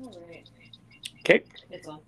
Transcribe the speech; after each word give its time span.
All 0.00 0.22
right. 0.28 0.48
Okay. 1.20 1.44
It's 1.70 1.86
on. 1.88 2.00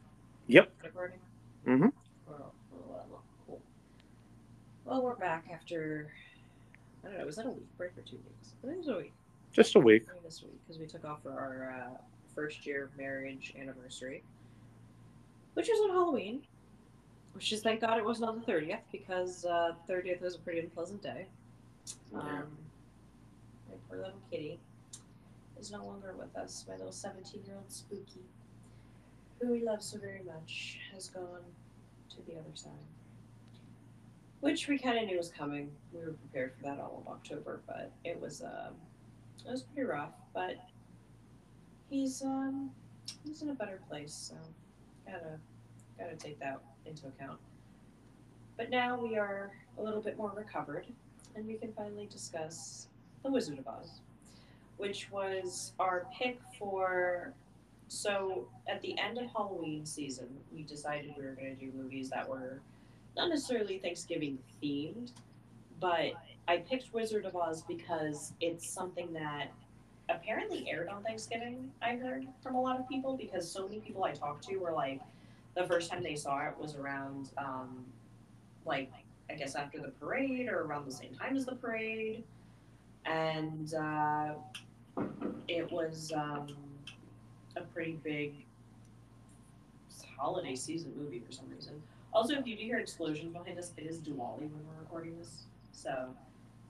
Yep. 0.46 0.73
Recording. 0.83 1.19
Mhm. 1.67 1.93
Well, 2.27 2.54
well, 2.72 3.22
cool. 3.46 3.60
Well, 4.85 5.03
we're 5.03 5.14
back 5.17 5.46
after. 5.53 6.12
I 7.05 7.09
don't 7.09 7.19
know. 7.19 7.27
Was 7.27 7.37
that 7.37 7.47
a 7.47 7.51
week 7.51 7.67
break 7.77 7.97
or 7.97 8.03
two 8.03 8.17
weeks? 8.17 8.55
I 8.62 8.67
think 8.67 8.75
it 8.75 8.79
was 8.79 8.89
a 8.89 8.97
week. 8.97 9.12
Just 9.53 9.75
a 9.77 9.81
week. 9.81 10.07
This 10.25 10.43
week 10.43 10.53
because 10.67 10.81
we 10.81 10.87
took 10.87 11.05
off 11.05 11.23
for 11.23 11.31
our 11.33 11.71
uh, 11.93 11.97
first 12.35 12.67
year 12.67 12.90
marriage 12.97 13.54
anniversary, 13.58 14.22
which 15.54 15.69
was 15.69 15.80
on 15.80 15.90
Halloween. 15.90 16.42
Which 17.34 17.52
is 17.52 17.62
thank 17.62 17.80
God 17.80 17.98
it 17.98 18.04
wasn't 18.04 18.28
on 18.30 18.36
the 18.38 18.46
thirtieth 18.46 18.80
because 18.92 19.44
uh, 19.44 19.74
thirtieth 19.86 20.20
was 20.22 20.36
a 20.36 20.38
pretty 20.38 20.60
unpleasant 20.60 21.02
day. 21.02 21.26
Yeah. 22.12 22.20
Um, 22.20 22.46
my 23.68 23.74
poor 23.88 23.98
little 23.98 24.14
kitty 24.30 24.58
is 25.64 25.70
no 25.70 25.82
longer 25.86 26.14
with 26.18 26.36
us. 26.36 26.66
My 26.68 26.76
little 26.76 26.92
seventeen-year-old 26.92 27.72
Spooky, 27.72 28.20
who 29.40 29.50
we 29.50 29.62
love 29.62 29.82
so 29.82 29.96
very 29.98 30.20
much, 30.26 30.79
has 30.93 31.08
gone 31.08 31.40
to 32.11 32.16
the 32.27 32.34
other 32.34 32.55
side. 32.55 32.73
Which 34.41 34.69
we 34.69 34.79
kind 34.79 34.98
of 34.98 35.06
knew 35.06 35.16
was 35.16 35.30
coming. 35.30 35.70
We 35.95 36.01
were 36.01 36.12
prepared 36.12 36.53
for 36.55 36.65
that 36.65 36.79
all 36.79 37.03
of 37.06 37.11
October, 37.11 37.62
but 37.66 37.91
it 38.05 38.20
was 38.20 38.42
um, 38.42 38.75
it 39.47 39.51
was 39.51 39.62
pretty 39.62 39.89
rough. 39.89 40.12
But 40.34 40.56
he's 41.89 42.23
um, 42.23 42.70
he's 43.25 43.41
in 43.41 43.48
a 43.48 43.55
better 43.55 43.81
place, 43.89 44.12
so 44.12 44.34
gotta 45.11 45.39
gotta 45.98 46.17
take 46.17 46.39
that 46.41 46.61
into 46.84 47.06
account. 47.06 47.39
But 48.59 48.69
now 48.69 49.01
we 49.01 49.17
are 49.17 49.51
a 49.78 49.83
little 49.83 50.03
bit 50.03 50.19
more 50.19 50.33
recovered, 50.37 50.84
and 51.34 51.47
we 51.47 51.55
can 51.55 51.73
finally 51.73 52.06
discuss 52.12 52.89
The 53.23 53.31
Wizard 53.31 53.59
of 53.59 53.67
Oz, 53.67 54.01
which 54.77 55.10
was 55.10 55.73
our 55.78 56.06
pick 56.16 56.41
for. 56.59 57.33
So 57.88 58.48
at 58.66 58.80
the 58.83 58.98
end 58.98 59.19
of 59.19 59.27
Halloween 59.30 59.84
season, 59.87 60.28
we 60.53 60.62
decided 60.62 61.14
we 61.16 61.25
were 61.25 61.33
going 61.33 61.56
to 61.56 61.64
do 61.64 61.70
movies 61.77 62.11
that 62.11 62.28
were 62.28 62.61
not 63.16 63.28
necessarily 63.28 63.78
Thanksgiving 63.78 64.39
themed, 64.62 65.12
but 65.81 66.12
I 66.48 66.58
picked 66.58 66.92
Wizard 66.92 67.25
of 67.25 67.36
Oz 67.36 67.62
because 67.62 68.33
it's 68.41 68.69
something 68.69 69.12
that 69.12 69.53
apparently 70.08 70.69
aired 70.69 70.88
on 70.88 71.03
Thanksgiving. 71.03 71.70
I 71.81 71.97
heard 71.97 72.27
from 72.42 72.55
a 72.55 72.61
lot 72.61 72.78
of 72.78 72.88
people 72.88 73.16
because 73.16 73.50
so 73.50 73.66
many 73.66 73.81
people 73.81 74.05
I 74.05 74.12
talked 74.12 74.44
to 74.48 74.56
were 74.56 74.72
like, 74.72 75.00
the 75.55 75.64
first 75.64 75.91
time 75.91 76.03
they 76.03 76.16
saw 76.16 76.41
it 76.47 76.55
was 76.59 76.75
around, 76.75 77.31
um, 77.38 77.84
like 78.66 78.91
I 79.31 79.34
guess 79.34 79.55
after 79.55 79.81
the 79.81 79.88
parade 79.88 80.48
or 80.48 80.62
around 80.62 80.86
the 80.86 80.92
same 80.92 81.14
time 81.14 81.36
as 81.36 81.47
the 81.47 81.55
parade, 81.55 82.25
and 83.06 83.72
uh, 83.75 84.34
it 85.48 85.70
was 85.70 86.12
um, 86.14 86.48
a 87.56 87.62
pretty 87.62 87.98
big 88.03 88.34
holiday 90.17 90.55
season 90.55 90.92
movie 90.97 91.20
for 91.25 91.33
some 91.33 91.47
reason. 91.50 91.83
Also, 92.12 92.34
if 92.34 92.47
you 92.47 92.56
do 92.56 92.62
hear 92.62 92.78
explosions 92.78 93.33
behind 93.33 93.59
us, 93.59 93.72
it 93.77 93.83
is 93.84 93.98
Diwali 93.98 94.41
when 94.41 94.61
we're 94.67 94.81
recording 94.81 95.19
this. 95.19 95.45
So, 95.72 96.09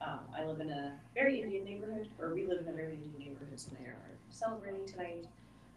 um, 0.00 0.20
I 0.36 0.44
live 0.44 0.60
in 0.60 0.70
a 0.70 0.92
very 1.14 1.42
Indian 1.42 1.64
neighborhood, 1.64 2.08
or 2.20 2.34
we 2.34 2.46
live 2.46 2.60
in 2.60 2.68
a 2.68 2.72
very 2.72 2.94
Indian 2.94 3.12
neighborhood, 3.18 3.58
so 3.58 3.70
they 3.78 3.84
are 3.86 3.96
celebrating 4.30 4.86
tonight. 4.86 5.26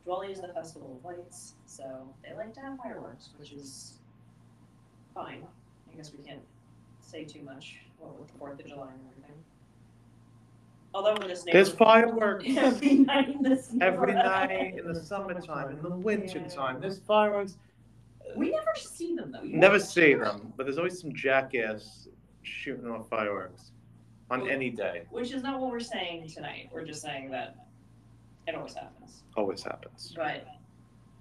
Diwali 0.06 0.32
is 0.32 0.40
the 0.40 0.48
festival 0.50 0.98
of 0.98 1.06
lights, 1.06 1.54
so 1.66 2.08
they 2.24 2.34
like 2.36 2.54
to 2.54 2.62
have 2.62 2.78
fireworks, 2.78 3.30
which 3.38 3.52
is 3.52 3.94
fine. 5.14 5.44
I 5.92 5.96
guess 5.96 6.12
we 6.18 6.24
can't 6.24 6.42
say 7.02 7.26
too 7.26 7.42
much 7.44 7.76
what 8.00 8.18
with 8.18 8.32
the 8.32 8.38
Fourth 8.38 8.60
of 8.60 8.66
July 8.66 8.90
and. 8.92 9.17
Although 10.98 11.14
in 11.22 11.28
this 11.28 11.44
There's 11.44 11.70
neighborhood, 11.70 11.78
fireworks 11.78 12.46
every 12.58 12.94
night 12.96 13.30
in 13.30 13.44
this 13.44 13.70
every 13.82 14.14
neighborhood. 14.14 14.50
night 14.50 14.78
in 14.80 14.92
the 14.92 15.00
summertime, 15.00 15.70
in 15.70 15.82
the 15.84 15.90
wintertime. 15.92 16.82
There's 16.82 16.98
fireworks. 16.98 17.58
We 18.36 18.50
never 18.50 18.74
see 18.76 19.16
them 19.16 19.32
though. 19.32 19.44
You 19.44 19.58
Never 19.58 19.78
know? 19.78 19.84
see 19.84 20.16
them, 20.16 20.52
but 20.58 20.64
there's 20.66 20.80
always 20.80 21.00
some 21.00 21.14
jackass 21.14 22.08
shooting 22.42 22.90
off 22.90 23.08
fireworks 23.10 23.74
on 24.32 24.50
any 24.50 24.72
day. 24.72 25.04
Which 25.12 25.32
is 25.34 25.44
not 25.44 25.60
what 25.62 25.70
we're 25.70 25.80
saying 25.82 26.30
tonight. 26.30 26.70
We're 26.74 26.84
just 26.86 27.04
saying 27.04 27.30
that 27.30 27.68
it 28.48 28.56
always 28.56 28.74
happens. 28.74 29.22
Always 29.36 29.62
happens. 29.62 30.14
But 30.16 30.48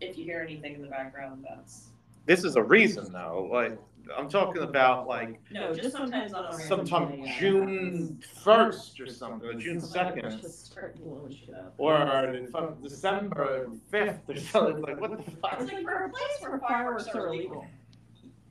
if 0.01 0.17
you 0.17 0.25
hear 0.25 0.41
anything 0.41 0.75
in 0.77 0.81
the 0.81 0.89
background, 0.89 1.45
that's 1.47 1.89
This 2.25 2.45
is 2.45 2.57
a 2.57 2.63
reason, 2.63 3.13
though. 3.13 3.47
Like 3.53 3.79
I'm 4.17 4.29
talking 4.29 4.63
about, 4.63 5.07
like 5.07 5.41
no, 5.51 5.75
just 5.75 5.93
sometimes 5.93 6.33
on 6.33 6.47
a 6.47 6.53
sometime. 6.53 7.25
June 7.39 8.23
first 8.43 9.01
or 9.01 9.07
something, 9.07 9.49
or 9.49 9.55
June 9.55 9.81
second, 9.81 10.41
Just 10.41 10.67
start 10.67 10.97
blowing 10.97 11.37
or 11.79 12.77
December 12.83 13.69
fifth 13.91 14.29
or 14.29 14.37
something. 14.37 14.83
Like 14.83 15.01
what 15.01 15.11
the 15.11 15.31
fuck? 15.33 15.61
It's 15.61 15.73
like 15.73 15.85
for 15.85 16.05
a 16.05 16.09
place 16.11 16.21
where 16.41 16.59
fireworks 16.61 17.09
are 17.09 17.29
illegal. 17.29 17.67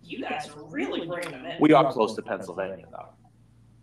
You 0.04 0.22
guys 0.22 0.50
are 0.50 0.64
really 0.66 1.08
bringing 1.08 1.32
them 1.32 1.46
in. 1.46 1.58
We 1.60 1.74
are 1.74 1.92
close 1.92 2.16
to 2.16 2.22
Pennsylvania, 2.22 2.86
though. 2.92 3.10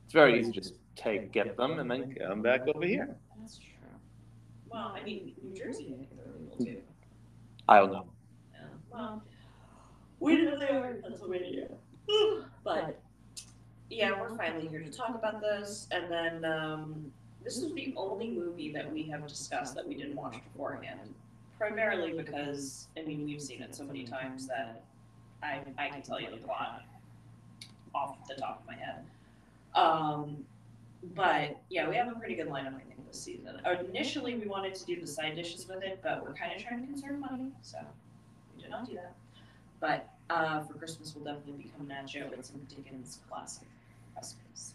It's 0.04 0.12
very 0.12 0.38
easy 0.38 0.52
to 0.52 0.60
just 0.60 0.74
take, 0.94 1.32
get 1.32 1.56
them, 1.56 1.78
and 1.78 1.90
then 1.90 2.14
come 2.14 2.42
back 2.42 2.68
over 2.68 2.86
here. 2.86 3.16
That's 3.40 3.58
true. 3.58 3.66
Well, 4.68 4.94
I 4.94 5.02
mean, 5.02 5.34
New 5.42 5.54
Jersey, 5.54 5.92
I 5.92 5.96
think 5.96 6.10
they're 6.16 6.32
illegal 6.36 6.64
too. 6.64 6.82
I 7.68 7.78
don't 7.78 7.92
know. 7.92 8.06
Yeah. 8.52 8.60
Well, 8.90 9.22
we 10.22 10.36
didn't 10.36 10.60
know 10.60 10.66
they 10.66 10.72
were 10.72 10.90
in 10.90 11.02
Pennsylvania. 11.02 11.68
But 12.64 13.00
yeah, 13.90 14.12
we're 14.12 14.36
finally 14.36 14.68
here 14.68 14.80
to 14.80 14.90
talk 14.90 15.16
about 15.16 15.40
this. 15.40 15.88
And 15.90 16.08
then 16.08 16.44
um, 16.44 17.12
this 17.42 17.56
is 17.56 17.74
the 17.74 17.92
only 17.96 18.30
movie 18.30 18.72
that 18.72 18.90
we 18.90 19.02
have 19.10 19.26
discussed 19.26 19.74
that 19.74 19.86
we 19.86 19.96
didn't 19.96 20.14
watch 20.14 20.36
beforehand. 20.52 21.12
Primarily 21.58 22.12
because, 22.12 22.86
I 22.96 23.02
mean, 23.02 23.24
we've 23.24 23.42
seen 23.42 23.62
it 23.62 23.74
so 23.74 23.82
many 23.82 24.04
times 24.04 24.46
that 24.46 24.84
I, 25.42 25.60
I 25.76 25.88
can 25.88 26.02
tell 26.02 26.20
you 26.20 26.30
the 26.30 26.36
plot 26.36 26.84
off 27.96 28.16
the 28.28 28.36
top 28.36 28.62
of 28.62 28.66
my 28.66 28.76
head. 28.76 29.04
Um, 29.74 30.44
but 31.16 31.60
yeah, 31.68 31.88
we 31.88 31.96
have 31.96 32.06
a 32.06 32.14
pretty 32.14 32.36
good 32.36 32.48
lineup, 32.48 32.76
I 32.76 32.82
think, 32.82 33.08
this 33.08 33.20
season. 33.20 33.60
Initially, 33.88 34.36
we 34.36 34.46
wanted 34.46 34.76
to 34.76 34.86
do 34.86 35.00
the 35.00 35.06
side 35.06 35.34
dishes 35.34 35.66
with 35.66 35.82
it, 35.82 35.98
but 36.00 36.22
we're 36.22 36.34
kind 36.34 36.52
of 36.54 36.62
trying 36.62 36.80
to 36.80 36.86
conserve 36.86 37.18
money, 37.18 37.50
so 37.60 37.78
we 38.54 38.62
did 38.62 38.70
not 38.70 38.88
do 38.88 38.94
that. 38.94 39.14
But 39.80 40.11
uh, 40.30 40.60
for 40.62 40.74
Christmas, 40.74 41.14
we'll 41.14 41.24
definitely 41.24 41.64
become 41.64 41.86
nacho 41.86 42.32
and 42.32 42.44
some 42.44 42.60
Dickens 42.68 43.20
classic 43.28 43.68
recipes. 44.16 44.74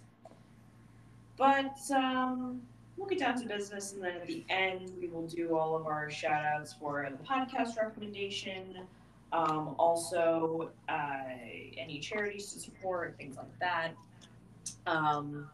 But 1.37 1.77
um, 1.95 2.61
we'll 2.97 3.07
get 3.07 3.19
down 3.19 3.39
to 3.41 3.47
business, 3.47 3.93
and 3.93 4.03
then 4.03 4.15
at 4.15 4.27
the 4.27 4.43
end, 4.49 4.91
we 4.99 5.07
will 5.07 5.27
do 5.27 5.57
all 5.57 5.75
of 5.75 5.85
our 5.85 6.09
shout 6.09 6.45
outs 6.45 6.73
for 6.73 7.07
the 7.09 7.23
podcast 7.23 7.77
recommendation. 7.77 8.79
Um, 9.33 9.75
also, 9.77 10.71
uh, 10.87 11.19
any 11.77 11.99
charities 11.99 12.53
to 12.53 12.59
support, 12.59 13.15
things 13.17 13.35
like 13.37 13.59
that. 13.59 13.91
Um, 14.85 15.49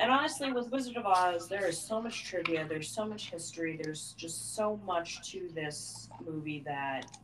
and 0.00 0.10
honestly, 0.10 0.50
with 0.50 0.70
Wizard 0.70 0.96
of 0.96 1.06
Oz, 1.06 1.46
there 1.48 1.66
is 1.66 1.78
so 1.78 2.00
much 2.00 2.24
trivia, 2.24 2.66
there's 2.66 2.88
so 2.88 3.04
much 3.04 3.30
history, 3.30 3.78
there's 3.80 4.14
just 4.16 4.56
so 4.56 4.80
much 4.86 5.30
to 5.30 5.48
this 5.54 6.08
movie 6.26 6.62
that 6.64 7.18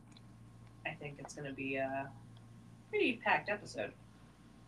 I 0.87 0.95
think 0.95 1.15
it's 1.19 1.33
going 1.33 1.47
to 1.47 1.53
be 1.53 1.75
a 1.75 2.09
pretty 2.89 3.19
packed 3.23 3.49
episode. 3.49 3.91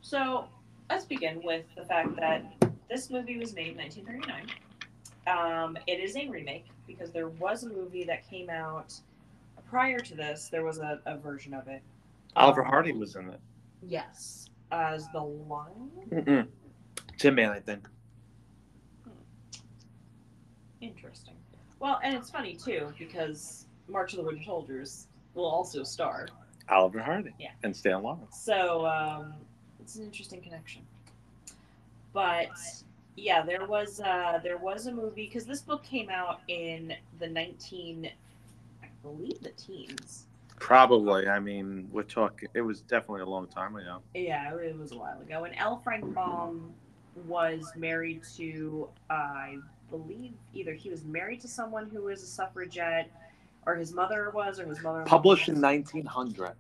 So 0.01 0.45
let's 0.89 1.05
begin 1.05 1.41
with 1.43 1.65
the 1.75 1.85
fact 1.85 2.15
that 2.17 2.43
this 2.89 3.09
movie 3.09 3.37
was 3.37 3.53
made 3.53 3.69
in 3.69 3.77
1939. 3.77 4.47
Um, 5.27 5.77
it 5.87 5.99
is 5.99 6.15
a 6.15 6.27
remake 6.27 6.65
because 6.87 7.11
there 7.11 7.29
was 7.29 7.63
a 7.63 7.69
movie 7.69 8.03
that 8.05 8.27
came 8.29 8.49
out 8.49 8.93
prior 9.69 9.99
to 9.99 10.15
this. 10.15 10.49
There 10.51 10.63
was 10.63 10.79
a, 10.79 10.99
a 11.05 11.17
version 11.17 11.53
of 11.53 11.67
it. 11.67 11.81
Oliver 12.35 12.63
Hardy 12.63 12.91
was 12.91 13.15
in 13.15 13.29
it. 13.29 13.39
Yes, 13.81 14.49
as 14.71 15.07
the 15.13 15.21
lion. 15.21 15.91
Mm-mm. 16.09 16.47
Tin 17.17 17.35
Man, 17.35 17.49
I 17.49 17.59
think. 17.59 17.87
Interesting. 20.81 21.35
Well, 21.79 21.99
and 22.03 22.15
it's 22.15 22.29
funny 22.29 22.55
too 22.55 22.93
because 22.97 23.65
March 23.87 24.13
of 24.13 24.17
the 24.17 24.23
Wooden 24.23 24.43
Soldiers 24.43 25.07
will 25.33 25.45
also 25.45 25.83
star. 25.83 26.27
Oliver 26.69 27.01
Hardy. 27.01 27.33
Yeah. 27.39 27.51
And 27.63 27.75
Stan 27.75 28.03
Laurel. 28.03 28.27
So 28.31 28.85
um, 28.85 29.33
it's 29.79 29.95
an 29.95 30.03
interesting 30.05 30.41
connection. 30.41 30.81
But 32.13 32.49
yeah, 33.15 33.43
there 33.43 33.65
was 33.65 33.99
uh, 33.99 34.39
there 34.43 34.57
was 34.57 34.87
a 34.87 34.91
movie 34.91 35.25
because 35.25 35.45
this 35.45 35.61
book 35.61 35.83
came 35.83 36.09
out 36.09 36.41
in 36.47 36.93
the 37.19 37.27
nineteen, 37.27 38.09
I 38.83 38.87
believe 39.01 39.41
the 39.41 39.51
teens. 39.51 40.25
Probably. 40.59 41.27
I 41.27 41.39
mean, 41.39 41.87
we're 41.91 42.03
talking. 42.03 42.49
It 42.53 42.61
was 42.61 42.81
definitely 42.81 43.21
a 43.21 43.25
long 43.25 43.47
time 43.47 43.75
ago. 43.75 43.99
Yeah, 44.13 44.53
it 44.53 44.77
was 44.77 44.91
a 44.91 44.97
while 44.97 45.21
ago. 45.21 45.45
And 45.45 45.55
L. 45.57 45.79
Frank 45.83 46.13
Baum 46.13 46.73
was 47.25 47.71
married 47.75 48.21
to, 48.35 48.89
uh, 49.09 49.13
I 49.13 49.57
believe, 49.89 50.33
either 50.53 50.73
he 50.73 50.89
was 50.89 51.03
married 51.03 51.41
to 51.41 51.47
someone 51.47 51.89
who 51.89 52.03
was 52.03 52.21
a 52.23 52.25
suffragette, 52.25 53.09
or 53.69 53.75
his 53.75 53.93
mother 53.93 54.31
was, 54.33 54.59
or 54.59 54.65
his 54.65 54.81
mother. 54.81 55.03
Published 55.03 55.47
in 55.49 55.61
1900. 55.61 56.53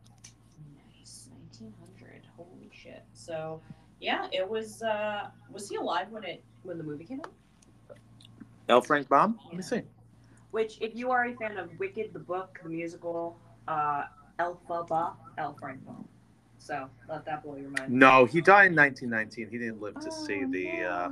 Nice, 0.99 1.29
nineteen 1.31 1.73
hundred. 1.79 2.21
Holy 2.37 2.69
shit! 2.71 3.03
So, 3.13 3.61
yeah, 3.99 4.27
it 4.31 4.47
was. 4.47 4.83
uh 4.83 5.29
Was 5.51 5.67
he 5.69 5.75
alive 5.77 6.07
when 6.11 6.23
it 6.23 6.43
when 6.63 6.77
the 6.77 6.83
movie 6.83 7.05
came 7.05 7.19
out? 7.21 7.33
L. 8.69 8.81
Frank 8.81 9.09
Baum? 9.09 9.39
Let 9.47 9.55
me 9.55 9.63
see. 9.63 9.81
Which, 10.51 10.77
if 10.79 10.95
you 10.95 11.09
are 11.09 11.25
a 11.25 11.33
fan 11.33 11.57
of 11.57 11.69
Wicked, 11.79 12.13
the 12.13 12.19
book, 12.19 12.59
the 12.61 12.69
musical, 12.69 13.39
uh, 13.67 14.03
Elphaba, 14.39 15.13
Baum. 15.37 16.07
So 16.59 16.87
let 17.07 17.25
that 17.25 17.41
blow 17.43 17.55
your 17.55 17.69
mind. 17.71 17.89
No, 17.91 18.25
he 18.25 18.41
died 18.41 18.67
in 18.67 18.75
1919. 18.75 19.49
He 19.49 19.57
didn't 19.57 19.81
live 19.81 19.95
to 20.01 20.11
see 20.11 20.43
Oh, 20.45 20.51
the. 20.51 20.83
Uh, 20.83 21.09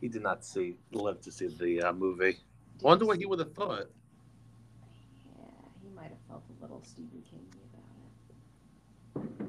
he 0.00 0.08
did 0.08 0.22
not 0.22 0.44
see 0.44 0.76
live 0.92 1.20
to 1.22 1.30
see 1.32 1.48
the 1.48 1.82
uh, 1.82 1.92
movie. 1.92 2.36
Wonder 2.80 3.04
what 3.06 3.18
he 3.18 3.26
would 3.26 3.38
have 3.40 3.52
thought. 3.54 3.88
Yeah, 5.38 5.44
he 5.82 5.88
might 5.94 6.08
have 6.10 6.18
felt 6.28 6.44
a 6.58 6.62
little 6.62 6.73
Stephen 6.86 7.22
King 7.28 7.40
about 9.14 9.24
it. 9.24 9.48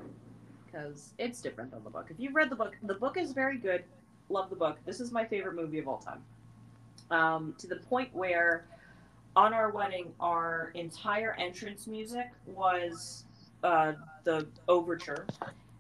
Because 0.66 1.14
it's 1.18 1.42
different 1.42 1.72
than 1.72 1.84
the 1.84 1.90
book. 1.90 2.08
If 2.10 2.20
you've 2.20 2.36
read 2.36 2.50
the 2.50 2.56
book, 2.56 2.76
the 2.84 2.96
book 2.96 3.18
is 3.18 3.32
very 3.32 3.58
good. 3.58 3.84
Love 4.30 4.50
the 4.50 4.56
book. 4.56 4.78
This 4.86 5.00
is 5.00 5.12
my 5.12 5.26
favorite 5.26 5.56
movie 5.56 5.80
of 5.80 5.88
all 5.88 6.00
time. 6.00 6.24
Um, 7.12 7.56
to 7.60 7.68
the 7.68 7.78
point 7.78 8.14
where 8.14 8.66
on 9.36 9.54
our 9.54 9.70
wedding, 9.70 10.14
our 10.20 10.72
entire 10.76 11.36
entrance 11.38 11.88
music 11.88 12.32
was 12.46 13.26
uh, 13.64 13.94
the 14.24 14.48
overture. 14.68 15.28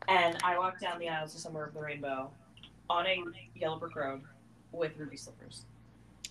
And 0.08 0.38
I 0.44 0.58
walked 0.58 0.82
down 0.82 1.00
the 1.00 1.10
aisles 1.10 1.34
to 1.34 1.40
Somewhere 1.40 1.66
Over 1.66 1.80
the 1.80 1.86
Rainbow 1.86 2.30
on 2.90 3.08
a 3.08 3.24
Yellow 3.56 3.80
Brick 3.80 3.96
Road 3.96 4.22
with 4.72 4.98
ruby 4.98 5.18
slippers. 5.18 5.66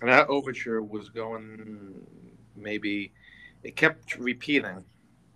And 0.01 0.11
that 0.11 0.29
overture 0.29 0.83
was 0.83 1.09
going 1.09 1.95
maybe. 2.57 3.13
It 3.63 3.77
kept 3.77 4.17
repeating, 4.17 4.85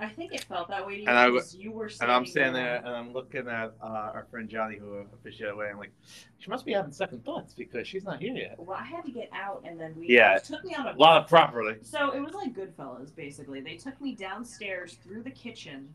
I 0.00 0.08
think 0.08 0.32
it 0.32 0.44
felt 0.44 0.68
that 0.68 0.86
way 0.86 0.94
to 0.96 1.02
you 1.02 1.08
And 1.08 1.18
I 1.18 1.28
because 1.28 1.56
you 1.56 1.72
were 1.72 1.90
and 2.00 2.10
I'm 2.10 2.24
standing 2.24 2.54
there 2.54 2.76
and 2.76 2.88
I'm 2.88 3.12
looking 3.12 3.48
at 3.48 3.74
uh, 3.82 3.86
our 4.14 4.26
friend 4.30 4.48
Johnny 4.48 4.76
who 4.76 5.04
officiated 5.12 5.54
away. 5.54 5.70
I'm 5.70 5.78
like, 5.78 5.90
she 6.38 6.48
must 6.50 6.64
be 6.64 6.72
having 6.72 6.92
second 6.92 7.24
thoughts 7.24 7.52
because 7.52 7.88
she's 7.88 8.04
not 8.04 8.20
here 8.20 8.34
yet. 8.34 8.54
Well, 8.58 8.76
I 8.80 8.84
had 8.84 9.04
to 9.06 9.10
get 9.10 9.28
out, 9.32 9.64
and 9.66 9.78
then 9.78 9.94
we 9.96 10.08
Yeah. 10.08 10.38
took 10.38 10.64
me 10.64 10.74
on 10.74 10.86
a 10.86 10.92
A 10.92 10.96
lot 10.96 11.20
of 11.22 11.28
property. 11.28 11.78
So 11.82 12.12
it 12.12 12.20
was 12.20 12.32
like 12.34 12.54
Goodfellas, 12.54 13.14
basically. 13.14 13.60
They 13.60 13.76
took 13.76 14.00
me 14.00 14.14
downstairs 14.14 14.98
through 15.02 15.24
the 15.24 15.32
kitchen, 15.32 15.92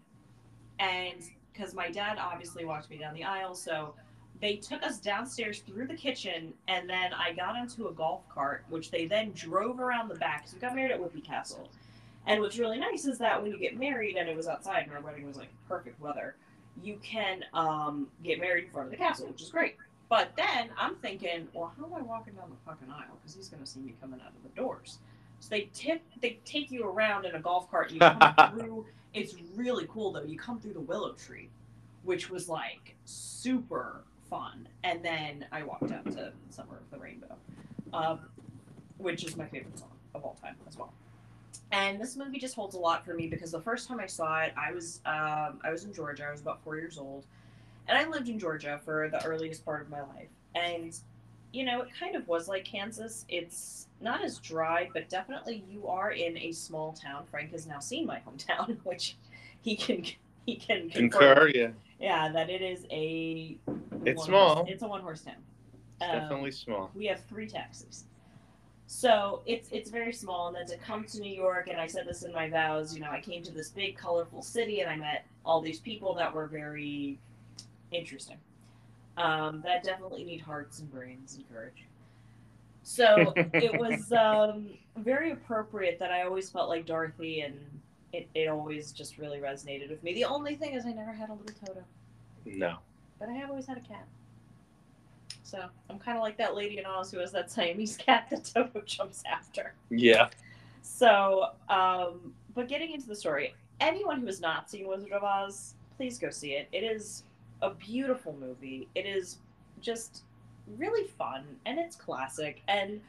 and 0.79 1.23
because 1.53 1.73
my 1.73 1.89
dad 1.89 2.17
obviously 2.19 2.65
walked 2.65 2.89
me 2.89 2.97
down 2.97 3.13
the 3.13 3.23
aisle, 3.23 3.55
so 3.55 3.95
they 4.41 4.57
took 4.57 4.83
us 4.83 4.99
downstairs 4.99 5.59
through 5.59 5.87
the 5.87 5.95
kitchen, 5.95 6.53
and 6.67 6.89
then 6.89 7.13
I 7.13 7.31
got 7.31 7.55
onto 7.55 7.87
a 7.87 7.93
golf 7.93 8.27
cart, 8.27 8.65
which 8.69 8.91
they 8.91 9.05
then 9.05 9.31
drove 9.33 9.79
around 9.79 10.09
the 10.09 10.15
back. 10.15 10.47
So 10.49 10.55
we 10.55 10.59
got 10.61 10.75
married 10.75 10.91
at 10.91 10.99
Whippy 10.99 11.23
Castle. 11.23 11.69
And 12.25 12.41
what's 12.41 12.57
really 12.57 12.79
nice 12.79 13.05
is 13.05 13.17
that 13.19 13.41
when 13.41 13.51
you 13.51 13.57
get 13.57 13.77
married, 13.77 14.15
and 14.15 14.29
it 14.29 14.35
was 14.35 14.47
outside, 14.47 14.83
and 14.83 14.91
our 14.93 15.01
wedding 15.01 15.25
was 15.25 15.35
like 15.35 15.49
perfect 15.67 15.99
weather, 15.99 16.35
you 16.81 16.99
can 17.03 17.43
um, 17.53 18.07
get 18.23 18.39
married 18.39 18.65
in 18.65 18.71
front 18.71 18.87
of 18.87 18.91
the 18.91 18.97
castle, 18.97 19.27
which 19.27 19.41
is 19.41 19.49
great. 19.49 19.75
But 20.09 20.31
then 20.37 20.69
I'm 20.77 20.95
thinking, 20.95 21.47
well, 21.53 21.73
how 21.77 21.85
am 21.85 21.93
I 21.93 22.01
walking 22.01 22.33
down 22.33 22.49
the 22.49 22.71
fucking 22.71 22.89
aisle? 22.89 23.17
Because 23.21 23.35
he's 23.35 23.49
going 23.49 23.63
to 23.63 23.69
see 23.69 23.79
me 23.79 23.95
coming 23.99 24.19
out 24.21 24.31
of 24.31 24.43
the 24.43 24.61
doors. 24.61 24.99
So 25.39 25.49
they 25.49 25.69
tip, 25.73 26.01
they 26.21 26.39
take 26.45 26.71
you 26.71 26.87
around 26.87 27.25
in 27.25 27.35
a 27.35 27.39
golf 27.39 27.69
cart. 27.69 27.91
And 27.91 27.95
you 27.95 27.99
come 27.99 28.51
through. 28.57 28.85
It's 29.13 29.35
really 29.55 29.85
cool 29.89 30.11
though. 30.11 30.23
You 30.23 30.37
come 30.37 30.59
through 30.59 30.73
the 30.73 30.79
willow 30.81 31.13
tree, 31.13 31.49
which 32.03 32.29
was 32.29 32.47
like 32.47 32.95
super 33.05 34.03
fun. 34.29 34.67
And 34.83 35.03
then 35.03 35.45
I 35.51 35.63
walked 35.63 35.91
out 35.91 36.05
to 36.11 36.31
Summer 36.49 36.77
of 36.77 36.89
the 36.91 36.97
Rainbow, 36.97 37.35
um, 37.93 38.19
which 38.97 39.23
is 39.23 39.35
my 39.35 39.45
favorite 39.45 39.77
song 39.77 39.91
of 40.15 40.23
all 40.23 40.37
time 40.41 40.55
as 40.67 40.77
well. 40.77 40.93
And 41.73 41.99
this 41.99 42.15
movie 42.15 42.37
just 42.37 42.53
holds 42.53 42.75
a 42.75 42.79
lot 42.79 43.03
for 43.03 43.15
me 43.15 43.25
because 43.27 43.51
the 43.51 43.59
first 43.59 43.87
time 43.87 43.99
I 43.99 44.05
saw 44.05 44.41
it, 44.41 44.53
I 44.55 44.71
was 44.71 45.01
um, 45.07 45.59
I 45.65 45.71
was 45.71 45.85
in 45.85 45.91
Georgia. 45.91 46.25
I 46.27 46.31
was 46.31 46.39
about 46.39 46.63
four 46.63 46.77
years 46.77 46.99
old, 46.99 47.25
and 47.87 47.97
I 47.97 48.07
lived 48.07 48.29
in 48.29 48.37
Georgia 48.37 48.79
for 48.85 49.09
the 49.09 49.25
earliest 49.25 49.65
part 49.65 49.81
of 49.81 49.89
my 49.89 50.01
life. 50.01 50.29
And 50.53 50.95
you 51.51 51.65
know, 51.65 51.81
it 51.81 51.89
kind 51.99 52.15
of 52.15 52.27
was 52.27 52.47
like 52.47 52.63
Kansas. 52.63 53.25
It's 53.27 53.87
not 54.01 54.23
as 54.23 54.37
dry, 54.37 54.87
but 54.93 55.09
definitely 55.09 55.63
you 55.67 55.87
are 55.87 56.11
in 56.11 56.37
a 56.37 56.51
small 56.51 56.93
town. 56.93 57.25
Frank 57.31 57.51
has 57.53 57.65
now 57.65 57.79
seen 57.79 58.05
my 58.05 58.19
hometown, 58.27 58.77
which 58.83 59.17
he 59.63 59.75
can 59.75 60.05
he 60.45 60.55
can. 60.57 60.91
Concur, 60.91 61.49
yeah. 61.55 61.69
Yeah, 61.99 62.31
that 62.33 62.51
it 62.51 62.61
is 62.61 62.85
a. 62.91 63.57
It's 64.05 64.25
small. 64.25 64.65
It's 64.69 64.83
a 64.83 64.87
one 64.87 65.01
horse 65.01 65.21
town. 65.21 65.35
It's 65.99 66.07
Um, 66.13 66.19
definitely 66.19 66.51
small. 66.51 66.91
we 66.93 67.07
have 67.07 67.21
three 67.27 67.47
taxis. 67.47 68.03
So 68.87 69.41
it's 69.45 69.69
it's 69.71 69.89
very 69.89 70.13
small, 70.13 70.47
and 70.47 70.55
then 70.55 70.67
to 70.67 70.77
come 70.77 71.05
to 71.05 71.19
New 71.19 71.33
York, 71.33 71.67
and 71.67 71.79
I 71.79 71.87
said 71.87 72.07
this 72.07 72.23
in 72.23 72.33
my 72.33 72.49
vows. 72.49 72.93
You 72.93 73.01
know, 73.01 73.09
I 73.09 73.21
came 73.21 73.41
to 73.43 73.51
this 73.51 73.69
big, 73.69 73.97
colorful 73.97 74.41
city, 74.41 74.81
and 74.81 74.89
I 74.89 74.95
met 74.95 75.25
all 75.45 75.61
these 75.61 75.79
people 75.79 76.13
that 76.15 76.33
were 76.33 76.47
very 76.47 77.17
interesting. 77.91 78.37
Um, 79.17 79.61
that 79.65 79.83
definitely 79.83 80.23
need 80.23 80.41
hearts 80.41 80.79
and 80.79 80.91
brains 80.91 81.35
and 81.35 81.49
courage. 81.51 81.85
So 82.83 83.33
it 83.35 83.79
was 83.79 84.11
um, 84.11 84.69
very 84.97 85.31
appropriate 85.31 85.99
that 85.99 86.11
I 86.11 86.23
always 86.23 86.49
felt 86.49 86.67
like 86.69 86.85
Dorothy, 86.85 87.41
and 87.41 87.57
it, 88.11 88.27
it 88.35 88.47
always 88.47 88.91
just 88.91 89.17
really 89.17 89.39
resonated 89.39 89.89
with 89.89 90.03
me. 90.03 90.13
The 90.13 90.25
only 90.25 90.55
thing 90.55 90.73
is, 90.73 90.85
I 90.85 90.91
never 90.91 91.13
had 91.13 91.29
a 91.29 91.33
little 91.33 91.55
Toto, 91.65 91.83
No. 92.45 92.77
but 93.19 93.29
I 93.29 93.33
have 93.33 93.49
always 93.49 93.65
had 93.65 93.77
a 93.77 93.81
cat. 93.81 94.05
So 95.53 95.63
I'm 95.87 95.99
kind 95.99 96.17
of 96.17 96.23
like 96.23 96.35
that 96.37 96.55
lady 96.55 96.79
in 96.79 96.85
Oz 96.87 97.11
who 97.11 97.19
has 97.19 97.31
that 97.33 97.51
Siamese 97.51 97.95
cat 98.03 98.27
that 98.31 98.43
Toto 98.43 98.81
jumps 98.81 99.21
after. 99.31 99.75
Yeah. 99.91 100.29
So, 100.81 101.49
um, 101.69 102.33
but 102.55 102.67
getting 102.67 102.91
into 102.91 103.07
the 103.07 103.15
story, 103.15 103.53
anyone 103.79 104.19
who 104.19 104.25
has 104.25 104.41
not 104.41 104.67
seen 104.67 104.87
Wizard 104.87 105.11
of 105.11 105.23
Oz, 105.23 105.75
please 105.95 106.17
go 106.17 106.31
see 106.31 106.53
it. 106.53 106.69
It 106.71 106.83
is 106.83 107.25
a 107.61 107.69
beautiful 107.69 108.35
movie. 108.39 108.87
It 108.95 109.05
is 109.05 109.37
just 109.79 110.23
really 110.79 111.07
fun 111.07 111.43
and 111.67 111.77
it's 111.77 111.95
classic 111.95 112.63
and 112.67 112.99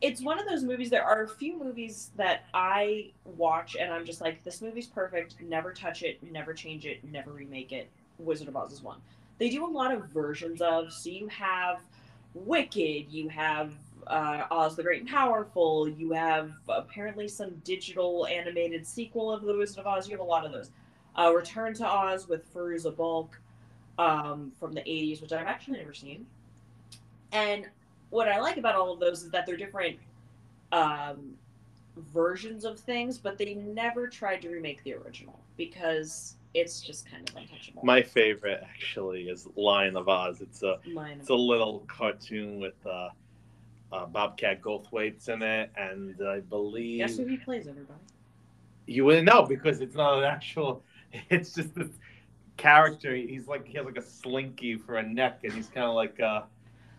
it's 0.00 0.22
one 0.22 0.38
of 0.38 0.48
those 0.48 0.64
movies 0.64 0.88
there 0.88 1.04
are 1.04 1.24
a 1.24 1.28
few 1.28 1.62
movies 1.62 2.10
that 2.16 2.46
I 2.54 3.10
watch 3.36 3.76
and 3.78 3.92
I'm 3.92 4.06
just 4.06 4.20
like 4.20 4.42
this 4.42 4.60
movie's 4.60 4.88
perfect, 4.88 5.36
never 5.40 5.72
touch 5.72 6.02
it, 6.02 6.20
never 6.32 6.52
change 6.52 6.84
it, 6.84 7.04
never 7.04 7.30
remake 7.30 7.70
it. 7.70 7.88
Wizard 8.18 8.48
of 8.48 8.56
Oz 8.56 8.72
is 8.72 8.82
one. 8.82 8.98
They 9.38 9.50
do 9.50 9.64
a 9.64 9.70
lot 9.70 9.92
of 9.92 10.06
versions 10.06 10.60
of 10.60 10.92
so 10.92 11.10
you 11.10 11.28
have 11.28 11.80
Wicked, 12.34 13.10
you 13.10 13.28
have 13.28 13.72
uh, 14.06 14.44
Oz 14.50 14.76
the 14.76 14.82
Great 14.82 15.02
and 15.02 15.10
Powerful. 15.10 15.88
You 15.88 16.12
have 16.12 16.52
apparently 16.68 17.28
some 17.28 17.50
digital 17.64 18.26
animated 18.26 18.86
sequel 18.86 19.30
of 19.30 19.42
The 19.42 19.56
Wizard 19.56 19.80
of 19.80 19.86
Oz. 19.86 20.08
You 20.08 20.12
have 20.12 20.20
a 20.20 20.28
lot 20.28 20.44
of 20.44 20.52
those. 20.52 20.70
Uh, 21.16 21.32
Return 21.34 21.74
to 21.74 21.86
Oz 21.86 22.28
with 22.28 22.52
Fairuza 22.54 22.94
Balk 22.96 23.38
um, 23.98 24.52
from 24.58 24.72
the 24.72 24.80
80s, 24.80 25.20
which 25.20 25.32
I've 25.32 25.46
actually 25.46 25.78
never 25.78 25.94
seen. 25.94 26.26
And 27.32 27.66
what 28.10 28.28
I 28.28 28.40
like 28.40 28.56
about 28.56 28.74
all 28.74 28.92
of 28.92 29.00
those 29.00 29.22
is 29.22 29.30
that 29.30 29.46
they're 29.46 29.56
different 29.56 29.98
um, 30.72 31.34
versions 32.12 32.64
of 32.64 32.78
things, 32.78 33.18
but 33.18 33.38
they 33.38 33.54
never 33.54 34.08
tried 34.08 34.42
to 34.42 34.50
remake 34.50 34.82
the 34.84 34.94
original 34.94 35.38
because 35.56 36.36
it's 36.54 36.80
just 36.80 37.10
kind 37.10 37.28
of 37.28 37.36
untouchable. 37.36 37.82
My 37.84 38.02
favorite 38.02 38.60
actually 38.62 39.22
is 39.28 39.48
Lion 39.56 39.96
of 39.96 40.08
Oz. 40.08 40.40
It's 40.40 40.62
a 40.62 40.78
Mine. 40.92 41.18
it's 41.20 41.30
a 41.30 41.34
little 41.34 41.80
cartoon 41.88 42.60
with 42.60 42.74
uh, 42.86 43.08
uh, 43.92 44.06
Bobcat 44.06 44.60
Goldthwait's 44.60 45.28
in 45.28 45.42
it, 45.42 45.70
and 45.76 46.16
I 46.26 46.40
believe 46.40 46.98
Guess 47.00 47.16
who 47.18 47.26
he 47.26 47.36
plays, 47.36 47.66
everybody? 47.68 47.98
you 48.86 49.04
wouldn't 49.04 49.26
know 49.26 49.44
because 49.44 49.80
it's 49.80 49.94
not 49.94 50.18
an 50.18 50.24
actual. 50.24 50.82
It's 51.28 51.52
just 51.54 51.74
this 51.74 51.90
character. 52.56 53.14
He's 53.14 53.46
like 53.46 53.66
he 53.66 53.74
has 53.76 53.84
like 53.84 53.98
a 53.98 54.02
slinky 54.02 54.76
for 54.76 54.96
a 54.96 55.02
neck, 55.02 55.40
and 55.44 55.52
he's 55.52 55.68
kind 55.68 55.86
of 55.86 55.94
like 55.94 56.18
a, 56.20 56.44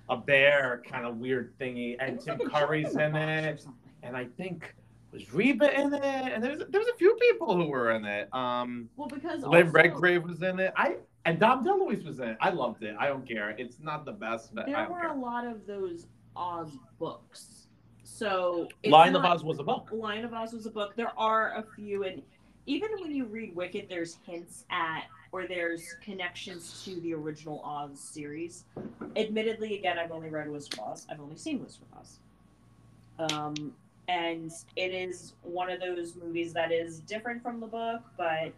a 0.08 0.16
bear, 0.18 0.84
kind 0.88 1.06
of 1.08 1.18
weird 1.18 1.58
thingy. 1.58 1.96
And 2.00 2.20
Tim 2.20 2.38
Curry's 2.48 2.96
in 2.96 3.16
it, 3.16 3.66
and 4.04 4.16
I 4.16 4.26
think 4.38 4.76
was 5.14 5.34
Reba 5.34 5.80
in 5.80 5.94
it, 5.94 6.04
and 6.04 6.44
there's 6.44 6.64
there's 6.70 6.88
a 6.88 6.96
few 6.96 7.16
people 7.16 7.56
who 7.56 7.66
were 7.68 7.92
in 7.92 8.04
it. 8.06 8.34
Um, 8.34 8.90
Well, 8.98 9.08
because 9.08 9.44
Lynn 9.44 9.68
also- 9.68 9.72
Redgrave 9.72 10.24
was 10.24 10.42
in 10.42 10.60
it. 10.60 10.74
I 10.76 10.98
and 11.26 11.40
Dom 11.40 11.64
DeLuise 11.64 12.04
was 12.06 12.20
in 12.20 12.30
it. 12.30 12.38
I 12.42 12.50
loved 12.50 12.84
it. 12.84 12.96
I 13.00 13.08
don't 13.08 13.26
care. 13.28 13.52
It's 13.52 13.80
not 13.80 14.04
the 14.06 14.12
best, 14.12 14.54
but 14.54 14.68
I 14.68 14.72
there 14.72 14.90
were 14.90 15.02
care. 15.02 15.12
a 15.12 15.16
lot 15.20 15.46
of 15.48 15.66
those 15.66 16.08
Oz 16.36 16.72
books. 17.00 17.68
So 18.04 18.68
Lion 18.86 19.16
of 19.16 19.24
Oz 19.24 19.44
was 19.44 19.60
a 19.60 19.64
book. 19.64 19.88
Lion 19.92 20.26
of 20.26 20.34
Oz 20.34 20.52
was 20.54 20.66
a 20.66 20.72
book. 20.72 20.96
There 20.96 21.18
are 21.18 21.56
a 21.56 21.64
few, 21.76 22.04
and 22.04 22.22
even 22.66 22.90
when 23.00 23.12
you 23.16 23.26
read 23.26 23.56
Wicked, 23.56 23.88
there's 23.90 24.18
hints 24.26 24.66
at 24.70 25.04
or 25.32 25.48
there's 25.48 25.96
connections 26.04 26.84
to 26.86 27.00
the 27.02 27.14
original 27.14 27.62
Oz 27.64 28.00
series. 28.00 28.66
Admittedly, 29.16 29.78
again, 29.80 29.98
I've 29.98 30.12
only 30.12 30.30
read 30.30 30.50
Wizard 30.50 30.74
of 30.74 30.80
Oz. 30.82 31.08
I've 31.10 31.20
only 31.22 31.38
seen 31.38 31.60
Wizard 31.64 31.82
of 31.92 32.00
Oz. 32.00 32.20
Um, 33.32 33.74
and 34.08 34.52
it 34.76 34.94
is 34.94 35.34
one 35.42 35.70
of 35.70 35.80
those 35.80 36.16
movies 36.16 36.54
that 36.54 36.72
is 36.72 37.00
different 37.00 37.42
from 37.42 37.60
the 37.60 37.68
book, 37.68 38.02
but 38.18 38.52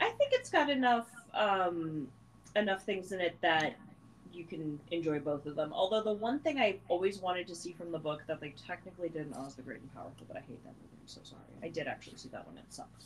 I 0.00 0.10
think 0.10 0.32
it's 0.32 0.50
got 0.50 0.70
enough 0.70 1.08
um, 1.34 2.08
enough 2.56 2.84
things 2.84 3.12
in 3.12 3.20
it 3.20 3.36
that 3.40 3.76
you 4.32 4.44
can 4.44 4.78
enjoy 4.90 5.18
both 5.20 5.46
of 5.46 5.56
them. 5.56 5.72
Although 5.72 6.02
the 6.02 6.12
one 6.12 6.38
thing 6.40 6.58
I 6.58 6.76
always 6.88 7.18
wanted 7.18 7.46
to 7.48 7.54
see 7.54 7.72
from 7.72 7.92
the 7.92 7.98
book 7.98 8.22
that 8.26 8.40
they 8.40 8.54
technically 8.66 9.08
did 9.08 9.26
in 9.26 9.34
Oz 9.34 9.54
the 9.54 9.62
Great 9.62 9.80
and 9.80 9.94
Powerful, 9.94 10.26
but 10.26 10.36
I 10.36 10.40
hate 10.40 10.62
that 10.64 10.72
movie. 10.72 10.98
I'm 11.00 11.08
so 11.08 11.20
sorry. 11.22 11.42
I 11.62 11.68
did 11.68 11.86
actually 11.86 12.16
see 12.16 12.28
that 12.30 12.46
one. 12.46 12.56
It 12.58 12.64
sucks. 12.68 13.04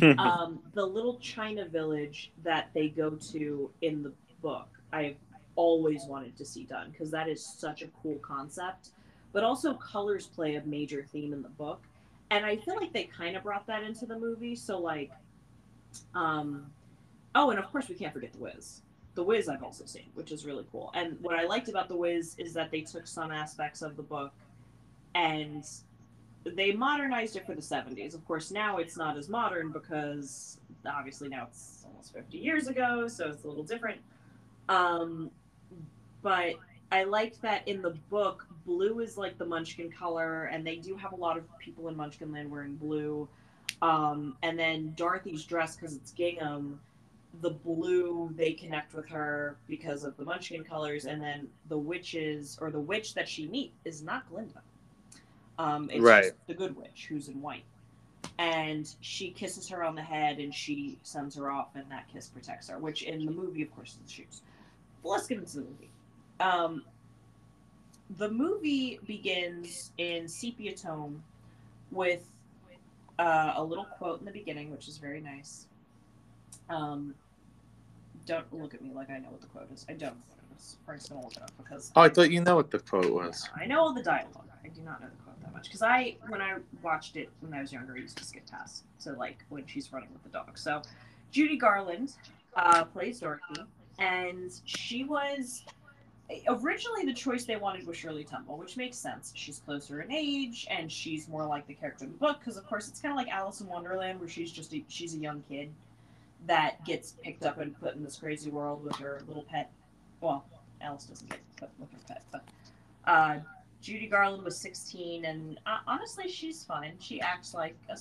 um, 0.18 0.60
the 0.74 0.84
little 0.84 1.18
China 1.18 1.64
village 1.64 2.30
that 2.44 2.70
they 2.74 2.88
go 2.88 3.10
to 3.32 3.70
in 3.82 4.02
the 4.02 4.12
book, 4.42 4.68
I've 4.92 5.16
always 5.56 6.04
wanted 6.04 6.36
to 6.36 6.44
see 6.44 6.64
done 6.64 6.90
because 6.90 7.10
that 7.10 7.28
is 7.28 7.44
such 7.44 7.82
a 7.82 7.88
cool 8.02 8.16
concept. 8.16 8.90
But 9.32 9.44
also 9.44 9.74
colors 9.74 10.26
play 10.26 10.56
a 10.56 10.62
major 10.64 11.02
theme 11.02 11.32
in 11.32 11.42
the 11.42 11.48
book. 11.48 11.82
And 12.30 12.44
I 12.44 12.56
feel 12.56 12.76
like 12.76 12.92
they 12.92 13.04
kind 13.04 13.36
of 13.36 13.42
brought 13.42 13.66
that 13.66 13.82
into 13.82 14.06
the 14.06 14.18
movie. 14.18 14.54
So 14.54 14.78
like, 14.78 15.10
um, 16.14 16.66
oh, 17.34 17.50
and 17.50 17.58
of 17.58 17.70
course 17.70 17.88
we 17.88 17.94
can't 17.94 18.12
forget 18.12 18.32
the 18.32 18.38
Wiz. 18.38 18.82
The 19.14 19.22
Wiz 19.22 19.48
I've 19.48 19.62
also 19.62 19.84
seen, 19.84 20.06
which 20.14 20.30
is 20.30 20.44
really 20.44 20.64
cool. 20.70 20.90
And 20.94 21.18
what 21.20 21.34
I 21.38 21.44
liked 21.44 21.68
about 21.68 21.88
the 21.88 21.96
Wiz 21.96 22.34
is 22.38 22.52
that 22.54 22.70
they 22.70 22.82
took 22.82 23.06
some 23.06 23.32
aspects 23.32 23.82
of 23.82 23.96
the 23.96 24.02
book 24.02 24.32
and 25.14 25.64
they 26.44 26.72
modernized 26.72 27.36
it 27.36 27.46
for 27.46 27.54
the 27.54 27.60
70s. 27.60 28.14
Of 28.14 28.24
course, 28.26 28.50
now 28.50 28.78
it's 28.78 28.96
not 28.96 29.16
as 29.16 29.28
modern 29.28 29.72
because 29.72 30.58
obviously 30.86 31.28
now 31.28 31.48
it's 31.48 31.84
almost 31.86 32.12
50 32.14 32.38
years 32.38 32.68
ago, 32.68 33.08
so 33.08 33.28
it's 33.28 33.44
a 33.44 33.48
little 33.48 33.64
different. 33.64 34.00
Um, 34.68 35.30
but 36.22 36.54
I 36.92 37.04
liked 37.04 37.42
that 37.42 37.66
in 37.66 37.82
the 37.82 37.90
book, 38.10 38.46
blue 38.68 39.00
is 39.00 39.16
like 39.16 39.38
the 39.38 39.46
Munchkin 39.46 39.90
color, 39.90 40.44
and 40.44 40.64
they 40.64 40.76
do 40.76 40.94
have 40.94 41.12
a 41.12 41.16
lot 41.16 41.38
of 41.38 41.44
people 41.58 41.88
in 41.88 41.96
Munchkinland 41.96 42.48
wearing 42.50 42.76
blue. 42.76 43.26
Um, 43.80 44.36
and 44.42 44.58
then 44.58 44.92
Dorothy's 44.94 45.44
dress, 45.44 45.74
because 45.74 45.96
it's 45.96 46.12
gingham, 46.12 46.78
the 47.40 47.50
blue 47.50 48.30
they 48.36 48.52
connect 48.52 48.94
with 48.94 49.08
her 49.08 49.56
because 49.66 50.04
of 50.04 50.16
the 50.18 50.24
Munchkin 50.24 50.64
colors, 50.64 51.06
and 51.06 51.20
then 51.20 51.48
the 51.68 51.78
witches 51.78 52.58
or 52.60 52.70
the 52.70 52.80
witch 52.80 53.14
that 53.14 53.26
she 53.26 53.48
meet 53.48 53.72
is 53.86 54.02
not 54.02 54.28
Glinda. 54.28 54.60
Um, 55.58 55.88
it's 55.90 56.00
Right. 56.00 56.32
the 56.46 56.54
good 56.54 56.76
witch 56.76 57.06
who's 57.08 57.28
in 57.28 57.40
white. 57.40 57.64
And 58.38 58.94
she 59.00 59.30
kisses 59.30 59.68
her 59.70 59.82
on 59.82 59.94
the 59.94 60.02
head 60.02 60.38
and 60.38 60.54
she 60.54 60.98
sends 61.02 61.34
her 61.36 61.50
off, 61.50 61.74
and 61.74 61.90
that 61.90 62.06
kiss 62.12 62.28
protects 62.28 62.68
her, 62.68 62.78
which 62.78 63.02
in 63.02 63.24
the 63.24 63.32
movie, 63.32 63.62
of 63.62 63.74
course, 63.74 63.92
is 63.92 63.98
the 64.06 64.12
shoes. 64.12 64.42
But 65.02 65.08
let's 65.08 65.26
get 65.26 65.38
into 65.38 65.56
the 65.56 65.62
movie. 65.62 65.90
Um, 66.40 66.84
the 68.16 68.28
movie 68.30 68.98
begins 69.06 69.92
in 69.98 70.26
sepia 70.26 70.74
tone 70.74 71.22
with 71.90 72.28
uh, 73.18 73.54
a 73.56 73.62
little 73.62 73.84
quote 73.84 74.20
in 74.20 74.26
the 74.26 74.32
beginning, 74.32 74.70
which 74.70 74.88
is 74.88 74.98
very 74.98 75.20
nice. 75.20 75.66
Um, 76.70 77.14
don't 78.26 78.52
look 78.52 78.74
at 78.74 78.82
me 78.82 78.90
like 78.94 79.10
I 79.10 79.18
know 79.18 79.28
what 79.30 79.40
the 79.40 79.46
quote 79.48 79.68
is. 79.72 79.84
I 79.88 79.92
don't 79.92 80.14
know 80.14 80.22
what 80.28 80.38
it 80.38 80.58
is. 80.58 80.76
Frank's 80.84 81.08
gonna 81.08 81.22
look 81.22 81.36
it 81.36 81.42
up 81.42 81.52
because 81.58 81.92
Oh, 81.96 82.02
I 82.02 82.08
thought 82.08 82.30
you 82.30 82.40
know 82.40 82.56
what 82.56 82.70
the 82.70 82.78
quote 82.78 83.12
was. 83.12 83.48
I 83.54 83.66
know 83.66 83.80
all 83.80 83.94
the 83.94 84.02
dialogue. 84.02 84.44
I 84.64 84.68
do 84.68 84.82
not 84.82 85.00
know 85.00 85.08
the 85.08 85.22
quote 85.22 85.40
that 85.40 85.52
much 85.52 85.64
because 85.64 85.82
I, 85.82 86.16
when 86.28 86.42
I 86.42 86.56
watched 86.82 87.16
it 87.16 87.30
when 87.40 87.54
I 87.54 87.60
was 87.60 87.72
younger, 87.72 87.94
I 87.94 88.00
used 88.00 88.18
to 88.18 88.24
skip 88.24 88.48
past 88.50 88.84
to 89.00 89.12
like 89.12 89.44
when 89.48 89.66
she's 89.66 89.92
running 89.92 90.10
with 90.12 90.22
the 90.22 90.28
dog. 90.30 90.58
So, 90.58 90.82
Judy 91.30 91.56
Garland 91.56 92.14
uh, 92.54 92.84
plays 92.84 93.20
Dorothy, 93.20 93.62
and 93.98 94.52
she 94.64 95.04
was 95.04 95.64
originally 96.46 97.04
the 97.04 97.14
choice 97.14 97.44
they 97.44 97.56
wanted 97.56 97.86
was 97.86 97.96
Shirley 97.96 98.24
Temple, 98.24 98.56
which 98.58 98.76
makes 98.76 98.98
sense. 98.98 99.32
She's 99.34 99.60
closer 99.60 100.02
in 100.02 100.12
age, 100.12 100.66
and 100.70 100.90
she's 100.90 101.28
more 101.28 101.46
like 101.46 101.66
the 101.66 101.74
character 101.74 102.04
in 102.04 102.12
the 102.12 102.18
book 102.18 102.38
because, 102.40 102.56
of 102.56 102.66
course, 102.66 102.88
it's 102.88 103.00
kind 103.00 103.12
of 103.12 103.16
like 103.16 103.28
Alice 103.28 103.60
in 103.60 103.66
Wonderland, 103.66 104.20
where 104.20 104.28
she's 104.28 104.52
just 104.52 104.72
a, 104.74 104.84
she's 104.88 105.14
a 105.14 105.18
young 105.18 105.42
kid 105.48 105.70
that 106.46 106.84
gets 106.84 107.12
picked 107.22 107.44
up 107.44 107.58
and 107.58 107.78
put 107.80 107.94
in 107.94 108.04
this 108.04 108.16
crazy 108.16 108.50
world 108.50 108.84
with 108.84 108.96
her 108.96 109.22
little 109.26 109.44
pet. 109.44 109.70
Well, 110.20 110.44
Alice 110.80 111.04
doesn't 111.04 111.30
get 111.30 111.40
put 111.56 111.70
with 111.78 111.90
her 111.92 111.98
pet, 112.06 112.22
but 112.30 112.44
uh, 113.06 113.38
Judy 113.80 114.06
Garland 114.06 114.44
was 114.44 114.58
16, 114.58 115.24
and 115.24 115.58
uh, 115.66 115.78
honestly, 115.86 116.28
she's 116.28 116.62
fine. 116.62 116.94
She 116.98 117.20
acts 117.20 117.54
like 117.54 117.76
a, 117.88 117.96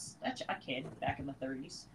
a 0.49 0.55
kid 0.55 0.85
back 0.99 1.19
in 1.19 1.25
the 1.25 1.33
30s. 1.33 1.85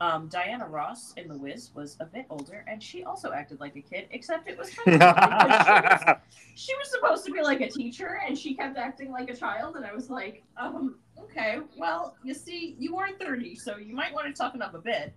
Um, 0.00 0.28
Diana 0.28 0.66
Ross 0.66 1.14
in 1.16 1.28
The 1.28 1.36
Wiz 1.36 1.70
was 1.74 1.96
a 2.00 2.04
bit 2.04 2.26
older, 2.28 2.64
and 2.66 2.82
she 2.82 3.04
also 3.04 3.32
acted 3.32 3.60
like 3.60 3.76
a 3.76 3.80
kid, 3.80 4.06
except 4.10 4.48
it 4.48 4.58
was 4.58 4.70
kind 4.70 5.00
of 5.00 5.08
she, 5.08 5.72
was, 5.72 6.16
she 6.56 6.74
was 6.74 6.90
supposed 6.90 7.24
to 7.26 7.32
be 7.32 7.42
like 7.42 7.60
a 7.60 7.70
teacher, 7.70 8.20
and 8.26 8.36
she 8.36 8.54
kept 8.54 8.76
acting 8.76 9.12
like 9.12 9.30
a 9.30 9.36
child, 9.36 9.76
and 9.76 9.84
I 9.84 9.94
was 9.94 10.10
like, 10.10 10.42
um, 10.56 10.96
okay, 11.18 11.58
well, 11.76 12.16
you 12.24 12.34
see, 12.34 12.74
you 12.78 12.96
are 12.98 13.12
30, 13.12 13.54
so 13.54 13.76
you 13.76 13.94
might 13.94 14.12
want 14.12 14.26
to 14.26 14.32
toughen 14.32 14.62
up 14.62 14.74
a 14.74 14.80
bit. 14.80 15.12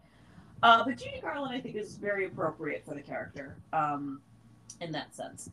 Uh, 0.64 0.84
but 0.84 0.98
Judy 0.98 1.20
Garland, 1.22 1.56
I 1.56 1.60
think, 1.60 1.76
is 1.76 1.96
very 1.96 2.26
appropriate 2.26 2.84
for 2.86 2.96
the 2.96 3.02
character 3.02 3.56
um, 3.74 4.22
in 4.82 4.92
that 4.92 5.16
sense. 5.16 5.50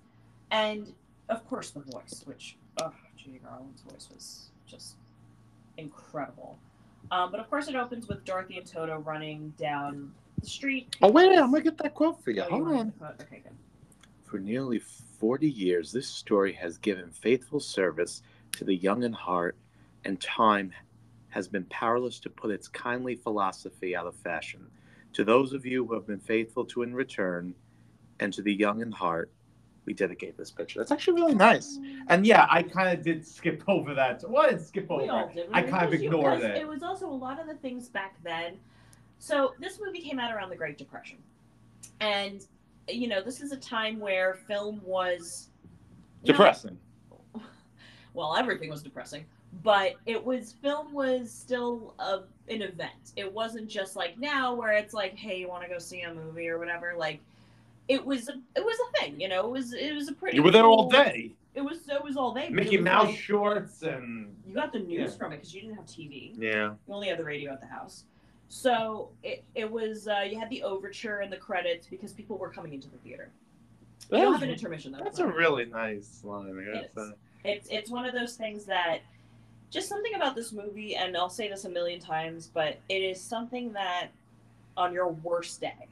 And 0.50 0.93
of 1.28 1.47
course, 1.49 1.71
the 1.71 1.81
voice, 1.81 2.23
which 2.26 2.57
oh, 2.83 2.93
Judy 3.16 3.40
Garland's 3.45 3.83
voice 3.83 4.09
was 4.12 4.50
just 4.66 4.97
incredible. 5.76 6.59
Um, 7.11 7.30
but 7.30 7.40
of 7.40 7.49
course, 7.50 7.68
it 7.68 7.76
opens 7.76 8.08
with 8.08 8.25
Dorothy 8.25 8.58
and 8.58 8.66
Toto 8.66 8.99
running 8.99 9.52
down 9.58 10.12
the 10.40 10.46
street. 10.46 10.96
oh 11.02 11.11
wait, 11.11 11.30
I'm 11.38 11.50
gonna 11.50 11.62
get 11.62 11.78
that 11.78 11.94
quote 11.94 12.23
for 12.23 12.30
you. 12.30 12.42
Oh, 12.42 12.50
Hold 12.50 12.62
want 12.68 12.94
on. 13.00 13.08
Okay, 13.20 13.42
good. 13.42 13.52
For 14.25 14.38
nearly 14.38 14.78
40 14.78 15.49
years, 15.49 15.92
this 15.92 16.08
story 16.08 16.52
has 16.54 16.76
given 16.78 17.11
faithful 17.11 17.61
service 17.61 18.23
to 18.52 18.64
the 18.64 18.75
young 18.75 19.02
in 19.04 19.12
heart, 19.12 19.56
and 20.04 20.20
time 20.20 20.73
has 21.28 21.49
been 21.49 21.64
powerless 21.64 22.20
to 22.20 22.30
put 22.30 22.50
its 22.50 22.68
kindly 22.68 23.16
philosophy 23.16 23.96
out 23.96 24.06
of 24.06 24.14
fashion. 24.16 24.66
To 25.14 25.25
those 25.25 25.52
of 25.52 25.64
you 25.64 25.87
who 25.87 25.94
have 25.94 26.06
been 26.06 26.20
faithful 26.20 26.64
to 26.66 26.82
in 26.82 26.94
return, 26.94 27.54
and 28.20 28.32
to 28.32 28.42
the 28.42 28.52
young 28.52 28.80
in 28.80 28.92
heart, 28.92 29.30
we 29.87 29.95
dedicate 29.95 30.37
this 30.37 30.50
picture. 30.50 30.79
That's 30.79 30.91
actually 30.91 31.21
really 31.21 31.35
nice. 31.35 31.79
And 32.09 32.26
yeah, 32.26 32.47
I 32.50 32.62
kind 32.76 32.97
of 32.97 33.05
did 33.05 33.26
skip 33.26 33.62
over 33.69 33.95
that. 33.95 34.23
Well, 34.29 34.49
didn't 34.49 34.64
skip 34.64 34.91
over. 34.91 35.31
did. 35.33 35.45
it. 35.45 35.50
I 35.53 35.62
kind 35.62 35.85
of 35.87 35.93
ignored 35.93 36.41
it. 36.41 36.57
It 36.57 36.69
was 36.69 36.83
also 36.83 37.07
a 37.07 37.11
lot 37.11 37.41
of 37.41 37.47
the 37.47 37.55
things 37.55 37.88
back 37.88 38.17
then. 38.23 38.57
So 39.19 39.55
this 39.61 39.81
movie 39.85 40.00
came 40.00 40.19
out 40.19 40.35
around 40.35 40.50
the 40.50 40.57
Great 40.57 40.76
Depression, 40.76 41.19
and 42.00 42.45
you 42.88 43.09
know 43.09 43.23
this 43.23 43.41
is 43.41 43.53
a 43.53 43.57
time 43.57 43.99
where 43.99 44.35
film 44.35 44.81
was 44.85 45.49
Depressing. 46.25 46.79
well, 48.14 48.37
everything 48.37 48.71
was 48.71 48.83
depressing, 48.83 49.25
but 49.62 49.95
it 50.07 50.23
was 50.23 50.53
film 50.62 50.93
was 50.93 51.31
still 51.31 51.95
a, 51.99 52.21
an 52.53 52.62
event. 52.62 53.12
It 53.17 53.31
wasn't 53.31 53.69
just 53.69 53.95
like 53.95 54.19
now 54.19 54.55
where 54.55 54.73
it's 54.73 54.95
like, 54.95 55.17
hey, 55.17 55.38
you 55.38 55.49
want 55.49 55.62
to 55.64 55.69
go 55.69 55.79
see 55.79 56.03
a 56.03 56.12
movie 56.12 56.49
or 56.49 56.59
whatever. 56.59 56.95
Like, 56.97 57.21
it 57.88 58.05
was 58.05 58.29
a, 58.29 58.33
it 58.57 58.64
was 58.64 58.76
a 58.88 59.00
thing. 59.00 59.21
You 59.21 59.29
know, 59.29 59.47
it 59.47 59.50
was 59.50 59.73
it 59.73 59.95
was 59.95 60.09
a 60.09 60.12
pretty. 60.12 60.37
You 60.37 60.43
were 60.43 60.50
there 60.50 60.64
all 60.64 60.88
day. 60.88 61.33
It 61.55 61.61
was 61.61 61.87
it 61.88 62.03
was 62.03 62.17
all 62.17 62.33
day. 62.35 62.49
Mickey 62.49 62.79
Mouse 62.79 63.07
like- 63.07 63.17
shorts 63.17 63.83
and 63.83 64.35
you 64.47 64.55
got 64.55 64.73
the 64.73 64.81
news 64.81 65.12
Yeah. 65.12 65.19
from 65.19 65.33
it 65.33 65.37
because 65.37 65.55
you 65.55 65.61
didn't 65.62 65.76
have 65.76 65.87
TV. 65.87 66.33
yeah. 66.37 66.73
You 66.88 66.95
only 66.95 67.09
had 67.09 67.19
the 67.19 67.25
radio 67.25 67.53
at 67.53 67.61
the 67.61 67.67
house. 67.69 68.05
So 68.49 69.09
it, 69.23 69.43
it 69.55 69.71
was 69.71 70.07
uh, 70.09 70.25
you 70.29 70.38
had 70.38 70.50
the 70.50 70.62
overture 70.62 71.21
and 71.21 71.33
the 71.33 71.37
credits 71.37 71.87
because 71.87 72.12
people 72.12 72.37
were 72.38 72.50
coming 72.50 72.73
into 72.75 72.88
the 72.88 72.99
theater. 72.99 73.31
You 74.11 74.19
don't 74.19 74.33
have 74.35 74.43
an 74.43 74.50
intermission 74.50 74.93
though. 74.93 75.03
that's 75.03 75.19
a 75.21 75.26
really 75.26 75.64
nice 75.67 76.21
line. 76.25 76.47
I 76.59 76.62
It 76.62 76.73
gotta 76.75 76.87
is. 76.87 77.09
say. 77.11 77.14
it's 77.45 77.69
it's 77.71 77.91
one 77.91 78.05
of 78.05 78.12
those 78.14 78.35
things 78.37 78.64
that 78.67 78.99
just 79.71 79.88
something 79.88 80.14
about 80.14 80.35
this 80.37 80.53
movie 80.53 80.95
and 80.97 81.17
I'll 81.17 81.29
say 81.31 81.49
this 81.49 81.64
a 81.64 81.69
million 81.71 81.99
times 82.00 82.49
but 82.53 82.79
it 82.88 82.99
is 83.03 83.21
something 83.21 83.73
that 83.73 84.09
on 84.76 84.93
your 84.93 85.09
worst 85.09 85.61
day 85.61 85.88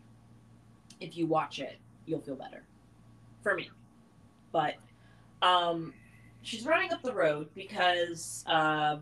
if 1.01 1.17
you 1.17 1.27
watch 1.27 1.59
it 1.59 1.79
you'll 2.07 2.21
feel 2.21 2.35
better 2.37 2.63
for 3.43 3.55
me 3.55 3.71
but 4.53 4.75
um 5.43 5.93
she's 6.43 6.65
running 6.65 6.93
up 6.93 7.03
the 7.03 7.13
road 7.13 7.49
because 7.55 8.45
uh 8.47 8.97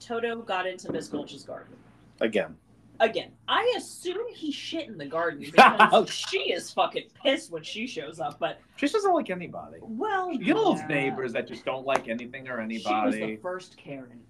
Toto 0.00 0.40
got 0.42 0.66
into 0.66 0.90
Miss 0.92 1.08
Gulch's 1.08 1.42
garden 1.44 1.74
Again. 2.20 2.56
again 3.00 3.30
I 3.46 3.74
assume 3.76 4.26
he 4.34 4.50
shit 4.52 4.88
in 4.88 4.96
the 4.98 5.06
garden 5.06 5.40
because 5.50 6.10
she 6.10 6.52
is 6.52 6.70
fucking 6.70 7.04
pissed 7.22 7.50
when 7.50 7.62
she 7.62 7.86
shows 7.86 8.20
up 8.20 8.38
but 8.38 8.60
She 8.76 8.88
doesn't 8.88 9.12
like 9.12 9.30
anybody. 9.30 9.78
well 9.82 10.32
You 10.32 10.54
know 10.54 10.74
those 10.74 10.88
neighbors 10.88 11.32
that 11.34 11.46
just 11.48 11.64
don't 11.64 11.86
like 11.86 12.08
anything 12.08 12.48
or 12.48 12.60
anybody. 12.60 13.12
She 13.16 13.20
was 13.22 13.30
the 13.30 13.36
first 13.36 13.76
Karen. 13.76 14.20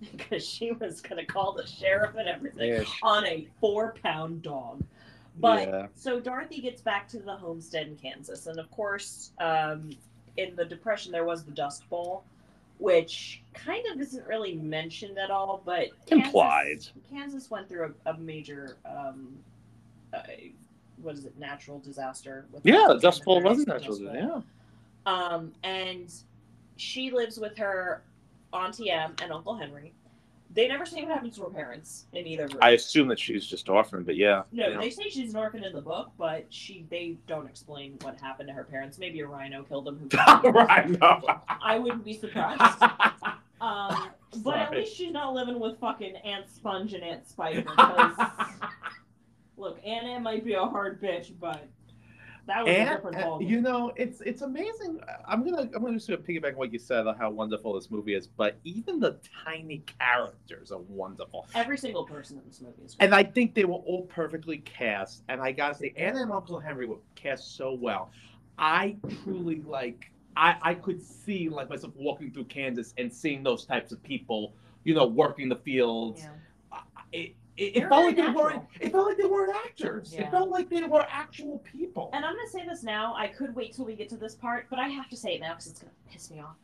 Because 0.16 0.46
she 0.46 0.70
was 0.70 1.00
going 1.00 1.16
to 1.18 1.26
call 1.26 1.52
the 1.54 1.66
sheriff 1.66 2.14
and 2.16 2.28
everything 2.28 2.68
Yeah, 2.72 2.84
on 3.02 3.26
a 3.26 3.48
four 3.60 3.96
pound 4.00 4.42
dog. 4.42 4.84
But 5.40 5.68
yeah. 5.68 5.86
so 5.94 6.20
Dorothy 6.20 6.60
gets 6.60 6.82
back 6.82 7.08
to 7.08 7.18
the 7.18 7.36
homestead 7.36 7.86
in 7.86 7.96
Kansas. 7.96 8.46
And 8.46 8.58
of 8.58 8.70
course, 8.70 9.32
um, 9.38 9.90
in 10.36 10.56
the 10.56 10.64
Depression, 10.64 11.12
there 11.12 11.24
was 11.24 11.44
the 11.44 11.52
Dust 11.52 11.88
Bowl, 11.88 12.24
which 12.78 13.42
kind 13.54 13.84
of 13.92 14.00
isn't 14.00 14.26
really 14.26 14.54
mentioned 14.54 15.18
at 15.18 15.30
all, 15.30 15.62
but 15.64 15.88
Implied. 16.08 16.66
Kansas, 16.66 16.92
Kansas 17.10 17.50
went 17.50 17.68
through 17.68 17.94
a, 18.06 18.10
a 18.10 18.18
major, 18.18 18.76
um, 18.84 19.36
uh, 20.12 20.20
what 21.02 21.14
is 21.14 21.24
it, 21.24 21.38
natural 21.38 21.78
disaster. 21.78 22.46
with 22.52 22.64
Yeah, 22.64 22.94
Dust 23.00 23.24
Bowl 23.24 23.42
wasn't 23.42 23.68
natural. 23.68 24.00
Yeah. 24.00 24.40
Um, 25.06 25.52
and 25.62 26.12
she 26.76 27.10
lives 27.10 27.38
with 27.38 27.56
her 27.56 28.02
Auntie 28.52 28.90
Em 28.90 29.14
and 29.22 29.32
Uncle 29.32 29.56
Henry. 29.56 29.92
They 30.50 30.66
never 30.66 30.86
say 30.86 31.02
what 31.02 31.12
happened 31.12 31.34
to 31.34 31.42
her 31.42 31.50
parents 31.50 32.06
in 32.12 32.26
either 32.26 32.46
room. 32.46 32.58
I 32.62 32.70
assume 32.70 33.08
that 33.08 33.18
she's 33.18 33.46
just 33.46 33.68
orphaned, 33.68 34.06
but 34.06 34.16
yeah. 34.16 34.42
no, 34.50 34.68
yeah. 34.68 34.80
they 34.80 34.90
say 34.90 35.08
she's 35.10 35.34
an 35.34 35.38
orphan 35.38 35.62
in 35.62 35.74
the 35.74 35.82
book, 35.82 36.10
but 36.16 36.46
she 36.48 36.86
they 36.88 37.18
don't 37.26 37.46
explain 37.46 37.98
what 38.00 38.18
happened 38.18 38.48
to 38.48 38.54
her 38.54 38.64
parents. 38.64 38.98
Maybe 38.98 39.20
a 39.20 39.26
rhino 39.26 39.62
killed 39.62 39.84
them. 39.84 40.08
Who 40.10 40.48
right, 40.50 40.88
no. 40.88 41.20
I 41.48 41.78
wouldn't 41.78 42.04
be 42.04 42.14
surprised. 42.14 42.82
Um, 43.60 44.10
but 44.44 44.56
at 44.56 44.70
least 44.70 44.96
she's 44.96 45.12
not 45.12 45.34
living 45.34 45.58
with 45.58 45.78
fucking 45.78 46.16
Aunt 46.16 46.48
Sponge 46.48 46.94
and 46.94 47.02
Aunt 47.02 47.28
Spider. 47.28 47.62
Because 47.62 48.12
look, 49.56 49.78
Anna 49.84 50.20
might 50.20 50.44
be 50.44 50.54
a 50.54 50.64
hard 50.64 51.00
bitch, 51.02 51.32
but 51.40 51.66
That 52.48 52.64
was 52.64 52.72
a 52.74 52.78
And, 52.78 52.88
different 52.88 53.16
uh, 53.18 53.20
ballgame. 53.26 53.48
you 53.48 53.60
know, 53.60 53.92
it's 53.96 54.20
it's 54.22 54.40
amazing. 54.42 55.00
I'm 55.26 55.44
gonna 55.44 55.68
I'm 55.74 55.82
gonna 55.82 55.92
just 55.94 56.06
sort 56.06 56.18
of 56.18 56.26
piggyback 56.26 56.52
on 56.52 56.56
what 56.56 56.72
you 56.72 56.78
said 56.78 57.06
on 57.06 57.14
how 57.16 57.30
wonderful 57.30 57.74
this 57.74 57.90
movie 57.90 58.14
is, 58.14 58.26
but 58.26 58.56
even 58.64 58.98
the 58.98 59.18
tiny 59.44 59.84
characters 60.00 60.72
are 60.72 60.80
wonderful. 60.88 61.46
Every 61.54 61.76
single 61.78 62.04
person 62.04 62.38
in 62.38 62.44
this 62.48 62.60
movie 62.60 62.82
is 62.84 62.94
great. 62.94 63.04
And 63.04 63.14
I 63.14 63.22
think 63.22 63.54
they 63.54 63.64
were 63.66 63.74
all 63.74 64.06
perfectly 64.06 64.58
cast. 64.58 65.22
And 65.28 65.40
I 65.40 65.52
gotta 65.52 65.74
say, 65.74 65.92
Anna 65.96 66.22
and 66.22 66.32
Uncle 66.32 66.58
Henry 66.58 66.86
were 66.86 66.96
cast 67.14 67.54
so 67.56 67.72
well. 67.74 68.10
I 68.58 68.96
truly 69.22 69.62
like. 69.62 70.10
I 70.36 70.56
I 70.62 70.74
could 70.74 71.02
see 71.02 71.48
like 71.50 71.68
myself 71.68 71.92
walking 71.96 72.30
through 72.30 72.44
Kansas 72.44 72.94
and 72.96 73.12
seeing 73.12 73.42
those 73.42 73.64
types 73.66 73.92
of 73.92 74.02
people, 74.02 74.54
you 74.84 74.94
know, 74.94 75.06
working 75.06 75.48
the 75.48 75.56
fields. 75.56 76.22
Yeah. 76.22 76.80
It, 77.12 77.34
it, 77.58 77.76
it 77.76 77.88
felt 77.88 78.04
like 78.06 78.16
very 78.16 78.28
they 78.28 78.34
weren't. 78.34 78.62
It 78.80 78.92
felt 78.92 79.06
like 79.08 79.16
they 79.16 79.24
weren't 79.24 79.54
actors. 79.66 80.14
Yeah. 80.14 80.22
It 80.22 80.30
felt 80.30 80.48
like 80.50 80.68
they 80.70 80.82
were 80.84 81.06
actual 81.10 81.58
people. 81.58 82.10
And 82.12 82.24
I'm 82.24 82.34
gonna 82.36 82.48
say 82.48 82.64
this 82.66 82.82
now. 82.82 83.14
I 83.16 83.26
could 83.26 83.54
wait 83.54 83.74
till 83.74 83.84
we 83.84 83.94
get 83.96 84.08
to 84.10 84.16
this 84.16 84.34
part, 84.34 84.66
but 84.70 84.78
I 84.78 84.88
have 84.88 85.08
to 85.10 85.16
say 85.16 85.34
it 85.34 85.40
now 85.40 85.50
because 85.50 85.66
it's 85.66 85.80
gonna 85.80 85.92
piss 86.10 86.30
me 86.30 86.40
off. 86.40 86.54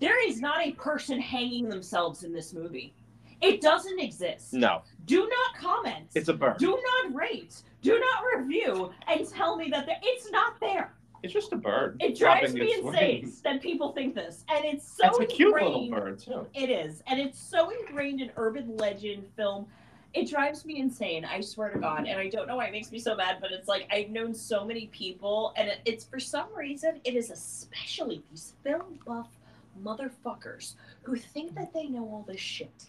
There 0.00 0.28
is 0.28 0.40
not 0.40 0.60
a 0.66 0.72
person 0.72 1.20
hanging 1.20 1.68
themselves 1.68 2.24
in 2.24 2.32
this 2.32 2.52
movie. 2.52 2.94
It 3.40 3.60
doesn't 3.60 3.98
exist. 3.98 4.52
no, 4.52 4.82
Do 5.06 5.28
not 5.28 5.60
comment. 5.60 6.06
it's 6.14 6.28
a 6.28 6.32
bird. 6.32 6.58
Do 6.58 6.80
not 7.02 7.14
rate. 7.14 7.62
Do 7.82 7.98
not 7.98 8.38
review 8.38 8.92
and 9.08 9.28
tell 9.28 9.56
me 9.56 9.68
that 9.70 9.86
there, 9.86 9.98
it's 10.02 10.30
not 10.30 10.54
there. 10.60 10.92
It's 11.24 11.32
just 11.32 11.52
a 11.52 11.56
bird. 11.56 11.96
It 12.00 12.16
drives 12.18 12.52
me 12.54 12.74
insane 12.74 13.32
that 13.44 13.60
people 13.60 13.92
think 13.92 14.14
this, 14.14 14.44
and 14.48 14.64
it's 14.64 14.86
so 14.96 15.06
It's 15.08 15.18
a 15.20 15.26
cute 15.26 15.54
little 15.54 15.88
bird 15.88 16.18
too. 16.18 16.46
It 16.54 16.68
is, 16.70 17.02
and 17.06 17.20
it's 17.20 17.38
so 17.38 17.70
ingrained 17.70 18.20
in 18.20 18.30
urban 18.36 18.76
legend 18.76 19.24
film. 19.36 19.66
It 20.14 20.28
drives 20.28 20.64
me 20.66 20.78
insane. 20.78 21.24
I 21.24 21.40
swear 21.40 21.70
to 21.70 21.78
God, 21.78 22.06
and 22.06 22.20
I 22.20 22.28
don't 22.28 22.46
know 22.46 22.56
why 22.56 22.66
it 22.66 22.72
makes 22.72 22.92
me 22.92 22.98
so 22.98 23.16
mad, 23.16 23.38
but 23.40 23.50
it's 23.50 23.68
like 23.68 23.88
I've 23.90 24.10
known 24.10 24.34
so 24.34 24.64
many 24.64 24.88
people, 24.88 25.54
and 25.56 25.68
it, 25.68 25.80
it's 25.86 26.04
for 26.04 26.20
some 26.20 26.48
reason 26.54 27.00
it 27.04 27.14
is 27.14 27.30
especially 27.30 28.22
these 28.30 28.52
film 28.62 28.98
buff 29.06 29.28
motherfuckers 29.82 30.74
who 31.02 31.16
think 31.16 31.54
that 31.54 31.72
they 31.72 31.86
know 31.86 32.04
all 32.04 32.24
this 32.28 32.40
shit. 32.40 32.86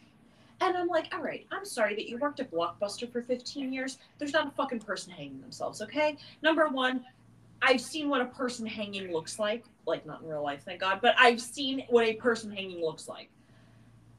And 0.62 0.78
I'm 0.78 0.88
like, 0.88 1.14
all 1.14 1.22
right, 1.22 1.46
I'm 1.52 1.66
sorry 1.66 1.96
that 1.96 2.08
you 2.08 2.18
worked 2.18 2.40
at 2.40 2.52
Blockbuster 2.52 3.12
for 3.12 3.22
15 3.22 3.74
years. 3.74 3.98
There's 4.18 4.34
not 4.34 4.48
a 4.48 4.52
fucking 4.52 4.80
person 4.80 5.12
hanging 5.12 5.42
themselves, 5.42 5.82
okay? 5.82 6.18
Number 6.42 6.68
one, 6.70 7.06
I've 7.62 7.82
seen 7.82 8.10
what 8.10 8.22
a 8.22 8.26
person 8.26 8.66
hanging 8.66 9.12
looks 9.12 9.40
like. 9.40 9.66
Like, 9.86 10.06
not 10.06 10.22
in 10.22 10.30
real 10.30 10.44
life, 10.44 10.64
thank 10.64 10.80
God, 10.80 11.00
but 11.02 11.16
I've 11.18 11.42
seen 11.42 11.84
what 11.90 12.06
a 12.06 12.14
person 12.14 12.52
hanging 12.52 12.82
looks 12.82 13.08
like. 13.08 13.30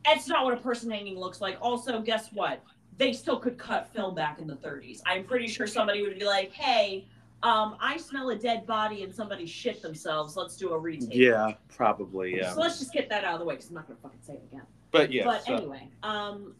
That's 0.04 0.28
not 0.28 0.44
what 0.44 0.52
a 0.52 0.58
person 0.61 0.90
hanging 0.90 1.18
looks 1.18 1.40
like. 1.40 1.56
Also, 1.62 2.00
guess 2.00 2.28
what? 2.32 2.62
They 2.96 3.12
still 3.12 3.38
could 3.38 3.58
cut 3.58 3.92
film 3.92 4.14
back 4.14 4.38
in 4.38 4.46
the 4.46 4.56
30s. 4.56 5.00
I'm 5.06 5.24
pretty 5.24 5.48
sure 5.48 5.66
somebody 5.66 6.02
would 6.02 6.18
be 6.18 6.24
like, 6.24 6.52
hey, 6.52 7.06
um, 7.42 7.76
I 7.80 7.96
smell 7.96 8.30
a 8.30 8.36
dead 8.36 8.66
body 8.66 9.02
and 9.02 9.14
somebody 9.14 9.46
shit 9.46 9.82
themselves. 9.82 10.36
Let's 10.36 10.56
do 10.56 10.72
a 10.72 10.78
retake. 10.78 11.08
Yeah, 11.12 11.52
probably. 11.68 12.36
Yeah, 12.36 12.52
So 12.52 12.60
let's 12.60 12.78
just 12.78 12.92
get 12.92 13.08
that 13.10 13.24
out 13.24 13.34
of 13.34 13.40
the 13.40 13.46
way 13.46 13.54
because 13.54 13.68
I'm 13.68 13.74
not 13.74 13.86
going 13.86 13.96
to 13.96 14.02
fucking 14.02 14.20
say 14.22 14.34
it 14.34 14.44
again 14.50 14.66
but 14.94 15.12
yeah. 15.12 15.24
but 15.24 15.44
so- 15.44 15.56
anyway, 15.56 15.88
um, 16.02 16.54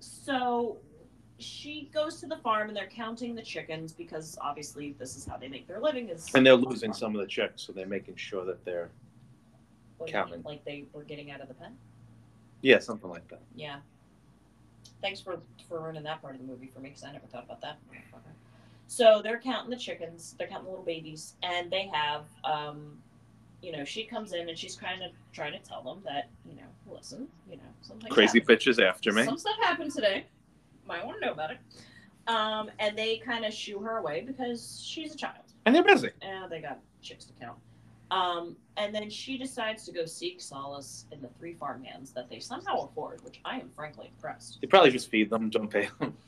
so 0.00 0.78
she 1.38 1.90
goes 1.94 2.18
to 2.20 2.26
the 2.26 2.38
farm 2.38 2.68
and 2.68 2.76
they're 2.76 2.88
counting 2.88 3.34
the 3.34 3.42
chickens 3.42 3.92
because 3.92 4.36
obviously 4.40 4.96
this 4.98 5.16
is 5.16 5.24
how 5.24 5.36
they 5.36 5.48
make 5.48 5.68
their 5.68 5.78
living. 5.78 6.08
Is 6.08 6.28
and 6.34 6.44
they're 6.44 6.54
losing 6.54 6.92
some 6.92 7.14
of 7.14 7.20
the 7.20 7.26
chicks, 7.26 7.62
so 7.62 7.72
they're 7.72 7.86
making 7.86 8.16
sure 8.16 8.44
that 8.46 8.64
they're 8.64 8.90
like, 10.00 10.10
counting. 10.10 10.42
like 10.42 10.64
they 10.64 10.86
were 10.92 11.04
getting 11.04 11.30
out 11.30 11.40
of 11.40 11.48
the 11.48 11.54
pen. 11.54 11.76
yeah, 12.62 12.78
something 12.78 13.10
like 13.10 13.28
that. 13.28 13.42
Yeah. 13.54 13.76
Thanks 15.00 15.20
for 15.20 15.38
for 15.68 15.80
ruining 15.80 16.02
that 16.04 16.20
part 16.20 16.34
of 16.34 16.40
the 16.40 16.46
movie 16.46 16.70
for 16.72 16.80
me 16.80 16.90
because 16.90 17.04
I 17.04 17.12
never 17.12 17.26
thought 17.26 17.44
about 17.44 17.60
that. 17.60 17.78
So 18.88 19.20
they're 19.22 19.38
counting 19.38 19.70
the 19.70 19.76
chickens. 19.76 20.34
They're 20.38 20.48
counting 20.48 20.64
the 20.64 20.70
little 20.70 20.84
babies, 20.84 21.34
and 21.42 21.70
they 21.70 21.90
have, 21.92 22.24
um, 22.42 22.96
you 23.60 23.70
know, 23.70 23.84
she 23.84 24.04
comes 24.04 24.32
in 24.32 24.48
and 24.48 24.58
she's 24.58 24.76
kind 24.76 25.02
of 25.02 25.12
trying 25.32 25.52
to 25.52 25.58
tell 25.58 25.82
them 25.82 26.00
that, 26.04 26.30
you 26.48 26.56
know, 26.56 26.62
listen, 26.90 27.28
you 27.50 27.56
know, 27.56 27.62
something 27.82 28.10
Crazy 28.10 28.40
bitches 28.40 28.82
after 28.82 29.12
me. 29.12 29.24
Some 29.24 29.36
stuff 29.36 29.56
happened 29.60 29.92
today. 29.92 30.24
Might 30.86 31.04
want 31.04 31.20
to 31.20 31.26
know 31.26 31.32
about 31.32 31.50
it. 31.50 31.58
Um, 32.28 32.70
and 32.78 32.96
they 32.96 33.18
kind 33.18 33.44
of 33.44 33.52
shoo 33.52 33.78
her 33.80 33.98
away 33.98 34.22
because 34.26 34.82
she's 34.82 35.14
a 35.14 35.16
child. 35.16 35.44
And 35.66 35.74
they're 35.74 35.84
busy. 35.84 36.10
And 36.22 36.50
they 36.50 36.60
got 36.60 36.78
chicks 37.02 37.26
to 37.26 37.32
count. 37.34 37.58
Um, 38.10 38.56
and 38.76 38.94
then 38.94 39.10
she 39.10 39.36
decides 39.36 39.84
to 39.86 39.92
go 39.92 40.06
seek 40.06 40.40
solace 40.40 41.06
in 41.12 41.20
the 41.20 41.28
three 41.38 41.54
farmhands 41.54 42.12
that 42.12 42.30
they 42.30 42.38
somehow 42.38 42.86
afford, 42.86 43.22
which 43.24 43.40
I 43.44 43.58
am 43.58 43.68
frankly 43.74 44.10
impressed. 44.14 44.58
They 44.60 44.66
probably 44.66 44.90
just 44.90 45.10
feed 45.10 45.30
them, 45.30 45.50
don't 45.50 45.68
pay 45.68 45.88
them. 46.00 46.16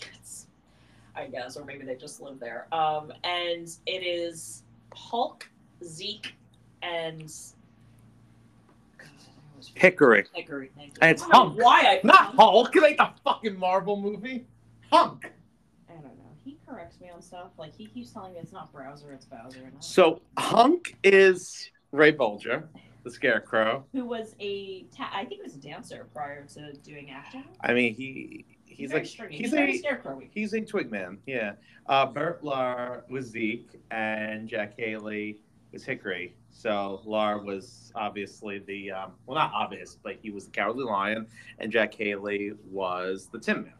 I 1.16 1.26
guess, 1.26 1.56
or 1.56 1.64
maybe 1.64 1.84
they 1.84 1.96
just 1.96 2.20
live 2.20 2.38
there. 2.38 2.66
Um, 2.72 3.12
and 3.24 3.68
it 3.86 4.04
is 4.04 4.62
Hulk, 4.94 5.48
Zeke, 5.84 6.34
and 6.82 7.20
God, 8.96 9.08
I 9.08 9.52
always 9.52 9.68
forget. 9.68 9.82
Hickory. 9.82 10.24
Hickory. 10.32 10.70
Thank 10.76 10.90
you. 10.90 10.98
And 11.02 11.10
it's 11.10 11.26
know 11.28 11.50
Why 11.50 11.80
I 11.80 12.00
Not 12.04 12.34
Hulk. 12.36 12.74
It 12.74 12.84
ain't 12.84 12.96
the 12.98 13.10
fucking 13.24 13.58
Marvel 13.58 13.96
movie. 13.96 14.46
Hunk. 14.92 15.30
I 15.88 15.94
don't 15.94 16.04
know. 16.04 16.10
He 16.44 16.56
corrects 16.70 17.00
me 17.00 17.10
on 17.10 17.20
stuff. 17.20 17.50
Like 17.58 17.74
he 17.76 17.86
keeps 17.86 18.12
telling 18.12 18.32
me 18.34 18.38
it's 18.40 18.52
not 18.52 18.72
browser, 18.72 19.12
it's 19.12 19.24
Bowser. 19.26 19.64
And 19.64 19.82
So 19.84 20.22
Hunk 20.38 20.96
is 21.02 21.70
Ray 21.92 22.12
Bolger, 22.12 22.64
the 23.04 23.10
Scarecrow. 23.10 23.84
who 23.92 24.04
was 24.04 24.34
a 24.40 24.82
ta- 24.96 25.10
I 25.12 25.24
think 25.24 25.40
he 25.40 25.42
was 25.42 25.54
a 25.56 25.60
dancer 25.60 26.06
prior 26.14 26.46
to 26.54 26.72
doing 26.84 27.10
acting. 27.10 27.44
I 27.60 27.74
mean, 27.74 27.94
he 27.94 28.44
he's 28.64 28.90
very 28.90 29.02
like 29.02 29.10
stringy. 29.10 29.36
he's 29.38 29.50
very 29.50 29.78
a 29.78 29.82
scarecrowy. 29.82 30.28
he's 30.32 30.52
a 30.54 30.60
twig 30.60 30.90
man. 30.90 31.18
Yeah. 31.26 31.52
Uh, 31.86 32.06
Bert 32.06 32.42
Lahr 32.44 33.02
was 33.10 33.26
Zeke, 33.26 33.80
and 33.90 34.48
Jack 34.48 34.74
Haley 34.78 35.40
was 35.72 35.84
Hickory. 35.84 36.34
So 36.52 37.00
Lahr 37.06 37.44
was 37.44 37.90
obviously 37.96 38.58
the 38.60 38.92
um, 38.92 39.12
well, 39.26 39.36
not 39.36 39.52
obvious, 39.52 39.98
but 40.02 40.16
he 40.22 40.30
was 40.30 40.44
the 40.44 40.50
Cowardly 40.52 40.84
Lion, 40.84 41.26
and 41.58 41.72
Jack 41.72 41.94
Haley 41.94 42.52
was 42.70 43.28
the 43.32 43.38
Tin 43.40 43.62
Man. 43.62 43.72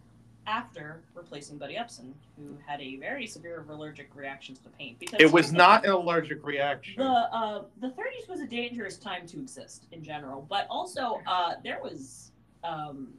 After 0.51 1.03
replacing 1.15 1.59
Buddy 1.59 1.75
Ebsen, 1.75 2.13
who 2.37 2.57
had 2.67 2.81
a 2.81 2.97
very 2.97 3.25
severe 3.25 3.65
allergic 3.69 4.11
reaction 4.17 4.57
to 4.57 4.65
the 4.65 4.71
paint. 4.71 4.99
Because 4.99 5.21
It 5.21 5.31
was 5.31 5.53
not 5.53 5.85
an 5.85 5.93
allergic 5.93 6.45
reaction. 6.45 6.95
the 6.97 7.05
uh, 7.05 7.63
the 7.81 7.89
30s 7.91 8.29
was 8.29 8.41
a 8.41 8.47
dangerous 8.49 8.97
time 8.97 9.29
to 9.29 9.39
exist 9.39 9.87
in 9.93 10.03
general, 10.03 10.45
but 10.51 10.67
also 10.69 11.21
uh, 11.25 11.55
there 11.63 11.79
was 11.81 12.33
um, 12.65 13.15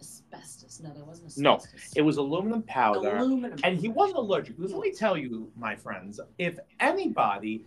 asbestos. 0.00 0.80
No, 0.80 0.90
there 0.94 1.04
wasn't 1.04 1.26
asbestos. 1.26 1.74
No. 1.74 1.90
It 1.96 2.02
was 2.02 2.18
aluminum 2.18 2.62
powder. 2.62 3.16
aluminum. 3.16 3.58
And 3.64 3.76
he 3.76 3.88
wasn't 3.88 4.18
allergic. 4.18 4.56
Because 4.56 4.72
let 4.72 4.82
me 4.82 4.92
tell 4.92 5.16
you, 5.16 5.50
my 5.56 5.74
friends, 5.74 6.20
if 6.38 6.56
anybody 6.78 7.64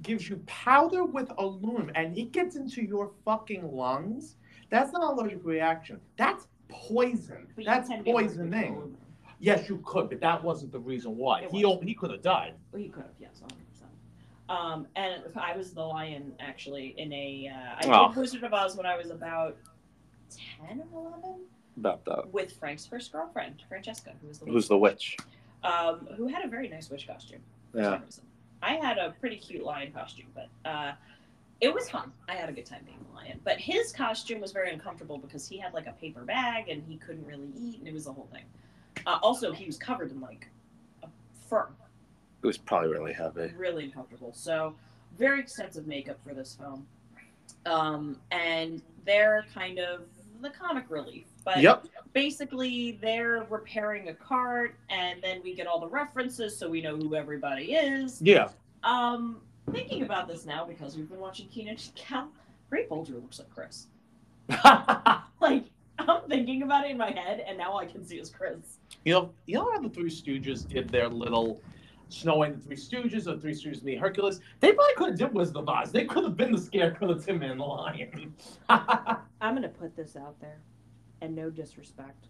gives 0.00 0.26
you 0.28 0.36
powder 0.46 1.04
with 1.04 1.30
aluminum 1.36 1.90
and 1.94 2.16
it 2.16 2.32
gets 2.32 2.56
into 2.56 2.82
your 2.82 3.10
fucking 3.26 3.70
lungs, 3.70 4.36
that's 4.70 4.92
not 4.92 5.02
an 5.02 5.18
allergic 5.18 5.44
reaction. 5.44 6.00
That's 6.16 6.46
poison. 7.00 7.46
But 7.54 7.64
you 7.64 7.70
That's 7.70 7.88
can 7.88 8.02
be 8.02 8.10
allergic 8.10 8.30
to 8.32 8.36
poisoning. 8.38 8.96
Yes, 9.38 9.68
you 9.68 9.80
could, 9.84 10.08
but 10.10 10.20
that 10.20 10.42
wasn't 10.44 10.72
the 10.72 10.78
reason 10.80 11.16
why. 11.16 11.40
It 11.42 11.50
He 11.50 11.64
wasn't. 11.64 11.88
he 11.88 11.94
could 11.94 12.10
have 12.10 12.22
died. 12.22 12.54
Well, 12.72 12.82
you 12.82 12.90
could 12.90 13.04
have, 13.04 13.12
yes, 13.18 13.40
100%. 13.40 14.54
Um, 14.54 14.86
and 14.96 15.22
I 15.36 15.56
was 15.56 15.72
the 15.72 15.82
lion 15.82 16.32
actually 16.40 16.94
in 16.98 17.12
a. 17.12 17.48
Uh, 17.54 17.88
I 17.92 18.02
Oh. 18.04 18.08
did 18.08 18.16
Wizard 18.18 18.42
of 18.44 18.52
Oz 18.52 18.76
when 18.76 18.84
I 18.84 18.96
was 18.96 19.10
about 19.10 19.56
10 20.66 20.82
or 20.92 21.06
11 21.22 21.40
About 21.78 22.04
that. 22.04 22.30
with 22.32 22.52
Frank's 22.52 22.84
first 22.86 23.12
girlfriend, 23.12 23.62
Francesca, 23.68 24.12
who 24.20 24.28
was 24.28 24.40
the 24.40 24.46
Who's 24.46 24.68
the 24.68 24.76
witch? 24.76 25.16
um, 25.62 26.06
who 26.16 26.26
had 26.26 26.44
a 26.44 26.48
very 26.48 26.68
nice 26.68 26.90
witch 26.90 27.06
costume. 27.06 27.40
for 27.72 27.78
Yeah. 27.78 27.84
some 27.92 28.02
reason. 28.02 28.24
I 28.62 28.74
had 28.74 28.98
a 28.98 29.12
pretty 29.20 29.36
cute 29.36 29.62
lion 29.64 29.92
costume, 29.92 30.26
but 30.34 30.48
uh, 30.68 30.92
it 31.60 31.72
was 31.74 31.90
fun. 31.90 32.12
I 32.28 32.34
had 32.34 32.48
a 32.48 32.52
good 32.52 32.66
time 32.66 32.82
being 32.84 32.98
the 33.08 33.14
lion. 33.14 33.40
But 33.44 33.58
his 33.58 33.92
costume 33.92 34.40
was 34.40 34.52
very 34.52 34.72
uncomfortable 34.72 35.18
because 35.18 35.46
he 35.48 35.58
had 35.58 35.72
like 35.74 35.86
a 35.86 35.92
paper 35.92 36.22
bag 36.24 36.68
and 36.68 36.82
he 36.88 36.96
couldn't 36.96 37.26
really 37.26 37.50
eat, 37.58 37.78
and 37.78 37.88
it 37.88 37.92
was 37.94 38.04
the 38.04 38.12
whole 38.12 38.28
thing. 38.32 38.44
Uh, 39.06 39.18
also, 39.22 39.52
he 39.52 39.66
was 39.66 39.76
covered 39.78 40.10
in 40.10 40.20
like 40.20 40.48
a 41.02 41.08
fur, 41.48 41.68
It 42.42 42.46
was 42.46 42.58
probably 42.58 42.88
really 42.90 43.12
heavy. 43.12 43.52
really 43.56 43.84
uncomfortable. 43.84 44.32
So, 44.32 44.74
very 45.18 45.40
extensive 45.40 45.86
makeup 45.86 46.18
for 46.26 46.34
this 46.34 46.54
film. 46.54 46.86
Um, 47.66 48.16
and 48.30 48.80
they're 49.04 49.44
kind 49.54 49.78
of 49.78 50.02
the 50.40 50.50
comic 50.50 50.84
relief. 50.88 51.26
But 51.44 51.58
Yep. 51.60 51.86
basically, 52.12 52.92
they're 53.02 53.46
repairing 53.50 54.08
a 54.08 54.14
cart, 54.14 54.76
and 54.88 55.22
then 55.22 55.42
we 55.42 55.54
get 55.54 55.66
all 55.66 55.80
the 55.80 55.88
references 55.88 56.56
so 56.56 56.68
we 56.68 56.80
know 56.80 56.96
who 56.96 57.14
everybody 57.14 57.72
is. 57.74 58.20
Yeah. 58.22 58.48
Um, 58.82 59.40
thinking 59.72 60.02
about 60.02 60.28
this 60.28 60.44
now 60.46 60.64
because 60.64 60.96
we've 60.96 61.08
been 61.08 61.20
watching 61.20 61.48
Kenan 61.48 61.76
and 61.76 61.94
Kel, 61.94 62.28
Ray 62.70 62.86
Bolger 62.90 63.14
looks 63.14 63.38
like 63.38 63.50
Chris. 63.50 63.86
Like, 65.40 65.64
I'm 65.98 66.20
thinking 66.28 66.62
about 66.62 66.84
it 66.84 66.90
in 66.90 66.98
my 66.98 67.10
head, 67.12 67.42
and 67.46 67.56
now 67.56 67.72
all 67.72 67.78
I 67.78 67.86
can 67.86 68.04
see 68.04 68.18
is 68.18 68.28
Chris. 68.28 68.78
You 69.06 69.14
know, 69.14 69.30
you 69.46 69.54
know 69.54 69.70
how 69.72 69.80
the 69.80 69.88
Three 69.88 70.10
Stooges 70.10 70.68
did 70.68 70.90
their 70.90 71.08
little 71.08 71.62
Snow 72.10 72.36
White 72.36 72.52
and 72.52 72.60
the 72.60 72.66
Three 72.66 72.76
Stooges 72.76 73.26
or 73.26 73.38
Three 73.40 73.52
Stooges 73.54 73.82
meet 73.82 73.98
Hercules? 73.98 74.40
They 74.60 74.72
probably 74.72 74.94
could 74.96 75.08
have 75.10 75.18
did 75.18 75.32
Wizard 75.34 75.56
of 75.56 75.66
Oz. 75.68 75.92
They 75.92 76.04
could 76.04 76.24
have 76.24 76.36
been 76.36 76.52
the 76.52 76.58
Scarecrow, 76.58 77.14
the 77.14 77.22
Tin 77.22 77.38
Man, 77.38 77.56
the 77.56 77.64
Lion. 77.64 78.34
I'm 78.68 79.54
gonna 79.54 79.68
put 79.68 79.96
this 79.96 80.14
out 80.14 80.38
there, 80.40 80.60
and 81.22 81.34
no 81.34 81.48
disrespect. 81.48 82.26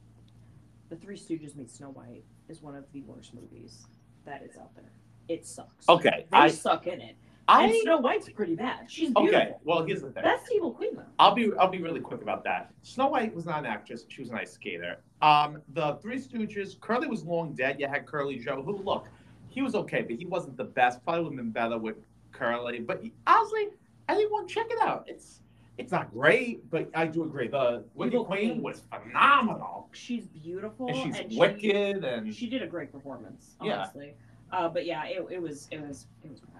The 0.89 0.97
Three 0.97 1.17
Stooges 1.17 1.57
meet 1.57 1.71
Snow 1.71 1.89
White 1.91 2.25
is 2.49 2.63
one 2.63 2.77
of 2.77 2.85
the 2.93 3.03
worst 3.03 3.35
movies 3.35 3.87
that 4.25 4.43
is 4.43 4.57
out 4.57 4.75
there. 4.77 4.93
it 5.29 5.47
sucks. 5.47 5.89
Okay, 5.89 6.27
they 6.31 6.37
I 6.39 6.49
suck 6.49 6.87
in 6.87 7.01
it. 7.01 7.17
And 7.59 7.73
I 7.73 7.81
Snow 7.81 7.99
White's 7.99 8.29
pretty 8.29 8.55
bad. 8.55 8.91
She's 8.91 9.11
beautiful. 9.11 9.29
okay. 9.29 9.55
Well, 9.65 9.85
here's 9.85 10.03
the 10.03 10.11
thing. 10.11 10.23
Best 10.23 10.51
evil 10.55 10.73
queen 10.73 10.95
though. 10.97 11.03
I'll 11.19 11.35
be 11.35 11.51
I'll 11.59 11.69
be 11.71 11.83
really 11.83 12.01
quick 12.01 12.23
about 12.23 12.45
that. 12.45 12.71
Snow 12.83 13.09
White 13.09 13.35
was 13.35 13.47
not 13.47 13.61
an 13.61 13.67
actress; 13.67 14.05
she 14.09 14.21
was 14.23 14.31
an 14.31 14.37
ice 14.37 14.53
skater. 14.53 14.99
Um, 15.23 15.63
the 15.75 15.97
Three 16.03 16.19
Stooges, 16.19 16.79
Curly 16.81 17.09
was 17.09 17.25
long 17.25 17.53
dead. 17.55 17.79
You 17.81 17.89
had 17.89 18.07
Curly 18.07 18.37
Joe, 18.39 18.63
who 18.63 18.79
look, 18.79 19.07
he 19.49 19.63
was 19.63 19.75
okay, 19.75 20.03
but 20.03 20.17
he 20.17 20.27
wasn't 20.27 20.57
the 20.57 20.65
best. 20.65 21.03
Probably 21.05 21.23
would 21.25 21.33
have 21.33 21.37
been 21.37 21.51
better 21.51 21.79
with 21.79 21.97
Curly. 22.33 22.81
But 22.81 23.03
honestly, 23.27 23.69
anyone 24.09 24.47
check 24.47 24.67
it 24.71 24.79
out. 24.81 25.05
It's 25.09 25.41
it's 25.79 25.93
not 25.93 26.13
great, 26.13 26.69
but 26.71 26.91
I 26.95 27.07
do 27.07 27.25
agree. 27.25 27.49
The 27.49 27.83
Wicked 27.95 28.13
Evil 28.15 28.25
Queen 28.27 28.51
Queen. 28.51 28.63
was 28.63 28.83
phenomenal, 28.91 29.89
She's 29.93 30.27
beautiful 30.27 30.89
and 30.89 30.97
she's 30.97 31.19
and 31.19 31.33
she- 31.33 31.39
wicked, 31.39 32.05
and 32.05 32.35
She 32.35 32.49
did 32.49 32.63
a 32.63 32.67
great 32.67 32.93
performance, 32.93 33.57
Yeah. 33.63 33.79
honestly. 33.79 34.13
Uh, 34.53 34.69
but 34.69 34.85
yeah, 34.85 35.05
it, 35.07 35.25
it 35.31 35.41
was 35.41 35.69
it 35.71 35.81
was 35.81 36.07
it 36.25 36.31
was 36.31 36.41
bad. 36.41 36.60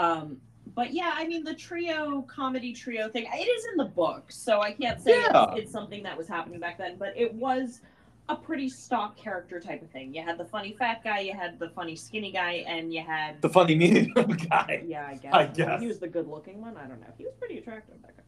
Um, 0.00 0.36
but 0.74 0.92
yeah, 0.92 1.12
I 1.14 1.26
mean 1.26 1.42
the 1.42 1.54
trio 1.54 2.22
comedy 2.22 2.72
trio 2.72 3.08
thing. 3.08 3.26
It 3.32 3.36
is 3.48 3.64
in 3.72 3.76
the 3.78 3.84
book, 3.86 4.24
so 4.30 4.60
I 4.60 4.72
can't 4.72 5.00
say 5.00 5.20
Yeah. 5.20 5.52
it's, 5.52 5.62
it's 5.62 5.72
something 5.72 6.02
that 6.02 6.16
was 6.16 6.28
happening 6.28 6.60
back 6.60 6.76
then. 6.78 6.96
But 6.98 7.14
it 7.16 7.32
was 7.32 7.80
a 8.28 8.36
pretty 8.36 8.68
stock 8.68 9.16
character 9.16 9.58
type 9.60 9.80
of 9.82 9.90
thing. 9.90 10.12
You 10.12 10.22
had 10.22 10.36
the 10.36 10.44
funny 10.44 10.74
fat 10.78 11.02
guy, 11.04 11.20
you 11.20 11.32
had 11.32 11.58
the 11.58 11.70
funny 11.70 11.96
skinny 11.96 12.30
guy, 12.32 12.64
and 12.66 12.92
you 12.92 13.00
had 13.02 13.40
the 13.40 13.48
funny 13.48 13.74
medium 13.76 14.12
guy. 14.50 14.82
yeah, 14.86 15.06
I 15.08 15.14
guess. 15.14 15.32
I 15.34 15.46
guess. 15.46 15.80
he 15.80 15.86
was 15.86 15.98
the 15.98 16.08
good 16.08 16.26
looking 16.28 16.60
one. 16.60 16.76
I 16.76 16.86
don't 16.86 17.00
know. 17.00 17.12
He 17.16 17.24
was 17.24 17.34
pretty 17.38 17.58
attractive 17.58 17.94
that 18.02 18.16
guy. 18.16 18.22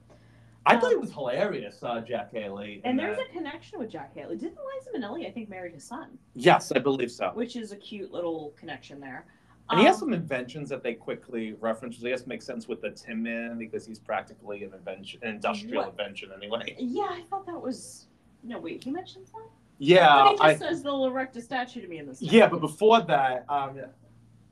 I 0.66 0.76
thought 0.76 0.92
Um, 0.92 0.98
it 0.98 1.00
was 1.00 1.12
hilarious, 1.12 1.82
uh, 1.82 2.00
Jack 2.00 2.30
Haley. 2.32 2.80
And 2.84 2.98
there's 2.98 3.16
that. 3.16 3.26
a 3.28 3.32
connection 3.32 3.78
with 3.78 3.90
Jack 3.90 4.14
Haley. 4.14 4.36
Didn't 4.36 4.58
Liza 4.58 4.90
Minnelli, 4.98 5.26
I 5.26 5.30
think, 5.30 5.48
married 5.48 5.72
his 5.74 5.84
son, 5.84 6.16
yes, 6.34 6.70
I 6.72 6.78
believe 6.78 7.10
so. 7.10 7.30
which 7.34 7.56
is 7.56 7.72
a 7.72 7.76
cute 7.76 8.12
little 8.12 8.52
connection 8.58 9.00
there. 9.00 9.26
And 9.70 9.80
he 9.80 9.86
has 9.86 9.96
Um, 9.96 10.00
some 10.00 10.12
inventions 10.14 10.68
that 10.70 10.82
they 10.82 10.94
quickly 10.94 11.52
reference, 11.60 12.02
I 12.02 12.08
guess 12.08 12.26
makes 12.26 12.46
sense 12.46 12.66
with 12.68 12.80
the 12.80 12.90
Tin 12.90 13.22
Man 13.22 13.58
because 13.58 13.84
he's 13.86 13.98
practically 13.98 14.64
an 14.64 14.72
invention, 14.72 15.20
an 15.22 15.28
industrial 15.34 15.82
What? 15.82 15.90
invention 15.90 16.30
anyway. 16.34 16.74
Yeah, 16.78 17.08
I 17.10 17.22
thought 17.28 17.44
that 17.46 17.60
was. 17.60 18.06
No, 18.42 18.58
wait, 18.58 18.84
he 18.84 18.90
mentions 18.90 19.30
that? 19.32 19.48
Yeah, 19.78 20.24
but 20.24 20.32
he 20.32 20.40
I, 20.40 20.48
just 20.54 20.62
says 20.62 20.82
they'll 20.82 21.04
erect 21.04 21.36
a 21.36 21.42
statue 21.42 21.82
to 21.82 21.88
me 21.88 21.98
in 21.98 22.06
this. 22.06 22.20
town. 22.20 22.28
yeah, 22.32 22.48
but 22.48 22.60
before 22.60 23.02
that, 23.02 23.44
um, 23.48 23.78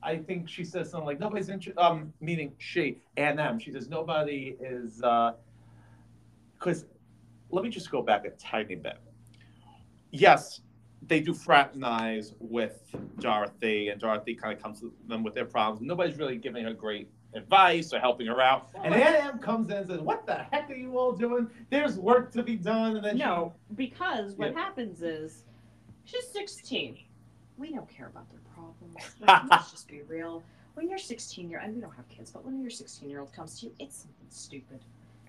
I 0.03 0.17
think 0.17 0.47
she 0.47 0.63
says 0.63 0.91
something 0.91 1.07
like 1.07 1.19
nobody's 1.19 1.49
interested. 1.49 1.81
Um, 1.81 2.13
meaning 2.21 2.53
she 2.59 2.99
and 3.17 3.39
them. 3.39 3.57
She 3.59 3.71
says 3.71 3.89
nobody 3.89 4.55
is. 4.59 4.97
Because 6.57 6.85
let 7.49 7.63
me 7.63 7.69
just 7.69 7.89
go 7.89 8.01
back 8.03 8.25
a 8.25 8.29
tiny 8.31 8.75
bit. 8.75 8.97
Yes, 10.11 10.61
they 11.03 11.19
do 11.19 11.33
fraternize 11.33 12.33
with 12.39 12.79
Dorothy, 13.19 13.89
and 13.89 13.99
Dorothy 14.01 14.35
kind 14.35 14.53
of 14.55 14.61
comes 14.61 14.79
to 14.81 14.91
them 15.07 15.23
with 15.23 15.33
their 15.35 15.45
problems. 15.45 15.81
Nobody's 15.81 16.17
really 16.17 16.37
giving 16.37 16.63
her 16.65 16.73
great 16.73 17.09
advice 17.33 17.93
or 17.93 17.99
helping 17.99 18.25
her 18.27 18.41
out. 18.41 18.69
And 18.83 18.93
Em 18.93 19.37
comes 19.39 19.69
in 19.69 19.77
and 19.77 19.87
says, 19.87 19.99
"What 20.01 20.25
the 20.25 20.35
heck 20.51 20.69
are 20.71 20.75
you 20.75 20.97
all 20.97 21.11
doing? 21.11 21.49
There's 21.69 21.97
work 21.99 22.31
to 22.33 22.43
be 22.43 22.55
done." 22.55 22.95
And 22.97 23.05
then 23.05 23.15
she- 23.17 23.23
No, 23.23 23.53
because 23.75 24.35
what 24.35 24.53
Yeah. 24.53 24.59
happens 24.59 25.01
is 25.03 25.43
she's 26.05 26.27
16. 26.29 26.97
We 27.57 27.71
don't 27.73 27.89
care 27.89 28.07
about 28.07 28.29
their 28.31 28.39
problems. 28.53 28.95
Like, 29.19 29.43
let's 29.49 29.71
just 29.71 29.87
be 29.87 30.01
real. 30.03 30.41
When 30.75 30.89
you're 30.89 30.97
16 30.99 31.49
year, 31.49 31.59
and 31.59 31.73
we 31.75 31.81
don't 31.81 31.95
have 31.95 32.07
kids, 32.07 32.31
but 32.31 32.45
when 32.45 32.61
your 32.61 32.69
16 32.69 33.09
year 33.09 33.19
old 33.19 33.33
comes 33.33 33.59
to 33.59 33.67
you, 33.67 33.73
it's 33.79 33.95
something 33.97 34.27
stupid. 34.29 34.79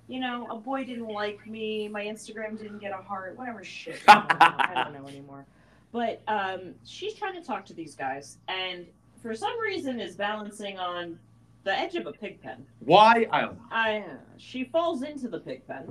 You 0.07 0.21
know, 0.21 0.47
a 0.51 0.57
boy 0.57 0.85
didn't 0.85 1.09
like 1.09 1.47
me, 1.47 1.89
my 1.89 2.05
Instagram 2.05 2.59
didn't 2.59 2.79
get 2.79 2.93
a 2.93 3.03
heart, 3.03 3.37
whatever 3.37 3.63
shit. 3.65 4.01
I 4.09 4.15
don't 4.15 4.29
know, 4.41 4.57
I 4.59 4.85
don't 4.85 5.03
know 5.03 5.09
anymore. 5.09 5.45
But 5.93 6.23
um, 6.29 6.75
she's 6.85 7.15
trying 7.15 7.35
to 7.35 7.41
talk 7.43 7.65
to 7.67 7.75
these 7.75 7.95
guys, 7.95 8.39
and 8.49 8.87
for 9.23 9.35
some 9.35 9.59
reason 9.61 10.01
is 10.01 10.17
balancing 10.17 10.79
on 10.79 11.19
the 11.65 11.73
edge 11.79 11.95
of 11.97 12.07
a 12.07 12.13
pig 12.13 12.41
pen. 12.43 12.65
why? 12.81 13.27
I 13.33 13.41
don't 13.43 13.55
know. 13.55 13.63
I 13.71 14.05
she 14.37 14.65
falls 14.65 15.03
into 15.03 15.29
the 15.29 15.41
pig 15.41 15.67
pen 15.67 15.85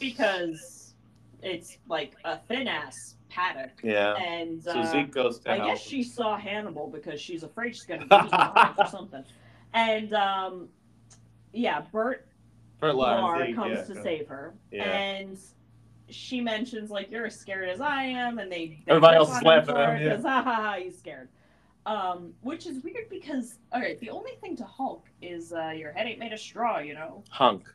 because 0.00 0.94
it's 1.42 1.78
like 1.88 2.14
a 2.24 2.38
thin 2.38 2.66
ass 2.68 3.16
paddock, 3.28 3.70
Yeah. 3.82 4.14
and 4.16 4.62
So 4.62 4.72
uh, 4.80 4.86
Zeke 4.86 5.12
goes 5.12 5.38
to 5.40 5.52
I 5.52 5.56
help. 5.56 5.68
guess 5.68 5.80
she 5.82 6.02
saw 6.02 6.36
Hannibal 6.36 6.88
because 6.88 7.20
she's 7.20 7.42
afraid 7.42 7.74
she's 7.76 7.84
gonna 7.84 8.02
lose 8.02 8.30
her 8.32 8.52
life 8.56 8.74
or 8.78 8.86
something. 8.86 9.24
And 9.74 10.12
um, 10.14 10.68
yeah, 11.52 11.82
Bert 11.92 12.26
Lahr 12.82 13.46
Zeke, 13.46 13.54
comes 13.56 13.76
yeah. 13.88 13.94
to 13.94 14.02
save 14.02 14.26
her, 14.28 14.54
Yeah. 14.72 14.84
and 14.90 15.38
she 16.10 16.40
mentions 16.40 16.90
like 16.90 17.10
you're 17.10 17.26
as 17.26 17.38
scared 17.38 17.68
as 17.68 17.80
I 17.80 18.02
am, 18.04 18.38
and 18.38 18.50
they 18.50 18.80
they 18.86 18.92
Everybody 18.92 19.16
else 19.16 19.30
is 19.30 19.36
on 19.36 19.42
laughing 19.44 19.74
for 19.74 19.80
at 19.80 20.00
him, 20.00 20.22
yeah. 20.22 20.22
ha 20.22 20.42
ha 20.42 20.54
ha, 20.54 20.76
he's 20.78 20.98
scared. 20.98 21.28
Um, 21.86 22.34
which 22.42 22.66
is 22.66 22.82
weird 22.82 23.08
because 23.08 23.58
all 23.72 23.80
right, 23.80 23.98
the 24.00 24.10
only 24.10 24.32
thing 24.40 24.56
to 24.56 24.64
Hulk 24.64 25.06
is 25.22 25.52
uh, 25.52 25.70
your 25.70 25.92
head 25.92 26.06
ain't 26.06 26.18
made 26.18 26.32
of 26.32 26.40
straw, 26.40 26.78
you 26.78 26.94
know. 26.94 27.22
Hunk. 27.30 27.68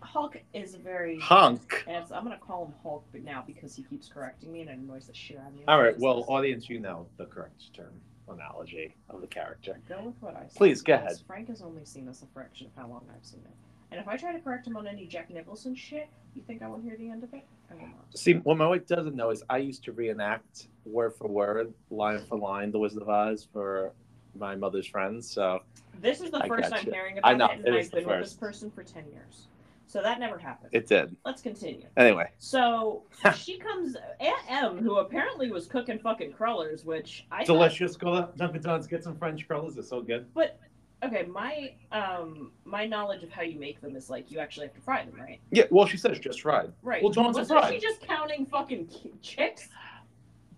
Hulk 0.00 0.36
is 0.54 0.74
a 0.74 0.78
very. 0.78 1.18
Hunk. 1.18 1.84
I'm 1.88 2.06
gonna 2.08 2.38
call 2.38 2.66
him 2.66 2.74
Hulk, 2.82 3.04
but 3.12 3.22
now 3.22 3.44
because 3.46 3.74
he 3.74 3.82
keeps 3.82 4.08
correcting 4.08 4.52
me 4.52 4.62
and 4.62 4.70
it 4.70 4.78
annoys 4.78 5.06
the 5.06 5.14
shit 5.14 5.38
out 5.38 5.48
of 5.48 5.54
me. 5.54 5.64
All 5.68 5.82
right. 5.82 5.98
Well, 5.98 6.24
audience, 6.28 6.68
you 6.68 6.80
know 6.80 7.06
the 7.16 7.26
correct 7.26 7.74
term 7.74 7.92
analogy 8.28 8.94
of 9.10 9.20
the 9.20 9.26
character. 9.26 9.78
go 9.88 10.02
with 10.02 10.14
what 10.20 10.36
I 10.36 10.46
say. 10.46 10.54
Please, 10.56 10.82
go 10.82 10.94
ahead. 10.94 11.20
Frank 11.26 11.48
has 11.48 11.62
only 11.62 11.84
seen 11.84 12.06
this 12.06 12.22
a 12.22 12.26
fraction 12.32 12.66
of 12.66 12.72
how 12.76 12.88
long 12.88 13.06
I've 13.14 13.24
seen 13.26 13.42
it, 13.44 13.54
and 13.94 14.02
if 14.02 14.08
I 14.08 14.16
try 14.16 14.32
to 14.32 14.40
correct 14.40 14.66
him 14.66 14.76
on 14.76 14.88
any 14.88 15.06
Jack 15.06 15.30
Nicholson 15.30 15.72
shit, 15.76 16.08
you 16.34 16.42
think 16.42 16.62
I 16.62 16.66
won't 16.68 16.82
hear 16.82 16.96
the 16.96 17.08
end 17.08 17.22
of 17.22 17.32
it? 17.32 17.44
I 17.70 17.74
will 17.74 17.82
not. 17.82 18.04
See, 18.16 18.32
what 18.34 18.56
my 18.56 18.66
wife 18.66 18.88
doesn't 18.88 19.14
know 19.14 19.30
is 19.30 19.44
I 19.48 19.58
used 19.58 19.84
to 19.84 19.92
reenact 19.92 20.66
word 20.84 21.14
for 21.14 21.28
word, 21.28 21.72
line 21.90 22.24
for 22.28 22.36
line, 22.36 22.72
The 22.72 22.78
Wizard 22.80 23.02
of 23.02 23.08
Oz 23.08 23.46
for 23.52 23.92
my 24.36 24.56
mother's 24.56 24.88
friends. 24.88 25.30
So 25.30 25.60
This 26.00 26.20
is 26.20 26.32
the 26.32 26.38
I 26.42 26.48
first. 26.48 26.72
I'm 26.72 26.84
hearing 26.86 27.20
I 27.22 27.34
about 27.34 27.38
know, 27.38 27.54
it, 27.62 27.66
and 27.66 27.76
it 27.76 27.84
I've 27.84 27.90
been 27.92 28.06
with 28.08 28.18
this 28.24 28.32
person 28.34 28.68
for 28.68 28.82
ten 28.82 29.04
years, 29.12 29.46
so 29.86 30.02
that 30.02 30.18
never 30.18 30.38
happened. 30.38 30.70
it 30.74 30.88
did. 30.88 31.14
Let's 31.24 31.40
continue. 31.40 31.86
Anyway, 31.96 32.32
So 32.38 33.04
she 33.36 33.58
comes, 33.58 33.96
Aunt 34.18 34.42
Em, 34.50 34.78
who 34.82 34.96
apparently 34.96 35.52
was 35.52 35.66
cooking 35.68 36.00
fucking 36.00 36.32
crullers, 36.32 36.84
which 36.84 37.26
I 37.30 37.38
thought- 37.44 37.46
delicious. 37.46 37.96
Go 37.96 38.12
to 38.22 38.28
Dunkin' 38.36 38.62
Donuts, 38.62 38.88
get 38.88 39.04
some 39.04 39.16
French 39.16 39.46
curls. 39.46 39.76
They're 39.76 39.84
so 39.84 40.00
good. 40.02 40.26
But 40.34 40.58
okay, 41.04 41.22
my 41.24 41.72
um 41.92 42.50
my 42.64 42.86
knowledge 42.86 43.22
of 43.22 43.30
how 43.30 43.42
you 43.42 43.58
make 43.58 43.80
them 43.80 43.96
is 43.96 44.10
like 44.10 44.30
you 44.30 44.38
actually 44.38 44.66
have 44.66 44.74
to 44.74 44.80
fry 44.80 45.04
them, 45.04 45.14
right? 45.18 45.40
Yeah. 45.50 45.64
Well, 45.70 45.86
she 45.86 45.96
says 45.96 46.18
just 46.18 46.40
fried. 46.42 46.72
Right. 46.82 47.02
Well, 47.02 47.12
Dawn's 47.12 47.36
a 47.36 47.40
Wasn't 47.40 47.60
bride. 47.60 47.72
she 47.74 47.80
just 47.80 48.00
counting 48.00 48.46
fucking 48.46 48.88
chicks? 49.22 49.68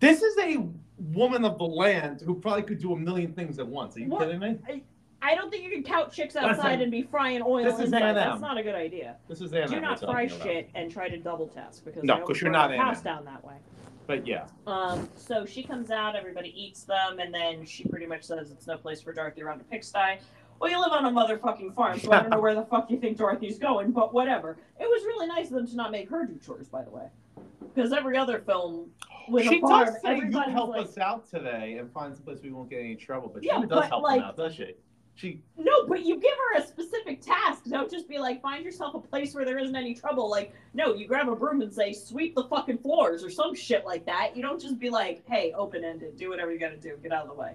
This 0.00 0.22
is 0.22 0.36
a 0.38 0.66
woman 0.98 1.44
of 1.44 1.58
the 1.58 1.64
land 1.64 2.20
who 2.20 2.34
probably 2.34 2.62
could 2.62 2.80
do 2.80 2.92
a 2.92 2.96
million 2.98 3.32
things 3.32 3.58
at 3.58 3.66
once. 3.66 3.96
Are 3.96 4.00
you 4.00 4.08
What? 4.08 4.22
kidding 4.22 4.40
me? 4.40 4.82
I 5.22 5.34
don't 5.34 5.50
think 5.50 5.64
you 5.64 5.70
can 5.70 5.82
count 5.82 6.12
chicks 6.12 6.34
Listen, 6.34 6.50
outside 6.50 6.80
and 6.82 6.90
be 6.92 7.02
frying 7.02 7.42
oil 7.42 7.64
this 7.64 7.74
is 7.78 7.86
inside. 7.86 8.02
A&M. 8.02 8.14
That's 8.14 8.40
not 8.40 8.58
a 8.58 8.62
good 8.62 8.74
idea. 8.74 9.16
This 9.28 9.40
is 9.40 9.52
Anna. 9.54 9.66
Do 9.66 9.74
we're 9.76 9.80
not 9.80 9.98
talking 9.98 10.14
fry 10.14 10.22
about. 10.24 10.42
shit 10.42 10.70
and 10.74 10.92
try 10.92 11.08
to 11.08 11.16
double 11.16 11.48
task 11.48 11.84
because 11.84 12.04
No, 12.04 12.12
I 12.14 12.16
'cause 12.18 12.22
always 12.24 12.40
you're 12.42 12.46
burn 12.48 12.52
not 12.52 12.70
the 12.70 12.76
house 12.76 13.00
down 13.00 13.24
that 13.24 13.42
way. 13.42 13.56
But 14.06 14.24
yeah, 14.26 14.46
Um, 14.68 15.08
so 15.16 15.44
she 15.44 15.64
comes 15.64 15.90
out, 15.90 16.14
everybody 16.14 16.50
eats 16.54 16.84
them, 16.84 17.18
and 17.18 17.34
then 17.34 17.64
she 17.64 17.82
pretty 17.88 18.06
much 18.06 18.22
says 18.22 18.52
it's 18.52 18.66
no 18.68 18.76
place 18.76 19.00
for 19.00 19.12
Dorothy 19.12 19.42
around 19.42 19.62
a 19.62 19.64
pigsty. 19.64 20.18
Well, 20.58 20.70
you 20.70 20.80
live 20.80 20.92
on 20.92 21.04
a 21.04 21.10
motherfucking 21.10 21.74
farm, 21.74 21.98
so 22.00 22.12
I 22.12 22.20
don't 22.20 22.30
know 22.30 22.40
where 22.40 22.54
the 22.54 22.64
fuck 22.64 22.90
you 22.90 22.98
think 22.98 23.18
Dorothy's 23.18 23.58
going, 23.58 23.90
but 23.92 24.14
whatever. 24.14 24.56
It 24.80 24.84
was 24.84 25.04
really 25.04 25.26
nice 25.26 25.46
of 25.48 25.54
them 25.54 25.66
to 25.66 25.76
not 25.76 25.90
make 25.90 26.08
her 26.08 26.24
do 26.24 26.38
chores, 26.44 26.68
by 26.68 26.82
the 26.82 26.90
way, 26.90 27.08
because 27.74 27.92
every 27.92 28.16
other 28.16 28.40
film 28.40 28.90
with 29.28 29.44
she 29.46 29.58
a 29.58 29.60
farm, 29.60 29.86
does 29.86 30.00
say 30.02 30.16
you 30.16 30.30
help 30.30 30.70
like, 30.70 30.86
us 30.86 30.98
out 30.98 31.28
today 31.28 31.76
and 31.78 31.92
find 31.92 32.14
some 32.14 32.24
place 32.24 32.38
we 32.42 32.50
won't 32.50 32.70
get 32.70 32.80
any 32.80 32.94
trouble. 32.94 33.28
But 33.32 33.44
Yeah, 33.44 33.60
she 33.60 33.66
does 33.66 33.80
but, 33.80 33.88
help 33.88 34.02
like- 34.02 34.20
them 34.20 34.28
out, 34.28 34.36
does 34.36 34.54
she? 34.54 34.74
She 35.14 35.40
No, 35.56 35.86
but 35.86 36.04
you 36.04 36.20
give 36.20 36.34
her 36.52 36.58
a 36.62 36.66
specific 36.66 37.22
task. 37.22 37.64
Don't 37.64 37.90
just 37.90 38.06
be 38.06 38.18
like, 38.18 38.42
find 38.42 38.62
yourself 38.62 38.94
a 38.94 39.00
place 39.00 39.34
where 39.34 39.46
there 39.46 39.58
isn't 39.58 39.74
any 39.74 39.94
trouble. 39.94 40.30
Like, 40.30 40.52
no, 40.74 40.92
you 40.92 41.06
grab 41.08 41.30
a 41.30 41.34
broom 41.34 41.62
and 41.62 41.72
say, 41.72 41.94
sweep 41.94 42.34
the 42.34 42.44
fucking 42.44 42.78
floors 42.78 43.24
or 43.24 43.30
some 43.30 43.54
shit 43.54 43.86
like 43.86 44.04
that. 44.04 44.36
You 44.36 44.42
don't 44.42 44.60
just 44.60 44.78
be 44.78 44.90
like, 44.90 45.22
hey, 45.26 45.54
open 45.56 45.84
ended, 45.84 46.18
do 46.18 46.28
whatever 46.28 46.52
you 46.52 46.58
gotta 46.58 46.76
do, 46.76 46.98
get 47.02 47.12
out 47.12 47.22
of 47.22 47.28
the 47.28 47.34
way. 47.34 47.54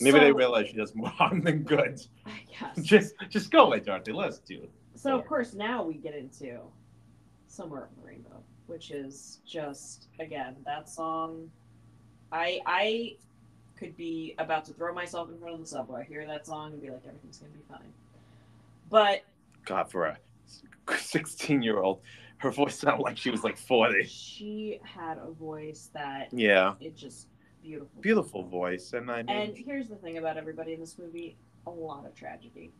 Maybe 0.00 0.18
so, 0.18 0.24
they 0.24 0.32
realize 0.32 0.68
she 0.68 0.76
does 0.76 0.94
more 0.94 1.08
harm 1.20 1.40
than 1.42 1.62
good. 1.62 2.00
I 2.26 2.30
guess. 2.58 2.84
Just 2.84 3.14
just 3.28 3.50
go 3.50 3.66
away, 3.66 3.80
Dorothy. 3.80 4.12
Let's 4.12 4.38
do 4.38 4.54
it. 4.62 4.70
So 4.94 5.18
of 5.18 5.24
course 5.26 5.54
now 5.54 5.82
we 5.82 5.94
get 5.94 6.14
into 6.14 6.58
Somewhere 7.48 7.82
Over 7.82 7.90
the 8.00 8.06
Rainbow, 8.06 8.42
which 8.66 8.90
is 8.90 9.40
just 9.46 10.08
again 10.20 10.56
that 10.66 10.88
song. 10.88 11.50
I 12.32 12.60
I 12.66 13.16
could 13.76 13.96
be 13.96 14.34
about 14.38 14.64
to 14.66 14.72
throw 14.74 14.92
myself 14.92 15.30
in 15.30 15.38
front 15.38 15.54
of 15.54 15.60
the 15.60 15.66
subway, 15.66 16.04
hear 16.06 16.26
that 16.26 16.46
song, 16.46 16.72
and 16.72 16.82
be 16.82 16.90
like, 16.90 17.00
everything's 17.06 17.38
gonna 17.38 17.52
be 17.52 17.60
fine. 17.68 17.92
But 18.90 19.22
God, 19.64 19.90
for 19.90 20.06
a 20.06 20.18
16 20.98 21.62
year 21.62 21.78
old, 21.78 22.00
her 22.38 22.50
voice 22.50 22.78
sounded 22.78 23.02
like 23.02 23.16
she 23.16 23.30
was 23.30 23.42
like 23.44 23.56
40. 23.56 24.04
she 24.04 24.80
had 24.82 25.16
a 25.18 25.30
voice 25.30 25.90
that 25.94 26.28
Yeah. 26.32 26.74
it 26.80 26.96
just 26.96 27.28
beautiful. 27.62 28.00
Beautiful 28.02 28.42
voice. 28.44 28.92
And 28.92 29.10
I 29.10 29.22
mean, 29.22 29.36
And 29.36 29.56
here's 29.56 29.88
the 29.88 29.96
thing 29.96 30.18
about 30.18 30.36
everybody 30.36 30.72
in 30.74 30.80
this 30.80 30.98
movie: 30.98 31.36
a 31.66 31.70
lot 31.70 32.06
of 32.06 32.14
tragedy 32.14 32.72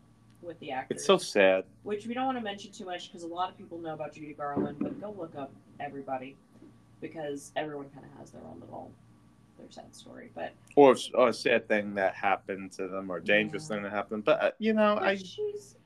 with 0.43 0.59
the 0.61 0.71
actors. 0.73 0.99
it's 0.99 1.07
so 1.07 1.19
sad. 1.19 1.65
which 1.83 2.07
we 2.07 2.15
don't 2.15 2.25
want 2.27 2.39
to 2.39 2.43
mention 2.45 2.73
too 2.73 2.87
much 2.87 3.09
because 3.09 3.23
a 3.25 3.27
lot 3.27 3.51
of 3.51 3.59
people 3.59 3.79
know 3.79 3.93
about 3.93 4.15
Judy 4.15 4.33
Garland, 4.33 4.79
but 4.81 4.99
go 5.01 5.15
look 5.19 5.35
up 5.37 5.53
everybody 5.81 6.37
because 7.01 7.53
everyone 7.57 7.89
kind 7.91 8.07
of 8.11 8.19
has 8.19 8.31
their 8.31 8.43
own 8.43 8.59
little 8.61 8.91
their 9.59 9.71
sad 9.71 9.95
story. 9.95 10.31
But 10.35 10.53
or, 10.77 10.97
or 11.15 11.29
a 11.29 11.33
sad 11.33 11.69
thing 11.69 11.95
that 11.97 12.15
happened 12.15 12.73
to 12.73 12.89
them 12.89 13.11
or 13.11 13.19
a 13.19 13.25
dangerous 13.25 13.65
Yeah. 13.69 13.77
thing 13.77 13.83
that 13.85 13.93
happened. 13.93 14.25
But 14.25 14.43
uh, 14.43 14.51
you 14.59 14.73
know, 14.73 14.97
but 14.99 15.05
I 15.09 15.17
she's. 15.17 15.77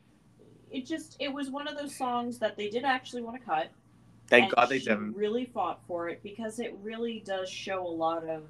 It 0.71 0.87
just 0.87 1.17
it 1.21 1.33
was 1.33 1.51
one 1.51 1.69
of 1.69 1.77
those 1.77 1.95
songs 1.97 2.39
that 2.41 2.57
they 2.57 2.69
did 2.69 2.85
actually 2.85 3.23
want 3.23 3.39
to 3.39 3.45
cut. 3.45 3.69
thank 4.29 4.53
God 4.55 4.67
they 4.69 4.79
she 4.81 4.87
didn't. 4.87 5.15
Really 5.17 5.45
fought 5.45 5.81
for 5.87 6.09
it 6.09 6.21
because 6.25 6.59
it 6.59 6.77
really 6.83 7.23
does 7.25 7.49
show 7.49 7.85
a 7.87 7.89
lot 7.89 8.29
of, 8.29 8.43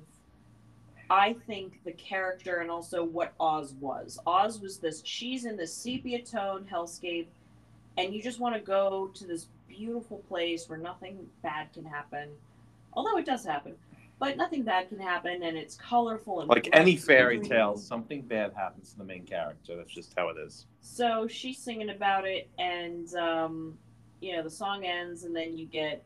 I 1.11 1.35
think, 1.47 1.81
the 1.85 1.93
character 1.93 2.59
and 2.59 2.71
also 2.71 3.05
what 3.05 3.33
Oz 3.39 3.75
was. 3.81 4.19
Oz 4.27 4.61
was 4.61 4.79
this. 4.79 5.03
She's 5.05 5.45
in 5.45 5.57
this 5.57 5.75
sepia 5.75 6.23
tone 6.23 6.67
hellscape, 6.71 7.27
and 7.97 8.15
you 8.15 8.23
just 8.23 8.41
want 8.41 8.55
to 8.55 8.61
go 8.61 9.11
to 9.15 9.27
this 9.27 9.49
beautiful 9.69 10.19
place 10.29 10.69
where 10.69 10.79
nothing 10.79 11.27
bad 11.43 11.73
can 11.73 11.85
happen, 11.85 12.29
although 12.93 13.19
it 13.19 13.27
does 13.27 13.45
happen. 13.45 13.75
But 14.21 14.37
nothing 14.37 14.63
bad 14.63 14.89
can 14.89 15.01
happen, 15.01 15.43
and 15.43 15.57
it's 15.57 15.77
colorful 15.77 16.41
and 16.41 16.49
Like 16.49 16.69
any 16.73 16.97
fairy 16.97 17.41
tale, 17.41 17.77
something 17.77 18.23
bad 18.23 18.53
happens 18.55 18.93
to 18.93 18.99
the 18.99 19.05
main 19.05 19.25
character. 19.25 19.77
That's 19.77 19.93
just 19.93 20.15
how 20.17 20.29
it 20.29 20.37
is. 20.39 20.67
So 20.81 21.27
she's 21.27 21.59
singing 21.59 21.91
about 21.91 22.25
it, 22.25 22.49
and 22.59 23.13
um, 23.17 23.77
you 24.21 24.37
know 24.37 24.43
the 24.43 24.51
song 24.51 24.85
ends, 24.85 25.25
and 25.25 25.35
then 25.35 25.59
you 25.59 25.67
get 25.67 26.05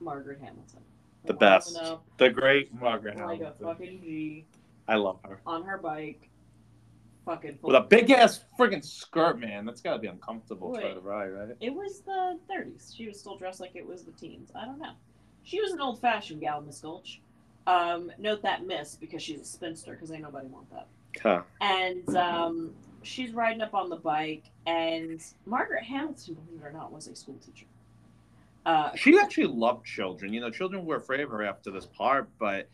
Margaret 0.00 0.38
Hamilton. 0.40 0.80
The 1.24 1.34
best. 1.34 1.78
The 2.16 2.30
great 2.30 2.72
Margaret 2.74 3.16
Like 3.16 3.40
a 3.40 3.44
Hamilton. 3.44 3.66
fucking 3.66 4.00
G 4.02 4.46
I 4.86 4.94
love 4.96 5.18
her. 5.24 5.40
on 5.46 5.62
her 5.64 5.76
bike, 5.76 6.30
fucking. 7.26 7.58
With 7.60 7.76
a 7.76 7.80
big 7.80 8.10
ass 8.10 8.44
friggin' 8.58 8.82
skirt, 8.84 9.38
man. 9.38 9.66
That's 9.66 9.80
gotta 9.82 9.98
be 9.98 10.06
uncomfortable 10.08 10.70
Wait. 10.72 10.80
trying 10.80 10.94
to 10.94 11.00
ride, 11.00 11.28
right? 11.28 11.48
It 11.60 11.74
was 11.74 12.00
the 12.00 12.38
30s. 12.50 12.96
She 12.96 13.06
was 13.06 13.18
still 13.20 13.36
dressed 13.36 13.60
like 13.60 13.76
it 13.76 13.86
was 13.86 14.04
the 14.04 14.12
teens. 14.12 14.50
I 14.54 14.64
don't 14.64 14.78
know. 14.78 14.92
She 15.42 15.60
was 15.60 15.72
an 15.72 15.80
old-fashioned 15.80 16.40
gal, 16.40 16.60
Miss 16.62 16.80
Gulch. 16.80 17.20
Um, 17.66 18.10
note 18.18 18.40
that 18.42 18.66
miss 18.66 18.94
because 18.94 19.22
she's 19.22 19.40
a 19.40 19.44
spinster 19.44 19.92
because 19.92 20.10
ain't 20.10 20.22
nobody 20.22 20.46
want 20.46 20.70
that. 20.70 20.86
Huh. 21.22 21.42
and 21.60 22.16
um, 22.16 22.70
she's 23.02 23.32
riding 23.32 23.60
up 23.60 23.74
on 23.74 23.88
the 23.90 23.96
bike, 23.96 24.44
and 24.66 25.22
Margaret 25.46 25.82
Hamilton, 25.84 26.34
believe 26.34 26.62
it 26.62 26.66
or 26.66 26.72
not, 26.72 26.92
was 26.92 27.08
a 27.08 27.14
school 27.16 27.36
teacher. 27.44 27.66
Uh, 28.68 28.94
She 28.96 29.18
actually 29.18 29.46
loved 29.46 29.86
children. 29.86 30.32
You 30.34 30.42
know, 30.42 30.50
children 30.50 30.84
were 30.84 30.96
afraid 30.96 31.20
of 31.20 31.30
her 31.30 31.42
after 31.42 31.70
this 31.70 31.86
part, 31.86 32.28
but 32.38 32.68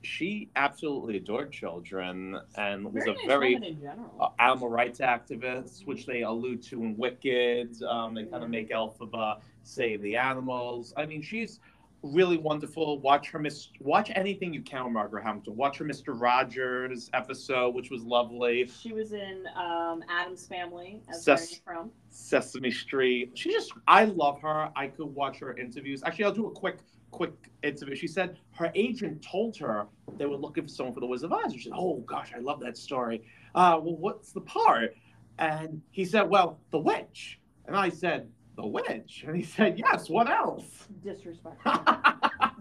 she 0.00 0.48
absolutely 0.56 1.18
adored 1.18 1.52
children 1.52 2.38
and 2.56 2.84
was 2.92 3.04
very 3.04 3.10
a 3.10 3.14
nice 3.14 3.26
very 3.26 3.78
uh, 4.20 4.28
animal 4.38 4.68
rights 4.70 5.00
activist, 5.00 5.86
which 5.86 6.06
they 6.06 6.22
allude 6.22 6.62
to 6.62 6.82
in 6.82 6.96
Wicked. 6.96 7.82
Um, 7.82 8.14
they 8.14 8.24
kind 8.24 8.42
of 8.42 8.48
make 8.48 8.70
Elphaba 8.70 9.40
save 9.62 10.00
the 10.00 10.16
animals. 10.16 10.94
I 10.96 11.04
mean, 11.04 11.20
she's 11.20 11.60
really 12.04 12.36
wonderful. 12.36 12.98
Watch 13.00 13.30
her 13.30 13.38
miss. 13.38 13.68
Watch 13.80 14.10
anything 14.14 14.52
you 14.52 14.62
can, 14.62 14.84
with 14.84 14.92
Margaret 14.92 15.24
Hamilton. 15.24 15.56
Watch 15.56 15.78
her 15.78 15.84
Mister 15.84 16.12
Rogers 16.12 17.10
episode, 17.14 17.74
which 17.74 17.90
was 17.90 18.02
lovely. 18.02 18.66
she 18.66 18.92
was 18.92 19.12
in 19.12 19.46
um, 19.56 20.04
Addams 20.08 20.46
Family 20.46 21.02
as 21.08 21.24
Ses- 21.24 21.60
from. 21.64 21.90
Sesame 22.10 22.70
Street. 22.70 23.32
She 23.34 23.50
just, 23.50 23.72
I 23.88 24.04
love 24.04 24.40
her. 24.42 24.70
I 24.76 24.86
could 24.88 25.06
watch 25.06 25.38
her 25.38 25.56
interviews. 25.56 26.02
Actually, 26.04 26.26
I'll 26.26 26.32
do 26.32 26.46
a 26.46 26.50
quick, 26.50 26.78
quick 27.10 27.32
interview. 27.62 27.96
She 27.96 28.06
said 28.06 28.38
her 28.52 28.70
agent 28.74 29.22
told 29.22 29.56
her 29.56 29.86
they 30.16 30.26
were 30.26 30.36
looking 30.36 30.64
for 30.64 30.68
someone 30.68 30.94
for 30.94 31.00
the 31.00 31.06
Wizard 31.06 31.32
of 31.32 31.38
Oz. 31.44 31.54
She 31.54 31.64
said, 31.64 31.72
"Oh 31.74 31.96
gosh, 32.06 32.32
I 32.36 32.40
love 32.40 32.60
that 32.60 32.76
story. 32.76 33.22
Uh, 33.54 33.80
well, 33.82 33.96
what's 33.96 34.32
the 34.32 34.42
part?" 34.42 34.94
And 35.38 35.82
he 35.90 36.04
said, 36.04 36.28
"Well, 36.28 36.60
the 36.70 36.78
witch." 36.78 37.40
And 37.66 37.74
I 37.74 37.88
said, 37.88 38.28
"The 38.56 38.66
witch?" 38.66 39.24
And 39.26 39.36
he 39.36 39.42
said, 39.42 39.78
"Yes. 39.78 40.08
What 40.08 40.28
else?" 40.28 40.86
Disrespectful. 41.02 41.72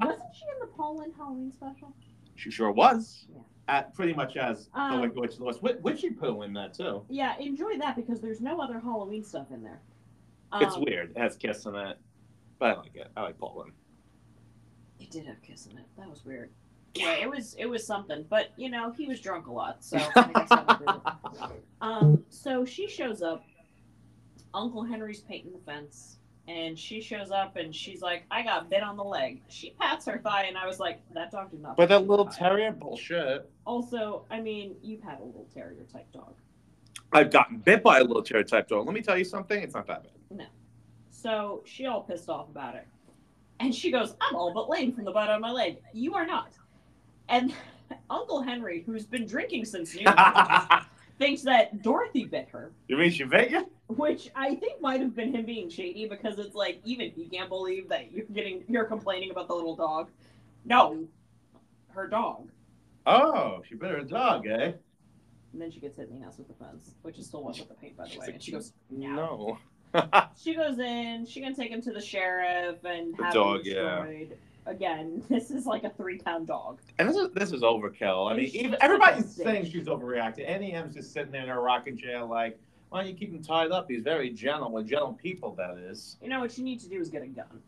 Wasn't 0.02 0.36
she 0.36 0.46
in 0.54 0.60
the 0.60 0.68
Paul 0.76 0.98
Lynde 0.98 1.14
Halloween 1.18 1.52
special? 1.52 1.94
she 2.36 2.50
sure 2.52 2.72
was. 2.72 3.28
Yeah. 3.32 3.42
At 3.70 3.94
pretty 3.94 4.14
much 4.14 4.36
as 4.36 4.68
the 4.74 4.80
Um, 4.80 5.02
Wicked 5.02 5.18
Witch 5.18 5.38
the 5.38 5.80
Witchy 5.82 6.10
poo 6.10 6.42
in 6.42 6.52
that 6.54 6.74
too. 6.74 7.06
Yeah, 7.10 7.38
enjoy 7.40 7.78
that 7.78 7.96
because 7.96 8.20
there's 8.20 8.42
no 8.42 8.60
other 8.60 8.80
Halloween 8.80 9.24
stuff 9.24 9.52
in 9.52 9.64
there. 9.64 9.82
it's 10.56 10.76
Um, 10.76 10.84
weird. 10.84 11.12
It 11.12 11.18
has 11.18 11.38
kiss 11.38 11.66
in 11.66 11.76
it, 11.76 11.98
but 12.60 12.72
I 12.72 12.74
like 12.80 12.96
it. 12.96 13.10
I 13.16 13.22
like 13.22 13.38
Paul 13.38 13.60
Lynde. 13.64 13.74
It 15.00 15.12
did 15.12 15.26
have 15.28 15.42
kiss 15.42 15.68
in 15.68 15.78
it. 15.78 15.86
That 15.98 16.10
was 16.10 16.26
weird. 16.26 16.50
Yeah, 16.96 17.14
it 17.14 17.30
was 17.30 17.54
it 17.56 17.66
was 17.66 17.86
something, 17.88 18.26
but 18.30 18.50
you 18.58 18.70
know 18.70 18.92
he 18.92 19.06
was 19.08 19.20
drunk 19.22 19.48
a 19.48 19.52
lot, 19.52 19.84
so 19.84 19.98
I 19.98 20.32
guess 20.34 20.52
I 20.52 20.62
would 20.62 20.70
agree 20.72 20.88
with 20.88 21.52
it. 21.52 21.64
Um, 21.82 22.24
so 22.30 22.66
she 22.66 22.88
shows 22.88 23.22
up. 23.22 23.44
Uncle 24.54 24.84
Henry's 24.84 25.22
painting 25.22 25.52
the 25.52 25.60
fence, 25.60 26.20
and 26.48 26.78
she 26.78 27.02
shows 27.02 27.32
up 27.32 27.56
and 27.56 27.74
she's 27.74 28.02
like, 28.02 28.24
"I 28.30 28.44
got 28.44 28.70
bit 28.70 28.84
on 28.84 28.98
the 28.98 29.04
leg." 29.04 29.42
She 29.48 29.72
pats 29.80 30.06
her 30.06 30.20
thigh, 30.20 30.44
and 30.44 30.58
I 30.58 30.68
was 30.68 30.80
like, 30.80 31.02
"That 31.14 31.32
dog 31.32 31.52
did 31.52 31.62
not." 31.62 31.78
But 31.78 31.90
bite 31.90 31.96
that 31.96 32.08
little 32.08 32.26
thigh." 32.26 32.50
terrier 32.50 32.72
bullshit. 32.72 33.50
Also, 33.66 34.26
I 34.30 34.42
mean, 34.42 34.76
you've 34.82 35.02
had 35.02 35.20
a 35.20 35.24
little 35.24 35.48
terrier 35.54 35.84
type 35.92 36.12
dog, 36.12 36.36
I've 37.12 37.32
gotten 37.32 37.58
bit 37.60 37.84
by 37.84 38.00
a 38.00 38.04
little 38.04 38.24
terrier 38.24 38.44
type 38.44 38.68
dog. 38.68 38.86
Let 38.86 38.94
me 38.94 39.02
tell 39.02 39.18
you 39.18 39.24
something. 39.24 39.62
It's 39.62 39.76
not 39.76 39.88
that 39.88 40.04
bad. 40.04 40.12
No. 40.32 40.46
So 41.12 41.64
she 41.66 41.86
all 41.86 42.02
pissed 42.02 42.30
off 42.30 42.50
about 42.50 42.76
it, 42.76 42.88
and 43.60 43.74
she 43.74 43.92
goes, 43.92 44.16
"I'm 44.20 44.36
all 44.36 44.54
but 44.54 44.70
lame 44.70 44.92
from 44.92 45.06
the 45.06 45.12
butt 45.12 45.30
of 45.30 45.40
my 45.40 45.52
leg. 45.52 45.78
You 45.94 46.16
are 46.16 46.26
not." 46.26 46.54
And 47.30 47.54
Uncle 48.10 48.42
Henry, 48.42 48.84
who's 48.86 49.06
been 49.06 49.26
drinking 49.26 49.66
since 49.66 49.96
noon, 49.96 50.06
thinks 51.24 51.42
that 51.44 51.82
Dorothy 51.82 52.26
bit 52.26 52.50
her. 52.52 52.72
you 52.88 52.98
mean 52.98 53.10
she 53.12 53.24
bit 53.24 53.50
you? 53.52 53.70
Which 53.88 54.30
I 54.36 54.56
think 54.56 54.82
might 54.82 55.00
have 55.02 55.16
been 55.16 55.34
him 55.34 55.46
being 55.46 55.70
shady 55.70 56.08
because 56.08 56.38
it's 56.40 56.56
like 56.56 56.82
even 56.86 57.12
he 57.12 57.26
can't 57.28 57.50
believe 57.50 57.90
that 57.90 58.12
you're 58.12 58.26
getting 58.26 58.64
you're 58.68 58.86
complaining 58.86 59.32
about 59.32 59.48
the 59.48 59.54
little 59.54 59.76
dog. 59.76 60.10
No, 60.66 61.06
her 61.90 62.08
dog. 62.08 62.50
Oh, 63.06 63.62
she 63.68 63.76
bit 63.76 63.92
her 63.92 64.02
dog, 64.04 64.48
eh? 64.48 64.72
And 65.52 65.62
then 65.62 65.70
she 65.72 65.80
gets 65.80 65.98
hit 65.98 66.10
in 66.10 66.20
the 66.20 66.26
ass 66.26 66.38
with 66.38 66.48
the 66.48 66.54
fence, 66.56 66.92
which 67.04 67.20
is 67.20 67.28
still 67.28 67.44
with 67.44 67.58
the 67.68 67.74
paint, 67.76 67.96
by 67.98 68.06
the 68.06 68.10
She's 68.10 68.20
way. 68.20 68.26
like, 68.26 68.34
And 68.36 68.44
she 68.44 68.52
goes, 68.54 68.74
No. 68.90 69.58
she 70.42 70.56
goes 70.56 70.80
in. 70.80 71.26
She 71.28 71.42
can 71.42 71.54
take 71.54 71.70
him 71.70 71.82
to 71.84 71.92
the 71.92 72.02
sheriff 72.02 72.84
and 72.84 73.16
The 73.16 73.24
have 73.26 73.34
dog, 73.34 73.66
him 73.68 73.76
yeah. 73.76 74.06
Again, 74.66 75.24
this 75.30 75.52
is 75.52 75.66
like 75.66 75.84
a 75.84 75.90
three 75.90 76.18
pound 76.18 76.48
dog. 76.48 76.80
And 77.00 77.08
this 77.08 77.18
is 77.18 77.30
this 77.34 77.52
is 77.52 77.62
overkill. 77.62 78.32
I 78.32 78.36
mean, 78.36 78.50
even, 78.54 78.78
everybody's 78.82 79.34
saying 79.34 79.70
she's 79.72 79.86
overreacting. 79.86 80.48
NEM's 80.48 80.96
just 80.96 81.14
sitting 81.14 81.32
there 81.32 81.44
in 81.44 81.50
her 81.50 81.62
rocking 81.62 81.98
chair, 81.98 82.24
like, 82.24 82.58
why 82.90 83.02
don't 83.02 83.10
you 83.10 83.16
keep 83.16 83.34
him 83.34 83.44
tied 83.44 83.72
up? 83.72 83.90
He's 83.90 84.04
very 84.04 84.30
gentle. 84.30 84.72
With 84.72 84.88
gentle 84.88 85.14
people, 85.14 85.56
that 85.56 85.78
is. 85.78 86.18
You 86.22 86.30
know 86.30 86.40
what 86.40 86.58
you 86.58 86.64
need 86.64 86.80
to 86.82 86.90
do 86.90 87.00
is 87.00 87.10
get 87.10 87.24
a 87.24 87.28
gun. 87.28 87.62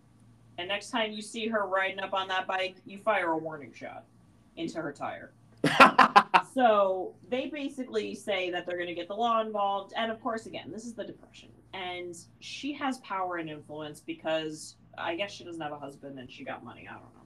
And 0.58 0.70
next 0.70 0.90
time 0.90 1.12
you 1.12 1.22
see 1.22 1.48
her 1.48 1.66
riding 1.66 2.00
up 2.00 2.14
on 2.14 2.28
that 2.30 2.48
bike, 2.48 2.78
you 2.86 2.98
fire 2.98 3.32
a 3.32 3.38
warning 3.38 3.74
shot 3.74 4.06
into 4.56 4.82
her 4.82 4.94
tire. 4.94 5.34
so 6.54 7.14
they 7.30 7.48
basically 7.48 8.16
say 8.16 8.50
that 8.52 8.66
they're 8.66 8.78
going 8.78 8.88
to 8.88 8.96
get 8.96 9.08
the 9.08 9.16
law 9.16 9.42
involved 9.42 9.94
and 9.98 10.12
of 10.12 10.22
course 10.22 10.46
again 10.46 10.72
this 10.72 10.86
is 10.86 10.94
the 10.94 11.04
depression 11.04 11.50
and 11.74 12.16
she 12.40 12.72
has 12.72 13.00
power 13.00 13.38
and 13.38 13.50
influence 13.50 14.00
because 14.00 14.76
i 14.98 15.16
guess 15.16 15.32
she 15.32 15.44
doesn't 15.44 15.62
have 15.62 15.72
a 15.72 15.80
husband 15.80 16.20
and 16.20 16.32
she 16.32 16.44
got 16.44 16.64
money 16.64 16.88
i 16.90 16.94
don't 16.94 17.04
know 17.04 17.22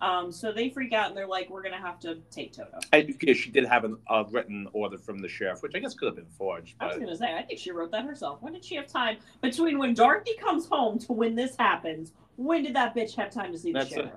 um, 0.00 0.30
so 0.30 0.52
they 0.52 0.70
freak 0.70 0.92
out 0.92 1.08
and 1.08 1.16
they're 1.16 1.26
like 1.26 1.50
we're 1.50 1.62
going 1.62 1.74
to 1.74 1.80
have 1.80 1.98
to 2.00 2.18
take 2.30 2.52
toto 2.52 2.78
And 2.92 3.12
yeah, 3.20 3.34
she 3.34 3.50
did 3.50 3.64
have 3.66 3.82
an- 3.82 3.98
a 4.08 4.24
written 4.30 4.68
order 4.72 4.96
from 4.96 5.18
the 5.18 5.28
sheriff, 5.28 5.60
which 5.60 5.74
I 5.74 5.80
guess 5.80 5.94
could 5.94 6.06
have 6.06 6.14
been 6.14 6.30
forged. 6.38 6.76
i 6.78 6.86
was 6.86 6.96
going 6.98 7.08
to 7.08 7.16
say 7.16 7.34
i 7.34 7.42
think 7.42 7.58
she 7.58 7.72
wrote 7.72 7.90
that 7.90 8.04
herself 8.04 8.40
when 8.40 8.52
did 8.52 8.64
she 8.64 8.76
have 8.76 8.86
time 8.86 9.16
between 9.40 9.76
when 9.76 9.94
dorothy 9.94 10.34
comes 10.36 10.66
home 10.66 11.00
to 11.00 11.12
when 11.12 11.34
this 11.34 11.56
happens 11.58 12.12
when 12.36 12.62
did 12.62 12.76
that 12.76 12.94
bitch 12.94 13.16
have 13.16 13.30
time 13.32 13.50
to 13.50 13.58
see 13.58 13.72
the 13.72 13.80
That's 13.80 13.90
it. 13.90 13.94
sheriff 13.96 14.12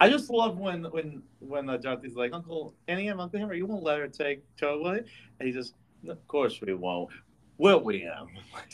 I 0.00 0.10
just 0.10 0.28
love 0.28 0.58
when 0.58 0.84
when 0.90 1.22
when 1.38 1.70
uh, 1.70 1.76
Dorothy's 1.78 2.16
like, 2.16 2.34
Uncle 2.34 2.74
NEM, 2.86 3.18
Uncle 3.18 3.38
Henry, 3.38 3.56
you 3.56 3.64
won't 3.64 3.82
let 3.82 3.98
her 3.98 4.08
take 4.08 4.42
Joe 4.56 4.74
away? 4.80 5.00
And 5.40 5.46
he 5.48 5.52
just, 5.52 5.72
of 6.06 6.26
course 6.28 6.60
we 6.60 6.74
won't. 6.74 7.08
Will 7.58 7.80
we, 7.82 8.04
Em? 8.04 8.28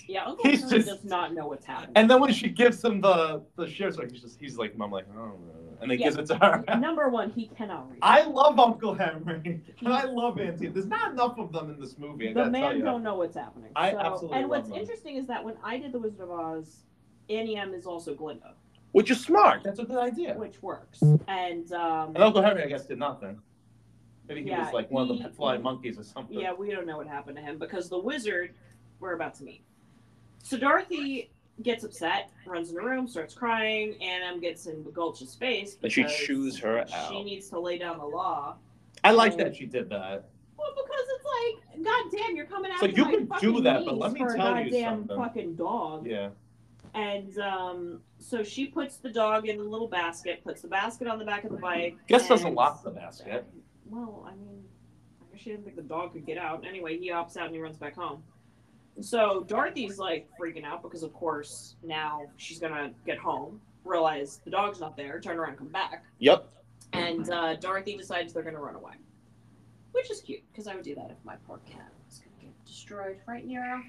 yeah 0.08 0.24
uncle 0.24 0.48
He's 0.50 0.62
Henry 0.62 0.78
just- 0.78 0.88
does 1.02 1.04
not 1.04 1.34
know 1.34 1.46
what's 1.46 1.64
happening 1.64 1.92
And 1.94 2.10
then 2.10 2.20
when 2.20 2.32
she 2.32 2.48
gives 2.48 2.82
him 2.84 3.00
the 3.00 3.42
the 3.56 3.68
sheriff's 3.68 3.98
like, 3.98 4.10
he's 4.10 4.22
just 4.22 4.40
he's 4.40 4.58
like, 4.58 4.76
Mom, 4.76 4.90
like, 4.90 5.06
oh, 5.16 5.32
and 5.80 5.90
then 5.90 5.98
Yeah. 5.98 6.06
gives 6.10 6.16
it 6.16 6.26
to 6.26 6.36
her. 6.36 6.64
number 6.78 7.08
one 7.08 7.30
he 7.30 7.46
cannot 7.56 7.88
read 7.90 7.98
I 8.02 8.22
love 8.24 8.58
Uncle 8.58 8.94
Henry, 8.94 9.60
and 9.80 9.92
I 9.92 10.04
love 10.04 10.38
Auntie. 10.40 10.68
There's 10.68 10.86
not 10.86 11.12
enough 11.12 11.38
of 11.38 11.52
them 11.52 11.70
in 11.70 11.80
this 11.80 11.96
movie. 11.98 12.30
I 12.30 12.32
the 12.32 12.50
man 12.50 12.76
you. 12.78 12.82
don't 12.84 13.02
know 13.02 13.14
what's 13.16 13.36
happening. 13.36 13.70
I 13.76 13.92
absolutely 13.94 14.38
And 14.40 14.48
what's 14.50 14.68
them. 14.68 14.78
interesting 14.78 15.16
is 15.16 15.26
that 15.28 15.44
when 15.44 15.54
I 15.62 15.78
did 15.78 15.92
the 15.92 15.98
Wizard 16.00 16.20
of 16.20 16.30
Oz, 16.30 16.82
Auntie 17.30 17.56
Em 17.56 17.74
is 17.74 17.86
also 17.86 18.14
Glinda, 18.14 18.54
Which 18.92 19.10
is 19.10 19.20
smart. 19.20 19.62
That's 19.64 19.78
a 19.78 19.84
good 19.84 19.98
idea. 19.98 20.34
which 20.34 20.60
works. 20.62 21.00
And 21.28 21.72
um, 21.72 22.08
And 22.14 22.18
Uncle 22.18 22.42
Henry, 22.42 22.62
I 22.64 22.66
guess, 22.66 22.86
did 22.86 22.98
nothing. 22.98 23.40
Maybe 24.28 24.42
he 24.44 24.48
Yeah, 24.50 24.64
was 24.64 24.72
like 24.72 24.88
one 24.90 25.10
of 25.10 25.18
the 25.18 25.28
flying 25.30 25.62
monkeys 25.62 25.98
or 25.98 26.04
something. 26.04 26.38
yeah, 26.38 26.52
we 26.52 26.70
don't 26.70 26.86
know 26.86 26.96
what 26.96 27.08
happened 27.08 27.36
to 27.36 27.42
him 27.42 27.58
because 27.58 27.88
the 27.88 27.98
wizard 27.98 28.54
we're 29.02 29.14
about 29.14 29.34
to 29.34 29.44
meet. 29.44 29.62
So 30.42 30.56
Dorothy 30.56 31.30
gets 31.62 31.84
upset, 31.84 32.30
runs 32.46 32.70
in 32.70 32.76
the 32.76 32.82
room, 32.82 33.06
starts 33.06 33.34
crying. 33.34 34.00
Anna 34.02 34.38
gets 34.38 34.66
in 34.66 34.82
Gulch's 34.92 35.34
face 35.34 35.76
But 35.80 35.92
she 35.92 36.02
because 36.02 36.16
chews 36.16 36.58
her 36.60 36.84
She 37.10 37.22
needs 37.22 37.50
to 37.50 37.60
lay 37.60 37.76
down 37.76 37.98
the 37.98 38.06
law. 38.06 38.56
I 39.04 39.10
like 39.10 39.36
that 39.36 39.56
she 39.56 39.66
did 39.66 39.90
that. 39.90 40.28
Well, 40.56 40.74
because 40.76 41.06
it's 41.16 41.76
like, 41.76 41.84
God 41.84 42.04
damn, 42.12 42.36
you're 42.36 42.46
coming 42.46 42.70
out. 42.70 42.80
So 42.80 42.86
you 42.86 43.04
can 43.04 43.28
do 43.40 43.60
that, 43.62 43.84
but 43.84 43.98
let 43.98 44.12
me 44.12 44.20
a 44.22 44.26
tell 44.26 44.56
you 44.58 44.70
goddamn 44.70 44.98
something. 45.08 45.16
fucking 45.16 45.54
dog. 45.56 46.06
Yeah. 46.06 46.30
And 46.94 47.36
um, 47.38 48.00
so 48.18 48.44
she 48.44 48.66
puts 48.66 48.98
the 48.98 49.10
dog 49.10 49.48
in 49.48 49.56
the 49.56 49.64
little 49.64 49.88
basket, 49.88 50.44
puts 50.44 50.62
the 50.62 50.68
basket 50.68 51.08
on 51.08 51.18
the 51.18 51.24
back 51.24 51.44
of 51.44 51.50
the 51.50 51.56
bike. 51.56 51.96
Guess 52.06 52.28
doesn't 52.28 52.54
lock 52.54 52.84
the 52.84 52.90
basket. 52.90 53.46
Well, 53.86 54.24
I 54.28 54.34
mean, 54.36 54.62
I 55.20 55.24
guess 55.32 55.42
she 55.42 55.50
didn't 55.50 55.64
think 55.64 55.76
the 55.76 55.82
dog 55.82 56.12
could 56.12 56.26
get 56.26 56.38
out. 56.38 56.64
Anyway, 56.66 56.98
he 56.98 57.10
opts 57.10 57.36
out 57.36 57.46
and 57.46 57.54
he 57.54 57.60
runs 57.60 57.76
back 57.78 57.96
home. 57.96 58.22
So 59.00 59.44
Dorothy's 59.48 59.98
like 59.98 60.28
freaking 60.40 60.64
out 60.64 60.82
because, 60.82 61.02
of 61.02 61.12
course, 61.12 61.76
now 61.82 62.22
she's 62.36 62.58
gonna 62.58 62.92
get 63.06 63.18
home, 63.18 63.60
realize 63.84 64.40
the 64.44 64.50
dog's 64.50 64.80
not 64.80 64.96
there, 64.96 65.18
turn 65.20 65.38
around, 65.38 65.56
come 65.56 65.68
back, 65.68 66.04
Yep. 66.18 66.46
and 66.92 67.28
uh, 67.30 67.54
Dorothy 67.56 67.96
decides 67.96 68.32
they're 68.32 68.42
gonna 68.42 68.60
run 68.60 68.74
away, 68.76 68.92
which 69.92 70.10
is 70.10 70.20
cute 70.20 70.42
because 70.52 70.66
I 70.66 70.74
would 70.74 70.84
do 70.84 70.94
that 70.94 71.10
if 71.10 71.16
my 71.24 71.36
poor 71.46 71.58
cat 71.66 71.90
was 72.06 72.18
gonna 72.18 72.36
get 72.42 72.64
destroyed, 72.66 73.16
right, 73.26 73.44
Nero? 73.46 73.82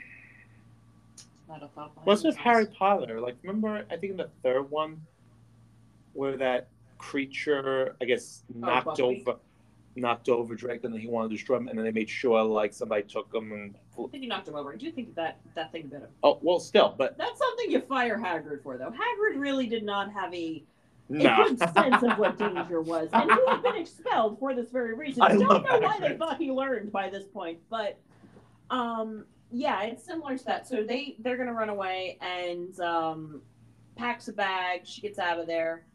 Not 1.49 1.61
a 1.61 1.67
thought 1.67 1.93
behind 1.93 2.07
What's 2.07 2.23
with. 2.23 2.37
Harry 2.37 2.65
Potter? 2.65 3.19
Like, 3.19 3.35
remember? 3.43 3.85
I 3.91 3.97
think 3.97 4.11
in 4.11 4.17
the 4.17 4.29
third 4.41 4.71
one, 4.71 5.01
where 6.13 6.37
that 6.37 6.69
creature, 6.97 7.97
I 8.01 8.05
guess, 8.05 8.43
knocked 8.55 8.87
Buckbeak? 8.99 9.27
over, 9.27 9.39
knocked 9.95 10.29
over 10.29 10.55
Draco, 10.55 10.87
and 10.87 10.93
then 10.93 11.01
he 11.01 11.07
wanted 11.07 11.29
to 11.29 11.35
destroy 11.35 11.57
him, 11.57 11.67
and 11.67 11.77
then 11.77 11.85
they 11.85 11.91
made 11.91 12.09
sure 12.09 12.43
like 12.43 12.73
somebody 12.73 13.03
took 13.03 13.33
him 13.33 13.51
and. 13.51 13.75
I 13.93 14.07
think 14.09 14.23
you 14.23 14.29
knocked 14.29 14.47
him 14.47 14.55
over. 14.55 14.73
I 14.73 14.75
do 14.75 14.91
think 14.91 15.13
that 15.15 15.39
that 15.55 15.71
thing 15.71 15.87
bit 15.87 16.01
him. 16.01 16.09
Oh 16.23 16.39
well, 16.41 16.59
still, 16.59 16.95
but 16.97 17.17
That's 17.17 17.37
something 17.37 17.71
you 17.71 17.81
fire 17.81 18.17
Hagrid 18.17 18.63
for, 18.63 18.77
though. 18.77 18.89
Hagrid 18.89 19.37
really 19.39 19.67
did 19.67 19.83
not 19.83 20.11
have 20.11 20.33
a 20.33 20.63
a 21.09 21.13
good 21.13 21.59
sense 21.59 22.03
of 22.03 22.17
what 22.17 22.37
danger 22.37 22.81
was, 22.81 23.09
and 23.13 23.29
he 23.29 23.37
had 23.47 23.61
been 23.61 23.75
expelled 23.75 24.39
for 24.39 24.53
this 24.53 24.69
very 24.71 24.93
reason. 24.93 25.21
I 25.23 25.29
don't 25.29 25.63
know 25.63 25.79
why 25.79 25.99
they 25.99 26.17
thought 26.17 26.37
he 26.37 26.51
learned 26.51 26.91
by 26.91 27.09
this 27.09 27.25
point, 27.25 27.59
but 27.69 27.99
um, 28.69 29.25
yeah, 29.51 29.83
it's 29.83 30.03
similar 30.03 30.37
to 30.37 30.45
that. 30.45 30.67
So 30.67 30.83
they 30.83 31.15
they're 31.19 31.37
gonna 31.37 31.53
run 31.53 31.69
away, 31.69 32.17
and 32.21 32.77
um, 32.79 33.41
packs 33.95 34.27
a 34.27 34.33
bag. 34.33 34.81
She 34.85 35.01
gets 35.01 35.19
out 35.19 35.39
of 35.39 35.47
there, 35.47 35.85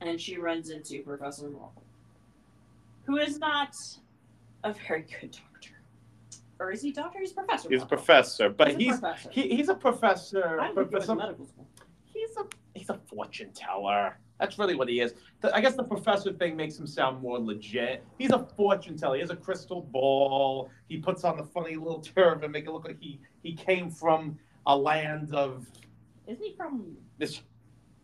and 0.00 0.20
she 0.20 0.38
runs 0.38 0.70
into 0.70 1.02
Professor 1.02 1.48
Marvel, 1.48 1.82
who 3.06 3.18
is 3.18 3.38
not 3.38 3.74
a 4.64 4.72
very 4.72 5.02
good 5.02 5.30
doctor, 5.32 5.74
or 6.58 6.70
is 6.72 6.82
he 6.82 6.92
doctor? 6.92 7.18
He's 7.20 7.32
professor. 7.32 7.68
He's 7.68 7.82
a 7.82 7.86
professor, 7.86 8.48
but 8.50 8.68
He's 8.68 8.74
a 8.76 8.78
he's 8.78 9.00
professor. 9.00 9.30
he, 9.30 9.56
he's 9.56 9.68
a 9.68 9.74
professor. 9.74 10.60
I 10.60 10.72
but 10.72 10.90
didn't 10.90 10.90
for 10.90 10.98
go 11.00 11.06
to 11.06 11.14
medical 11.14 11.46
school. 11.46 11.68
he's 12.04 12.36
a 12.36 12.44
he's 12.74 12.90
a 12.90 12.98
fortune 13.06 13.50
teller. 13.54 14.18
That's 14.38 14.58
really 14.58 14.74
what 14.74 14.88
he 14.88 15.00
is. 15.00 15.14
The- 15.40 15.54
I 15.54 15.62
guess 15.62 15.76
the 15.76 15.84
professor 15.84 16.30
thing 16.32 16.56
makes 16.56 16.78
him 16.78 16.86
sound 16.86 17.22
more 17.22 17.38
legit. 17.38 18.04
He's 18.18 18.32
a 18.32 18.46
fortune 18.54 18.96
teller. 18.98 19.14
He 19.14 19.20
has 19.22 19.30
a 19.30 19.36
crystal 19.36 19.80
ball. 19.92 20.68
He 20.88 20.98
puts 20.98 21.24
on 21.24 21.38
the 21.38 21.44
funny 21.44 21.76
little 21.76 22.00
turban, 22.00 22.50
make 22.50 22.66
it 22.66 22.70
look 22.70 22.84
like 22.86 22.98
he 23.00 23.18
he 23.42 23.54
came 23.54 23.90
from 23.90 24.38
a 24.66 24.76
land 24.76 25.32
of 25.34 25.66
Isn't 26.26 26.42
he 26.44 26.54
from? 26.56 26.96
this. 27.18 27.40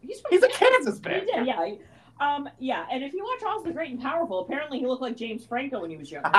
He's 0.01 0.21
from 0.21 0.31
He's 0.31 0.43
a 0.43 0.49
Kansas. 0.49 0.99
Kansas 1.01 1.03
man. 1.05 1.27
did, 1.27 1.47
yeah. 1.47 1.75
Um, 2.23 2.49
yeah, 2.59 2.87
and 2.91 3.03
if 3.03 3.13
you 3.13 3.25
watch 3.25 3.43
Oz 3.57 3.65
the 3.65 3.73
Great 3.73 3.91
and 3.91 4.01
Powerful, 4.01 4.41
apparently 4.41 4.79
he 4.79 4.87
looked 4.87 5.03
like 5.03 5.17
James 5.17 5.45
Franco 5.45 5.81
when 5.81 5.91
he 5.91 5.97
was 5.97 6.11
young. 6.11 6.25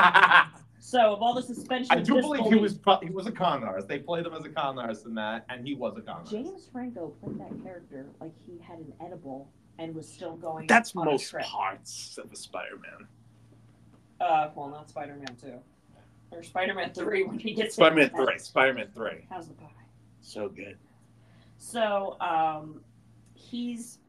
So 0.86 1.14
of 1.14 1.22
all 1.22 1.34
the 1.34 1.42
suspension, 1.42 1.98
I 1.98 2.02
do 2.02 2.16
believe 2.20 2.44
he 2.44 2.56
was 2.56 2.74
pro- 2.74 3.00
he 3.00 3.10
was 3.10 3.26
a 3.26 3.32
con 3.32 3.64
artist. 3.64 3.88
They 3.88 4.00
played 4.00 4.26
him 4.26 4.34
as 4.34 4.44
a 4.44 4.50
con 4.50 4.78
artist 4.78 5.06
in 5.06 5.16
that, 5.16 5.46
and 5.48 5.66
he 5.66 5.76
was 5.76 5.96
a 5.96 6.02
con 6.02 6.18
artist. 6.18 6.34
James 6.34 6.68
Franco 6.74 7.14
played 7.24 7.40
that 7.40 7.64
character 7.64 8.06
like 8.20 8.34
he 8.46 8.60
had 8.62 8.80
an 8.80 8.92
edible 9.00 9.50
and 9.80 9.96
was 9.96 10.06
still 10.06 10.36
going. 10.36 10.68
That's 10.68 10.94
most 10.94 11.34
parts 11.40 12.20
of 12.22 12.30
a 12.34 12.36
Spider-Man. 12.36 13.08
Uh, 14.20 14.50
well, 14.56 14.68
not 14.68 14.90
Spider-Man 14.90 15.38
two, 15.42 15.58
or 16.34 16.44
Spider-Man 16.44 16.92
three 16.94 17.24
when 17.24 17.40
he 17.40 17.54
gets 17.54 17.76
Spider-Man 17.76 18.10
three. 18.10 18.38
Spider-Man 18.38 18.90
three. 18.94 19.26
How's 19.30 19.48
the 19.48 19.54
pie? 19.54 19.70
So 20.20 20.50
good. 20.50 20.78
So, 21.58 22.18
um, 22.20 22.82
he's 23.36 24.00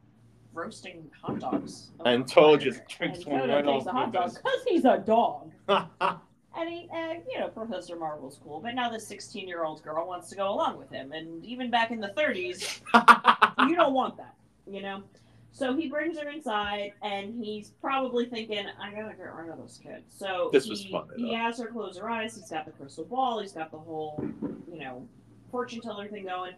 roasting 0.55 1.11
hot 1.21 1.41
dogs. 1.41 1.91
And 2.05 2.27
Toad 2.27 2.61
just 2.61 2.87
drinks 2.89 3.27
one 3.27 3.41
Toto 3.41 3.55
right 3.55 3.67
off 3.67 3.87
a 3.87 3.93
hot 3.93 4.13
dog 4.13 4.35
because 4.35 4.63
he's 4.69 4.85
a 4.85 4.99
dog. 4.99 5.53
And 6.57 6.69
he, 6.69 6.89
uh, 6.95 7.15
you 7.29 7.41
know, 7.41 7.49
Professor 7.49 7.97
Marvel's 7.97 8.39
cool, 8.45 8.61
but 8.61 8.77
now 8.77 8.89
this 8.89 9.07
16 9.09 9.49
year 9.49 9.65
old 9.65 9.83
girl 9.83 10.07
wants 10.07 10.29
to 10.31 10.37
go 10.37 10.49
along 10.51 10.79
with 10.79 10.89
him. 10.89 11.11
And 11.11 11.45
even 11.45 11.69
back 11.69 11.91
in 11.91 11.99
the 12.01 12.13
30s, 12.17 12.81
you 13.69 13.75
don't 13.75 13.93
want 13.93 14.17
that, 14.19 14.35
you 14.71 14.81
know? 14.81 15.03
So 15.51 15.75
he 15.77 15.89
brings 15.89 16.19
her 16.19 16.29
inside, 16.29 16.93
and 17.03 17.35
he's 17.45 17.71
probably 17.81 18.27
thinking, 18.27 18.67
I 18.81 18.91
gotta 18.91 19.15
get 19.15 19.35
rid 19.35 19.51
of 19.51 19.59
this 19.63 19.81
kid. 19.83 20.03
So 20.09 20.51
This 20.53 20.65
he, 20.65 20.93
was 20.93 21.09
he 21.17 21.35
has 21.35 21.59
her 21.59 21.67
close 21.67 21.99
her 21.99 22.09
eyes. 22.09 22.37
He's 22.37 22.51
got 22.51 22.67
the 22.67 22.73
crystal 22.73 23.05
ball. 23.05 23.41
He's 23.41 23.53
got 23.53 23.71
the 23.71 23.79
whole, 23.79 24.25
you 24.71 24.79
know, 24.79 25.07
fortune 25.51 25.81
teller 25.81 26.09
thing 26.09 26.25
going. 26.25 26.53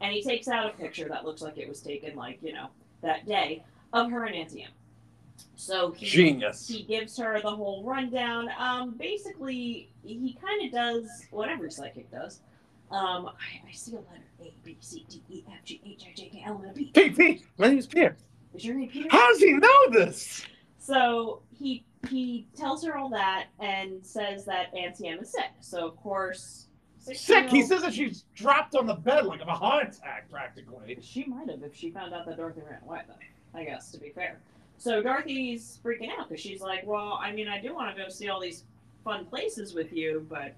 And 0.00 0.12
he 0.12 0.22
takes 0.22 0.48
out 0.48 0.66
a 0.66 0.70
picture 0.76 1.08
that 1.08 1.24
looks 1.24 1.42
like 1.42 1.58
it 1.58 1.68
was 1.68 1.80
taken, 1.80 2.16
like, 2.16 2.38
you 2.42 2.52
know, 2.52 2.68
that 3.02 3.26
day 3.26 3.64
of 3.92 4.10
her 4.10 4.24
and 4.24 4.34
Auntie 4.34 4.62
Em. 4.62 4.70
So 5.54 5.92
he, 5.92 6.06
Genius. 6.06 6.66
he 6.66 6.82
gives 6.82 7.16
her 7.18 7.40
the 7.40 7.50
whole 7.50 7.84
rundown. 7.84 8.48
Um, 8.58 8.96
basically, 8.98 9.90
he 10.02 10.36
kind 10.40 10.66
of 10.66 10.72
does 10.72 11.26
what 11.30 11.48
every 11.48 11.70
psychic 11.70 12.10
does. 12.10 12.40
Um, 12.90 13.26
I, 13.26 13.68
I 13.68 13.72
see 13.72 13.92
a 13.92 13.96
letter 13.96 14.24
A, 14.40 14.52
B, 14.64 14.76
C, 14.80 15.06
D, 15.08 15.22
E, 15.30 15.44
F, 15.48 15.64
G, 15.64 15.80
H, 15.86 16.04
I, 16.08 16.12
J, 16.14 16.28
K, 16.28 16.42
L, 16.46 16.60
M, 16.62 16.68
N, 16.68 16.74
P. 16.74 16.84
Pete, 16.92 17.16
Pete, 17.16 17.44
my 17.58 17.68
name's 17.68 17.86
Peter. 17.86 18.16
Is 18.54 18.64
your 18.64 18.74
name 18.74 18.88
Peter? 18.88 19.08
How 19.10 19.28
does 19.28 19.38
he 19.38 19.52
know 19.52 19.90
this? 19.90 20.44
So 20.78 21.42
he 21.52 21.84
he 22.10 22.46
tells 22.56 22.84
her 22.84 22.98
all 22.98 23.08
that 23.10 23.46
and 23.60 24.04
says 24.04 24.44
that 24.46 24.74
Auntie 24.74 25.08
Em 25.08 25.20
is 25.20 25.30
sick. 25.30 25.52
So 25.60 25.86
of 25.86 25.96
course, 25.96 26.66
Sick. 27.02 27.50
He 27.50 27.62
says 27.62 27.82
that 27.82 27.92
she's 27.92 28.24
dropped 28.34 28.76
on 28.76 28.86
the 28.86 28.94
bed 28.94 29.26
like 29.26 29.40
of 29.40 29.48
a 29.48 29.54
heart 29.54 29.88
attack, 29.88 30.30
practically. 30.30 30.98
She 31.02 31.24
might 31.24 31.50
have 31.50 31.62
if 31.62 31.74
she 31.74 31.90
found 31.90 32.14
out 32.14 32.26
that 32.26 32.36
Dorothy 32.36 32.62
ran 32.68 32.80
away, 32.84 33.00
though. 33.08 33.58
I 33.58 33.64
guess, 33.64 33.90
to 33.90 33.98
be 33.98 34.10
fair. 34.10 34.38
So 34.78 35.02
Dorothy's 35.02 35.78
freaking 35.84 36.10
out 36.16 36.28
because 36.28 36.42
she's 36.42 36.60
like, 36.60 36.86
well, 36.86 37.18
I 37.20 37.32
mean, 37.32 37.48
I 37.48 37.60
do 37.60 37.74
want 37.74 37.94
to 37.94 38.02
go 38.02 38.08
see 38.08 38.28
all 38.28 38.40
these 38.40 38.64
fun 39.04 39.24
places 39.26 39.74
with 39.74 39.92
you, 39.92 40.26
but 40.30 40.54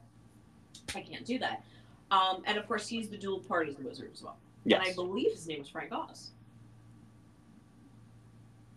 I 0.94 1.00
can't 1.00 1.24
do 1.24 1.38
that. 1.38 1.64
Um, 2.10 2.42
and 2.46 2.58
of 2.58 2.68
course, 2.68 2.86
he's 2.86 3.08
the 3.08 3.16
dual 3.16 3.40
part 3.40 3.68
as 3.68 3.76
the 3.76 3.82
wizard 3.84 4.10
as 4.12 4.22
well. 4.22 4.36
Yes. 4.64 4.80
And 4.80 4.90
I 4.90 4.94
believe 4.94 5.32
his 5.32 5.46
name 5.46 5.62
is 5.62 5.68
Frank 5.68 5.92
Oz. 5.92 6.30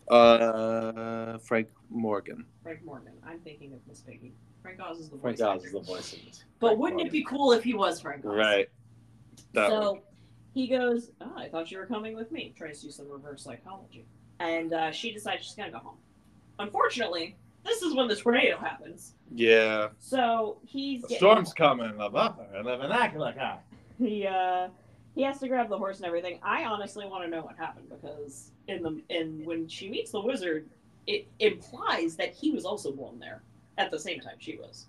Uh, 0.10 1.38
Frank 1.40 1.68
Morgan. 1.90 2.46
Frank 2.64 2.84
Morgan. 2.84 3.14
I'm 3.26 3.40
thinking 3.40 3.74
of 3.74 3.80
Miss 3.88 4.00
Piggy. 4.00 4.34
Frank 4.62 4.80
Oz 4.82 5.00
is 5.00 5.10
the 5.10 5.18
Frank 5.18 5.38
voice 5.38 5.46
Oz 5.48 5.56
actor. 5.56 5.68
is 5.68 5.74
the 5.74 5.80
voice 5.80 6.14
of 6.14 6.26
this. 6.26 6.44
But 6.60 6.68
Frank 6.70 6.80
wouldn't 6.80 7.02
it 7.02 7.12
be 7.12 7.24
cool 7.24 7.52
if 7.54 7.64
he 7.64 7.74
was 7.74 8.02
Frank 8.02 8.26
Oz? 8.26 8.36
Right. 8.36 8.70
That 9.54 9.70
so 9.70 9.94
would- 9.94 10.02
he 10.54 10.68
goes, 10.68 11.12
oh, 11.22 11.34
I 11.38 11.50
thought 11.50 11.70
you 11.70 11.78
were 11.78 11.86
coming 11.86 12.16
with 12.16 12.32
me. 12.32 12.54
Tries 12.58 12.80
to 12.80 12.88
do 12.88 12.92
some 12.92 13.08
reverse 13.10 13.44
psychology. 13.44 14.06
And 14.40 14.74
uh, 14.74 14.92
she 14.92 15.12
decides 15.12 15.44
she's 15.46 15.54
going 15.56 15.72
to 15.72 15.78
go 15.78 15.84
home. 15.84 15.98
Unfortunately, 16.60 17.38
this 17.64 17.82
is 17.84 17.94
when 17.94 18.08
the 18.08 18.16
tornado 18.16 18.58
happens. 18.58 19.14
Yeah. 19.32 19.90
So 20.00 20.58
he's 20.66 21.04
The 21.04 21.16
storm's 21.16 21.54
coming. 21.54 21.96
The 21.98 22.10
buffer 22.10 22.48
and 22.56 22.66
the 22.66 22.78
vernacular 22.78 23.34
guy. 23.34 23.60
he 24.00 24.26
uh 24.26 24.70
he 25.16 25.24
has 25.24 25.40
to 25.40 25.48
grab 25.48 25.68
the 25.70 25.78
horse 25.78 25.98
and 25.98 26.06
everything. 26.06 26.40
I 26.44 26.64
honestly 26.66 27.06
want 27.08 27.24
to 27.24 27.30
know 27.30 27.42
what 27.42 27.58
happened 27.58 27.90
because 27.90 28.52
in 28.68 28.84
the 28.84 29.02
in 29.10 29.44
when 29.46 29.68
she 29.68 29.90
meets 29.90 30.12
the 30.12 30.22
wizard, 30.22 30.70
it 31.08 31.28
implies 31.40 32.16
that 32.16 32.34
he 32.34 32.52
was 32.52 32.66
also 32.66 32.92
born 32.92 33.20
there 33.20 33.42
at 33.78 33.92
the 33.92 34.00
same 34.00 34.20
time 34.20 34.36
she 34.40 34.58
was. 34.58 34.88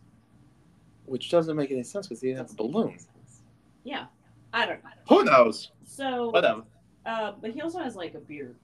Which 1.06 1.30
doesn't 1.30 1.56
make 1.56 1.70
any 1.70 1.82
sense 1.82 2.06
because 2.06 2.20
he 2.20 2.28
didn't 2.28 2.38
have 2.38 2.46
a 2.50 2.54
Doesn't 2.54 2.64
make 2.66 2.72
balloon. 2.72 2.88
any 2.90 2.98
sense. 2.98 3.40
Yeah, 3.84 4.06
I 4.52 4.66
don't 4.66 4.82
know. 4.84 4.90
Who 5.08 5.24
knows? 5.24 5.70
So, 5.84 6.30
Whatever. 6.30 6.62
uh, 7.06 7.32
but 7.40 7.50
he 7.50 7.60
also 7.62 7.78
has 7.78 7.96
like 7.96 8.14
a 8.14 8.18
beard 8.20 8.56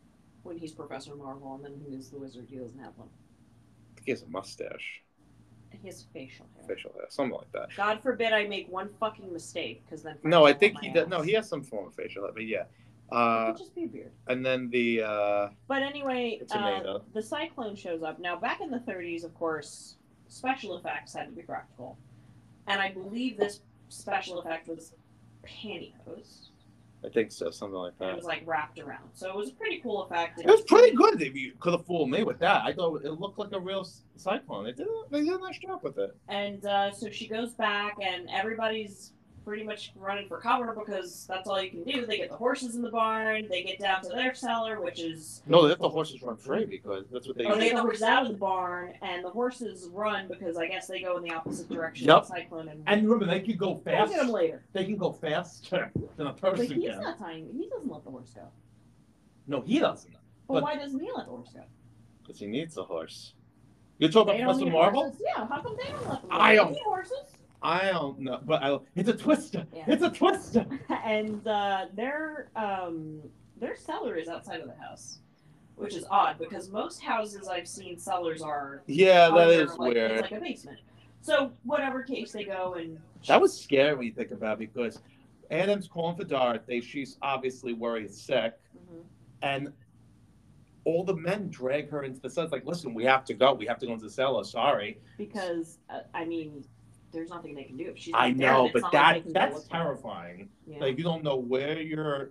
when 0.43 0.59
he's 0.59 0.73
Professor 0.73 1.15
Marvel, 1.15 1.55
and 1.55 1.65
then 1.65 1.73
when 1.83 1.93
he's 1.97 2.11
the 2.11 2.19
wizard, 2.19 2.47
he 2.51 2.57
doesn't 2.57 2.79
have 2.79 2.93
one. 2.97 3.09
I 3.09 3.95
think 3.97 4.05
he 4.07 4.11
has 4.11 4.23
a 4.23 4.27
mustache, 4.27 5.01
And 5.73 5.81
he 5.81 5.89
has 5.89 6.05
facial 6.13 6.45
hair. 6.55 6.77
facial 6.77 6.93
hair, 6.93 7.07
something 7.09 7.35
like 7.39 7.51
that. 7.53 7.71
God 7.75 8.03
forbid 8.03 8.35
I 8.35 8.47
make 8.47 8.71
one 8.71 8.91
fucking 9.01 9.33
mistake, 9.33 9.83
because 9.87 10.03
then. 10.03 10.17
No, 10.23 10.45
I 10.45 10.53
think 10.53 10.79
he 10.81 10.91
does. 10.91 11.09
No, 11.09 11.23
he 11.23 11.33
has 11.33 11.49
some 11.49 11.63
form 11.63 11.87
of 11.87 11.95
facial 11.95 12.25
hair, 12.25 12.33
but 12.35 12.45
yeah. 12.47 12.65
It 12.65 13.17
Uh, 13.17 13.47
could 13.53 13.59
just 13.59 13.75
be 13.75 13.85
a 13.85 13.87
beard. 13.87 14.13
and 14.29 14.45
then 14.45 14.69
the 14.71 15.03
uh, 15.03 15.49
But 15.67 15.83
anyway, 15.83 16.41
uh, 16.43 16.55
tomato. 16.55 17.05
the 17.15 17.23
cyclone 17.23 17.77
shows 17.77 18.03
up. 18.03 18.19
Now, 18.19 18.37
back 18.37 18.61
in 18.61 18.71
the 18.71 18.79
30s, 18.81 19.25
of 19.25 19.35
course, 19.35 19.97
special 20.29 20.77
effects 20.77 21.15
had 21.15 21.27
to 21.27 21.33
be 21.33 21.43
practical. 21.43 21.97
And 22.67 22.81
I 22.81 22.91
believe 22.93 23.37
this 23.37 23.61
special 23.89 24.41
effect 24.41 24.69
was 24.69 24.95
pantyhose. 25.47 26.49
I 27.05 27.11
think 27.11 27.31
so, 27.33 27.51
something 27.51 27.77
like 27.77 27.93
And 28.01 28.09
it 28.09 28.13
that. 28.13 28.17
was 28.17 28.25
like 28.25 28.43
wrapped 28.47 28.79
around. 28.79 29.11
So 29.13 29.29
it 29.29 29.37
was 29.37 29.51
a 29.51 29.53
pretty 29.53 29.81
cool 29.81 30.05
effect. 30.05 30.41
It 30.41 30.47
was 30.47 30.63
pretty 30.63 30.97
good. 30.97 31.19
They 31.19 31.53
could 31.61 31.75
have 31.75 31.85
fooled 31.85 32.09
me 32.09 32.25
with 32.25 32.39
that. 32.39 32.63
I 32.65 32.73
thought 32.73 33.05
it 33.05 33.11
looked 33.21 33.39
like 33.39 33.53
a 33.53 33.61
real 33.61 33.87
cyclone. 34.17 34.65
They 34.65 34.73
did. 34.73 34.87
a- 34.87 35.03
They 35.11 35.21
did 35.21 35.35
a 35.35 35.39
nice 35.39 35.59
job 35.59 35.81
with 35.83 35.99
it. 35.99 36.17
And 36.29 36.65
uh, 36.65 36.93
so 36.93 37.11
she 37.11 37.29
goes 37.29 37.53
back, 37.53 37.99
and 38.03 38.27
everybody's 38.31 39.13
pretty 39.45 39.63
much 39.63 39.93
running 39.97 40.27
for 40.27 40.39
cover 40.41 40.75
because 40.77 41.27
that's 41.29 41.47
all 41.49 41.61
you 41.63 41.71
can 41.71 41.85
do. 41.85 42.07
They 42.07 42.17
get 42.17 42.31
the 42.31 42.37
horses 42.37 42.77
in 42.77 42.83
the 42.83 42.91
barn. 42.91 43.47
They 43.51 43.63
get 43.63 43.79
down 43.79 44.03
to 44.03 44.09
their 44.09 44.35
cellar, 44.35 44.81
which 44.81 45.01
is 45.01 45.43
No, 45.47 45.63
they 45.63 45.69
let 45.69 45.79
the 45.81 45.89
horses 45.89 46.23
run 46.23 46.37
free 46.37 46.65
because 46.65 47.05
that's 47.13 47.27
what 47.29 47.37
they. 47.37 47.45
or 47.45 47.57
they 47.57 47.67
get 47.71 47.77
the 47.77 47.83
horses 47.83 48.03
out 48.03 48.23
of 48.27 48.33
the 48.33 48.39
barn, 48.39 48.95
and 49.03 49.25
the 49.25 49.29
horses 49.31 49.89
run 49.93 50.29
because 50.29 50.57
I 50.57 50.67
guess 50.67 50.87
they 50.87 51.01
go 51.03 51.17
in 51.19 51.23
the 51.23 51.33
opposite 51.33 51.69
direction. 51.69 52.07
Yep. 52.09 52.17
of 52.17 52.29
the 52.29 52.35
cyclone 52.35 52.69
and. 52.69 52.83
And 52.87 53.03
remember, 53.09 53.27
they 53.27 53.41
can 53.41 53.57
go 53.57 53.73
we'll 53.73 53.81
fast. 53.81 54.13
get 54.13 54.21
them 54.21 54.31
later. 54.31 54.65
They 54.73 54.85
can 54.85 54.97
go 54.97 55.13
faster 55.13 55.91
than 56.17 56.27
a 56.29 56.33
But 56.33 56.57
person 56.57 56.81
he's 56.81 56.91
can. 56.91 57.01
not 57.03 57.19
tying. 57.19 57.49
He 57.57 57.69
doesn't 57.69 57.91
let 57.91 58.05
the 58.05 58.11
horse 58.11 58.31
go. 58.35 58.49
No, 59.47 59.61
he 59.61 59.79
doesn't. 59.79 60.13
But, 60.49 60.55
But- 60.55 60.63
why 60.63 60.77
doesn't 60.77 60.99
he 61.01 61.11
let 61.15 61.27
the 61.27 61.33
horse 61.33 61.51
go? 61.55 61.63
Because 62.23 62.41
he 62.41 62.47
needs 62.47 62.77
a 62.79 62.83
horse. 62.83 63.35
You're 63.99 64.11
talking 64.11 64.37
They 64.39 64.43
about 64.43 64.59
don't 64.59 64.73
Marvel? 64.73 65.03
horses? 65.03 65.21
Yeah. 65.25 65.47
How 65.47 65.61
come 65.61 65.77
they 65.77 65.91
don't 65.91 66.09
let 66.09 66.21
them? 66.23 66.31
go? 66.31 66.37
I 66.37 66.51
They 66.53 66.57
don't- 66.57 66.73
need 66.73 66.83
horses. 66.85 67.13
I 67.65 67.91
don't 67.91 68.21
know, 68.21 68.41
but 68.45 68.63
I, 68.63 68.79
it's 68.95 69.09
a 69.09 69.17
twister. 69.17 69.67
Yeah. 69.75 69.85
It's 69.87 70.03
a 70.03 70.11
twister. 70.11 70.67
and 71.05 71.47
uh, 71.49 71.87
their 71.95 72.51
um, 72.55 73.21
their 73.59 73.75
cellar 73.75 74.17
is 74.17 74.29
outside 74.29 74.61
of 74.61 74.67
the 74.69 74.77
house, 74.77 75.21
which 75.77 75.95
is 75.95 76.05
odd 76.11 76.39
because 76.39 76.69
most 76.71 77.03
houses 77.03 77.49
I've 77.49 77.67
seen 77.67 77.99
cellars 77.99 78.43
are 78.43 78.83
Yeah, 78.87 79.31
that 79.31 79.37
under, 79.49 79.63
is 79.65 79.71
like, 79.79 79.95
weird. 79.95 80.11
It's 80.13 80.23
like 80.31 80.33
a 80.33 80.41
basement. 80.41 80.79
So 81.23 81.53
whatever 81.65 82.03
case 82.03 82.33
they 82.33 82.45
go 82.45 82.75
and 82.75 82.99
That 83.27 83.41
was 83.41 83.59
scary 83.59 83.95
when 83.95 84.07
you 84.07 84.13
think 84.13 84.31
about 84.31 84.61
it 84.61 84.71
because 84.75 85.01
Aunt 85.51 85.71
Em's 85.71 85.89
calling 85.89 86.17
for 86.17 86.25
Dorothy. 86.25 86.83
She's 86.83 87.17
obviously 87.23 87.73
worried 87.73 88.13
sick, 88.13 88.59
Mhm. 88.77 89.05
and 89.41 89.73
all 90.85 91.03
the 91.03 91.17
men 91.17 91.49
drag 91.49 91.89
her 91.89 92.03
into 92.03 92.21
the 92.21 92.29
cellar. 92.29 92.45
It's 92.45 92.53
like, 92.53 92.67
listen, 92.67 92.93
we 92.93 93.05
have 93.05 93.25
to 93.25 93.33
go. 93.33 93.55
We 93.55 93.65
have 93.65 93.79
to 93.79 93.87
go 93.87 93.95
into 93.95 94.05
the 94.05 94.11
cellar. 94.11 94.45
Sorry. 94.45 94.99
because 95.17 95.79
uh, 95.89 96.01
I 96.13 96.27
mean, 96.27 96.63
there's 97.15 97.31
nothing 97.31 97.55
they 97.55 97.65
can 97.65 97.77
do 97.77 97.91
if 97.91 97.99
she's. 97.99 98.15
I 98.15 98.31
not 98.31 98.39
there, 98.39 98.53
know, 98.53 98.71
but 98.73 98.83
that 98.93 98.93
like 98.93 99.15
they 99.15 99.21
can 99.23 99.33
go 99.33 99.41
that's 99.41 99.55
look 99.55 99.69
for 99.69 99.77
her. 99.77 99.85
terrifying. 99.85 100.49
Yeah. 100.67 100.81
Like 100.81 100.99
you 100.99 101.05
don't 101.05 101.23
know 101.23 101.37
where 101.37 101.81
your 101.81 102.31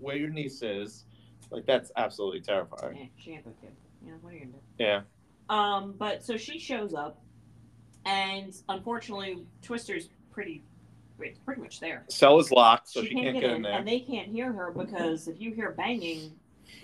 where 0.00 0.16
your 0.16 0.30
niece 0.30 0.62
is. 0.62 1.04
Like 1.50 1.66
that's 1.66 1.90
absolutely 1.96 2.40
terrifying. 2.40 2.96
Yeah, 2.96 3.04
she 3.16 3.32
ain't 3.32 3.46
a 3.46 3.50
kid. 3.60 3.74
You 4.04 4.12
know 4.12 4.18
what 4.20 4.32
are 4.32 4.36
you 4.36 4.40
gonna 4.40 4.52
do? 4.52 4.58
Yeah. 4.78 5.00
Um, 5.48 5.94
but 5.98 6.22
so 6.22 6.36
she 6.36 6.58
shows 6.58 6.94
up, 6.94 7.20
and 8.04 8.54
unfortunately, 8.68 9.44
Twister's 9.62 10.10
pretty, 10.30 10.62
it's 11.20 11.38
pretty 11.38 11.62
much 11.62 11.80
there. 11.80 12.04
Cell 12.08 12.38
is 12.38 12.50
locked, 12.50 12.88
so 12.88 13.00
she, 13.00 13.08
she, 13.08 13.14
can't, 13.14 13.24
can't 13.24 13.34
get, 13.36 13.40
get 13.40 13.50
in 13.50 13.56
in, 13.56 13.62
there. 13.62 13.72
and 13.72 13.88
they 13.88 14.00
can't 14.00 14.28
hear 14.28 14.52
her 14.52 14.70
because 14.70 15.26
if 15.26 15.40
you 15.40 15.52
hear 15.52 15.72
banging, 15.72 16.32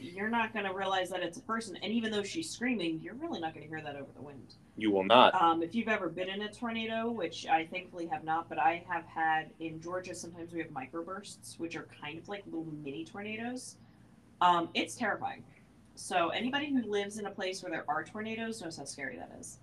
you're 0.05 0.29
not 0.29 0.53
going 0.53 0.65
to 0.65 0.73
realize 0.73 1.11
that 1.11 1.23
it's 1.23 1.39
a 1.39 1.43
person. 1.43 1.77
And 1.83 1.93
even 1.93 2.13
though 2.13 2.23
she's 2.23 2.51
screaming, 2.51 3.01
you're 3.03 3.15
really 3.15 3.41
not 3.41 3.55
going 3.55 3.65
to 3.65 3.69
hear 3.69 3.83
that 3.83 3.97
over 3.97 4.11
the 4.15 4.23
wind. 4.23 4.55
You 4.77 4.91
will 4.91 5.05
not. 5.05 5.41
Um, 5.41 5.63
if 5.63 5.75
you've 5.75 5.89
ever 5.89 6.09
been 6.09 6.29
in 6.29 6.43
a 6.43 6.53
tornado, 6.53 7.11
which 7.11 7.47
I 7.47 7.67
thankfully 7.67 8.07
have 8.07 8.25
not, 8.25 8.49
but 8.49 8.59
I 8.59 8.85
have 8.89 9.05
had 9.07 9.51
in 9.61 9.81
Georgia, 9.81 10.15
sometimes 10.15 10.53
we 10.53 10.61
have 10.61 10.69
microbursts, 10.71 11.59
which 11.59 11.77
are 11.77 11.87
kind 12.01 12.19
of 12.19 12.29
like 12.29 12.43
little 12.47 12.67
mini 12.83 13.05
tornadoes. 13.05 13.77
Um, 14.41 14.69
it's 14.75 14.97
terrifying. 14.97 15.43
So 15.95 16.31
anybody 16.31 16.73
who 16.73 16.83
lives 16.91 17.19
in 17.19 17.27
a 17.27 17.31
place 17.31 17.63
where 17.63 17.71
there 17.71 17.85
are 17.89 18.03
tornadoes 18.03 18.61
knows 18.61 18.77
how 18.77 18.85
scary 18.85 19.17
that 19.17 19.31
is. 19.39 19.59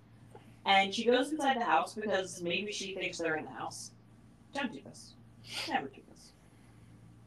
And 0.64 0.94
she 0.94 1.04
goes 1.04 1.30
inside 1.30 1.58
the 1.58 1.64
house 1.64 1.94
because 1.94 2.40
maybe 2.40 2.72
she 2.72 2.94
thinks 2.94 3.18
they're 3.18 3.36
in 3.36 3.44
the 3.44 3.50
house. 3.50 3.90
Don't 4.54 4.72
do 4.72 4.80
this. 4.84 5.14
Never 5.68 5.88
do 5.88 6.00
this. 6.10 6.32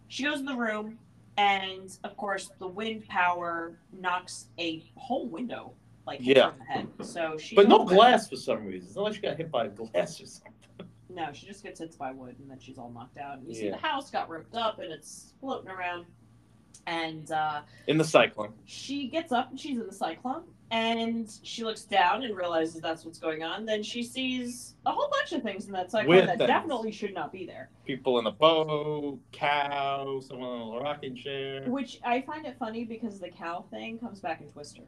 She 0.08 0.24
goes 0.24 0.40
in 0.40 0.46
the 0.46 0.56
room, 0.56 0.98
and 1.38 1.98
of 2.04 2.16
course, 2.18 2.50
the 2.60 2.68
wind 2.68 3.08
power 3.08 3.78
knocks 3.92 4.48
a 4.60 4.84
whole 4.96 5.28
window 5.28 5.74
like 6.08 6.20
Yeah. 6.22 6.52
her 6.52 6.58
the 6.58 6.64
head. 6.66 6.88
So 7.02 7.38
she. 7.38 7.56
But 7.56 7.68
no 7.68 7.84
glass 7.86 8.30
for 8.30 8.36
some 8.36 8.66
reason. 8.66 8.88
It's 8.88 8.96
not 8.96 9.04
like 9.06 9.16
she 9.16 9.22
got 9.22 9.38
hit 9.38 9.52
by 9.52 9.68
glass 9.68 10.22
or 10.22 10.26
something. 10.26 10.52
No, 11.10 11.32
she 11.34 11.46
just 11.46 11.64
gets 11.64 11.80
hit 11.80 11.98
by 11.98 12.12
wood, 12.12 12.36
and 12.40 12.50
then 12.50 12.60
she's 12.60 12.78
all 12.78 12.90
knocked 12.92 13.18
out. 13.18 13.38
And 13.38 13.48
you 13.48 13.54
see 13.56 13.70
the 13.70 13.78
house 13.78 14.10
got 14.12 14.30
ripped 14.30 14.56
up, 14.56 14.80
and 14.80 14.92
it's 14.92 15.34
floating 15.40 15.70
around. 15.70 16.06
And 16.88 17.32
uh, 17.32 17.62
In 17.88 17.98
the 17.98 18.04
cyclone. 18.04 18.54
she 18.66 19.08
gets 19.08 19.32
up, 19.32 19.50
and 19.50 19.60
she's 19.60 19.78
in 19.80 19.88
the 19.88 19.94
cyclone, 19.94 20.44
and 20.72 21.32
she 21.44 21.64
looks 21.64 21.84
down 21.84 22.24
and 22.24 22.36
realizes 22.36 22.82
that's 22.82 23.06
what's 23.06 23.20
going 23.20 23.44
on. 23.44 23.66
Then 23.66 23.84
she 23.84 24.02
sees 24.04 24.76
a 24.86 24.92
whole 24.92 25.10
bunch 25.10 25.32
of 25.34 25.44
things 25.44 25.68
in 25.68 25.72
that 25.74 25.92
cyclone 25.92 26.10
Weird 26.10 26.28
that 26.30 26.38
things. 26.40 26.48
definitely 26.48 26.92
should 26.92 27.14
not 27.14 27.32
be 27.32 27.46
there. 27.46 27.70
People 27.86 28.18
in 28.20 28.26
a 28.26 28.32
boat, 28.32 29.20
cow, 29.32 30.20
someone 30.28 30.50
on 30.50 30.78
a 30.78 30.84
rocking 30.84 31.16
chair. 31.16 31.64
Which 31.68 32.00
I 32.04 32.22
find 32.22 32.46
it 32.46 32.56
funny 32.58 32.84
because 32.84 33.20
the 33.20 33.30
cow 33.30 33.66
thing 33.70 34.00
comes 34.00 34.20
back 34.20 34.42
in 34.42 34.48
Twister. 34.50 34.82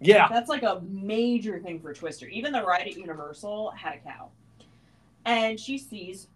Yeah. 0.00 0.26
That's 0.28 0.48
like 0.48 0.64
a 0.64 0.82
major 0.90 1.60
thing 1.60 1.78
for 1.80 1.94
Twister. 1.94 2.26
Even 2.26 2.52
the 2.52 2.64
ride 2.64 2.88
at 2.88 2.96
Universal 2.96 3.70
had 3.70 3.94
a 3.94 3.98
cow. 3.98 4.30
And 5.24 5.58
she 5.58 5.78
sees, 5.78 6.26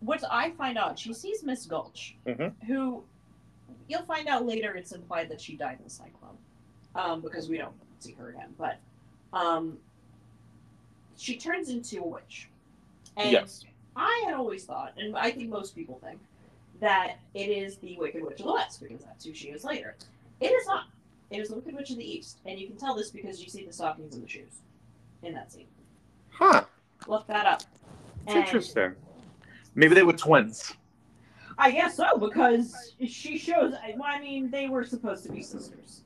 what 0.00 0.24
I 0.28 0.50
find 0.50 0.76
out, 0.76 0.98
she 0.98 1.14
sees 1.14 1.44
Miss 1.44 1.66
Gulch, 1.66 2.16
Mhm. 2.26 2.52
who 2.66 3.04
you'll 3.86 4.02
find 4.02 4.26
out 4.26 4.44
later 4.44 4.74
it's 4.74 4.90
implied 4.92 5.28
that 5.28 5.40
she 5.40 5.56
died 5.56 5.78
in 5.78 5.84
the 5.84 5.90
cyclone 5.90 6.36
um, 6.96 7.20
because 7.20 7.48
we 7.48 7.58
don't 7.58 7.74
see 8.04 8.12
her 8.12 8.30
again. 8.30 8.54
But 8.58 8.78
um, 9.32 9.78
she 11.16 11.36
turns 11.36 11.70
into 11.70 12.00
a 12.00 12.06
witch. 12.06 12.48
And 13.16 13.30
yes. 13.30 13.64
I 13.96 14.22
had 14.26 14.34
always 14.34 14.64
thought, 14.64 14.94
and 14.96 15.16
I 15.16 15.30
think 15.30 15.48
most 15.48 15.74
people 15.74 16.00
think, 16.04 16.20
that 16.80 17.18
it 17.34 17.48
is 17.48 17.76
the 17.76 17.96
Wicked 17.98 18.22
Witch 18.22 18.40
of 18.40 18.46
the 18.46 18.52
West 18.52 18.82
because 18.82 19.00
that's 19.04 19.24
who 19.24 19.32
she 19.32 19.48
is 19.48 19.64
later. 19.64 19.94
It 20.40 20.48
is 20.48 20.66
not. 20.66 20.86
It 21.30 21.38
is 21.38 21.48
the 21.48 21.54
Wicked 21.56 21.74
Witch 21.74 21.90
of 21.90 21.96
the 21.96 22.04
East, 22.04 22.38
and 22.44 22.58
you 22.58 22.66
can 22.66 22.76
tell 22.76 22.94
this 22.94 23.10
because 23.10 23.42
you 23.42 23.48
see 23.48 23.64
the 23.64 23.72
stockings 23.72 24.14
and 24.14 24.24
the 24.24 24.28
shoes 24.28 24.60
in 25.22 25.32
that 25.34 25.52
scene. 25.52 25.66
Huh. 26.30 26.64
Look 27.06 27.26
that 27.28 27.46
up. 27.46 27.62
It's 28.26 28.34
interesting. 28.34 28.94
Maybe 29.74 29.94
they 29.94 30.02
were 30.02 30.12
twins. 30.12 30.74
I 31.56 31.70
guess 31.70 31.96
so 31.96 32.18
because 32.18 32.94
she 33.06 33.38
shows. 33.38 33.74
Well, 33.96 34.02
I 34.04 34.20
mean, 34.20 34.50
they 34.50 34.68
were 34.68 34.84
supposed 34.84 35.24
to 35.24 35.32
be 35.32 35.42
sisters. 35.42 36.02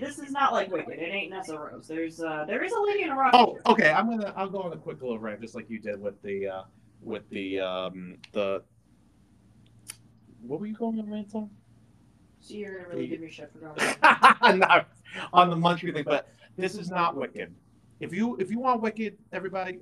This 0.00 0.18
is 0.18 0.30
not 0.30 0.52
like 0.52 0.70
Wicked. 0.70 0.98
It 0.98 1.12
ain't 1.12 1.32
Nessarose. 1.32 1.86
There's 1.86 2.20
uh, 2.20 2.44
there 2.46 2.62
is 2.64 2.72
a 2.72 2.80
lady 2.80 3.02
in 3.02 3.10
a 3.10 3.16
rock. 3.16 3.34
Oh, 3.34 3.58
okay. 3.66 3.90
I'm 3.90 4.08
gonna. 4.08 4.32
I'll 4.36 4.50
go 4.50 4.62
on 4.62 4.72
a 4.72 4.76
quick 4.76 5.00
little 5.00 5.18
rant, 5.18 5.40
just 5.40 5.54
like 5.54 5.68
you 5.70 5.78
did 5.78 6.00
with 6.00 6.20
the, 6.22 6.48
uh, 6.48 6.62
with 7.02 7.28
the, 7.30 7.60
um, 7.60 8.16
the. 8.32 8.62
What 10.42 10.60
were 10.60 10.66
you 10.66 10.74
going 10.74 10.98
on 10.98 11.10
rant 11.10 11.34
on? 11.34 11.50
So 12.40 12.54
you're 12.54 12.78
gonna 12.78 12.88
really 12.88 13.06
give 13.06 13.20
me 13.20 13.30
shit 13.30 13.50
for 13.52 13.58
going. 13.58 14.58
not 14.58 14.88
on 15.32 15.50
the 15.50 15.56
Munchie 15.56 15.92
thing, 15.94 16.04
but 16.04 16.28
this 16.56 16.74
is 16.74 16.90
not 16.90 17.16
Wicked. 17.16 17.54
If 18.00 18.12
you 18.12 18.36
if 18.36 18.50
you 18.50 18.58
want 18.58 18.82
Wicked, 18.82 19.16
everybody, 19.32 19.78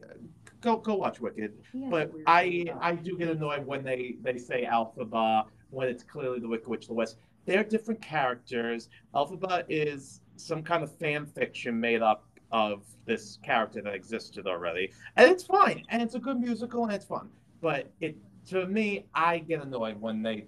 go 0.61 0.77
go 0.77 0.95
watch 0.95 1.21
Wicked. 1.21 1.55
But 1.75 2.13
I 2.27 2.67
I 2.81 2.95
do 2.95 3.17
get 3.17 3.29
annoyed 3.29 3.65
when 3.67 3.83
they 3.83 4.17
they 4.21 4.37
say 4.37 4.69
Elphaba 4.71 5.47
when 5.71 5.89
it's 5.89 6.03
clearly 6.03 6.41
the 6.41 6.49
Wicked 6.49 6.69
Witch 6.69 6.83
of 6.83 6.89
the 6.89 6.95
West. 6.95 7.17
They're 7.47 7.65
different 7.65 8.01
characters. 8.01 8.89
Elphaba 9.15 9.65
is 9.69 10.21
some 10.37 10.63
kind 10.63 10.83
of 10.83 10.95
fan 10.99 11.27
fiction 11.27 11.79
made 11.81 12.03
up 12.03 12.27
of 12.53 12.83
this 13.07 13.39
character 13.43 13.81
that 13.83 13.95
existed 13.95 14.47
already, 14.47 14.93
and 15.17 15.31
it's 15.31 15.45
fine, 15.45 15.85
and 15.89 16.03
it's 16.03 16.15
a 16.15 16.19
good 16.19 16.41
musical, 16.41 16.85
and 16.85 16.93
it's 16.93 17.05
fun. 17.05 17.29
But 17.61 17.91
it 18.01 18.17
to 18.49 18.67
me, 18.67 19.07
I 19.15 19.39
get 19.39 19.63
annoyed 19.63 20.01
when 20.01 20.23
they 20.23 20.47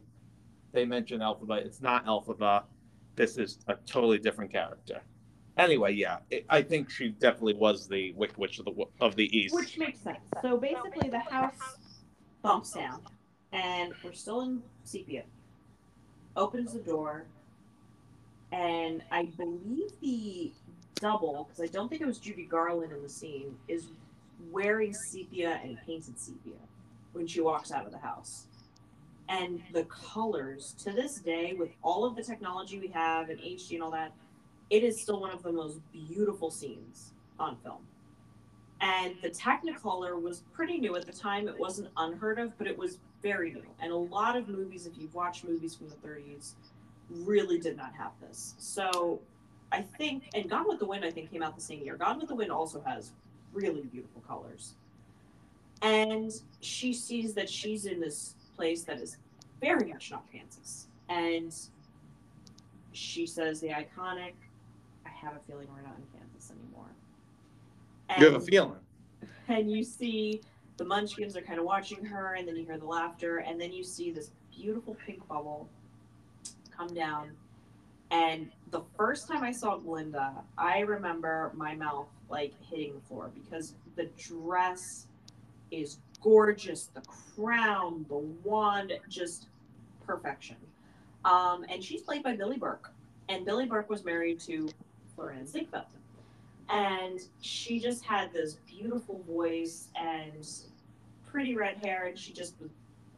they 0.72 0.84
mention 0.84 1.20
Elphaba. 1.20 1.58
It's 1.64 1.80
not 1.80 2.06
Elphaba. 2.06 2.64
This 3.14 3.36
is 3.36 3.58
a 3.68 3.74
totally 3.86 4.18
different 4.18 4.50
character. 4.50 5.02
Anyway, 5.58 5.92
yeah, 5.92 6.18
it, 6.30 6.46
I 6.48 6.62
think 6.62 6.88
she 6.90 7.10
definitely 7.10 7.54
was 7.54 7.86
the 7.86 8.12
Wicked 8.12 8.38
Witch 8.38 8.58
of 8.58 8.64
the 8.64 8.84
of 9.00 9.16
the 9.16 9.36
East. 9.36 9.54
Which 9.54 9.76
makes 9.78 10.00
sense. 10.00 10.18
So 10.40 10.56
basically, 10.56 11.10
the 11.10 11.18
house 11.18 11.58
bumps 12.42 12.72
down, 12.72 13.02
and 13.52 13.92
we're 14.02 14.14
still 14.14 14.40
in 14.42 14.62
sepia. 14.82 15.24
Opens 16.36 16.72
the 16.72 16.78
door, 16.78 17.24
and 18.52 19.02
I 19.10 19.24
believe 19.24 19.90
the 20.00 20.52
double, 20.94 21.48
because 21.48 21.62
I 21.62 21.72
don't 21.72 21.88
think 21.88 22.00
it 22.00 22.06
was 22.06 22.18
Judy 22.18 22.44
Garland 22.44 22.92
in 22.92 23.02
the 23.02 23.08
scene, 23.08 23.56
is 23.68 23.88
wearing 24.50 24.94
sepia 24.94 25.60
and 25.62 25.78
painted 25.86 26.18
sepia 26.18 26.58
when 27.12 27.26
she 27.26 27.40
walks 27.40 27.70
out 27.70 27.84
of 27.84 27.92
the 27.92 27.98
house. 27.98 28.46
And 29.28 29.62
the 29.72 29.84
colors, 29.84 30.74
to 30.84 30.92
this 30.92 31.20
day, 31.20 31.54
with 31.58 31.70
all 31.82 32.04
of 32.04 32.16
the 32.16 32.22
technology 32.22 32.78
we 32.78 32.88
have 32.88 33.30
and 33.30 33.38
HD 33.38 33.74
and 33.74 33.82
all 33.82 33.90
that, 33.92 34.12
it 34.70 34.82
is 34.82 35.00
still 35.02 35.20
one 35.20 35.30
of 35.30 35.42
the 35.42 35.52
most 35.52 35.80
beautiful 35.92 36.50
scenes 36.50 37.12
on 37.38 37.56
film 37.62 37.78
and 38.82 39.14
the 39.22 39.30
technicolor 39.30 40.20
was 40.20 40.42
pretty 40.52 40.76
new 40.76 40.96
at 40.96 41.06
the 41.06 41.12
time 41.12 41.48
it 41.48 41.58
wasn't 41.58 41.88
unheard 41.96 42.38
of 42.38 42.56
but 42.58 42.66
it 42.66 42.76
was 42.76 42.98
very 43.22 43.52
new. 43.52 43.62
And 43.80 43.92
a 43.92 43.96
lot 43.96 44.36
of 44.36 44.48
movies 44.48 44.86
if 44.86 44.98
you've 44.98 45.14
watched 45.14 45.44
movies 45.44 45.74
from 45.74 45.88
the 45.88 45.94
30s 45.96 46.52
really 47.10 47.58
did 47.58 47.76
not 47.76 47.92
have 47.94 48.12
this. 48.20 48.54
So 48.58 49.20
i 49.70 49.80
think 49.80 50.24
and 50.34 50.50
gone 50.50 50.68
with 50.68 50.78
the 50.78 50.84
wind 50.84 51.02
i 51.02 51.10
think 51.10 51.30
came 51.30 51.42
out 51.42 51.54
the 51.54 51.62
same 51.62 51.82
year. 51.82 51.96
Gone 51.96 52.18
with 52.18 52.28
the 52.28 52.34
wind 52.34 52.50
also 52.50 52.80
has 52.82 53.12
really 53.52 53.82
beautiful 53.82 54.22
colors. 54.26 54.74
And 55.82 56.32
she 56.60 56.92
sees 56.92 57.34
that 57.34 57.48
she's 57.48 57.86
in 57.86 58.00
this 58.00 58.34
place 58.56 58.84
that 58.84 58.98
is 59.00 59.16
very 59.60 59.92
much 59.92 60.10
not 60.10 60.30
kansas. 60.30 60.86
And 61.08 61.54
she 62.92 63.26
says 63.26 63.60
the 63.60 63.68
iconic 63.68 64.34
i 65.06 65.10
have 65.10 65.34
a 65.36 65.40
feeling 65.46 65.66
we're 65.74 65.82
not 65.82 65.96
in 65.96 66.18
kansas 66.18 66.50
anymore. 66.50 66.90
You 68.18 68.26
have 68.26 68.42
a 68.42 68.44
feeling. 68.44 68.78
and 69.48 69.70
you 69.70 69.82
see 69.84 70.42
the 70.82 70.88
Munchkins 70.88 71.36
are 71.36 71.42
kind 71.42 71.60
of 71.60 71.64
watching 71.64 72.04
her, 72.04 72.34
and 72.34 72.48
then 72.48 72.56
you 72.56 72.64
hear 72.64 72.76
the 72.76 72.84
laughter, 72.84 73.38
and 73.38 73.60
then 73.60 73.72
you 73.72 73.84
see 73.84 74.10
this 74.10 74.32
beautiful 74.52 74.96
pink 75.06 75.26
bubble 75.28 75.68
come 76.76 76.92
down. 76.92 77.30
And 78.10 78.50
the 78.72 78.82
first 78.96 79.28
time 79.28 79.44
I 79.44 79.52
saw 79.52 79.76
Glinda, 79.76 80.32
I 80.58 80.80
remember 80.80 81.52
my 81.54 81.76
mouth 81.76 82.08
like 82.28 82.52
hitting 82.68 82.94
the 82.94 83.00
floor 83.02 83.30
because 83.32 83.74
the 83.94 84.08
dress 84.18 85.06
is 85.70 85.98
gorgeous, 86.20 86.86
the 86.86 87.02
crown, 87.36 88.04
the 88.08 88.18
wand, 88.42 88.92
just 89.08 89.46
perfection. 90.04 90.56
Um, 91.24 91.64
and 91.68 91.80
she's 91.80 92.02
played 92.02 92.24
by 92.24 92.34
Billie 92.34 92.58
Burke, 92.58 92.90
and 93.28 93.44
Billie 93.44 93.66
Burke 93.66 93.88
was 93.88 94.04
married 94.04 94.40
to 94.40 94.68
Florenz 95.16 95.50
Ziegfeld 95.50 95.84
and 96.72 97.20
she 97.40 97.78
just 97.78 98.02
had 98.04 98.32
this 98.32 98.54
beautiful 98.66 99.22
voice 99.28 99.88
and 99.94 100.48
pretty 101.32 101.56
red 101.56 101.78
hair 101.84 102.04
and 102.06 102.18
she 102.18 102.32
just 102.32 102.54
was 102.60 102.70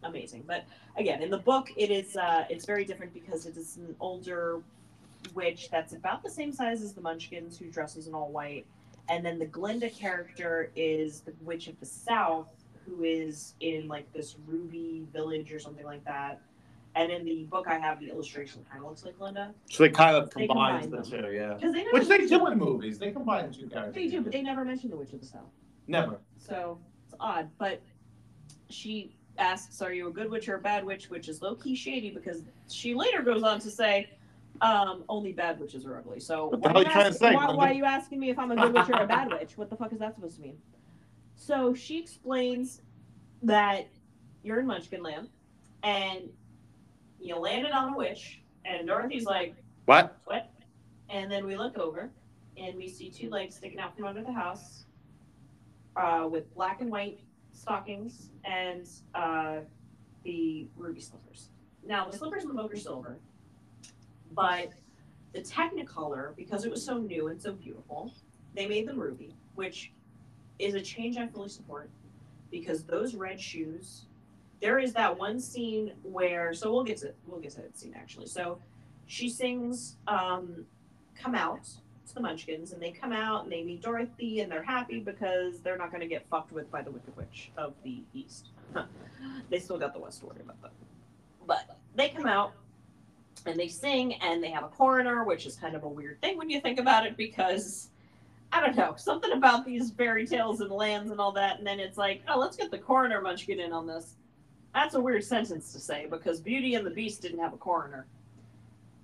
amazing 0.04 0.44
but 0.46 0.64
again 0.96 1.22
in 1.22 1.30
the 1.30 1.38
book 1.38 1.68
it 1.76 1.90
is 1.90 2.16
uh, 2.16 2.44
it's 2.48 2.64
very 2.64 2.84
different 2.84 3.12
because 3.12 3.46
it 3.46 3.56
is 3.56 3.76
an 3.78 3.94
older 4.00 4.60
witch 5.34 5.68
that's 5.70 5.94
about 5.94 6.22
the 6.22 6.30
same 6.30 6.52
size 6.52 6.82
as 6.82 6.92
the 6.92 7.00
munchkins 7.00 7.58
who 7.58 7.66
dresses 7.70 8.06
in 8.06 8.14
all 8.14 8.28
white 8.30 8.66
and 9.08 9.24
then 9.24 9.38
the 9.38 9.46
glinda 9.46 9.88
character 9.90 10.70
is 10.76 11.20
the 11.20 11.32
witch 11.42 11.66
of 11.68 11.78
the 11.80 11.86
south 11.86 12.48
who 12.86 13.02
is 13.02 13.54
in 13.60 13.88
like 13.88 14.10
this 14.12 14.36
ruby 14.46 15.06
village 15.12 15.50
or 15.52 15.58
something 15.58 15.86
like 15.86 16.04
that 16.04 16.40
and 16.94 17.10
in 17.10 17.24
the 17.24 17.44
book 17.44 17.66
i 17.66 17.78
have 17.78 17.98
the 17.98 18.08
illustration 18.10 18.62
kind 18.70 18.84
of 18.84 18.90
looks 18.90 19.04
like 19.06 19.16
glinda 19.18 19.52
So 19.70 19.82
they 19.84 19.88
kind 19.88 20.14
of 20.14 20.28
They 20.34 20.46
combine 20.46 20.82
combine 20.82 21.02
the 21.02 21.10
two, 21.10 21.32
yeah. 21.32 21.54
because 21.54 21.72
they 21.72 21.82
never 21.84 21.98
Which 21.98 22.08
they 22.08 22.26
do 22.26 22.46
in 22.46 22.58
movies. 22.58 22.98
They 22.98 23.10
combine 23.10 23.50
the 23.50 23.54
two 23.56 23.66
characters. 23.68 23.94
they 23.94 24.08
do 24.08 24.20
but 24.20 24.32
they 24.32 24.42
never 24.42 24.64
mention 24.66 24.90
the 24.90 24.96
witch 24.96 25.12
of 25.14 25.20
the 25.20 25.26
south 25.26 25.48
Never. 25.86 26.18
So 26.38 26.78
it's 27.06 27.14
odd, 27.20 27.48
but 27.58 27.80
she 28.70 29.14
asks, 29.38 29.82
"Are 29.82 29.92
you 29.92 30.08
a 30.08 30.12
good 30.12 30.30
witch 30.30 30.48
or 30.48 30.56
a 30.56 30.60
bad 30.60 30.84
witch?" 30.84 31.10
Which 31.10 31.28
is 31.28 31.42
low 31.42 31.54
key 31.54 31.74
shady 31.74 32.10
because 32.10 32.42
she 32.70 32.94
later 32.94 33.22
goes 33.22 33.42
on 33.42 33.60
to 33.60 33.70
say, 33.70 34.10
um, 34.60 35.04
"Only 35.08 35.32
bad 35.32 35.58
witches 35.58 35.84
are 35.86 35.96
ugly." 35.98 36.20
So 36.20 36.48
why 36.48 36.70
hell 36.72 36.80
you 36.82 36.86
you 36.86 36.92
trying 36.92 37.04
to 37.04 37.08
ask- 37.10 37.18
say, 37.18 37.34
Why, 37.34 37.52
why 37.52 37.70
are 37.70 37.74
you 37.74 37.84
asking 37.84 38.20
me 38.20 38.30
if 38.30 38.38
I'm 38.38 38.50
a 38.52 38.56
good 38.56 38.72
witch 38.72 38.88
or 38.88 39.02
a 39.02 39.06
bad 39.06 39.28
witch? 39.38 39.56
What 39.58 39.70
the 39.70 39.76
fuck 39.76 39.92
is 39.92 39.98
that 40.00 40.14
supposed 40.14 40.36
to 40.36 40.42
mean? 40.42 40.58
So 41.36 41.74
she 41.74 41.98
explains 41.98 42.80
that 43.42 43.88
you're 44.42 44.60
in 44.60 44.66
Munchkin 44.66 45.02
Land 45.02 45.28
and 45.82 46.28
you 47.20 47.36
landed 47.36 47.72
on 47.72 47.94
a 47.94 47.96
witch, 47.96 48.40
and 48.64 48.86
Dorothy's 48.86 49.24
like, 49.24 49.54
What? 49.86 50.18
what? 50.24 50.50
And 51.10 51.30
then 51.30 51.46
we 51.46 51.56
look 51.56 51.76
over 51.78 52.10
and 52.56 52.76
we 52.76 52.88
see 52.88 53.10
two 53.10 53.28
legs 53.30 53.56
sticking 53.56 53.78
out 53.80 53.96
from 53.96 54.04
under 54.06 54.22
the 54.22 54.32
house 54.32 54.84
uh, 55.96 56.26
with 56.30 56.52
black 56.54 56.80
and 56.80 56.90
white 56.90 57.20
stockings 57.54 58.30
and 58.44 58.86
uh, 59.14 59.58
the 60.24 60.66
ruby 60.76 61.00
slippers. 61.00 61.48
Now, 61.86 62.08
the 62.08 62.16
slippers 62.16 62.44
in 62.44 62.54
the 62.54 62.78
silver, 62.78 63.18
but 64.32 64.72
the 65.32 65.40
Technicolor, 65.40 66.34
because 66.36 66.64
it 66.64 66.70
was 66.70 66.84
so 66.84 66.98
new 66.98 67.28
and 67.28 67.40
so 67.40 67.52
beautiful, 67.52 68.12
they 68.54 68.66
made 68.66 68.86
them 68.86 68.98
ruby, 68.98 69.34
which 69.54 69.92
is 70.58 70.74
a 70.74 70.80
change 70.80 71.16
I 71.16 71.26
fully 71.26 71.48
support 71.48 71.90
because 72.50 72.84
those 72.84 73.14
red 73.14 73.40
shoes. 73.40 74.06
There 74.60 74.78
is 74.78 74.92
that 74.94 75.18
one 75.18 75.40
scene 75.40 75.92
where, 76.02 76.54
so 76.54 76.72
we'll 76.72 76.84
get 76.84 76.98
to 76.98 77.12
we'll 77.26 77.40
get 77.40 77.50
to 77.52 77.62
that 77.62 77.76
scene 77.76 77.94
actually. 77.96 78.26
So 78.26 78.58
she 79.06 79.28
sings 79.28 79.96
um, 80.06 80.64
come 81.14 81.34
out 81.34 81.68
the 82.12 82.20
munchkins 82.20 82.72
and 82.72 82.82
they 82.82 82.90
come 82.90 83.12
out 83.12 83.44
and 83.44 83.52
they 83.52 83.62
meet 83.62 83.82
dorothy 83.82 84.40
and 84.40 84.50
they're 84.50 84.62
happy 84.62 85.00
because 85.00 85.60
they're 85.60 85.76
not 85.76 85.90
going 85.90 86.00
to 86.00 86.06
get 86.06 86.26
fucked 86.28 86.52
with 86.52 86.70
by 86.70 86.82
the 86.82 86.90
wicked 86.90 87.16
witch 87.16 87.50
of 87.56 87.74
the 87.82 88.02
east. 88.12 88.48
They 89.50 89.58
still 89.58 89.78
got 89.78 89.94
the 89.94 90.00
west 90.00 90.20
to 90.20 90.26
worry 90.26 90.40
about 90.42 90.60
them. 90.60 90.70
But 91.46 91.78
they 91.94 92.10
come 92.10 92.26
out 92.26 92.52
and 93.46 93.58
they 93.58 93.68
sing 93.68 94.14
and 94.14 94.42
they 94.42 94.50
have 94.50 94.64
a 94.64 94.68
coroner 94.68 95.24
which 95.24 95.46
is 95.46 95.56
kind 95.56 95.74
of 95.74 95.84
a 95.84 95.88
weird 95.88 96.20
thing 96.20 96.36
when 96.38 96.50
you 96.50 96.60
think 96.60 96.78
about 96.78 97.06
it 97.06 97.16
because 97.16 97.90
i 98.52 98.60
don't 98.60 98.76
know 98.76 98.94
something 98.96 99.32
about 99.32 99.66
these 99.66 99.90
fairy 99.90 100.26
tales 100.26 100.60
and 100.60 100.70
lands 100.70 101.10
and 101.10 101.20
all 101.20 101.32
that 101.32 101.58
and 101.58 101.66
then 101.66 101.78
it's 101.80 101.98
like 101.98 102.22
oh 102.28 102.38
let's 102.38 102.56
get 102.56 102.70
the 102.70 102.78
coroner 102.78 103.20
munchkin 103.20 103.60
in 103.60 103.72
on 103.72 103.86
this. 103.86 104.16
That's 104.74 104.94
a 104.94 105.00
weird 105.00 105.22
sentence 105.22 105.72
to 105.72 105.78
say 105.78 106.06
because 106.10 106.40
beauty 106.40 106.74
and 106.74 106.84
the 106.84 106.90
beast 106.90 107.22
didn't 107.22 107.38
have 107.38 107.52
a 107.52 107.56
coroner. 107.56 108.06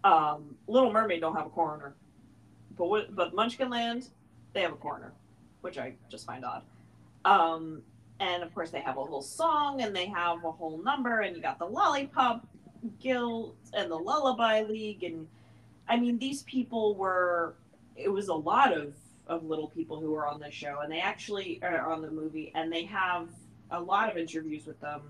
Um, 0.02 0.56
Little 0.66 0.92
Mermaid 0.92 1.20
don't 1.20 1.36
have 1.36 1.46
a 1.46 1.50
coroner, 1.50 1.94
but 2.76 2.86
what, 2.86 3.14
but 3.14 3.34
Munchkinland, 3.34 4.08
they 4.52 4.62
have 4.62 4.72
a 4.72 4.76
coroner, 4.76 5.12
which 5.60 5.78
I 5.78 5.94
just 6.10 6.26
find 6.26 6.44
odd. 6.44 6.62
Um, 7.24 7.82
and 8.18 8.42
of 8.42 8.54
course, 8.54 8.70
they 8.70 8.80
have 8.80 8.96
a 8.96 9.04
whole 9.04 9.22
song 9.22 9.82
and 9.82 9.94
they 9.94 10.06
have 10.06 10.44
a 10.44 10.52
whole 10.52 10.78
number, 10.82 11.20
and 11.20 11.36
you 11.36 11.42
got 11.42 11.58
the 11.58 11.66
Lollipop 11.66 12.46
Guild 13.00 13.54
and 13.72 13.90
the 13.90 13.96
Lullaby 13.96 14.62
League, 14.62 15.04
and 15.04 15.26
I 15.88 15.96
mean, 15.96 16.18
these 16.18 16.42
people 16.44 16.94
were. 16.94 17.54
It 17.96 18.08
was 18.08 18.28
a 18.28 18.34
lot 18.34 18.72
of 18.72 18.94
of 19.26 19.44
little 19.44 19.68
people 19.68 20.00
who 20.00 20.10
were 20.10 20.26
on 20.26 20.40
the 20.40 20.50
show, 20.50 20.80
and 20.82 20.90
they 20.90 21.00
actually 21.00 21.60
are 21.62 21.92
on 21.92 22.02
the 22.02 22.10
movie, 22.10 22.52
and 22.54 22.72
they 22.72 22.84
have 22.84 23.28
a 23.70 23.80
lot 23.80 24.10
of 24.10 24.16
interviews 24.16 24.66
with 24.66 24.80
them. 24.80 25.02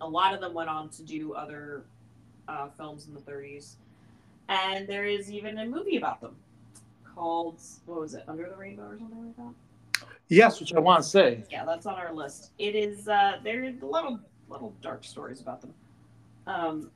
A 0.00 0.08
lot 0.08 0.34
of 0.34 0.40
them 0.40 0.54
went 0.54 0.70
on 0.70 0.88
to 0.90 1.02
do 1.02 1.34
other 1.34 1.82
uh, 2.48 2.68
films 2.76 3.06
in 3.06 3.14
the 3.14 3.20
30s 3.20 3.74
and 4.48 4.86
there 4.88 5.04
is 5.04 5.30
even 5.30 5.58
a 5.58 5.66
movie 5.66 5.96
about 5.96 6.20
them 6.20 6.34
called 7.18 7.60
what 7.86 8.00
was 8.00 8.14
it 8.14 8.24
under 8.28 8.48
the 8.48 8.56
rainbow 8.56 8.84
or 8.84 8.98
something 8.98 9.26
like 9.26 9.36
that? 9.36 10.06
Yes, 10.28 10.60
which 10.60 10.72
I 10.74 10.78
want 10.78 11.02
to 11.02 11.08
say. 11.08 11.44
yeah 11.50 11.64
that's 11.64 11.86
on 11.86 11.94
our 11.94 12.12
list. 12.12 12.52
It 12.58 12.74
is 12.76 13.08
uh 13.08 13.38
there's 13.42 13.82
a 13.82 13.86
little 13.86 14.20
little 14.48 14.74
dark 14.82 15.04
stories 15.04 15.40
about 15.40 15.60
them. 15.60 15.74
Um 16.46 16.90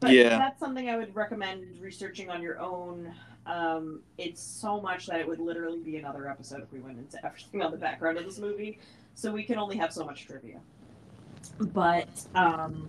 but 0.00 0.10
Yeah. 0.10 0.36
that's 0.38 0.60
something 0.60 0.88
i 0.90 0.96
would 0.96 1.14
recommend 1.14 1.64
researching 1.80 2.30
on 2.30 2.40
your 2.42 2.58
own. 2.60 3.12
Um 3.46 4.00
it's 4.16 4.42
so 4.42 4.80
much 4.80 5.06
that 5.06 5.20
it 5.20 5.28
would 5.28 5.38
literally 5.40 5.80
be 5.80 5.96
another 5.98 6.28
episode 6.28 6.62
if 6.62 6.72
we 6.72 6.80
went 6.80 6.98
into 6.98 7.24
everything 7.24 7.62
on 7.62 7.70
the 7.72 7.76
background 7.76 8.16
of 8.18 8.24
this 8.24 8.38
movie. 8.38 8.78
So 9.14 9.32
we 9.32 9.44
can 9.44 9.58
only 9.58 9.76
have 9.76 9.92
so 9.92 10.04
much 10.04 10.26
trivia. 10.26 10.60
But 11.60 12.08
um 12.34 12.88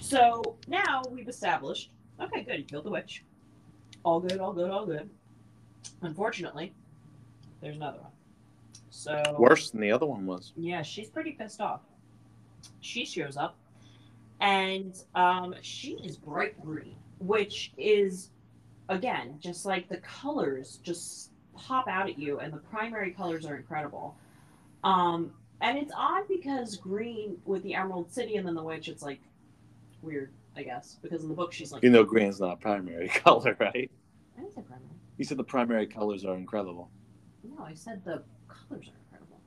so 0.00 0.56
now 0.68 1.02
we've 1.10 1.28
established 1.28 1.90
okay 2.20 2.42
good 2.42 2.58
you 2.58 2.64
killed 2.64 2.84
the 2.84 2.90
witch. 2.90 3.24
All 4.04 4.20
good 4.20 4.38
all 4.38 4.52
good 4.52 4.70
all 4.70 4.84
good 4.86 5.08
unfortunately 6.02 6.72
there's 7.60 7.76
another 7.76 7.98
one 7.98 8.10
so 8.96 9.36
Worse 9.38 9.70
than 9.70 9.82
the 9.82 9.92
other 9.92 10.06
one 10.06 10.24
was. 10.24 10.52
yeah, 10.56 10.80
she's 10.80 11.10
pretty 11.10 11.32
pissed 11.32 11.60
off. 11.60 11.82
She 12.80 13.04
shows 13.04 13.36
up, 13.36 13.56
and 14.40 14.94
um, 15.14 15.54
she 15.60 15.98
is 16.02 16.16
bright 16.16 16.58
green, 16.62 16.96
which 17.18 17.72
is, 17.76 18.30
again, 18.88 19.38
just 19.38 19.66
like 19.66 19.88
the 19.88 19.98
colors 19.98 20.80
just 20.82 21.30
pop 21.54 21.88
out 21.88 22.08
at 22.08 22.18
you, 22.18 22.38
and 22.40 22.52
the 22.52 22.58
primary 22.58 23.10
colors 23.10 23.44
are 23.44 23.56
incredible. 23.56 24.16
Um, 24.82 25.30
and 25.60 25.76
it's 25.76 25.92
odd 25.94 26.26
because 26.26 26.76
green 26.76 27.36
with 27.44 27.62
the 27.64 27.74
Emerald 27.74 28.10
City 28.10 28.36
and 28.36 28.46
then 28.46 28.54
the 28.54 28.62
witch, 28.62 28.88
it's 28.88 29.02
like 29.02 29.20
weird, 30.00 30.32
I 30.56 30.62
guess, 30.62 30.96
because 31.02 31.22
in 31.22 31.28
the 31.28 31.34
book 31.34 31.52
she's 31.52 31.70
like, 31.70 31.82
You 31.82 31.90
know, 31.90 32.02
green's 32.02 32.40
not 32.40 32.54
a 32.54 32.56
primary 32.56 33.08
color, 33.14 33.56
right? 33.60 33.90
I 34.38 34.40
didn't 34.40 34.54
primary. 34.54 34.95
You 35.18 35.24
said 35.24 35.38
the 35.38 35.44
primary 35.44 35.86
colors 35.86 36.24
are 36.24 36.34
incredible. 36.36 36.90
No, 37.42 37.64
I 37.64 37.74
said 37.74 38.04
the 38.04 38.22
colors 38.48 38.88
are 38.88 38.98
incredible. 39.04 39.40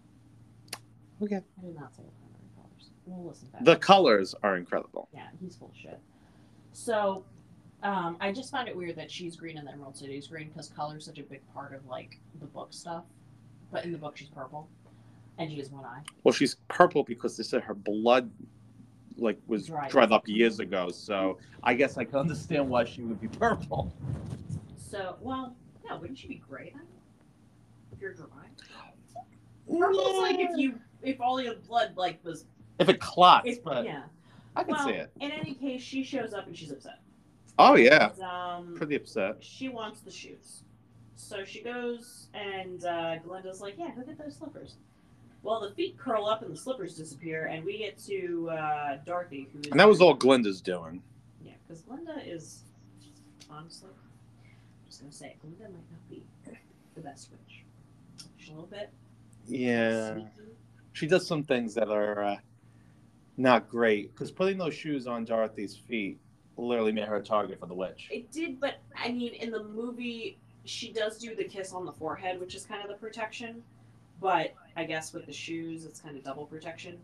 Okay. 1.21 1.35
I 1.35 1.65
did 1.65 1.75
not 1.75 1.93
say 1.95 2.03
the 2.03 2.11
primary 2.11 2.49
colors. 2.55 2.89
We'll 3.05 3.27
listen 3.27 3.49
back. 3.49 3.65
The 3.65 3.75
colors 3.75 4.33
are 4.41 4.57
incredible. 4.57 5.09
Yeah, 5.13 5.27
he's 5.41 5.55
full 5.55 5.69
of 5.69 5.77
shit. 5.77 5.99
So, 6.71 7.23
um, 7.83 8.17
I 8.19 8.31
just 8.31 8.51
found 8.51 8.67
it 8.67 8.75
weird 8.75 8.95
that 8.95 9.11
she's 9.11 9.35
green 9.35 9.57
and 9.57 9.67
the 9.67 9.71
Emerald 9.71 9.95
City 9.97 10.17
is 10.17 10.27
green 10.27 10.47
because 10.49 10.69
color's 10.69 11.05
such 11.05 11.19
a 11.19 11.23
big 11.23 11.41
part 11.53 11.73
of 11.73 11.85
like 11.87 12.19
the 12.39 12.45
book 12.45 12.73
stuff. 12.73 13.03
But 13.71 13.85
in 13.85 13.91
the 13.91 13.97
book, 13.97 14.17
she's 14.17 14.29
purple, 14.29 14.67
and 15.37 15.51
she 15.51 15.57
has 15.59 15.69
one 15.69 15.85
eye. 15.85 16.01
Well, 16.23 16.33
she's 16.33 16.55
purple 16.67 17.03
because 17.03 17.37
they 17.37 17.43
said 17.43 17.61
her 17.61 17.75
blood 17.75 18.31
like 19.17 19.37
was 19.47 19.67
Dried 19.67 19.91
dried 19.91 20.11
up. 20.11 20.23
up 20.23 20.27
years 20.27 20.59
ago. 20.59 20.89
So 20.89 21.37
I 21.61 21.73
guess 21.75 21.97
I 21.97 22.05
can 22.05 22.15
understand 22.19 22.67
why 22.67 22.85
she 22.85 23.01
would 23.01 23.21
be 23.21 23.27
purple. 23.27 23.93
So, 24.89 25.17
well, 25.21 25.55
yeah, 25.85 25.95
wouldn't 25.95 26.17
she 26.17 26.27
be 26.27 26.41
then? 26.49 26.81
If 27.91 28.01
you're 28.01 28.13
dry. 28.13 28.25
Purple's 29.67 30.17
like 30.17 30.39
if 30.39 30.57
you 30.57 30.79
if 31.03 31.21
all 31.21 31.39
your 31.39 31.55
blood 31.55 31.93
like 31.95 32.23
was 32.25 32.45
If 32.79 32.89
it 32.89 32.99
clots, 32.99 33.47
if, 33.47 33.63
but 33.63 33.85
yeah. 33.85 34.03
I 34.55 34.63
can 34.63 34.73
well, 34.73 34.87
see 34.87 34.93
it. 34.93 35.11
in 35.19 35.31
any 35.31 35.53
case, 35.53 35.81
she 35.81 36.03
shows 36.03 36.33
up 36.33 36.47
and 36.47 36.57
she's 36.57 36.71
upset. 36.71 36.99
Oh 37.59 37.75
yeah, 37.75 38.09
um, 38.23 38.73
pretty 38.75 38.95
upset. 38.95 39.37
she 39.41 39.69
wants 39.69 40.01
the 40.01 40.09
shoes. 40.09 40.63
So 41.15 41.45
she 41.45 41.61
goes, 41.61 42.29
and 42.33 42.83
uh, 42.83 43.17
Glinda's 43.17 43.61
like, 43.61 43.75
"Yeah, 43.77 43.91
go 43.95 44.01
get 44.01 44.17
those 44.17 44.37
slippers." 44.37 44.77
Well, 45.43 45.61
the 45.61 45.75
feet 45.75 45.97
curl 45.97 46.25
up 46.25 46.41
and 46.41 46.51
the 46.51 46.57
slippers 46.57 46.95
disappear, 46.97 47.45
and 47.45 47.63
we 47.63 47.77
get 47.77 47.97
to 48.05 48.49
uh, 48.49 48.97
Dorothy, 49.05 49.49
who 49.53 49.59
is 49.59 49.67
And 49.67 49.79
that 49.79 49.87
was 49.87 50.01
all 50.01 50.13
Glinda's 50.15 50.61
doing. 50.61 51.03
Yeah, 51.41 51.53
because 51.67 51.83
Glinda 51.83 52.15
is 52.25 52.63
honestly, 53.51 53.89
just 54.89 55.01
gonna 55.01 55.11
say, 55.11 55.35
Glinda 55.41 55.63
might 55.65 55.91
not 55.91 56.09
be 56.09 56.23
the 56.95 57.01
best 57.01 57.29
witch. 57.31 57.63
She's 58.37 58.49
a 58.49 58.53
little 58.53 58.67
bit 58.67 58.89
Yeah. 59.47 60.13
sneaky, 60.15 60.29
She 60.93 61.07
does 61.07 61.27
some 61.27 61.43
things 61.43 61.75
that 61.75 61.89
are 61.89 62.23
uh, 62.23 62.37
not 63.37 63.69
great 63.69 64.11
because 64.13 64.31
putting 64.31 64.57
those 64.57 64.73
shoes 64.73 65.05
on 65.07 65.25
Dorothy's 65.25 65.75
feet 65.77 66.19
literally 66.57 66.91
made 66.91 67.07
her 67.07 67.17
a 67.17 67.23
target 67.23 67.59
for 67.59 67.67
the 67.67 67.73
witch. 67.73 68.09
It 68.11 68.31
did, 68.31 68.59
but 68.59 68.79
I 68.95 69.11
mean, 69.11 69.33
in 69.35 69.51
the 69.51 69.63
movie, 69.63 70.37
she 70.65 70.91
does 70.91 71.19
do 71.19 71.35
the 71.35 71.43
kiss 71.43 71.71
on 71.71 71.85
the 71.85 71.93
forehead, 71.93 72.39
which 72.39 72.55
is 72.55 72.65
kind 72.65 72.81
of 72.81 72.89
the 72.89 72.95
protection. 72.95 73.63
But 74.19 74.53
I 74.75 74.83
guess 74.83 75.13
with 75.13 75.25
the 75.27 75.31
shoes, 75.31 75.85
it's 75.85 76.01
kind 76.01 76.17
of 76.17 76.23
double 76.23 76.45
protection. 76.45 76.97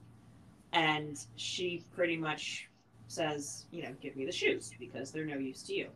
And 0.73 1.17
she 1.37 1.83
pretty 1.95 2.17
much 2.17 2.67
says, 3.07 3.65
you 3.71 3.83
know, 3.83 3.95
give 4.01 4.15
me 4.17 4.25
the 4.25 4.31
shoes 4.31 4.71
because 4.77 5.11
they're 5.11 5.25
no 5.25 5.37
use 5.37 5.63
to 5.63 5.73
you. 5.73 5.87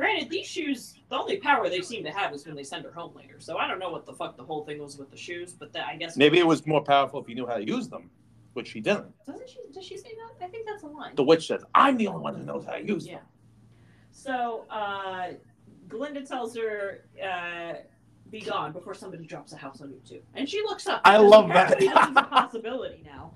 Granted, 0.00 0.30
these 0.30 0.46
shoes, 0.46 0.94
the 1.10 1.16
only 1.18 1.36
power 1.36 1.68
they 1.68 1.82
seem 1.82 2.02
to 2.04 2.10
have 2.10 2.32
is 2.32 2.46
when 2.46 2.54
they 2.56 2.62
send 2.64 2.86
her 2.86 2.90
home 2.90 3.14
later. 3.14 3.34
So 3.38 3.58
I 3.58 3.68
don't 3.68 3.78
know 3.78 3.90
what 3.90 4.06
the 4.06 4.14
fuck 4.14 4.34
the 4.38 4.42
whole 4.42 4.64
thing 4.64 4.78
was 4.80 4.96
with 4.96 5.10
the 5.10 5.16
shoes, 5.18 5.52
but 5.52 5.74
that 5.74 5.86
I 5.88 5.96
guess 5.96 6.16
Maybe 6.16 6.38
it 6.38 6.46
was 6.46 6.66
more 6.66 6.82
powerful 6.82 7.20
if 7.20 7.28
you 7.28 7.34
knew 7.34 7.46
how 7.46 7.56
to 7.56 7.66
use 7.66 7.86
them, 7.86 8.08
which 8.54 8.68
she 8.68 8.80
didn't. 8.80 9.12
doesn't 9.26 9.50
she? 9.50 9.58
Does 9.74 9.84
she 9.84 9.98
say 9.98 10.08
that? 10.16 10.42
I 10.42 10.48
think 10.48 10.66
that's 10.66 10.84
a 10.84 10.86
line. 10.86 11.14
The 11.16 11.22
witch 11.22 11.46
says, 11.48 11.62
"I'm 11.74 11.98
the 11.98 12.06
only 12.06 12.22
one 12.22 12.34
who 12.34 12.44
knows 12.44 12.64
how 12.64 12.72
to 12.72 12.82
use 12.82 13.06
Yeah. 13.06 13.16
them." 13.16 13.24
So 14.10 14.64
uh, 14.70 15.32
Glinda 15.86 16.22
tells 16.24 16.56
her, 16.56 17.04
uh, 17.22 17.74
"Be 18.30 18.40
gone 18.40 18.72
before 18.72 18.94
somebody 18.94 19.26
drops 19.26 19.52
a 19.52 19.58
house 19.58 19.82
on 19.82 19.90
you 19.90 20.00
too." 20.08 20.22
And 20.32 20.48
she 20.48 20.62
looks 20.62 20.86
up. 20.86 21.02
I 21.04 21.18
love 21.18 21.48
that. 21.48 21.72
apparently 21.74 21.88
this 21.88 22.08
is 22.08 22.16
a 22.16 22.22
possibility 22.22 23.02
now. 23.04 23.34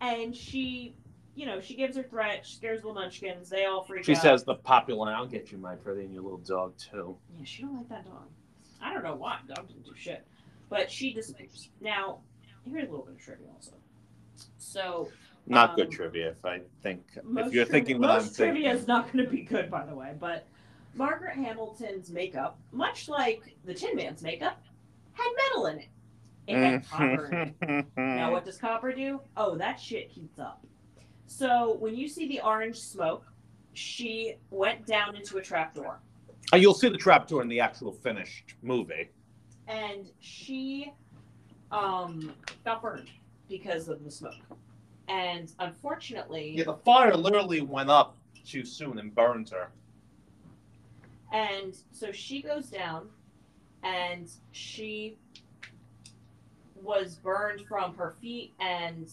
And 0.00 0.36
she, 0.36 0.94
you 1.36 1.46
know, 1.46 1.60
she 1.60 1.74
gives 1.76 1.96
her 1.96 2.02
threat. 2.02 2.44
She 2.44 2.56
scares 2.56 2.82
the 2.82 2.92
Munchkins. 2.92 3.48
They 3.50 3.66
all 3.66 3.84
freak 3.84 4.04
She 4.04 4.12
out. 4.12 4.16
She 4.16 4.20
says, 4.22 4.42
"The 4.44 4.54
popular, 4.56 5.12
I'll 5.12 5.26
get 5.26 5.52
you, 5.52 5.58
my 5.58 5.76
pretty, 5.76 6.04
and 6.04 6.12
your 6.12 6.22
little 6.22 6.38
dog 6.38 6.76
too." 6.78 7.16
"Yeah, 7.38 7.44
she 7.44 7.62
don't 7.62 7.76
like 7.76 7.88
that 7.90 8.04
dog. 8.06 8.26
I 8.82 8.92
don't 8.92 9.04
know 9.04 9.14
why. 9.14 9.38
Dog 9.46 9.68
didn't 9.68 9.84
do 9.84 9.92
shit." 9.94 10.26
But 10.68 10.90
she 10.90 11.12
disappears. 11.12 11.68
Now, 11.80 12.20
here's 12.64 12.88
a 12.88 12.90
little 12.90 13.04
bit 13.06 13.14
of 13.16 13.20
trivia 13.20 13.46
also. 13.54 13.74
So 14.58 15.10
Not 15.48 15.70
Um, 15.70 15.76
good 15.76 15.90
trivia, 15.92 16.30
if 16.30 16.44
I 16.44 16.62
think. 16.82 17.04
if 17.14 17.24
you're 17.52 17.64
triv- 17.64 17.68
thinking 17.68 18.00
what 18.00 18.08
most 18.08 18.22
I'm 18.22 18.28
thinking. 18.30 18.62
trivia 18.62 18.72
is 18.72 18.88
not 18.88 19.12
going 19.12 19.24
to 19.24 19.30
be 19.30 19.42
good, 19.42 19.70
by 19.70 19.86
the 19.86 19.94
way. 19.94 20.12
But 20.18 20.44
Margaret 20.94 21.34
Hamilton's 21.36 22.10
makeup, 22.10 22.58
much 22.72 23.08
like 23.08 23.56
the 23.64 23.72
Tin 23.72 23.94
Man's 23.94 24.22
makeup, 24.22 24.60
had 25.12 25.30
metal 25.36 25.66
in 25.66 25.78
it. 25.78 25.88
It 26.48 26.56
had 26.56 26.88
copper 26.88 27.26
in 27.26 27.54
it. 27.62 27.86
Now, 27.96 28.32
what 28.32 28.44
does 28.44 28.56
copper 28.58 28.92
do? 28.92 29.20
Oh, 29.36 29.54
that 29.56 29.78
shit 29.78 30.08
heats 30.10 30.40
up. 30.40 30.64
So 31.26 31.76
when 31.80 31.96
you 31.96 32.08
see 32.08 32.28
the 32.28 32.40
orange 32.40 32.76
smoke, 32.78 33.24
she 33.74 34.36
went 34.50 34.86
down 34.86 35.16
into 35.16 35.38
a 35.38 35.42
trapdoor, 35.42 35.98
Uh, 36.52 36.56
You'll 36.56 36.74
see 36.74 36.88
the 36.88 36.96
trapdoor 36.96 37.42
in 37.42 37.48
the 37.48 37.60
actual 37.60 37.92
finished 37.92 38.54
movie. 38.62 39.08
and 39.68 40.08
she 40.20 40.92
um, 41.72 42.32
got 42.64 42.80
burned 42.80 43.10
because 43.48 43.88
of 43.88 44.04
the 44.04 44.10
smoke. 44.10 44.34
And 45.08 45.52
unfortunately, 45.58 46.52
Yeah, 46.56 46.64
the 46.64 46.74
fire 46.74 47.16
literally 47.16 47.60
went 47.60 47.90
up 47.90 48.16
too 48.44 48.64
soon 48.64 48.98
and 48.98 49.12
burned 49.14 49.50
her. 49.50 49.70
And 51.32 51.76
so 51.92 52.12
she 52.12 52.40
goes 52.42 52.66
down 52.70 53.08
and 53.82 54.30
she 54.52 55.18
was 56.80 57.16
burned 57.16 57.62
from 57.66 57.94
her 57.96 58.14
feet 58.20 58.54
and 58.60 59.10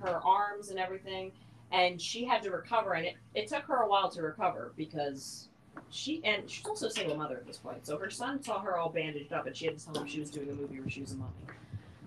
her 0.00 0.20
arms 0.24 0.70
and 0.70 0.78
everything. 0.78 1.32
And 1.72 2.00
she 2.00 2.24
had 2.24 2.42
to 2.44 2.50
recover. 2.50 2.94
And 2.94 3.06
it, 3.06 3.16
it 3.34 3.48
took 3.48 3.64
her 3.64 3.82
a 3.82 3.88
while 3.88 4.10
to 4.10 4.22
recover 4.22 4.72
because 4.76 5.48
she, 5.90 6.20
and 6.24 6.48
she's 6.48 6.64
also 6.64 6.86
a 6.86 6.90
single 6.90 7.16
mother 7.16 7.36
at 7.36 7.46
this 7.46 7.58
point. 7.58 7.86
So 7.86 7.98
her 7.98 8.10
son 8.10 8.42
saw 8.42 8.60
her 8.60 8.76
all 8.76 8.88
bandaged 8.88 9.32
up 9.32 9.46
and 9.46 9.56
she 9.56 9.66
had 9.66 9.78
to 9.78 9.84
tell 9.84 9.94
him 10.02 10.08
she 10.08 10.20
was 10.20 10.30
doing 10.30 10.48
a 10.50 10.54
movie 10.54 10.80
where 10.80 10.90
she 10.90 11.00
was 11.00 11.12
a 11.12 11.16
mummy. 11.16 11.32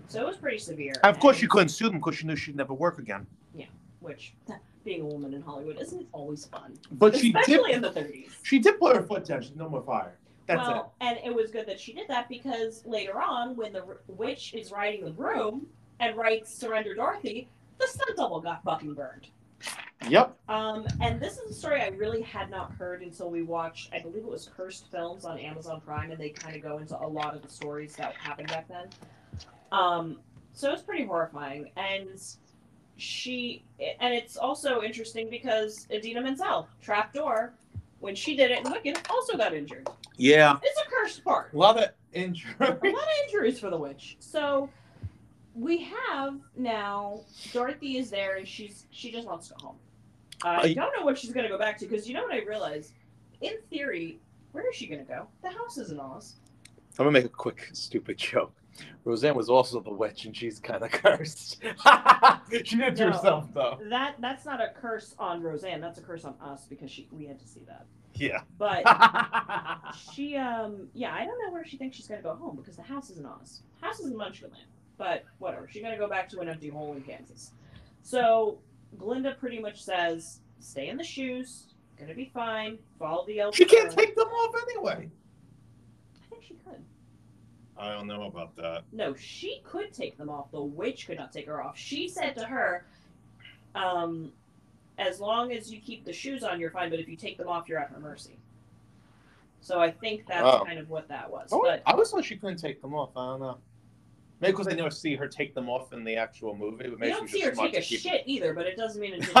So 0.08 0.20
it 0.22 0.26
was 0.26 0.36
pretty 0.36 0.58
severe. 0.58 0.92
And 1.04 1.14
of 1.14 1.20
course, 1.20 1.36
she 1.36 1.46
couldn't 1.46 1.68
sue 1.68 1.88
them 1.88 1.98
because 1.98 2.16
she 2.16 2.26
knew 2.26 2.36
she'd 2.36 2.56
never 2.56 2.74
work 2.74 2.98
again. 2.98 3.26
Yeah 3.54 3.66
which, 4.00 4.34
being 4.84 5.02
a 5.02 5.04
woman 5.04 5.34
in 5.34 5.42
Hollywood 5.42 5.78
isn't 5.80 6.06
always 6.12 6.46
fun. 6.46 6.78
But 6.92 7.16
she 7.16 7.28
Especially 7.28 7.72
did. 7.72 7.76
in 7.76 7.82
the 7.82 7.90
30s. 7.90 8.30
She 8.42 8.58
did 8.58 8.80
put 8.80 8.96
her 8.96 9.02
foot 9.02 9.24
down. 9.26 9.42
She's 9.42 9.54
no 9.54 9.68
more 9.68 9.82
fire. 9.82 10.14
That's 10.46 10.66
well, 10.66 10.94
and 11.00 11.18
it 11.24 11.32
was 11.32 11.50
good 11.50 11.66
that 11.66 11.78
she 11.78 11.92
did 11.92 12.08
that 12.08 12.28
because 12.28 12.84
later 12.84 13.20
on, 13.20 13.54
when 13.54 13.72
the 13.72 13.84
witch 14.08 14.52
is 14.54 14.72
riding 14.72 15.04
the 15.04 15.10
broom 15.10 15.66
and 16.00 16.16
writes 16.16 16.52
"Surrender, 16.52 16.94
Dorothy," 16.94 17.48
the 17.78 17.86
stunt 17.86 18.16
double 18.16 18.40
got 18.40 18.64
fucking 18.64 18.94
burned. 18.94 19.28
It. 20.02 20.10
Yep. 20.10 20.36
Um, 20.48 20.86
and 21.00 21.20
this 21.20 21.38
is 21.38 21.50
a 21.50 21.54
story 21.54 21.82
I 21.82 21.88
really 21.88 22.22
had 22.22 22.50
not 22.50 22.72
heard 22.72 23.02
until 23.02 23.30
we 23.30 23.42
watched. 23.42 23.92
I 23.92 24.00
believe 24.00 24.22
it 24.22 24.30
was 24.30 24.48
Cursed 24.56 24.90
Films 24.90 25.24
on 25.24 25.38
Amazon 25.38 25.80
Prime, 25.84 26.10
and 26.10 26.20
they 26.20 26.30
kind 26.30 26.56
of 26.56 26.62
go 26.62 26.78
into 26.78 26.98
a 26.98 27.06
lot 27.06 27.34
of 27.34 27.42
the 27.42 27.48
stories 27.48 27.96
that 27.96 28.14
happened 28.14 28.48
back 28.48 28.68
then. 28.68 28.88
Um, 29.72 30.18
so 30.52 30.72
it's 30.72 30.82
pretty 30.82 31.04
horrifying, 31.04 31.70
and 31.76 32.20
she 32.96 33.64
and 33.78 34.12
it's 34.12 34.36
also 34.36 34.82
interesting 34.82 35.30
because 35.30 35.86
Idina 35.90 36.20
Menzel, 36.20 36.68
trapdoor, 36.82 37.54
when 38.00 38.14
she 38.14 38.36
did 38.36 38.50
it 38.50 38.66
in 38.66 38.72
Wicked, 38.72 39.00
also 39.08 39.36
got 39.36 39.54
injured. 39.54 39.88
Yeah. 40.16 40.58
It's 40.62 40.80
a 40.80 40.90
cursed 40.90 41.24
part. 41.24 41.52
A 41.52 41.56
lot 41.56 41.78
of 41.78 41.90
injury. 42.12 42.52
A 42.60 42.64
lot 42.64 42.78
of 42.82 42.98
injuries 43.24 43.58
for 43.58 43.70
the 43.70 43.76
witch. 43.76 44.16
So 44.20 44.68
we 45.54 45.82
have 46.08 46.38
now 46.56 47.20
Dorothy 47.52 47.98
is 47.98 48.10
there 48.10 48.36
and 48.36 48.46
she's 48.46 48.86
she 48.90 49.10
just 49.10 49.26
wants 49.26 49.48
to 49.48 49.54
go 49.54 49.68
home. 49.68 49.76
I 50.44 50.56
I- 50.62 50.74
don't 50.74 50.96
know 50.98 51.04
what 51.04 51.18
she's 51.18 51.32
gonna 51.32 51.48
go 51.48 51.58
back 51.58 51.78
to 51.78 51.86
because 51.86 52.06
you 52.08 52.14
know 52.14 52.22
what 52.22 52.32
I 52.34 52.42
realized? 52.44 52.92
In 53.40 53.54
theory, 53.70 54.18
where 54.52 54.68
is 54.68 54.76
she 54.76 54.86
gonna 54.86 55.04
go? 55.04 55.26
The 55.42 55.50
house 55.50 55.78
is 55.78 55.90
in 55.90 56.00
Oz. 56.00 56.36
I'm 56.98 57.04
gonna 57.06 57.10
make 57.12 57.24
a 57.24 57.28
quick 57.28 57.68
stupid 57.72 58.18
joke. 58.18 58.52
Roseanne 59.04 59.34
was 59.34 59.50
also 59.50 59.80
the 59.80 59.92
witch, 59.92 60.24
and 60.24 60.36
she's 60.36 60.58
kind 60.58 60.82
of 60.82 60.90
cursed. 60.92 61.62
she 62.64 62.76
did 62.76 62.96
to 62.96 63.06
No. 63.06 63.12
herself, 63.12 63.48
though. 63.54 63.78
That 63.88 64.16
that's 64.20 64.44
not 64.44 64.60
a 64.60 64.68
curse 64.80 65.14
on 65.18 65.42
Roseanne. 65.42 65.80
That's 65.80 65.98
a 65.98 66.02
curse 66.02 66.24
on 66.24 66.34
us 66.40 66.66
because 66.68 66.90
she 66.90 67.08
we 67.12 67.26
had 67.26 67.38
to 67.40 67.46
see 67.46 67.60
that. 67.66 67.86
Yeah. 68.14 68.40
But 68.58 68.82
she 70.14 70.36
um 70.36 70.88
yeah 70.94 71.14
I 71.14 71.24
don't 71.24 71.38
know 71.44 71.52
where 71.52 71.64
she 71.64 71.76
thinks 71.76 71.96
she's 71.96 72.06
gonna 72.08 72.22
go 72.22 72.34
home 72.34 72.56
because 72.56 72.76
the 72.76 72.82
house 72.82 73.10
is 73.10 73.18
in 73.18 73.26
Oz. 73.26 73.62
House 73.80 74.00
is 74.00 74.06
in 74.06 74.14
Munchkinland. 74.14 74.64
But 74.98 75.24
whatever. 75.38 75.68
She's 75.70 75.82
gonna 75.82 75.96
go 75.98 76.08
back 76.08 76.28
to 76.30 76.40
an 76.40 76.48
empty 76.48 76.68
hole 76.68 76.92
in 76.94 77.02
Kansas. 77.02 77.52
So 78.02 78.58
Glinda 78.98 79.34
pretty 79.38 79.58
much 79.58 79.82
says, 79.82 80.40
stay 80.58 80.88
in 80.88 80.96
the 80.96 81.04
shoes, 81.04 81.66
gonna 81.98 82.14
be 82.14 82.30
fine, 82.32 82.78
follow 82.98 83.24
the 83.26 83.40
elf. 83.40 83.54
she 83.54 83.64
can't 83.64 83.88
road." 83.88 83.96
take 83.98 84.16
them 84.16 84.28
off 84.28 84.54
anyway. 84.70 85.08
I 86.22 86.26
think 86.30 86.42
she 86.42 86.54
could. 86.54 86.82
I 87.76 87.92
don't 87.94 88.06
know 88.06 88.24
about 88.24 88.54
that. 88.56 88.82
No, 88.92 89.14
she 89.14 89.60
could 89.64 89.92
take 89.92 90.16
them 90.18 90.28
off. 90.28 90.50
The 90.50 90.60
witch 90.62 91.06
could 91.06 91.18
not 91.18 91.32
take 91.32 91.46
her 91.46 91.62
off. 91.62 91.78
She 91.78 92.08
said 92.08 92.34
to 92.36 92.44
her, 92.44 92.84
um, 93.74 94.32
as 94.98 95.18
long 95.20 95.52
as 95.52 95.72
you 95.72 95.80
keep 95.80 96.04
the 96.04 96.12
shoes 96.12 96.42
on, 96.44 96.60
you're 96.60 96.70
fine, 96.70 96.90
but 96.90 96.98
if 97.00 97.08
you 97.08 97.16
take 97.16 97.38
them 97.38 97.48
off, 97.48 97.68
you're 97.68 97.78
at 97.78 97.90
her 97.90 98.00
mercy. 98.00 98.36
So 99.62 99.80
I 99.80 99.90
think 99.90 100.26
that's 100.26 100.44
Oh. 100.46 100.64
kind 100.64 100.78
of 100.78 100.90
what 100.90 101.08
that 101.08 101.30
was. 101.30 101.48
Oh, 101.52 101.60
But 101.62 101.82
I 101.86 101.94
was 101.94 102.10
thought 102.10 102.24
she 102.24 102.36
couldn't 102.36 102.58
take 102.58 102.80
them 102.82 102.94
off. 102.94 103.10
I 103.16 103.26
don't 103.26 103.40
know. 103.40 103.58
Maybe 104.40 104.52
because 104.52 104.68
I 104.68 104.72
never 104.72 104.90
see 104.90 105.14
her 105.16 105.28
take 105.28 105.54
them 105.54 105.68
off 105.68 105.92
in 105.92 106.02
the 106.02 106.16
actual 106.16 106.56
movie. 106.56 106.76
But 106.84 106.90
you 106.92 106.98
maybe 106.98 107.12
don't 107.12 107.28
she 107.28 107.38
see 107.38 107.40
her 107.42 107.50
take 107.50 107.76
a 107.76 107.82
shit 107.82 108.22
either, 108.24 108.54
but 108.54 108.66
it 108.66 108.76
doesn't 108.76 109.00
mean 109.00 109.14
it 109.14 109.20
didn't. 109.26 109.36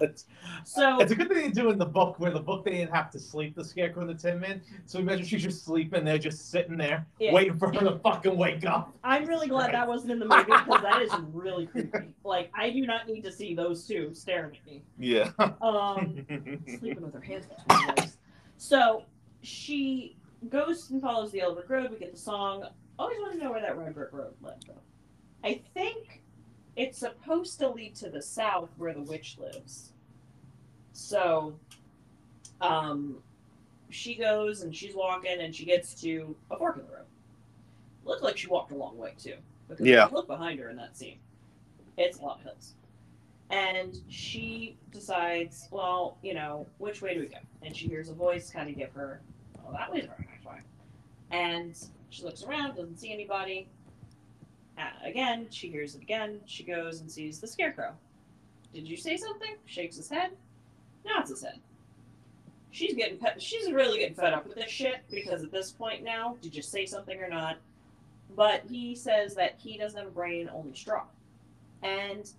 it's, 0.00 0.26
so 0.64 0.98
it's 1.00 1.12
a 1.12 1.14
good 1.14 1.28
thing 1.28 1.38
they 1.44 1.48
do 1.50 1.70
in 1.70 1.78
the 1.78 1.86
book 1.86 2.20
where 2.20 2.30
the 2.30 2.40
book 2.40 2.64
they 2.64 2.72
didn't 2.72 2.92
have 2.94 3.10
to 3.12 3.18
sleep 3.18 3.54
the 3.56 3.64
scarecrow 3.64 4.02
and 4.02 4.10
the 4.10 4.14
tin 4.22 4.38
man. 4.38 4.60
So 4.84 4.98
imagine 4.98 5.24
she's 5.24 5.42
just 5.42 5.64
sleeping 5.64 6.04
there, 6.04 6.18
just 6.18 6.50
sitting 6.50 6.76
there, 6.76 7.06
Yeah. 7.18 7.32
waiting 7.32 7.58
for 7.58 7.72
her 7.72 7.80
to 7.80 7.98
fucking 8.00 8.36
wake 8.36 8.66
up. 8.66 8.94
I'm 9.02 9.24
really 9.24 9.48
glad 9.48 9.72
that 9.72 9.88
wasn't 9.88 10.12
in 10.12 10.18
the 10.18 10.26
movie 10.26 10.44
because 10.44 10.82
that 10.82 11.00
is 11.00 11.12
really 11.32 11.66
creepy. 11.66 11.98
Like 12.22 12.50
I 12.54 12.68
do 12.70 12.86
not 12.86 13.06
need 13.08 13.22
to 13.24 13.32
see 13.32 13.54
those 13.54 13.86
two 13.86 14.12
staring 14.12 14.56
at 14.56 14.66
me. 14.66 14.82
Yeah. 14.98 15.30
Um, 15.62 16.26
sleeping 16.78 17.02
with 17.02 17.14
her 17.14 17.20
hands 17.22 17.46
between 17.46 17.86
her 17.86 17.94
legs. 17.96 18.18
So 18.58 19.04
she 19.42 20.16
goes 20.50 20.90
and 20.90 21.00
follows 21.00 21.30
the 21.32 21.40
Elbert 21.40 21.68
Road. 21.68 21.90
We 21.90 21.98
get 21.98 22.12
the 22.12 22.18
song. 22.18 22.66
Always 22.98 23.18
want 23.18 23.32
to 23.32 23.38
know 23.38 23.50
where 23.50 23.60
that 23.60 23.76
Red 23.76 23.94
Brick 23.94 24.12
Road 24.12 24.34
led, 24.40 24.64
though. 24.66 24.74
I 25.42 25.60
think 25.74 26.22
it's 26.76 26.98
supposed 26.98 27.58
to 27.60 27.68
lead 27.68 27.94
to 27.96 28.08
the 28.10 28.22
south 28.22 28.70
where 28.78 28.92
the 28.92 29.02
witch 29.02 29.36
lives. 29.38 29.92
So, 30.92 31.54
um, 32.60 33.16
she 33.90 34.14
goes 34.14 34.62
and 34.62 34.74
she's 34.74 34.94
walking 34.94 35.40
and 35.40 35.54
she 35.54 35.64
gets 35.64 36.00
to 36.02 36.34
a 36.50 36.56
fork 36.56 36.76
in 36.78 36.86
the 36.86 36.92
road. 36.92 37.04
Looks 38.04 38.22
like 38.22 38.36
she 38.36 38.46
walked 38.48 38.72
a 38.72 38.76
long 38.76 38.96
way 38.98 39.14
too. 39.18 39.34
Because 39.68 39.86
Yeah. 39.86 40.06
look 40.06 40.26
behind 40.26 40.58
her 40.60 40.68
in 40.70 40.76
that 40.76 40.96
scene. 40.96 41.18
It's 41.96 42.18
a 42.18 42.22
lot 42.22 42.38
of 42.38 42.42
hills. 42.44 42.74
And 43.50 43.96
she 44.08 44.76
decides, 44.90 45.68
well, 45.70 46.16
you 46.22 46.34
know, 46.34 46.66
which 46.78 47.02
way 47.02 47.14
do 47.14 47.20
we 47.20 47.26
go? 47.26 47.36
And 47.62 47.76
she 47.76 47.86
hears 47.88 48.08
a 48.08 48.14
voice 48.14 48.50
kind 48.50 48.68
of 48.68 48.76
give 48.76 48.92
her, 48.92 49.20
oh, 49.66 49.72
that 49.72 49.92
way's 49.92 50.04
way. 50.08 50.23
And 51.34 51.76
she 52.10 52.22
looks 52.22 52.44
around, 52.44 52.76
doesn't 52.76 52.98
see 52.98 53.12
anybody. 53.12 53.66
Uh, 54.78 54.82
again, 55.04 55.46
she 55.50 55.68
hears 55.68 55.94
it 55.94 56.02
again. 56.02 56.40
She 56.46 56.62
goes 56.62 57.00
and 57.00 57.10
sees 57.10 57.40
the 57.40 57.46
scarecrow. 57.46 57.92
Did 58.72 58.88
you 58.88 58.96
say 58.96 59.16
something? 59.16 59.56
Shakes 59.66 59.96
his 59.96 60.08
head. 60.08 60.30
Nods 61.04 61.30
his 61.30 61.42
head. 61.42 61.58
She's 62.70 62.94
getting 62.94 63.18
pe- 63.18 63.38
she's 63.38 63.70
really 63.70 63.98
getting 63.98 64.14
fed 64.16 64.32
up 64.32 64.46
with 64.46 64.56
this 64.56 64.70
shit 64.70 65.02
because 65.10 65.42
at 65.44 65.52
this 65.52 65.70
point 65.70 66.02
now, 66.02 66.36
did 66.40 66.54
you 66.56 66.62
say 66.62 66.86
something 66.86 67.20
or 67.20 67.28
not? 67.28 67.58
But 68.34 68.62
he 68.68 68.94
says 68.96 69.34
that 69.36 69.54
he 69.58 69.76
doesn't 69.78 69.98
have 69.98 70.08
a 70.08 70.10
brain, 70.10 70.50
only 70.52 70.74
straw. 70.74 71.02
and 71.82 72.30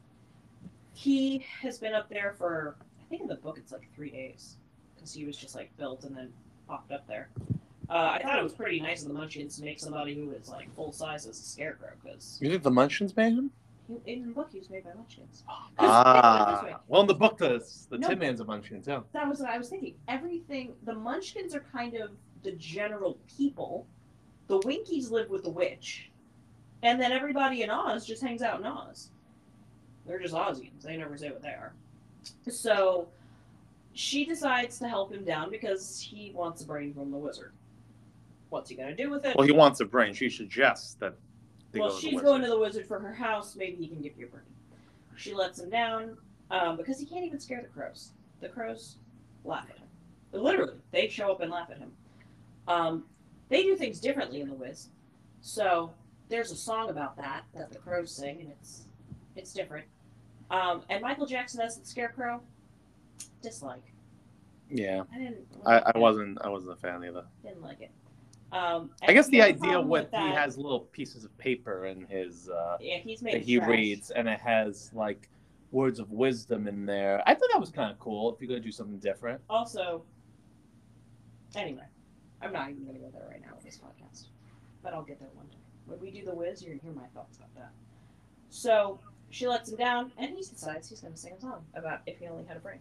he 0.94 1.46
has 1.62 1.78
been 1.78 1.94
up 1.94 2.08
there 2.10 2.34
for 2.38 2.76
I 3.02 3.04
think 3.10 3.22
in 3.24 3.28
the 3.28 3.36
book 3.36 3.58
it's 3.58 3.72
like 3.74 3.88
three 3.94 4.10
days 4.10 4.56
because 4.96 5.14
he 5.14 5.26
was 5.26 5.36
just 5.38 5.54
like 5.54 5.76
built 5.78 6.04
and 6.06 6.16
then 6.16 6.32
popped 6.68 6.92
up 6.94 7.06
there. 7.08 7.30
Uh, 7.90 8.18
I 8.20 8.22
thought 8.22 8.40
it 8.40 8.44
was 8.44 8.54
pretty 8.54 8.80
nice 8.80 9.02
of 9.04 9.10
the 9.10 9.14
Munchkins 9.14 9.58
to 9.58 9.64
make 9.64 9.80
somebody 9.80 10.16
who 10.16 10.32
is 10.32 10.50
like 10.50 10.74
full 10.76 10.92
size 10.92 11.26
as 11.28 11.40
a 11.40 11.44
scarecrow 11.44 11.92
because 12.02 12.40
You 12.42 12.50
think 12.50 12.64
the 12.64 12.72
Munchkins 12.72 13.16
made 13.16 13.34
him? 13.34 13.52
in 14.08 14.26
the 14.26 14.34
book 14.34 14.50
he 14.52 14.58
was 14.58 14.70
made 14.72 14.84
by 14.84 14.92
Munchkins. 14.96 15.44
'Cause 15.48 15.58
Ah, 15.78 16.16
think 16.16 16.48
of 16.48 16.48
it 16.48 16.66
this 16.66 16.74
way. 16.74 16.80
well, 16.88 17.02
in 17.02 17.08
the 17.08 17.14
book, 17.14 17.38
the 17.38 17.64
the 17.92 17.98
No. 18.00 18.08
Tin 18.10 18.18
Man's 18.20 18.40
a 18.40 18.46
munchkin 18.46 18.82
too. 18.82 19.04
That 19.12 19.28
was 19.30 19.40
what 19.40 19.50
I 19.50 19.60
was 19.60 19.70
thinking. 19.70 19.94
Everything 20.08 20.76
the 20.86 20.96
Munchkins 20.96 21.54
are 21.54 21.60
kind 21.72 21.94
of 21.96 22.10
the 22.42 22.54
general 22.54 23.20
people. 23.38 23.86
The 24.48 24.58
Winkies 24.60 25.12
live 25.12 25.30
with 25.30 25.44
the 25.44 25.52
witch, 25.52 26.10
and 26.82 27.00
then 27.00 27.12
everybody 27.12 27.62
in 27.62 27.70
Oz 27.70 28.06
just 28.08 28.24
hangs 28.24 28.42
out 28.42 28.60
in 28.60 28.66
Oz. 28.66 29.12
They're 30.08 30.20
just 30.20 30.34
Ozians. 30.34 30.82
They 30.82 30.98
never 30.98 31.16
say 31.18 31.30
what 31.30 31.44
they 31.44 31.50
are. 31.50 31.74
So 32.50 33.08
she 33.94 34.26
decides 34.26 34.80
to 34.80 34.88
help 34.88 35.12
him 35.14 35.24
down 35.24 35.52
because 35.52 36.00
he 36.00 36.32
wants 36.32 36.64
a 36.64 36.66
brain 36.66 36.92
from 36.94 37.12
the 37.12 37.18
wizard. 37.18 37.54
What's 38.50 38.70
he 38.70 38.76
gonna 38.76 38.96
do 38.96 39.10
with 39.10 39.26
it? 39.26 39.36
Well, 39.36 39.46
he 39.46 39.54
wants 39.54 39.80
a 39.80 39.86
brain. 39.86 40.14
She 40.14 40.30
suggests 40.30 40.96
that. 40.96 41.16
They 41.72 41.80
well, 41.80 41.90
go 41.90 41.96
to 41.96 42.02
she's 42.02 42.14
wizard. 42.14 42.26
going 42.26 42.42
to 42.42 42.48
the 42.48 42.60
wizard 42.60 42.88
for 42.88 43.00
her 43.00 43.14
house. 43.14 43.56
Maybe 43.56 43.76
he 43.78 43.88
can 43.88 44.02
give 44.02 44.18
you 44.18 44.28
a 44.28 44.30
brain. 44.30 44.44
She 45.18 45.34
lets 45.34 45.60
him 45.60 45.70
down 45.70 46.18
um, 46.52 46.78
because 46.78 47.00
he 47.00 47.06
can't 47.06 47.26
even 47.26 47.40
scare 47.40 47.62
the 47.62 47.68
crows. 47.68 48.12
The 48.42 48.50
crows 48.50 48.98
laugh 49.44 49.68
at 49.70 49.78
him. 49.78 49.88
Literally, 50.32 50.74
they 50.92 51.08
show 51.08 51.32
up 51.32 51.42
and 51.42 51.52
laugh 51.52 51.70
at 51.72 51.78
him. 51.78 51.92
Um, 52.68 53.06
they 53.50 53.64
do 53.64 53.76
things 53.76 54.00
differently 54.00 54.42
in 54.42 54.50
the 54.50 54.56
Wiz. 54.56 54.90
So 55.42 55.94
there's 56.30 56.52
a 56.52 56.56
song 56.56 56.90
about 56.90 57.16
that 57.18 57.44
that 57.54 57.72
the 57.72 57.78
crows 57.78 58.12
sing, 58.12 58.42
and 58.42 58.52
it's 58.52 58.86
it's 59.36 59.54
different. 59.54 59.86
Um, 60.50 60.82
and 60.90 61.02
Michael 61.02 61.26
Jackson 61.26 61.62
as 61.62 61.78
the 61.78 61.86
Scarecrow, 61.86 62.42
dislike. 63.42 63.94
Yeah, 64.70 65.04
I 65.14 65.18
didn't. 65.18 65.48
I, 65.66 65.92
I 65.94 65.98
wasn't. 65.98 66.40
I 66.42 66.50
wasn't 66.50 66.74
a 66.74 66.76
fan 66.76 67.04
either. 67.04 67.24
Didn't 67.44 67.62
like 67.62 67.82
it. 67.82 67.92
Um, 68.52 68.92
I 69.06 69.12
guess 69.14 69.28
the 69.28 69.42
idea 69.42 69.82
with 69.82 70.10
he 70.12 70.18
has 70.18 70.58
little 70.58 70.82
pieces 70.82 71.26
of 71.26 71.38
paper 71.38 71.88
in 71.88 72.06
his 72.06 72.50
uh, 72.50 72.78
yeah, 72.80 72.98
he's 72.98 73.22
made 73.22 73.34
that 73.36 73.42
he 73.42 73.58
trash. 73.58 73.70
reads, 73.70 74.12
and 74.12 74.28
it 74.30 74.40
has 74.40 74.92
like 74.94 75.30
words 75.72 76.00
of 76.00 76.12
wisdom 76.12 76.68
in 76.68 76.86
there. 76.86 77.22
I 77.26 77.34
thought 77.34 77.50
that 77.52 77.60
was 77.60 77.70
kind 77.72 77.92
of 77.92 78.00
cool. 78.00 78.34
If 78.34 78.40
you're 78.40 78.48
gonna 78.48 78.60
do 78.62 78.72
something 78.72 79.00
different, 79.00 79.42
Also, 79.50 80.04
anyway, 81.56 81.84
I'm 82.42 82.54
not 82.54 82.70
even 82.70 82.84
going 82.84 82.96
to 82.96 83.02
go 83.02 83.10
there 83.12 83.28
right 83.30 83.42
now 83.42 83.54
with 83.56 83.66
this 83.66 83.78
podcast, 83.80 84.28
but 84.84 84.94
I'll 84.94 85.04
get 85.04 85.20
there 85.20 85.30
one 85.34 85.48
day. 85.48 85.58
When 85.88 86.00
we 86.00 86.12
do 86.12 86.26
the 86.26 86.34
Wiz, 86.34 86.62
you're 86.64 86.76
to 86.76 86.82
hear 86.82 86.92
my 86.94 87.08
thoughts 87.14 87.38
about 87.38 87.54
that. 87.56 87.72
So 88.50 89.00
she 89.30 89.48
lets 89.48 89.70
him 89.70 89.78
down, 89.78 90.12
and 90.18 90.30
he 90.30 90.38
decides 90.38 90.90
he's 90.90 91.02
going 91.02 91.14
to 91.14 91.20
sing 91.20 91.34
a 91.38 91.42
song 91.42 91.66
about 91.74 92.02
if 92.06 92.20
he 92.20 92.28
only 92.28 92.46
had 92.46 92.58
a 92.58 92.60
brain. 92.60 92.80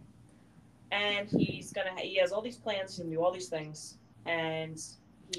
And 0.91 1.27
he's 1.29 1.73
gonna. 1.73 1.89
Ha- 1.91 2.01
he 2.01 2.17
has 2.17 2.31
all 2.31 2.41
these 2.41 2.57
plans 2.57 2.95
to 2.97 3.03
do 3.03 3.21
all 3.21 3.31
these 3.31 3.49
things, 3.49 3.97
and 4.25 4.79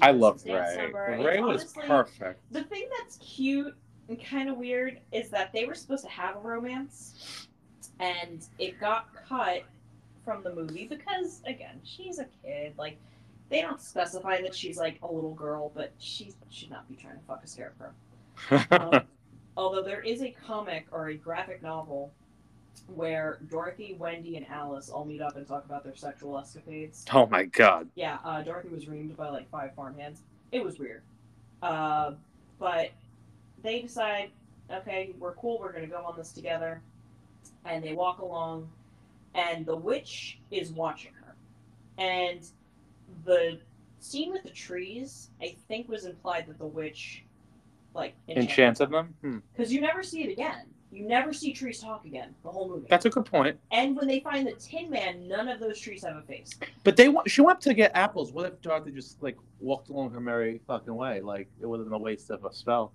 I 0.01 0.11
love 0.11 0.43
Ray. 0.45 0.75
number. 0.77 1.17
Ray 1.23 1.39
was 1.41 1.61
honestly- 1.61 1.83
perfect. 1.87 2.41
the 2.51 2.63
thing 2.65 2.87
that's 2.97 3.17
cute 3.17 3.75
and 4.09 4.23
kind 4.23 4.49
of 4.49 4.57
weird 4.57 4.99
is 5.11 5.29
that 5.29 5.51
they 5.53 5.65
were 5.65 5.75
supposed 5.75 6.03
to 6.03 6.09
have 6.09 6.35
a 6.37 6.39
romance, 6.39 7.47
and 7.99 8.45
it 8.59 8.79
got 8.79 9.07
cut 9.27 9.63
from 10.23 10.43
the 10.43 10.53
movie 10.53 10.87
because, 10.87 11.41
again, 11.45 11.79
she's 11.83 12.19
a 12.19 12.25
kid. 12.43 12.73
Like, 12.77 12.97
they 13.49 13.61
don't 13.61 13.81
specify 13.81 14.41
that 14.41 14.53
she's 14.53 14.77
like 14.77 14.99
a 15.03 15.07
little 15.11 15.33
girl, 15.33 15.71
but 15.73 15.93
she 15.97 16.33
should 16.49 16.69
not 16.69 16.87
be 16.87 16.95
trying 16.95 17.15
to 17.17 17.23
fuck 17.25 17.43
a 17.43 17.47
scarecrow. 17.47 17.91
Um, 18.71 19.01
although 19.55 19.81
there 19.81 20.01
is 20.01 20.21
a 20.21 20.29
comic 20.45 20.85
or 20.91 21.07
a 21.07 21.15
graphic 21.15 21.63
novel 21.63 22.11
where 22.87 23.39
Dorothy, 23.49 23.95
Wendy, 23.99 24.37
and 24.37 24.47
Alice 24.47 24.89
all 24.89 25.05
meet 25.05 25.21
up 25.21 25.35
and 25.35 25.47
talk 25.47 25.65
about 25.65 25.83
their 25.83 25.95
sexual 25.95 26.37
escapades. 26.37 27.05
oh 27.13 27.25
my 27.27 27.43
god. 27.45 27.89
Yeah, 27.95 28.17
uh, 28.23 28.41
Dorothy 28.41 28.69
was 28.69 28.85
reamed 28.85 29.15
by 29.15 29.29
like 29.29 29.49
five 29.49 29.73
farmhands. 29.75 30.21
It 30.51 30.63
was 30.63 30.79
weird. 30.79 31.01
Uh, 31.61 32.11
but 32.59 32.91
they 33.63 33.81
decide, 33.81 34.31
okay, 34.71 35.13
we're 35.19 35.33
cool, 35.35 35.59
we're 35.59 35.73
gonna 35.73 35.87
go 35.87 36.03
on 36.05 36.15
this 36.17 36.31
together. 36.31 36.81
And 37.65 37.83
they 37.83 37.93
walk 37.93 38.19
along, 38.19 38.69
and 39.35 39.65
the 39.65 39.75
witch 39.75 40.39
is 40.51 40.71
watching 40.71 41.11
her. 41.21 41.35
And 41.97 42.47
the 43.25 43.59
scene 43.99 44.31
with 44.31 44.43
the 44.43 44.49
trees, 44.51 45.29
I 45.41 45.55
think, 45.67 45.89
was 45.89 46.05
implied 46.05 46.47
that 46.47 46.59
the 46.59 46.65
witch, 46.67 47.23
like, 47.93 48.13
Enchanted 48.27 48.89
them. 48.91 49.15
Hmm. 49.21 49.37
Because 49.55 49.73
you 49.73 49.81
never 49.81 50.03
see 50.03 50.23
it 50.23 50.31
again. 50.31 50.65
You 50.91 51.05
never 51.05 51.33
see 51.33 51.51
trees 51.53 51.79
talk 51.81 52.05
again, 52.05 52.33
the 52.43 52.49
whole 52.49 52.69
movie. 52.69 52.87
That's 52.89 53.05
a 53.05 53.09
good 53.09 53.25
point. 53.25 53.59
and 53.71 53.95
when 53.95 54.07
they 54.07 54.21
find 54.21 54.47
the 54.47 54.53
Tin 54.53 54.89
Man, 54.89 55.27
none 55.27 55.49
of 55.49 55.59
those 55.59 55.79
trees 55.79 56.03
have 56.05 56.15
a 56.15 56.21
face. 56.21 56.51
But 56.85 56.95
they 56.95 57.09
want. 57.09 57.29
She 57.29 57.41
went 57.41 57.59
to 57.61 57.73
get 57.73 57.91
apples. 57.93 58.31
What 58.31 58.45
if 58.45 58.61
Dorothy 58.61 58.91
just 58.91 59.21
like 59.21 59.37
walked 59.59 59.89
along 59.89 60.11
her 60.11 60.21
merry 60.21 60.61
fucking 60.65 60.95
way? 60.95 61.19
Like 61.21 61.49
it 61.59 61.65
would 61.65 61.79
have 61.79 61.87
been 61.87 61.93
a 61.93 61.97
waste 61.99 62.29
of 62.29 62.45
a 62.45 62.53
spell. 62.53 62.93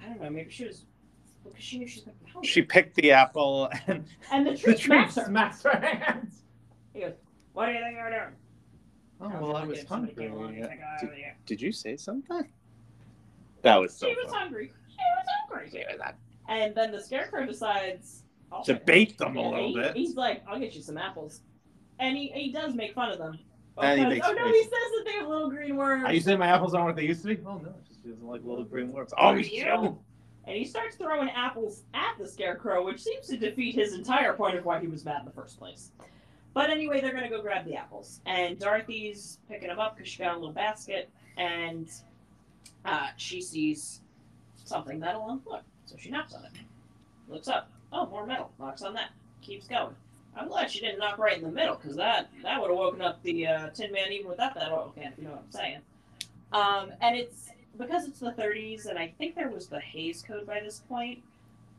I 0.00 0.06
don't 0.08 0.22
know. 0.22 0.30
Maybe 0.30 0.50
she 0.50 0.64
was 0.66 0.84
because 1.42 1.62
she 1.62 1.78
knew 1.78 1.88
she 1.88 2.00
was 2.00 2.14
gonna. 2.32 2.46
She 2.46 2.62
picked 2.62 2.94
the 2.94 3.10
apple, 3.10 3.68
and 3.88 4.04
and 4.32 4.46
the 4.46 4.50
the 4.52 4.56
tree 4.56 4.74
tree 4.76 4.78
smacks 4.78 5.14
her. 5.16 5.24
smacks 5.26 5.62
her 5.64 5.76
hands. 5.80 6.42
He 6.94 7.00
goes, 7.00 7.14
"What 7.52 7.66
do 7.66 7.72
you 7.72 7.80
think 7.80 7.96
you're 7.96 8.10
doing?" 8.10 8.36
Oh 9.22 9.28
was 9.28 9.40
well, 9.40 9.56
I 9.56 9.64
was 9.64 9.78
if 9.80 9.88
hungry. 9.88 10.14
came 10.14 10.32
along 10.32 10.54
and 10.54 10.62
took 10.62 10.70
it 10.72 10.78
out 10.80 11.02
of. 11.02 11.44
Did 11.46 11.60
you 11.60 11.72
say 11.72 11.96
something? 11.96 12.48
That 13.62 13.76
was 13.76 13.92
so 13.92 14.06
She 14.08 14.14
was 14.14 14.30
fun. 14.30 14.40
hungry. 14.40 14.72
She 14.88 14.96
was 14.96 15.26
hungry. 15.50 15.84
And 16.50 16.74
then 16.74 16.90
the 16.90 17.00
scarecrow 17.00 17.46
decides 17.46 18.24
I'll 18.52 18.64
To 18.64 18.74
take 18.74 18.84
bait 18.84 19.16
them 19.18 19.36
a 19.36 19.48
little 19.50 19.68
he- 19.68 19.74
bit. 19.80 19.96
He's 19.96 20.16
like, 20.16 20.42
"I'll 20.48 20.58
get 20.58 20.74
you 20.74 20.82
some 20.82 20.98
apples," 20.98 21.40
and 22.00 22.16
he, 22.16 22.26
he 22.34 22.50
does 22.52 22.74
make 22.74 22.92
fun 22.94 23.10
of 23.10 23.18
them. 23.18 23.38
And 23.80 24.00
he 24.00 24.04
Because- 24.06 24.34
makes 24.34 24.42
oh 24.42 24.44
no, 24.46 24.52
he 24.52 24.62
says 24.64 24.70
that 24.72 25.02
they 25.06 25.12
have 25.12 25.28
little 25.28 25.48
green 25.48 25.76
worms. 25.76 26.04
Are 26.04 26.12
you 26.12 26.20
saying 26.20 26.40
my 26.40 26.48
apples 26.48 26.74
aren't 26.74 26.86
what 26.86 26.96
they 26.96 27.06
used 27.06 27.22
to 27.22 27.28
be? 27.28 27.38
Oh 27.46 27.58
no, 27.58 27.72
it's 27.78 27.88
just 27.88 28.02
she 28.02 28.08
doesn't 28.10 28.26
like 28.26 28.42
little 28.44 28.64
green 28.64 28.92
worms. 28.92 29.14
Oh, 29.16 29.32
you? 29.34 29.44
you. 29.64 29.98
And 30.46 30.56
he 30.56 30.64
starts 30.64 30.96
throwing 30.96 31.30
apples 31.30 31.84
at 31.94 32.16
the 32.18 32.26
scarecrow, 32.26 32.84
which 32.84 33.00
seems 33.00 33.28
to 33.28 33.36
defeat 33.36 33.76
his 33.76 33.94
entire 33.94 34.32
point 34.32 34.56
of 34.58 34.64
why 34.64 34.80
he 34.80 34.88
was 34.88 35.04
mad 35.04 35.20
in 35.20 35.26
the 35.26 35.30
first 35.30 35.58
place. 35.58 35.92
But 36.52 36.68
anyway, 36.70 37.00
they're 37.00 37.12
gonna 37.14 37.28
go 37.30 37.40
grab 37.40 37.64
the 37.64 37.76
apples, 37.76 38.20
and 38.26 38.58
Dorothy's 38.58 39.38
picking 39.48 39.68
them 39.68 39.78
up 39.78 39.96
because 39.96 40.10
she 40.10 40.18
got 40.18 40.32
a 40.34 40.38
little 40.38 40.52
basket, 40.52 41.08
and 41.36 41.88
uh, 42.84 43.08
she 43.16 43.40
sees 43.40 44.00
something 44.56 44.98
metal 44.98 45.22
on 45.22 45.36
the 45.36 45.42
floor, 45.44 45.60
so 45.90 45.96
she 45.98 46.10
knocks 46.10 46.34
on 46.34 46.44
it. 46.44 46.52
Looks 47.28 47.48
up, 47.48 47.70
oh, 47.92 48.06
more 48.06 48.26
metal. 48.26 48.50
Knocks 48.58 48.82
on 48.82 48.94
that, 48.94 49.10
keeps 49.42 49.66
going. 49.66 49.94
I'm 50.36 50.48
glad 50.48 50.70
she 50.70 50.80
didn't 50.80 51.00
knock 51.00 51.18
right 51.18 51.36
in 51.36 51.42
the 51.42 51.50
middle, 51.50 51.74
because 51.74 51.96
that 51.96 52.30
that 52.42 52.60
would 52.60 52.70
have 52.70 52.78
woken 52.78 53.02
up 53.02 53.20
the 53.24 53.46
uh, 53.46 53.68
Tin 53.70 53.90
Man 53.92 54.12
even 54.12 54.28
without 54.28 54.54
that 54.54 54.70
oil 54.70 54.92
can, 54.94 55.12
if 55.12 55.18
you 55.18 55.24
know 55.24 55.30
what 55.30 55.42
I'm 55.44 55.52
saying. 55.52 55.78
Um, 56.52 56.92
and 57.00 57.16
it's 57.16 57.50
because 57.76 58.06
it's 58.06 58.20
the 58.20 58.32
30s, 58.32 58.86
and 58.86 58.98
I 58.98 59.12
think 59.18 59.34
there 59.34 59.48
was 59.48 59.66
the 59.66 59.80
Hays 59.80 60.22
Code 60.22 60.46
by 60.46 60.60
this 60.60 60.82
point. 60.88 61.22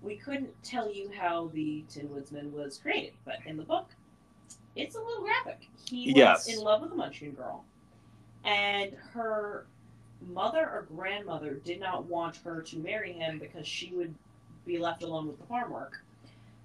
We 0.01 0.16
couldn't 0.16 0.51
tell 0.64 0.91
you 0.91 1.12
how 1.18 1.49
the 1.53 1.86
Tin 1.89 2.09
Woodsman 2.09 2.51
was 2.51 2.78
created, 2.78 3.14
but 3.24 3.38
in 3.45 3.55
the 3.55 3.64
book, 3.64 3.89
it's 4.76 4.95
a 4.95 4.99
little 4.99 5.24
graphic. 5.24 5.68
He 5.88 6.14
was 6.14 6.47
in 6.47 6.59
love 6.59 6.82
with 6.82 6.91
a 6.91 6.95
Munchkin 6.95 7.32
girl, 7.32 7.64
and 8.43 8.93
her 9.14 9.66
mother 10.28 10.62
or 10.62 10.88
grandmother 10.96 11.56
did 11.66 11.80
not 11.80 12.06
want 12.06 12.38
her 12.38 12.62
to 12.62 12.78
marry 12.78 13.14
him 13.14 13.40
because 13.40 13.68
she 13.68 13.92
would 13.94 14.14
be 14.66 14.78
left 14.78 15.04
alone 15.04 15.28
with 15.28 15.40
the 15.40 15.46
farm 15.46 15.72
work. 15.72 16.04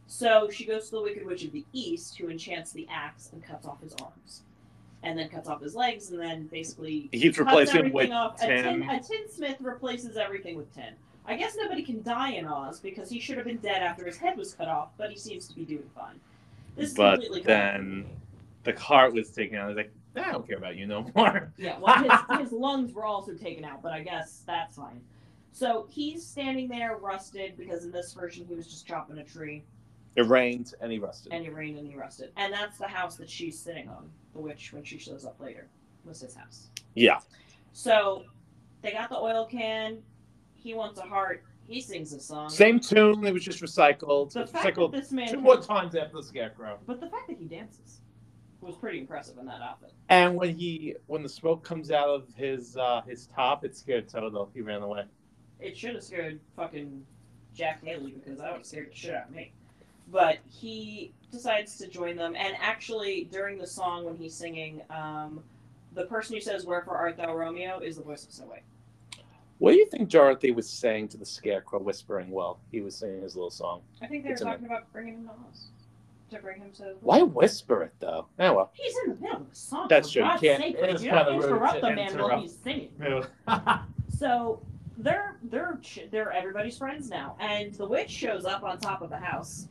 So 0.07 0.49
she 0.51 0.65
goes 0.65 0.87
to 0.87 0.97
the 0.97 1.03
Wicked 1.03 1.27
Witch 1.27 1.45
of 1.45 1.53
the 1.53 1.65
East, 1.73 2.17
who 2.19 2.29
enchants 2.29 2.73
the 2.73 2.87
axe 2.91 3.31
and 3.33 3.43
cuts 3.43 3.67
off 3.67 3.83
his 3.83 3.95
arms, 3.95 4.43
and 5.03 5.19
then 5.19 5.29
cuts 5.29 5.49
off 5.49 5.61
his 5.61 5.75
legs, 5.75 6.11
and 6.11 6.21
then 6.21 6.47
basically 6.47 7.09
he's 7.13 7.39
replacing 7.39 7.93
with 7.93 8.11
off. 8.11 8.41
A 8.43 8.47
tin, 8.47 8.65
tin. 8.65 8.91
a 8.91 9.01
tinsmith 9.01 9.57
replaces 9.61 10.17
everything 10.17 10.57
with 10.57 10.73
tin. 10.75 10.95
I 11.27 11.37
guess 11.37 11.57
nobody 11.57 11.83
can 11.83 12.03
die 12.03 12.33
in 12.33 12.47
Oz 12.47 12.79
because 12.79 13.11
he 13.11 13.19
should 13.19 13.37
have 13.37 13.47
been 13.47 13.57
dead 13.57 13.83
after 13.83 14.07
his 14.07 14.17
head 14.17 14.37
was 14.37 14.55
cut 14.55 14.69
off, 14.69 14.91
but 14.97 15.11
he 15.11 15.19
seems 15.19 15.49
to 15.49 15.55
be 15.57 15.65
doing 15.65 15.91
fine. 15.95 16.21
This 16.77 16.91
is 16.91 16.95
But 16.95 17.15
completely 17.15 17.43
then 17.43 18.07
the 18.63 18.73
cart 18.73 19.13
was 19.13 19.31
taken 19.31 19.59
out. 19.59 19.65
I 19.65 19.67
was 19.69 19.77
like, 19.77 19.93
I 20.17 20.33
don't 20.33 20.47
care 20.47 20.59
about 20.59 20.77
you 20.77 20.87
no 20.87 21.07
more. 21.15 21.53
Yeah, 21.59 21.79
well, 21.79 21.95
his, 22.03 22.41
his 22.41 22.53
lungs 22.53 22.93
were 22.93 23.05
also 23.05 23.33
taken 23.35 23.65
out, 23.65 23.83
but 23.83 23.93
I 23.93 24.03
guess 24.03 24.43
that's 24.47 24.77
fine. 24.77 25.01
So 25.53 25.87
he's 25.91 26.25
standing 26.27 26.69
there 26.69 26.97
rusted 26.97 27.57
because 27.57 27.85
in 27.85 27.91
this 27.93 28.13
version 28.13 28.45
he 28.47 28.55
was 28.55 28.67
just 28.67 28.87
chopping 28.87 29.19
a 29.19 29.25
tree 29.25 29.65
It 30.17 30.27
rained 30.27 30.75
and 30.81 30.93
he 30.93 30.99
rusted. 30.99 31.33
and 31.33 31.45
it 31.47 31.55
rained 31.55 31.79
and 31.79 31.87
he 31.89 31.95
rusted. 31.97 32.31
And 32.37 32.53
that's 32.53 32.79
the 32.79 32.89
house 32.89 33.17
that 33.17 33.31
she's 33.31 33.59
sitting 33.59 33.89
on, 33.89 34.11
the 34.35 34.39
witch, 34.41 34.73
when 34.73 34.85
she 34.85 34.99
shows 34.99 35.25
up 35.25 35.41
later, 35.41 35.69
was 36.05 36.21
his 36.21 36.35
house. 36.35 36.69
yeah. 36.95 37.21
So 37.73 38.25
they 38.83 38.93
got 38.93 39.09
the 39.11 39.17
oil 39.19 39.47
can. 39.47 39.99
He 40.55 40.75
wants 40.75 40.99
a 40.99 41.03
heart. 41.03 41.43
He 41.67 41.81
sings 41.81 42.13
a 42.13 42.21
song. 42.21 42.49
Same 42.49 42.79
tune. 42.79 43.25
It 43.27 43.33
was 43.33 43.45
just 43.45 43.61
recycled. 43.63 44.33
The 44.33 44.43
It's 44.43 44.53
fact 44.53 44.77
that 44.77 44.93
this 44.93 45.11
man 45.13 45.29
two 45.29 45.41
more 45.41 45.61
times 45.61 45.95
after 45.97 46.17
the 46.17 46.23
scarecrow. 46.23 46.79
But 46.87 47.01
the 47.01 47.09
fact 47.09 47.29
that 47.29 47.37
he 47.39 47.45
dances 47.47 48.01
was 48.67 48.77
pretty 48.77 48.99
impressive 48.99 49.39
in 49.39 49.47
that 49.47 49.63
outfit. 49.63 49.93
And 50.09 50.37
when 50.37 50.55
he 50.55 50.95
when 51.07 51.23
the 51.23 51.29
smoke 51.29 51.63
comes 51.63 51.91
out 51.91 52.09
of 52.09 52.25
his 52.35 52.77
uh 52.77 53.03
his 53.07 53.27
top, 53.27 53.65
it 53.65 53.77
scared 53.77 54.09
Toto. 54.09 54.49
He 54.55 54.61
ran 54.61 54.83
away. 54.83 55.05
It 55.61 55.77
should 55.77 55.95
have 55.95 56.05
scared 56.05 56.41
fucking 56.57 57.05
Jack 57.55 57.83
Haley 57.85 58.13
because 58.13 58.39
that 58.39 58.51
would 58.51 58.59
have 58.59 58.67
scared 58.67 58.91
the 58.91 58.97
shit 58.97 59.15
out 59.15 59.29
of 59.29 59.35
me. 59.35 59.53
But 60.09 60.39
he 60.49 61.13
decides 61.33 61.79
to 61.79 61.89
join 61.89 62.17
them, 62.17 62.37
and 62.37 62.55
actually, 62.61 63.29
during 63.33 63.59
the 63.59 63.67
song 63.67 64.05
when 64.05 64.15
he's 64.17 64.35
singing, 64.35 64.83
um, 64.91 65.43
the 65.95 66.05
person 66.05 66.37
who 66.37 66.41
says 66.41 66.65
"Wherefore 66.65 66.97
art 66.97 67.17
thou, 67.17 67.35
Romeo" 67.35 67.81
is 67.81 67.97
the 67.97 68.03
voice 68.03 68.25
of 68.25 68.33
Snow 68.33 68.47
White. 68.47 68.63
What 69.59 69.73
do 69.73 69.79
you 69.79 69.87
think 69.87 70.11
Dorothy 70.11 70.51
was 70.51 70.69
saying 70.69 71.09
to 71.09 71.17
the 71.17 71.25
Scarecrow, 71.25 71.81
whispering 71.81 72.29
while 72.29 72.61
he 72.71 72.83
was 72.83 72.95
singing 72.95 73.23
his 73.23 73.35
little 73.35 73.51
song? 73.51 73.81
I 74.03 74.07
think 74.07 74.23
they 74.23 74.29
were 74.29 74.35
It's 74.35 74.43
talking 74.43 74.67
about 74.67 74.93
bringing 74.93 75.15
him 75.15 75.25
to 75.25 75.31
Oz. 75.51 75.69
To 76.31 76.39
bring 76.39 76.59
him 76.61 76.73
to. 76.79 76.95
Why 77.03 77.23
whisper 77.23 77.83
it 77.85 77.93
though? 78.01 78.27
Oh 78.41 78.53
well. 78.55 78.71
He's 78.75 78.95
in 79.05 79.11
the 79.11 79.21
middle 79.21 79.37
of 79.43 79.47
a 79.51 79.55
song. 79.55 79.87
That's 79.89 80.09
for 80.09 80.15
true. 80.15 80.23
You 80.25 80.29
God's 80.31 80.41
can't- 80.43 80.63
sake, 80.63 80.77
it 80.77 80.91
is 80.95 81.05
you 81.05 81.11
don't 81.13 81.25
kinda 81.25 81.39
rude 81.41 81.45
interrupt 81.47 81.75
to 81.77 81.81
the 81.83 81.87
man 81.93 81.97
while 81.97 82.25
interrupt. 82.27 82.43
he's 82.43 82.59
singing. 82.59 82.91
So 84.19 84.61
they're 84.99 85.37
they're 85.45 85.79
ch- 85.83 86.09
they're 86.11 86.33
everybody's 86.33 86.79
friends 86.79 87.11
now, 87.11 87.37
and 87.39 87.75
the 87.75 87.87
witch 87.87 88.11
shows 88.11 88.45
up 88.47 88.63
on 88.63 88.79
top 88.79 89.03
of 89.03 89.11
the 89.11 89.19
house, 89.19 89.69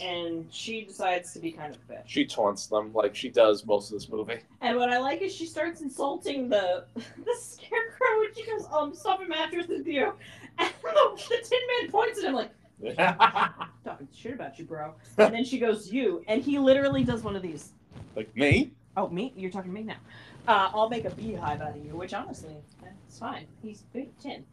and 0.00 0.46
she 0.50 0.82
decides 0.84 1.32
to 1.32 1.40
be 1.40 1.50
kind 1.50 1.74
of 1.74 1.80
a 1.88 1.92
bitch. 1.92 2.02
She 2.06 2.24
taunts 2.24 2.68
them 2.68 2.92
like 2.94 3.16
she 3.16 3.28
does 3.28 3.66
most 3.66 3.90
of 3.90 3.98
this 3.98 4.08
movie. 4.08 4.38
And 4.60 4.76
what 4.78 4.88
I 4.90 4.98
like 4.98 5.20
is 5.20 5.34
she 5.34 5.46
starts 5.46 5.80
insulting 5.80 6.48
the 6.48 6.84
the 6.94 7.34
scarecrow, 7.38 8.22
and 8.24 8.36
she 8.36 8.46
goes, 8.46 8.66
"Um, 8.72 8.94
stop 8.94 9.20
a 9.20 9.24
mattress 9.26 9.66
with 9.66 9.86
you," 9.86 10.12
and 10.58 10.70
the, 10.82 11.22
the 11.28 11.36
Tin 11.44 11.58
Man 11.82 11.90
points 11.90 12.18
at 12.20 12.24
him 12.26 12.34
like, 12.34 12.50
"Talking 12.86 14.08
shit 14.14 14.34
about 14.34 14.58
you, 14.58 14.64
bro." 14.64 14.94
And 15.18 15.34
then 15.34 15.44
she 15.44 15.58
goes, 15.58 15.92
"You," 15.92 16.24
and 16.28 16.42
he 16.42 16.58
literally 16.58 17.04
does 17.04 17.22
one 17.22 17.36
of 17.36 17.42
these. 17.42 17.72
like 18.16 18.34
me? 18.36 18.72
Oh, 18.96 19.08
me? 19.08 19.32
You're 19.36 19.50
talking 19.50 19.70
to 19.72 19.74
me 19.74 19.84
now. 19.84 19.96
Uh, 20.46 20.70
I'll 20.74 20.88
make 20.88 21.04
a 21.04 21.10
beehive 21.10 21.60
out 21.60 21.76
of 21.76 21.84
you, 21.84 21.94
which 21.94 22.14
honestly, 22.14 22.54
it's 23.06 23.18
fine. 23.18 23.46
He's 23.62 23.82
big 23.92 24.16
tin. 24.18 24.44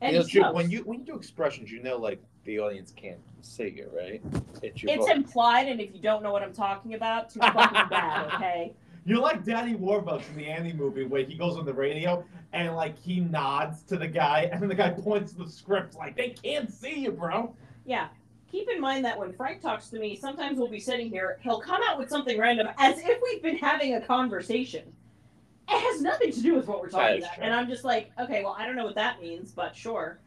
And 0.00 0.12
You 0.12 0.20
know, 0.20 0.26
he 0.50 0.54
when 0.54 0.70
you 0.70 0.80
when 0.80 1.00
you 1.00 1.04
do 1.06 1.16
expressions, 1.16 1.70
you 1.72 1.82
know, 1.82 1.96
like 1.96 2.22
the 2.44 2.60
audience 2.60 2.92
can't 2.94 3.18
see 3.40 3.68
you, 3.76 3.90
right? 3.96 4.22
It's 4.62 4.82
your 4.82 4.92
It's 4.92 5.06
voice. 5.06 5.14
implied, 5.16 5.68
and 5.68 5.80
if 5.80 5.92
you 5.94 6.00
don't 6.00 6.22
know 6.22 6.32
what 6.32 6.42
I'm 6.42 6.52
talking 6.52 6.94
about, 6.94 7.30
too 7.30 7.40
fucking 7.40 7.88
bad, 7.90 8.32
okay? 8.34 8.72
You're 9.04 9.18
like 9.20 9.42
Daddy 9.44 9.74
Warbucks 9.74 10.28
in 10.30 10.36
the 10.36 10.46
Annie 10.46 10.72
movie 10.74 11.04
where 11.04 11.24
he 11.24 11.34
goes 11.34 11.56
on 11.56 11.64
the 11.64 11.72
radio 11.72 12.22
and 12.52 12.76
like 12.76 12.98
he 12.98 13.20
nods 13.20 13.82
to 13.84 13.96
the 13.96 14.06
guy 14.06 14.48
and 14.52 14.60
then 14.60 14.68
the 14.68 14.74
guy 14.74 14.90
points 14.90 15.32
to 15.32 15.38
the 15.44 15.50
script 15.50 15.94
like 15.96 16.14
they 16.14 16.30
can't 16.30 16.70
see 16.70 17.00
you, 17.00 17.12
bro. 17.12 17.54
Yeah. 17.88 18.08
Keep 18.52 18.68
in 18.68 18.80
mind 18.80 19.04
that 19.06 19.18
when 19.18 19.32
Frank 19.32 19.62
talks 19.62 19.88
to 19.88 19.98
me, 19.98 20.14
sometimes 20.14 20.58
we'll 20.58 20.68
be 20.68 20.78
sitting 20.80 21.10
here, 21.10 21.38
he'll 21.42 21.60
come 21.60 21.80
out 21.88 21.98
with 21.98 22.08
something 22.10 22.38
random 22.38 22.68
as 22.78 22.98
if 22.98 23.18
we've 23.22 23.42
been 23.42 23.56
having 23.56 23.94
a 23.94 24.00
conversation. 24.00 24.84
It 25.68 25.80
has 25.92 26.02
nothing 26.02 26.32
to 26.32 26.40
do 26.40 26.54
with 26.54 26.66
what 26.66 26.80
we're 26.80 26.88
talking 26.90 27.18
about. 27.22 27.34
true. 27.34 27.44
And 27.44 27.52
I'm 27.54 27.68
just 27.68 27.84
like, 27.84 28.10
okay, 28.18 28.42
well, 28.44 28.56
I 28.58 28.66
don't 28.66 28.76
know 28.76 28.84
what 28.84 28.94
that 28.94 29.20
means, 29.20 29.52
but 29.52 29.74
sure. 29.74 30.18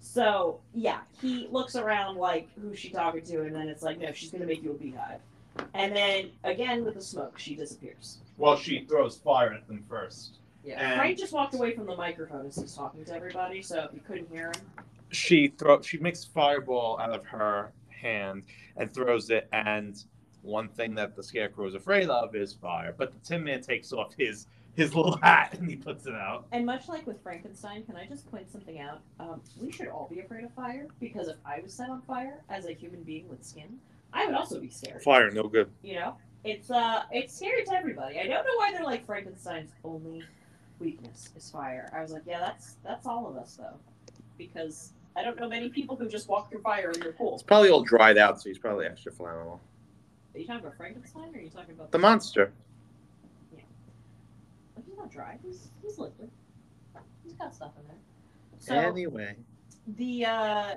So, 0.00 0.60
yeah, 0.74 1.00
he 1.20 1.48
looks 1.50 1.76
around 1.76 2.16
like, 2.16 2.48
who's 2.60 2.78
she 2.78 2.90
talking 2.90 3.22
to? 3.22 3.42
And 3.42 3.54
then 3.54 3.68
it's 3.68 3.82
like, 3.82 3.98
no, 3.98 4.12
she's 4.12 4.30
going 4.30 4.42
to 4.42 4.46
make 4.46 4.62
you 4.62 4.70
a 4.72 4.74
beehive. 4.74 5.20
And 5.74 5.96
then, 5.96 6.30
again, 6.44 6.84
with 6.84 6.94
the 6.94 7.00
smoke, 7.02 7.38
she 7.38 7.54
disappears. 7.54 8.18
Well, 8.36 8.56
she 8.56 8.84
throws 8.88 9.16
fire 9.16 9.52
at 9.52 9.66
them 9.66 9.82
first. 9.88 10.38
Yeah. 10.64 10.78
And- 10.80 10.98
Frank 10.98 11.18
just 11.18 11.32
walked 11.32 11.54
away 11.54 11.74
from 11.74 11.86
the 11.86 11.96
microphone 11.96 12.46
as 12.46 12.56
he's 12.56 12.74
talking 12.74 13.04
to 13.06 13.14
everybody, 13.14 13.62
so 13.62 13.84
if 13.84 13.94
you 13.94 14.00
couldn't 14.06 14.28
hear 14.30 14.48
him, 14.48 14.84
She 15.10 15.48
throw 15.48 15.80
she 15.82 15.98
makes 15.98 16.24
fireball 16.24 16.98
out 16.98 17.14
of 17.14 17.24
her 17.26 17.72
hand 17.88 18.44
and 18.76 18.92
throws 18.92 19.30
it 19.30 19.48
and 19.52 20.02
one 20.42 20.68
thing 20.68 20.94
that 20.94 21.16
the 21.16 21.22
scarecrow 21.22 21.66
is 21.66 21.74
afraid 21.74 22.08
of 22.08 22.34
is 22.34 22.52
fire. 22.52 22.94
But 22.96 23.12
the 23.12 23.18
Tin 23.18 23.44
Man 23.44 23.60
takes 23.60 23.92
off 23.92 24.14
his 24.16 24.46
his 24.74 24.94
little 24.94 25.16
hat 25.22 25.56
and 25.58 25.68
he 25.68 25.76
puts 25.76 26.06
it 26.06 26.14
out. 26.14 26.46
And 26.52 26.64
much 26.64 26.88
like 26.88 27.06
with 27.06 27.22
Frankenstein, 27.22 27.82
can 27.84 27.96
I 27.96 28.06
just 28.06 28.30
point 28.30 28.50
something 28.50 28.78
out? 28.78 29.00
Um, 29.18 29.40
we 29.60 29.72
should 29.72 29.88
all 29.88 30.08
be 30.12 30.20
afraid 30.20 30.44
of 30.44 30.52
fire 30.52 30.86
because 31.00 31.28
if 31.28 31.36
I 31.44 31.60
was 31.60 31.72
set 31.72 31.90
on 31.90 32.02
fire 32.02 32.42
as 32.48 32.66
a 32.66 32.72
human 32.72 33.02
being 33.02 33.28
with 33.28 33.42
skin, 33.44 33.78
I 34.12 34.26
would 34.26 34.34
also 34.34 34.60
be 34.60 34.70
scared. 34.70 35.02
Fire, 35.02 35.30
no 35.30 35.44
good. 35.44 35.70
You 35.82 35.96
know, 35.96 36.16
it's 36.44 36.70
uh, 36.70 37.02
it's 37.10 37.34
scary 37.34 37.64
to 37.64 37.72
everybody. 37.72 38.20
I 38.20 38.26
don't 38.26 38.44
know 38.44 38.56
why 38.56 38.72
they're 38.72 38.84
like 38.84 39.04
Frankenstein's 39.04 39.72
only 39.82 40.22
weakness 40.78 41.30
is 41.36 41.50
fire. 41.50 41.90
I 41.94 42.02
was 42.02 42.12
like, 42.12 42.22
yeah, 42.26 42.40
that's 42.40 42.76
that's 42.84 43.06
all 43.06 43.26
of 43.26 43.36
us 43.36 43.56
though, 43.56 43.78
because 44.38 44.92
I 45.16 45.22
don't 45.22 45.38
know 45.40 45.48
many 45.48 45.68
people 45.70 45.96
who 45.96 46.08
just 46.08 46.28
walk 46.28 46.50
through 46.50 46.60
fire 46.60 46.90
in 46.90 47.00
their 47.00 47.12
pool. 47.12 47.34
It's 47.34 47.42
probably 47.42 47.70
all 47.70 47.82
dried 47.82 48.18
out, 48.18 48.40
so 48.40 48.48
he's 48.50 48.58
probably 48.58 48.86
extra 48.86 49.10
flammable. 49.12 49.60
Are 50.34 50.38
you 50.38 50.46
talking 50.46 50.60
about 50.60 50.76
Frankenstein 50.76 51.34
or 51.34 51.38
are 51.38 51.40
you 51.40 51.48
talking 51.48 51.74
about 51.74 51.90
The 51.90 51.98
monster. 51.98 52.52
Yeah, 53.56 53.62
But 54.74 54.84
he's 54.86 54.96
not 54.96 55.10
dry. 55.10 55.38
He's 55.42 55.68
he's 55.82 55.98
liquid. 55.98 56.30
He's 57.24 57.32
got 57.34 57.54
stuff 57.54 57.72
in 57.80 57.86
there. 57.88 57.96
So 58.58 58.74
Anyway. 58.74 59.36
the 59.96 60.24
uh, 60.26 60.74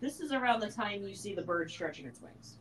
this 0.00 0.20
is 0.20 0.32
around 0.32 0.60
the 0.60 0.70
time 0.70 1.06
you 1.06 1.14
see 1.14 1.34
the 1.34 1.42
bird 1.42 1.70
stretching 1.70 2.06
its 2.06 2.20
wings. 2.20 2.54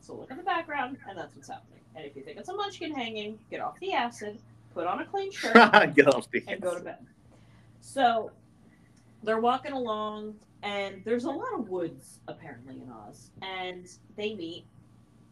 So 0.00 0.14
look 0.14 0.30
at 0.30 0.36
the 0.36 0.42
background, 0.42 0.98
and 1.08 1.18
that's 1.18 1.34
what's 1.34 1.48
happening. 1.48 1.80
And 1.94 2.04
if 2.04 2.14
you 2.16 2.22
think 2.22 2.38
it's 2.38 2.48
a 2.48 2.54
munchkin 2.54 2.94
hanging, 2.94 3.38
get 3.50 3.60
off 3.60 3.78
the 3.80 3.92
acid, 3.92 4.38
put 4.74 4.86
on 4.86 5.00
a 5.00 5.04
clean 5.06 5.32
shirt, 5.32 5.54
Get 5.94 6.06
off 6.14 6.30
the 6.30 6.42
and 6.46 6.60
go 6.60 6.74
to 6.76 6.80
bed. 6.84 6.98
So 7.80 8.30
they're 9.22 9.40
walking 9.40 9.72
along, 9.72 10.34
and 10.62 11.02
there's 11.04 11.24
a 11.24 11.30
lot 11.30 11.52
of 11.54 11.68
woods 11.68 12.20
apparently 12.28 12.80
in 12.80 12.90
Oz, 12.90 13.30
and 13.42 13.88
they 14.16 14.34
meet 14.34 14.64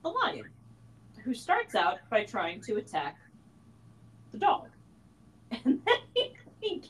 a 0.05 0.09
lion, 0.09 0.49
who 1.25 1.35
starts 1.35 1.75
out 1.75 1.99
by 2.11 2.25
trying 2.25 2.61
to 2.63 2.77
attack 2.77 3.17
the 4.33 4.39
dog, 4.39 4.69
and 5.51 5.81
then 5.85 5.97
he, 6.15 6.33
he, 6.61 6.83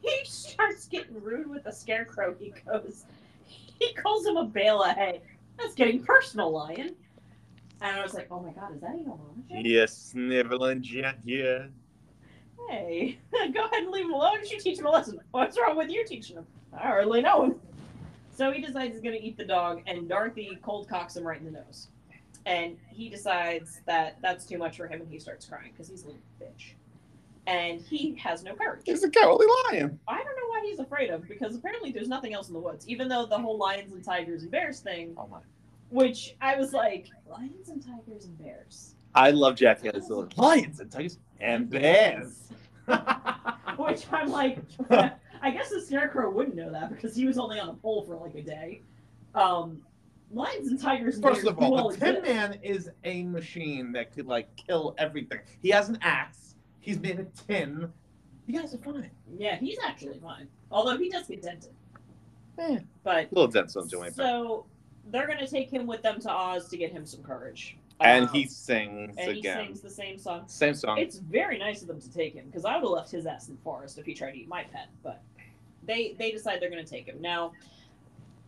he 0.00 0.20
starts 0.24 0.86
getting 0.86 1.20
rude 1.20 1.48
with 1.48 1.64
the 1.64 1.72
scarecrow. 1.72 2.34
He 2.38 2.52
goes, 2.66 3.04
he 3.46 3.92
calls 3.94 4.26
him 4.26 4.36
a 4.36 4.44
bale 4.44 4.82
of 4.82 4.96
hay. 4.96 5.20
That's 5.58 5.74
getting 5.74 6.02
personal, 6.02 6.50
lion. 6.50 6.94
And 7.80 7.96
I 7.98 8.02
was 8.02 8.14
like, 8.14 8.28
oh 8.30 8.40
my 8.40 8.50
god, 8.52 8.74
is 8.74 8.80
that 8.80 8.94
even? 8.94 9.64
Yes, 9.64 9.96
sniveling 9.96 10.82
gent, 10.82 11.18
yeah. 11.24 11.66
Hey, 12.68 13.18
go 13.52 13.64
ahead 13.66 13.82
and 13.82 13.90
leave 13.90 14.04
him 14.06 14.12
alone. 14.12 14.38
You 14.50 14.58
teach 14.58 14.78
him 14.78 14.86
a 14.86 14.90
lesson. 14.90 15.20
What's 15.32 15.58
wrong 15.58 15.76
with 15.76 15.90
you 15.90 16.04
teaching 16.06 16.36
him? 16.36 16.46
I 16.72 16.82
hardly 16.88 17.20
know 17.22 17.44
him. 17.44 17.54
So 18.32 18.50
he 18.50 18.60
decides 18.60 18.92
he's 18.94 19.02
going 19.02 19.14
to 19.16 19.22
eat 19.22 19.36
the 19.36 19.44
dog, 19.44 19.82
and 19.86 20.08
Dorothy 20.08 20.58
cold 20.62 20.88
cocks 20.88 21.16
him 21.16 21.24
right 21.24 21.38
in 21.38 21.44
the 21.44 21.52
nose. 21.52 21.88
And 22.46 22.76
he 22.90 23.08
decides 23.08 23.80
that 23.86 24.16
that's 24.20 24.44
too 24.44 24.58
much 24.58 24.76
for 24.76 24.86
him, 24.88 25.00
and 25.00 25.10
he 25.10 25.18
starts 25.18 25.46
crying 25.46 25.70
because 25.72 25.88
he's 25.88 26.02
a 26.02 26.06
little 26.06 26.20
bitch. 26.40 26.72
And 27.46 27.80
he 27.80 28.14
has 28.16 28.42
no 28.42 28.54
courage. 28.54 28.82
He's 28.86 29.04
a 29.04 29.10
cowardly 29.10 29.46
lion. 29.70 30.00
I 30.08 30.16
don't 30.16 30.24
know 30.36 30.48
why 30.48 30.62
he's 30.64 30.78
afraid 30.78 31.10
of 31.10 31.28
because 31.28 31.54
apparently 31.54 31.92
there's 31.92 32.08
nothing 32.08 32.32
else 32.32 32.48
in 32.48 32.54
the 32.54 32.60
woods, 32.60 32.88
even 32.88 33.06
though 33.08 33.26
the 33.26 33.38
whole 33.38 33.58
lions 33.58 33.92
and 33.92 34.02
tigers 34.02 34.42
and 34.42 34.50
bears 34.50 34.80
thing, 34.80 35.14
Oh 35.18 35.26
my. 35.26 35.38
which 35.90 36.36
I 36.40 36.56
was 36.56 36.72
like, 36.72 37.08
lions 37.28 37.68
and 37.68 37.84
tigers 37.84 38.24
and 38.24 38.38
bears. 38.42 38.94
I 39.14 39.30
love 39.30 39.54
Jack 39.56 39.82
little 39.84 40.28
lions 40.36 40.80
and 40.80 40.90
tigers 40.90 41.18
And 41.40 41.70
bears. 41.70 42.48
Which 43.76 44.04
I'm 44.12 44.30
like, 44.30 44.58
I 44.90 45.50
guess 45.50 45.70
the 45.70 45.80
scarecrow 45.80 46.30
wouldn't 46.30 46.56
know 46.56 46.70
that 46.70 46.90
because 46.90 47.14
he 47.16 47.26
was 47.26 47.38
only 47.38 47.58
on 47.58 47.66
the 47.68 47.74
pole 47.74 48.04
for 48.04 48.16
like 48.16 48.34
a 48.34 48.42
day. 48.42 48.82
Um, 49.34 49.80
lions 50.32 50.68
and 50.68 50.80
tigers. 50.80 51.16
and 51.16 51.24
First 51.24 51.46
of 51.46 51.58
all, 51.58 51.90
the 51.90 51.96
Tin. 51.96 52.22
Man 52.22 52.58
is 52.62 52.90
a 53.04 53.24
machine 53.24 53.92
that 53.92 54.12
could 54.12 54.26
like 54.26 54.54
kill 54.56 54.94
everything. 54.98 55.40
He 55.60 55.70
has 55.70 55.88
an 55.88 55.98
axe. 56.02 56.54
He's 56.80 57.00
made 57.00 57.18
of 57.20 57.46
tin. 57.46 57.90
You 58.46 58.60
guys 58.60 58.74
are 58.74 58.78
fine. 58.78 59.10
Yeah, 59.38 59.56
he's 59.56 59.78
actually 59.84 60.18
fine. 60.18 60.48
Although 60.70 60.98
he 60.98 61.08
does 61.08 61.26
get 61.26 61.42
dented. 61.42 61.70
Eh. 62.58 62.78
But 63.02 63.24
a 63.32 63.34
Little 63.34 63.48
dents 63.50 63.74
don't 63.74 63.90
do 63.90 64.02
anything. 64.02 64.24
so 64.24 64.66
they're 65.10 65.26
gonna 65.26 65.46
take 65.48 65.70
him 65.70 65.86
with 65.86 66.02
them 66.02 66.20
to 66.20 66.30
Oz 66.30 66.68
to 66.68 66.76
get 66.76 66.92
him 66.92 67.06
some 67.06 67.22
courage. 67.22 67.76
And 68.04 68.28
Um, 68.28 68.34
he 68.34 68.46
sings 68.46 69.16
and 69.18 69.32
he 69.36 69.42
sings 69.42 69.80
the 69.80 69.90
same 69.90 70.18
song. 70.18 70.44
Same 70.46 70.74
song. 70.74 70.98
It's 70.98 71.18
very 71.18 71.58
nice 71.58 71.82
of 71.82 71.88
them 71.88 72.00
to 72.00 72.12
take 72.12 72.34
him 72.34 72.46
because 72.46 72.64
I 72.64 72.74
would 72.76 72.82
have 72.82 72.90
left 72.90 73.10
his 73.10 73.26
ass 73.26 73.48
in 73.48 73.54
the 73.56 73.60
forest 73.62 73.98
if 73.98 74.06
he 74.06 74.14
tried 74.14 74.32
to 74.32 74.38
eat 74.38 74.48
my 74.48 74.64
pet. 74.64 74.88
But 75.02 75.22
they 75.84 76.14
they 76.18 76.30
decide 76.30 76.60
they're 76.60 76.70
gonna 76.70 76.84
take 76.84 77.06
him. 77.06 77.20
Now, 77.20 77.52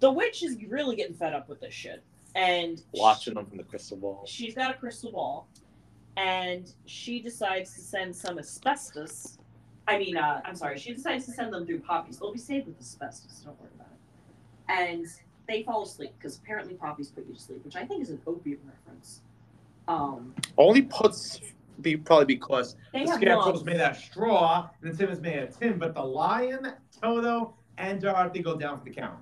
the 0.01 0.11
witch 0.11 0.43
is 0.43 0.57
really 0.69 0.97
getting 0.97 1.15
fed 1.17 1.33
up 1.33 1.49
with 1.49 1.61
this 1.61 1.75
shit, 1.75 2.03
and 2.35 2.83
Watching 2.93 3.35
them 3.35 3.47
from 3.47 3.57
the 3.59 3.65
crystal 3.65 3.97
ball. 3.97 4.25
she's 4.27 4.55
got 4.55 4.71
a 4.71 4.75
crystal 4.75 5.11
ball, 5.13 5.49
and 6.17 6.73
she 6.85 7.21
decides 7.21 7.75
to 7.75 7.81
send 7.81 8.15
some 8.15 8.39
asbestos. 8.39 9.39
I 9.89 9.99
mean, 9.99 10.17
uh, 10.17 10.41
I'm 10.45 10.57
sorry. 10.57 10.79
She 10.79 10.93
decides 10.93 11.27
to 11.27 11.33
send 11.33 11.53
them 11.53 11.65
through 11.65 11.81
poppies. 11.81 12.19
They'll 12.19 12.33
be 12.33 12.39
saved 12.39 12.67
with 12.67 12.81
asbestos. 12.81 13.41
Don't 13.45 13.59
worry 13.61 13.71
about 13.75 13.87
it. 13.89 14.01
And 14.69 15.07
they 15.47 15.63
fall 15.63 15.85
asleep 15.85 16.13
because 16.19 16.37
apparently 16.39 16.75
poppies 16.75 17.09
put 17.09 17.25
you 17.29 17.35
to 17.35 17.41
sleep, 17.41 17.65
which 17.65 17.77
I 17.77 17.85
think 17.85 18.03
is 18.03 18.11
an 18.11 18.21
opium 18.27 18.59
reference. 18.67 19.21
Um, 19.89 20.35
Only 20.57 20.83
puts 20.83 21.41
be 21.81 21.97
probably 21.97 22.25
because 22.25 22.77
they 22.93 23.05
the 23.05 23.11
have 23.11 23.21
scarecrow's 23.21 23.57
lungs. 23.57 23.65
made 23.65 23.81
out 23.81 23.93
of 23.93 23.99
straw, 23.99 24.69
and 24.83 24.93
the 24.93 24.97
tin 24.97 25.11
is 25.11 25.21
made 25.21 25.39
out 25.39 25.49
of 25.49 25.59
tin. 25.59 25.79
But 25.79 25.95
the 25.95 26.03
lion, 26.03 26.73
Toto, 27.01 27.55
and 27.79 28.01
Dorothy 28.01 28.41
go 28.41 28.57
down 28.57 28.79
for 28.79 28.85
the 28.85 28.91
count. 28.91 29.21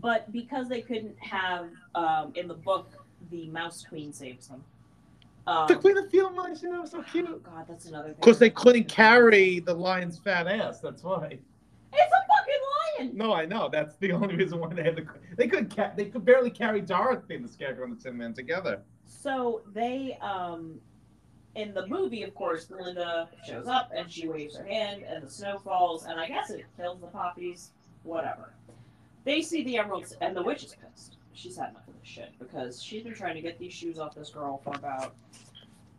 But 0.00 0.30
because 0.32 0.68
they 0.68 0.82
couldn't 0.82 1.16
have 1.20 1.68
um, 1.94 2.32
in 2.34 2.48
the 2.48 2.54
book, 2.54 2.92
the 3.30 3.48
Mouse 3.48 3.84
Queen 3.88 4.12
saves 4.12 4.48
them. 4.48 4.64
Um, 5.46 5.66
the 5.66 5.76
Queen 5.76 5.98
of 5.98 6.08
Field 6.10 6.34
Mice, 6.34 6.62
you 6.62 6.70
know, 6.70 6.84
so 6.84 6.98
oh, 6.98 7.04
cute. 7.10 7.42
God, 7.42 7.66
that's 7.68 7.86
another 7.86 8.08
thing. 8.08 8.16
Because 8.20 8.38
they 8.38 8.50
couldn't 8.50 8.88
carry 8.88 9.60
the 9.60 9.74
lion's 9.74 10.18
fat 10.18 10.46
ass. 10.46 10.80
That's 10.80 11.02
why. 11.02 11.38
It's 11.92 12.12
a 12.12 13.00
fucking 13.00 13.08
lion. 13.10 13.16
No, 13.16 13.32
I 13.32 13.44
know. 13.44 13.68
That's 13.70 13.96
the 13.96 14.12
only 14.12 14.36
reason 14.36 14.60
why 14.60 14.72
they 14.72 14.82
had 14.82 14.96
the. 14.96 15.06
They 15.36 15.48
could 15.48 15.74
ca- 15.74 15.92
they 15.96 16.06
could 16.06 16.24
barely 16.24 16.50
carry 16.50 16.80
Dorothy 16.80 17.36
and 17.36 17.44
the 17.44 17.48
Scarecrow 17.48 17.84
and 17.84 17.98
the 17.98 18.02
Tin 18.02 18.16
Man 18.16 18.34
together. 18.34 18.82
So 19.22 19.62
they, 19.72 20.18
um, 20.20 20.80
in 21.54 21.72
the 21.74 21.86
movie, 21.86 22.24
of 22.24 22.34
course, 22.34 22.64
Glinda 22.64 23.28
shows 23.46 23.68
up 23.68 23.92
and 23.94 24.10
she 24.10 24.26
waves 24.26 24.56
her 24.56 24.64
hand, 24.64 25.04
and 25.04 25.22
the 25.22 25.30
snow 25.30 25.58
falls, 25.58 26.06
and 26.06 26.18
I 26.18 26.26
guess 26.26 26.50
it 26.50 26.64
kills 26.76 27.00
the 27.00 27.06
poppies. 27.06 27.70
Whatever. 28.02 28.52
They 29.22 29.42
see 29.42 29.62
the 29.62 29.78
emeralds, 29.78 30.16
and 30.20 30.36
the 30.36 30.42
witch 30.42 30.64
is 30.64 30.74
pissed. 30.74 31.18
She's 31.34 31.56
had 31.56 31.70
enough 31.70 31.86
of 31.86 31.94
this 32.00 32.08
shit 32.08 32.32
because 32.40 32.82
she's 32.82 33.04
been 33.04 33.14
trying 33.14 33.36
to 33.36 33.40
get 33.40 33.60
these 33.60 33.72
shoes 33.72 34.00
off 34.00 34.12
this 34.16 34.30
girl 34.30 34.60
for 34.64 34.74
about. 34.74 35.14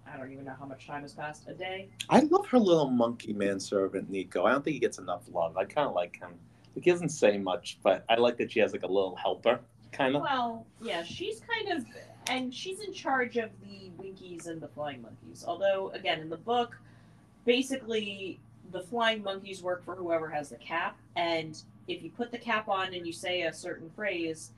I 0.05 0.17
don't 0.17 0.29
even 0.29 0.43
know 0.43 0.55
how 0.59 0.65
much 0.65 0.85
time 0.85 1.03
has 1.03 1.13
passed. 1.13 1.47
A 1.47 1.53
day. 1.53 1.87
I 2.09 2.19
love 2.19 2.45
her 2.47 2.59
little 2.59 2.89
monkey 2.89 3.31
manservant, 3.31 4.09
Nikko. 4.09 4.43
I 4.43 4.51
don't 4.51 4.65
think 4.65 4.73
he 4.73 4.79
gets 4.81 4.97
enough 4.97 5.23
love. 5.31 5.55
I 5.55 5.63
kind 5.63 5.87
of 5.87 5.95
like 5.95 6.19
him. 6.19 6.31
He 6.75 6.91
doesn't 6.91 7.09
say 7.09 7.37
much, 7.37 7.79
but 7.83 8.03
I 8.09 8.15
like 8.15 8.35
that 8.37 8.51
she 8.51 8.59
has 8.59 8.73
like 8.73 8.83
a 8.83 8.87
little 8.87 9.15
helper, 9.15 9.61
kind 9.93 10.17
of. 10.17 10.23
Well, 10.23 10.65
yeah, 10.81 11.03
she's 11.03 11.39
kind 11.39 11.77
of, 11.77 11.85
and 12.27 12.53
she's 12.53 12.79
in 12.79 12.93
charge 12.93 13.37
of 13.37 13.49
the 13.61 13.89
Winkies 13.97 14.47
and 14.47 14.61
the 14.61 14.67
Flying 14.67 15.01
Monkeys. 15.01 15.43
Although, 15.47 15.89
again, 15.93 16.19
in 16.19 16.29
the 16.29 16.37
book, 16.37 16.77
basically 17.45 18.39
the 18.71 18.81
Flying 18.81 19.23
Monkeys 19.23 19.61
work 19.61 19.83
for 19.83 19.95
whoever 19.95 20.29
has 20.29 20.49
the 20.49 20.55
cap, 20.57 20.97
and 21.15 21.61
if 21.87 22.01
you 22.01 22.09
put 22.09 22.31
the 22.31 22.37
cap 22.37 22.67
on 22.69 22.93
and 22.93 23.05
you 23.05 23.13
say 23.13 23.43
a 23.43 23.53
certain 23.53 23.89
phrase, 23.95 24.51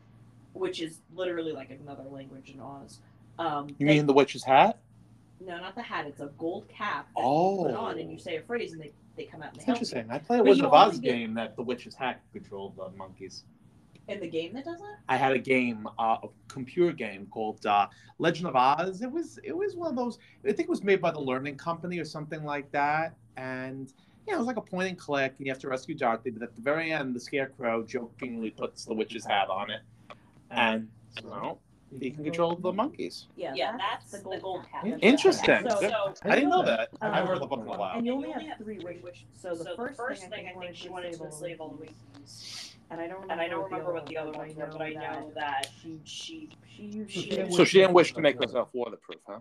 which 0.53 0.81
is 0.81 0.99
literally 1.15 1.51
like 1.51 1.69
another 1.71 2.03
language 2.03 2.49
in 2.53 2.59
Oz. 2.61 2.99
Um, 3.39 3.67
You 3.77 3.85
they- 3.87 3.95
mean 3.95 4.05
the 4.05 4.13
witch's 4.13 4.43
hat? 4.43 4.79
no, 5.41 5.59
not 5.59 5.75
the 5.75 5.81
hat. 5.81 6.05
It's 6.07 6.21
a 6.21 6.27
gold 6.37 6.67
cap 6.69 7.07
that 7.15 7.21
Oh. 7.21 7.59
you 7.67 7.71
put 7.71 7.75
on, 7.75 7.99
and 7.99 8.09
you 8.11 8.17
say 8.17 8.37
a 8.37 8.41
phrase, 8.41 8.71
and 8.71 8.81
they, 8.81 8.91
they 9.17 9.25
come 9.25 9.41
out 9.41 9.49
and 9.49 9.55
they 9.57 9.59
It's 9.59 9.65
help 9.65 9.75
you. 9.77 9.79
interesting. 9.85 10.09
I 10.11 10.17
thought 10.19 10.39
it 10.39 10.45
was 10.45 10.61
a 10.61 10.69
Oz 10.69 10.99
game 10.99 11.33
that 11.33 11.55
the 11.57 11.63
witch's 11.63 11.93
hat 11.95 12.21
controlled 12.31 12.77
the 12.77 12.89
monkeys. 12.91 13.43
In 14.07 14.19
the 14.19 14.27
game 14.27 14.53
that 14.53 14.65
does 14.65 14.79
that? 14.79 14.97
I 15.09 15.17
had 15.17 15.31
a 15.31 15.39
game, 15.39 15.87
uh, 15.97 16.17
a 16.23 16.27
computer 16.47 16.91
game 16.91 17.27
called 17.31 17.65
uh, 17.65 17.87
Legend 18.19 18.47
of 18.47 18.55
Oz. 18.55 19.01
It 19.01 19.11
was 19.11 19.39
it 19.43 19.55
was 19.55 19.75
one 19.75 19.89
of 19.89 19.95
those. 19.95 20.19
I 20.43 20.49
think 20.49 20.61
it 20.61 20.69
was 20.69 20.83
made 20.83 21.01
by 21.01 21.11
the 21.11 21.19
Learning 21.19 21.57
Company 21.57 21.97
or 21.99 22.05
something 22.05 22.43
like 22.43 22.71
that. 22.71 23.15
And 23.37 23.91
yeah, 24.27 24.35
it 24.35 24.37
was 24.37 24.47
like 24.47 24.57
a 24.57 24.61
point 24.61 24.89
and 24.89 24.97
click, 24.97 25.33
and 25.37 25.47
you 25.47 25.51
have 25.51 25.59
to 25.59 25.69
rescue 25.69 25.95
Dorothy. 25.95 26.29
But 26.29 26.43
at 26.43 26.55
the 26.55 26.61
very 26.61 26.91
end, 26.91 27.15
the 27.15 27.19
Scarecrow 27.19 27.83
jokingly 27.83 28.51
puts 28.51 28.85
the 28.85 28.93
witch's 28.93 29.25
hat 29.25 29.49
on 29.49 29.71
it, 29.71 29.81
and 30.51 30.87
so 31.19 31.59
he 31.99 32.11
can 32.11 32.23
control 32.23 32.55
the 32.55 32.71
monkeys. 32.71 33.27
Yeah, 33.35 33.53
Yeah, 33.55 33.71
that's, 33.77 34.11
that's 34.11 34.11
the 34.11 34.17
the 34.17 34.23
gold 34.23 34.41
gold 34.41 34.65
cap. 34.71 34.83
cap. 34.83 34.99
Interesting. 35.01 35.69
So, 35.69 35.79
So, 35.79 36.13
I 36.23 36.35
didn't 36.35 36.49
know 36.49 36.63
that. 36.63 36.89
Um, 37.01 37.11
I 37.11 37.17
haven't 37.17 37.31
read 37.31 37.41
the 37.41 37.47
book 37.47 37.61
in 37.61 37.67
a 37.67 37.77
while. 37.77 37.97
And 37.97 38.05
you 38.05 38.13
only 38.13 38.31
have 38.31 38.43
three 38.57 38.77
three 38.77 38.83
wishes. 38.83 39.03
wishes. 39.03 39.25
So 39.33 39.55
the 39.55 39.73
first, 39.75 40.23
thing, 40.23 40.47
I 40.55 40.59
think, 40.59 40.75
she 40.75 40.89
wanted 40.89 41.13
to 41.13 41.31
slave 41.31 41.61
all 41.61 41.69
the 41.69 41.77
Winkies. 41.77 42.74
And 42.91 43.01
I 43.01 43.07
don't 43.07 43.21
remember, 43.21 43.31
And 43.33 43.41
I 43.41 43.47
don't 43.47 43.61
what 43.61 43.71
remember 43.71 43.93
what 43.93 44.05
the 44.05 44.17
other 44.17 44.31
but 44.31 44.37
ones 44.39 44.55
were, 44.55 44.67
but 44.71 44.81
I 44.81 44.89
know 44.91 45.31
that 45.35 45.69
she 45.81 45.99
she 46.03 46.49
she 46.67 46.83
used 46.83 47.11
She 47.11 47.29
didn't 47.29 47.51
So 47.53 47.65
she 47.65 47.79
didn't 47.79 47.93
wish 47.93 48.13
to 48.13 48.21
make 48.21 48.37
herself 48.41 48.69
waterproof, 48.73 49.19
huh? 49.27 49.39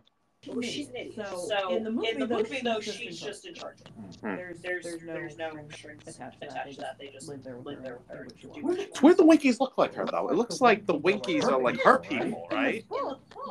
Oh, 0.51 0.61
she's 0.61 0.89
an 0.89 0.97
idiot. 0.97 1.15
So, 1.17 1.47
So, 1.49 1.75
in 1.77 1.85
the 1.85 1.91
movie, 1.91 2.13
though, 2.19 2.27
movie, 2.27 2.61
though, 2.63 2.81
she's 2.81 2.95
she's 2.95 3.21
just 3.21 3.45
just 3.45 3.47
in 3.47 3.55
charge. 3.55 3.79
Hmm. 4.21 4.37
There's 4.37 4.61
There's 4.61 4.85
there's 4.85 5.03
no 5.03 5.13
there's 5.15 5.37
no 5.39 5.51
strings 5.51 5.75
strings 5.75 6.03
attached 6.07 6.41
to 6.41 6.49
that. 6.49 6.77
that. 6.77 6.97
They 6.99 7.09
just 7.09 7.29
live 7.29 7.43
there 7.43 7.57
with 7.57 7.67
live 7.67 7.79
her 7.79 7.83
there 7.83 7.99
with 7.99 8.09
her. 8.19 8.27
do 8.41 8.49
Do 8.55 8.61
wants. 8.63 9.03
Where 9.03 9.15
the 9.15 9.25
Winkies 9.25 9.61
look 9.61 9.79
like 9.79 9.95
her 9.95 10.05
though? 10.05 10.29
It 10.29 10.37
looks 10.37 10.61
like 10.61 10.87
the 10.87 10.97
Winkies 10.97 11.45
are 11.45 11.61
like 11.61 11.81
her 11.83 11.99
people, 11.99 12.47
right? 12.51 12.85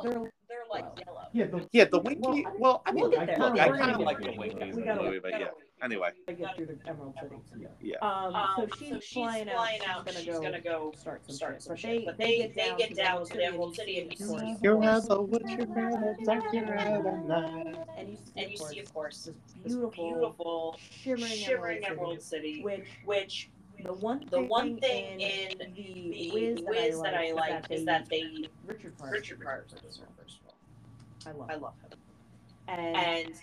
They're 0.03 0.31
they're 0.47 0.65
like 0.69 0.85
yellow. 1.05 1.21
Yeah, 1.33 1.45
the, 1.47 1.67
Yeah, 1.71 1.85
the 1.85 1.99
Winky. 1.99 2.45
Well, 2.59 2.83
I 2.85 2.91
mean, 2.91 3.09
We'll 3.09 3.11
look, 3.11 3.19
I 3.19 3.69
kind 3.77 3.91
of 3.91 4.01
like 4.01 4.19
the. 4.19 4.33
Winkies 4.37 4.75
We 4.75 4.81
in 4.83 4.87
the 4.87 5.03
movie, 5.03 5.19
but 5.19 5.31
yeah. 5.39 5.47
Anyway, 5.83 6.09
to 6.27 6.33
get 6.33 6.55
through 6.55 6.65
the 6.67 6.77
Emerald 6.87 7.13
City. 7.21 7.35
Yeah. 7.81 7.95
Um, 8.01 8.33
Um, 8.33 8.53
so 8.55 8.67
she's, 8.79 9.05
flying, 9.07 9.49
out. 9.49 10.07
She's 10.09 10.25
gonna, 10.25 10.37
go 10.37 10.41
gonna 10.41 10.61
go 10.61 10.93
start 10.97 11.25
some 11.25 11.35
start 11.35 11.53
shit. 11.55 11.61
some 11.63 11.73
But 11.73 11.79
shit. 11.79 11.99
they 11.99 12.05
But 12.05 12.17
they 12.17 12.25
they 12.25 12.37
get 12.37 12.55
down, 12.55 12.77
get 12.77 12.89
to, 12.89 12.95
down 12.95 13.19
the 13.23 13.29
to 13.29 13.33
the 13.33 13.43
Emerald 13.45 13.75
City 13.75 13.99
and 13.99 14.11
you 14.11 14.17
see, 14.17 14.37
see 14.39 14.57
you 14.61 14.79
have 14.81 15.09
a 15.09 15.21
witcher 15.21 15.61
at 15.61 16.23
dark 16.23 16.45
at 16.53 17.25
night. 17.27 17.75
and 17.97 18.09
you 18.09 18.15
see, 18.15 18.31
and 18.37 18.51
you 18.51 18.57
see, 18.57 18.79
of 18.79 18.93
course, 18.93 19.23
this 19.25 19.35
this 19.63 19.73
beautiful, 19.73 20.11
beautiful 20.13 20.79
shimmering, 20.89 21.31
shimmering 21.31 21.77
Emerald 21.83 21.99
Emerald 21.99 22.21
City, 22.21 22.53
City, 22.53 22.63
which 22.63 22.87
which 23.03 23.49
the 23.83 23.91
one 23.93 24.19
the 24.31 24.37
thing 24.37 24.47
one 24.49 24.77
thing 24.77 25.19
in, 25.19 25.51
in 25.59 25.73
the 25.73 26.11
the 26.11 26.31
Wiz, 26.33 26.59
Wiz 26.65 27.01
that 27.01 27.15
I 27.15 27.31
like 27.33 27.65
is 27.69 27.83
that 27.85 28.07
they 28.09 28.47
Richard 28.65 28.97
Pryor 28.97 29.11
Richard 29.11 29.39
Pryor 29.41 29.65
first 29.69 29.99
of 29.99 30.47
all. 30.47 30.53
I 31.25 31.31
love 31.37 31.49
I 31.49 31.53
him. 31.55 31.61
love 31.61 31.73
him. 31.81 31.99
and, 32.69 32.95
And 33.27 33.35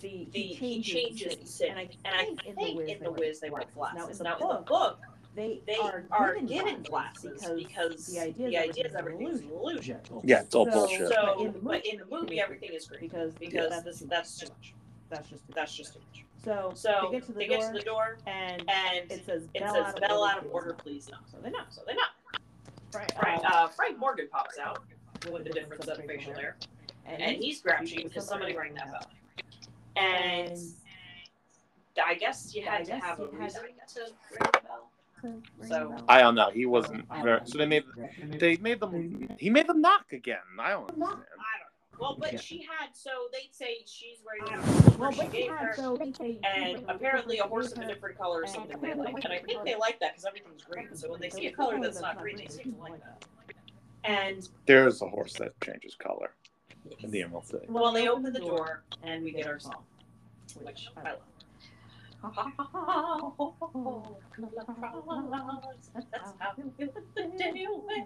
the, 0.00 0.26
the 0.32 0.40
he 0.40 0.54
changes, 0.82 0.86
he 0.86 0.92
changes 0.92 1.36
the 1.36 1.46
city, 1.46 1.70
and 1.70 1.78
I 1.78 1.88
and 2.04 2.14
I 2.14 2.24
think, 2.24 2.56
think 2.56 2.88
in 2.88 3.02
the 3.02 3.10
Wiz 3.12 3.40
they 3.40 3.50
wear 3.50 3.62
wear 3.62 3.68
glasses. 3.74 4.18
glasses. 4.18 4.20
Now 4.20 4.30
Now 4.30 4.36
in 4.36 4.42
in 4.42 4.48
the 4.48 4.54
the 4.54 4.62
book, 4.62 4.68
book, 4.68 4.98
they, 5.34 5.60
they 5.66 5.76
are, 5.76 6.04
are 6.10 6.34
given, 6.34 6.46
given 6.46 6.82
glasses 6.82 7.40
glasses 7.42 7.64
because, 7.64 8.06
the 8.06 8.20
idea, 8.20 8.48
the 8.48 8.56
is 8.56 8.70
idea 8.70 8.86
is 8.86 8.94
everything's 8.94 9.40
an 9.40 9.50
illusion. 9.50 9.98
Yeah, 10.24 10.40
it's 10.40 10.54
all 10.54 10.64
So- 10.66 10.72
bullshit. 10.72 11.08
So, 11.08 11.34
But 11.52 11.64
but 11.64 11.86
in 11.86 11.92
in 11.92 11.98
the 11.98 12.04
the 12.04 12.10
movie, 12.10 12.22
movie, 12.24 12.40
everything 12.40 12.70
is 12.72 12.86
green 12.86 13.00
because 13.00 13.32
because 13.34 13.70
that's, 13.84 14.00
that's 14.00 14.38
too 14.38 14.46
much. 14.48 14.74
that's 15.10 15.28
just 15.28 15.42
That's 15.54 15.74
just 15.76 15.92
too 15.94 16.00
much. 16.00 16.24
so 16.44 16.72
So 16.74 17.08
they 17.10 17.18
get 17.18 17.26
to 17.26 17.32
the 17.32 17.38
they 17.38 17.46
door 17.48 17.58
get 17.58 17.66
to 17.72 17.72
the 17.78 17.84
door 17.84 18.18
and 18.26 18.62
and 18.68 19.10
it 19.10 19.24
says 19.26 19.48
it 19.54 19.60
Bell 19.62 19.74
says 19.74 19.84
out 19.86 20.00
"Bell 20.00 20.24
out 20.24 20.38
of 20.44 20.50
order, 20.52 20.72
please." 20.74 21.08
No, 21.10 21.18
So 21.30 21.38
they 21.42 21.50
know. 21.50 21.64
so 21.70 21.82
they 21.86 21.94
not. 21.94 22.10
Right. 22.94 23.12
Right. 23.22 23.44
Uh, 23.44 23.48
Uh, 23.64 23.68
Frank 23.68 23.98
Morgan 23.98 24.28
pops 24.32 24.58
out 24.58 24.84
with 25.30 25.44
the 25.44 25.50
different 25.50 25.84
set 25.84 25.98
of 25.98 26.06
facial 26.06 26.32
hair, 26.34 26.56
and 27.04 27.36
he's 27.42 27.60
grouchy 27.60 28.04
because 28.04 28.26
somebody 28.26 28.56
rang 28.56 28.72
that 28.74 28.90
bell. 28.90 29.02
And 29.96 30.58
I 32.04 32.14
guess 32.14 32.54
you 32.54 32.62
I 32.66 32.70
had 32.70 32.84
to 32.86 32.96
have 32.98 33.18
a 33.20 33.22
you 33.24 33.30
had- 33.32 33.40
reason 33.40 33.62
to 33.94 34.00
ring 34.00 34.50
the 34.52 34.60
bell. 34.62 34.90
So- 35.66 35.96
I 36.08 36.20
don't 36.20 36.34
know. 36.34 36.50
He 36.50 36.66
wasn't 36.66 37.06
very. 37.22 37.40
So 37.46 37.58
they 37.58 37.66
made 37.66 37.84
they 38.38 38.56
made 38.58 38.80
them. 38.80 39.28
He 39.38 39.48
made 39.50 39.66
them 39.66 39.80
knock 39.80 40.12
again. 40.12 40.38
I 40.60 40.70
don't 40.70 40.82
understand. 40.90 41.02
I 41.02 41.12
don't 41.14 41.18
know. 41.18 41.32
Well, 41.98 42.16
but 42.20 42.34
Yeah. 42.34 42.38
she 42.40 42.58
had 42.60 42.94
so 42.94 43.28
they'd 43.32 43.48
say 43.54 43.78
she's 43.86 44.18
wearing 44.22 44.42
a 44.52 44.98
Well, 44.98 45.10
she 45.10 45.22
but 45.22 45.32
gave 45.32 45.46
yeah, 45.46 45.56
her, 45.56 45.72
so 45.74 45.96
and 45.96 46.84
apparently 46.88 47.38
a 47.38 47.44
horse 47.44 47.72
of 47.72 47.78
a 47.78 47.86
different 47.86 48.18
color 48.18 48.42
or 48.42 48.46
something 48.46 48.78
they 48.82 48.92
like. 48.92 49.24
And 49.24 49.32
I 49.32 49.38
think 49.38 49.64
they 49.64 49.76
like 49.76 49.98
that 50.00 50.12
because 50.12 50.26
everything's 50.26 50.62
green. 50.62 50.94
So 50.94 51.10
when 51.10 51.22
they 51.22 51.30
see 51.30 51.46
a 51.46 51.52
color 51.52 51.80
that's 51.80 52.02
not 52.02 52.18
green, 52.18 52.36
they 52.36 52.48
seem 52.48 52.74
to 52.74 52.78
like 52.80 53.00
that. 53.00 53.24
And 54.04 54.46
There's 54.66 55.00
a 55.00 55.08
horse 55.08 55.32
that 55.38 55.58
changes 55.62 55.94
color 55.94 56.32
in 57.00 57.10
the 57.10 57.22
Emerald 57.22 57.46
City. 57.46 57.66
well, 57.68 57.92
they 57.92 58.08
open 58.08 58.32
the 58.32 58.40
door 58.40 58.82
and 59.02 59.22
we 59.24 59.32
get 59.32 59.46
our 59.46 59.58
song, 59.58 59.82
which 60.62 60.88
I 60.96 61.02
love. 61.02 61.20
That's 64.96 66.32
how 66.38 66.52
we 66.56 66.70
feel 66.76 66.94
the 67.14 67.22
day 67.38 67.66
away. 67.68 68.04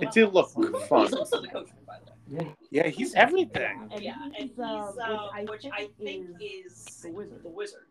It 0.00 0.12
did 0.12 0.32
look 0.32 0.50
He's 0.56 0.88
fun. 0.88 1.14
also 1.14 1.40
the 1.42 1.48
coachman, 1.48 1.76
by 1.86 1.96
the 2.28 2.36
way. 2.44 2.54
Yeah, 2.70 2.86
he's 2.88 3.14
everything. 3.14 3.88
And 3.92 4.02
yeah, 4.02 4.14
and 4.24 4.34
he's, 4.34 4.50
he's 4.50 4.58
uh, 4.58 4.62
uh, 4.62 5.30
which 5.40 5.50
which 5.50 5.66
I 5.72 5.76
I 5.82 5.88
think 5.98 6.38
think 6.38 6.40
is 6.40 7.00
the 7.02 7.10
wizard. 7.10 7.42
the 7.42 7.48
wizard. 7.48 7.86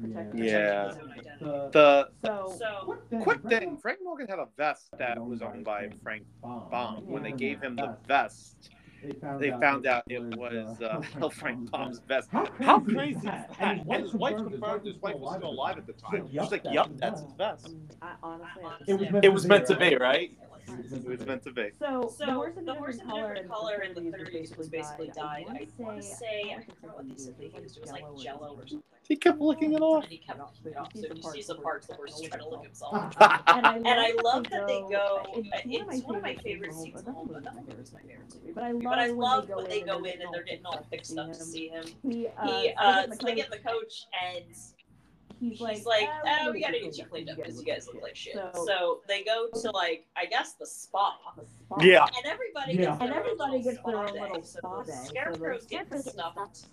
Protecting 0.00 0.44
Yeah. 0.44 0.88
his 0.88 0.96
own 0.96 1.12
identity. 1.12 1.68
The 1.72 2.08
So, 2.24 2.56
So 2.58 2.98
quick 3.20 3.42
thing: 3.42 3.76
Frank 3.76 3.98
Morgan 4.02 4.28
had 4.28 4.38
a 4.38 4.48
vest 4.56 4.90
that 4.98 5.22
was 5.22 5.42
owned 5.42 5.64
by 5.64 5.88
Frank 6.02 6.24
Baum. 6.70 7.04
When 7.06 7.22
they 7.22 7.32
gave 7.32 7.60
him 7.60 7.76
the 7.76 7.96
vest, 8.06 8.70
they 9.38 9.50
found 9.50 9.86
out 9.86 10.04
it 10.08 10.22
was 10.36 10.80
uh, 10.80 11.28
Frank 11.30 11.70
Baum's 11.70 12.00
vest. 12.00 12.28
How 12.30 12.80
crazy 12.80 13.18
is 13.18 13.22
that? 13.24 13.56
And 13.60 14.02
his 14.02 14.14
wife 14.14 14.36
confirmed 14.36 14.86
his 14.86 15.00
wife 15.02 15.16
was 15.18 15.34
still 15.36 15.50
alive 15.50 15.78
at 15.78 15.86
the 15.86 15.92
time. 15.94 16.28
She's 16.30 16.50
like, 16.50 16.64
"Yup, 16.64 16.90
that's 16.98 17.22
his 17.22 17.32
vest." 17.34 17.74
I 18.02 18.14
honestly, 18.22 18.64
It 18.86 18.94
was 18.94 19.10
meant 19.10 19.24
It 19.24 19.28
was 19.32 19.46
meant 19.46 19.66
to 19.66 19.76
be, 19.76 19.96
right? 19.96 20.30
It 20.92 21.04
was 21.04 21.26
meant 21.26 21.42
to 21.44 21.52
be. 21.52 21.70
So, 21.78 22.12
So 22.16 22.26
the 22.26 22.32
horse 22.32 22.56
in 22.56 22.64
the 22.64 22.72
a 22.72 22.74
horse 22.74 22.96
different 22.96 23.02
in 23.02 23.08
a 23.08 23.20
color, 23.20 23.34
different 23.34 23.50
color 23.50 23.82
in 23.82 23.94
the 23.94 24.18
30s 24.18 24.50
30s 24.50 24.58
was 24.58 24.68
basically 24.68 25.10
died. 25.14 25.46
I 25.48 25.68
want 25.78 25.96
to 25.96 26.02
say 26.02 26.56
I 26.56 26.62
forgot 26.62 26.96
what 26.96 27.08
they 27.08 27.16
said 27.16 27.34
they 27.38 27.52
used. 27.60 27.76
It 27.76 27.82
was 27.82 27.92
like 27.92 28.04
Jello 28.22 28.56
or 28.56 28.66
something. 28.66 28.82
He 29.08 29.16
kept 29.16 29.40
licking 29.40 29.72
it 29.72 29.80
off. 29.80 30.04
And 30.04 30.12
he 30.12 30.18
kept 30.18 30.40
licking 30.64 30.72
it 30.72 30.76
off. 30.78 30.92
So 30.94 31.06
if 31.10 31.16
you 31.16 31.22
see 31.22 31.42
some 31.42 31.60
parts, 31.62 31.86
the 31.86 31.94
horse 31.94 32.20
is 32.20 32.28
trying 32.28 32.42
to 32.42 32.48
lick 32.48 32.62
himself. 32.62 33.14
And 33.20 33.66
I, 33.66 34.12
love 34.22 34.48
that 34.50 34.66
they 34.66 34.80
go. 34.90 35.22
It's, 35.34 35.48
It's 35.64 36.02
one 36.04 36.16
of 36.16 36.22
my 36.22 36.36
favorite 36.36 36.74
scenes 36.74 36.80
scenes 36.80 37.00
in 37.00 37.00
in 37.00 37.04
the 37.06 37.12
whole, 37.12 37.26
but 37.32 37.44
movie 37.54 37.72
is 37.80 37.88
is 37.88 37.92
my 37.92 38.00
my 38.00 38.02
favorite 38.08 38.32
favorite. 38.32 38.54
But 38.54 38.98
I 38.98 39.06
love, 39.06 39.48
when 39.48 39.68
they 39.68 39.80
go 39.80 39.98
in 40.04 40.20
and 40.22 40.32
they're 40.32 40.44
getting 40.44 40.66
all 40.66 40.86
fixed 40.90 41.18
up 41.18 41.32
to 41.32 41.40
see 41.40 41.68
him. 41.68 41.84
He, 42.08 42.28
uh, 42.28 42.46
He, 42.46 42.68
so 42.68 42.74
uh, 42.78 43.06
they 43.06 43.34
get 43.34 43.36
get 43.36 43.46
in 43.46 43.50
the 43.50 43.68
coach 43.70 44.06
and 44.36 44.44
He's 45.40 45.52
he's 45.52 45.60
like, 45.60 45.84
like, 45.86 46.08
"Ah, 46.26 46.42
oh, 46.44 46.52
we 46.52 46.60
gotta 46.60 46.78
get 46.80 46.96
you 46.98 47.04
cleaned 47.06 47.30
up 47.30 47.36
because 47.38 47.58
you 47.58 47.64
guys 47.64 47.86
look 47.86 48.02
like 48.02 48.14
shit. 48.14 48.34
So- 48.34 48.64
So 48.66 49.00
they 49.08 49.24
go 49.24 49.48
to 49.62 49.70
like, 49.70 50.06
I 50.16 50.26
guess 50.26 50.52
the 50.52 50.66
spa. 50.66 51.16
the 51.36 51.46
spot. 51.46 51.82
Yeah. 51.82 52.04
And 52.04 52.26
everybody 52.26 52.74
Yeah. 52.74 52.90
gets 52.90 53.00
And 53.00 53.10
their 53.10 53.20
everybody 53.20 53.56
own 53.56 53.62
gets 53.62 53.78
their 53.84 53.96
own 53.96 54.12
little 54.12 54.42
spa 54.42 54.82
the 54.82 54.84
day. 54.84 54.92
So 54.92 55.00
the 55.00 55.06
Scarecrow's 55.06 55.66
getting 55.66 55.86
scarecrows 55.86 56.04
get 56.04 56.12
snuffed. 56.14 56.66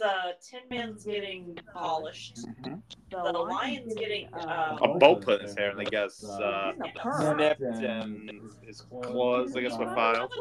Rich 0.00 0.06
straw. 0.06 0.06
Yeah. 0.06 0.06
the 0.32 0.46
Tin 0.46 0.60
Man's 0.70 1.04
getting 1.04 1.58
polished. 1.72 2.38
The 3.10 3.16
lion's 3.16 3.94
getting, 3.94 4.32
uh, 4.34 4.78
A 4.82 4.98
bow 4.98 5.16
put 5.16 5.40
in 5.40 5.46
his 5.46 5.56
hair, 5.56 5.70
and 5.70 5.80
I 5.80 5.84
guess 5.84 6.22
uh, 6.24 6.72
He's 6.72 6.82
a 6.82 6.86
Yes. 6.86 6.96
perv. 7.04 7.34
snipped 7.34 7.84
and 7.84 8.30
his 8.66 8.80
claws, 8.82 9.56
I 9.56 9.60
guess, 9.62 9.78
were 9.78 9.94
filed. 9.94 10.32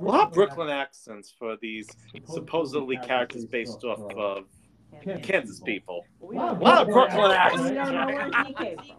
lot 0.00 0.28
of 0.28 0.32
Brooklyn 0.32 0.70
accents 0.70 1.32
for 1.38 1.56
these 1.60 1.88
supposedly 2.26 2.96
characters 2.98 3.44
based 3.44 3.84
off 3.84 4.00
of 4.14 4.44
Kansas 5.22 5.60
people. 5.60 6.04
We 6.20 6.36
A 6.36 6.52
lot 6.52 6.82
of 6.82 6.88
Brooklyn 6.88 7.18
where- 7.18 7.32
accents. 7.32 8.90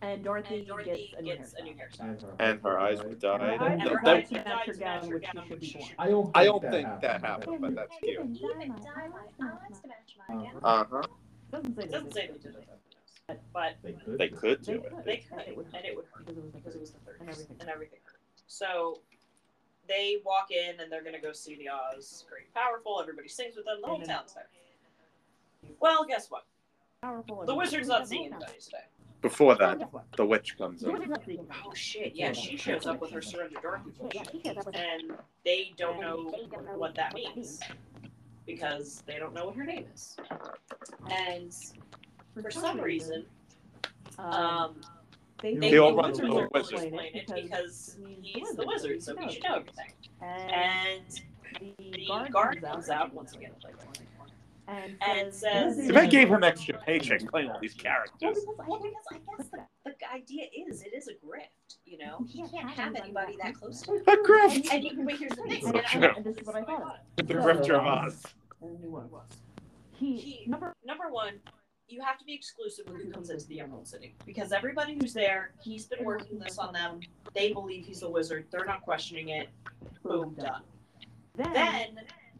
We 0.00 0.08
don't 0.08 0.22
know 0.24 0.30
where 0.30 0.42
he 0.42 0.46
came 0.48 0.58
He 0.58 0.66
from. 0.66 0.78
came 0.80 0.80
And 0.80 0.84
Dorothy, 0.84 0.84
And 0.84 0.86
Dorothy 0.86 0.90
gets 0.90 1.12
a 1.14 1.22
new 1.22 1.32
a 1.32 1.64
new 1.64 1.74
hairstyle. 1.74 2.20
hairstyle. 2.20 2.36
And 2.40 2.60
her 2.62 2.78
eyes 2.78 3.02
were 3.02 3.14
dyed. 3.14 3.40
Her 3.40 3.46
eyes 3.50 3.60
And 3.72 3.78
No, 3.78 3.84
her 3.84 3.90
were 3.94 4.00
that- 4.04 4.28
to 4.28 4.34
were 4.34 4.44
match 4.44 4.66
her 4.66 4.72
dyed 4.72 4.80
gown, 4.80 5.08
which 5.10 5.24
she 5.26 5.48
should 5.48 5.60
be 5.60 5.72
gown. 5.72 5.88
I 5.98 6.08
don't. 6.08 6.30
I 6.36 6.44
don't 6.44 6.62
think 6.70 7.00
that 7.00 7.20
happened, 7.24 7.60
but 7.60 7.74
that's 7.74 7.96
cute. 8.02 8.20
Even 8.20 8.36
dye 8.76 9.08
my 9.08 9.20
eyes 9.20 9.80
to 9.80 9.88
match 9.88 10.16
my 10.28 10.34
gown. 10.34 10.60
Uh 10.62 10.84
huh. 10.90 11.02
Doesn't 11.50 11.76
say 11.76 11.82
It 11.84 11.90
doesn't 11.90 12.12
say 12.12 12.26
they 12.26 12.32
they 12.32 12.38
did 12.38 12.56
it, 13.28 13.40
but 13.52 13.76
They 13.82 13.92
could. 13.92 14.18
They 14.18 14.28
could 14.28 14.64
They 14.64 14.72
do 14.74 14.78
it. 14.82 14.90
could. 14.94 15.04
they 15.04 15.16
could, 15.18 15.38
And 15.38 15.48
it 15.48 15.56
would 15.56 15.66
and 15.74 15.84
it 15.84 15.96
would 15.96 16.04
hurt 16.12 16.26
Because 16.26 16.36
it 16.36 16.42
was 16.42 16.52
the 16.52 16.58
because 16.58 16.74
it 16.76 16.80
was 16.80 16.92
the 16.92 16.98
30s 16.98 17.20
And 17.20 17.28
everything. 17.30 17.56
and 17.60 17.68
everything 17.70 17.98
hurt. 18.04 18.20
So 18.46 19.00
they 19.88 20.18
walk 20.24 20.50
in 20.50 20.78
and 20.80 20.92
they're 20.92 21.02
gonna 21.02 21.20
go 21.20 21.32
see 21.32 21.56
the 21.56 21.68
Oz. 21.70 22.24
Great, 22.28 22.52
powerful. 22.54 23.00
Everybody 23.00 23.28
sings 23.28 23.56
with 23.56 23.64
them. 23.64 23.80
The 23.80 23.86
whole 23.88 24.00
town's 24.02 24.34
there. 24.34 24.48
Well, 25.80 26.04
guess 26.04 26.30
what? 26.30 26.44
Powerful. 27.02 27.44
The 27.46 27.54
wizard's 27.54 27.88
not 27.88 28.06
seeing 28.08 28.26
anybody 28.26 28.58
today. 28.60 28.84
Before 29.20 29.56
that, 29.56 29.80
the 30.16 30.24
witch 30.24 30.56
comes 30.56 30.82
in. 30.84 30.92
wizard's 30.92 31.08
not 31.10 31.24
seeing 31.24 31.38
anybody. 31.40 31.60
Oh 31.66 31.74
shit! 31.74 32.14
Yeah, 32.14 32.32
she 32.32 32.56
shows 32.56 32.86
up 32.86 33.00
with 33.00 33.10
her 33.10 33.20
surrender 33.20 33.58
Dorothy 33.60 33.90
bullshit, 33.98 34.28
and 34.74 35.12
they 35.44 35.72
don't 35.76 36.00
know 36.00 36.32
what 36.76 36.94
that 36.94 37.14
means 37.14 37.60
because 38.46 39.02
they 39.06 39.18
don't 39.18 39.34
know 39.34 39.46
what 39.46 39.56
her 39.56 39.64
name 39.64 39.86
is. 39.92 40.16
And 41.10 41.52
for 42.40 42.50
some 42.50 42.80
reason, 42.80 43.26
um, 44.18 44.76
they, 45.42 45.54
they, 45.54 45.70
They 45.72 45.78
all 45.78 45.94
run 45.94 46.12
to 46.12 46.22
the 46.22 46.48
wizard. 46.54 46.78
explain 46.84 47.14
it 47.16 47.30
because 47.34 47.96
he's 48.22 48.54
the 48.54 48.66
wizard, 48.66 49.02
so 49.02 49.16
he 49.16 49.32
should 49.32 49.42
know 49.42 49.56
everything. 49.56 49.92
And 50.22 51.02
And 51.60 51.76
the 51.78 51.90
the 51.92 52.06
guard, 52.06 52.32
guard 52.32 52.62
comes 52.62 52.88
out 52.88 53.12
once 53.12 53.34
again, 53.34 53.50
and 54.68 54.96
and 55.00 55.32
says, 55.34 55.76
says- 55.76 55.88
If 55.88 55.96
I 55.96 56.06
gave 56.06 56.28
him 56.28 56.44
extra 56.44 56.78
paycheck 56.78 57.28
playing 57.30 57.50
all 57.50 57.58
these 57.60 57.74
characters, 57.74 58.38
Well, 58.66 58.80
because 58.80 59.04
I 59.12 59.16
guess 59.36 59.48
the, 59.48 59.58
the 59.84 60.12
idea 60.12 60.44
is 60.68 60.82
it 60.82 60.92
is 60.94 61.08
a 61.08 61.12
grift. 61.14 61.76
You 61.84 61.98
know, 61.98 62.24
he 62.28 62.46
can't 62.48 62.68
have 62.70 62.94
anybody 62.94 63.36
that 63.42 63.54
close 63.54 63.82
to 63.82 63.94
him. 63.94 64.02
a 64.06 64.16
grift. 64.16 64.68
And, 64.72 64.84
and 64.84 65.04
but 65.06 65.16
here's 65.16 65.30
the 65.32 65.42
thing. 65.42 65.64
and, 65.66 65.76
And 65.76 65.86
and, 65.94 66.04
I, 66.04 66.08
and 66.16 66.24
this 66.24 66.36
is 66.36 66.46
what 66.46 66.56
I 66.56 66.62
thought. 66.64 67.02
The 67.16 67.22
grifter 67.24 67.78
of 67.78 67.86
Oz. 67.86 68.22
He. 69.92 70.16
He, 70.16 70.16
He- 70.20 70.46
number 70.46 70.74
number 70.84 71.04
one, 71.10 71.34
you 71.88 72.02
have 72.02 72.18
to 72.18 72.24
be 72.24 72.34
exclusive 72.34 72.86
with 72.88 73.02
who 73.02 73.10
comes 73.10 73.30
into 73.30 73.46
the 73.46 73.60
Emerald 73.60 73.88
City 73.88 74.14
because 74.26 74.52
everybody 74.52 74.94
who's 75.00 75.14
there, 75.14 75.52
he's 75.62 75.86
been 75.86 76.04
working 76.04 76.38
this 76.38 76.58
on 76.58 76.72
them. 76.74 77.00
They 77.34 77.52
believe 77.52 77.86
he's 77.86 78.02
a 78.02 78.10
wizard. 78.10 78.44
They're 78.50 78.66
not 78.66 78.82
questioning 78.82 79.30
it. 79.30 79.48
Boom, 80.04 80.34
done. 80.38 80.62
Then, 81.36 81.52
Then, 81.54 81.88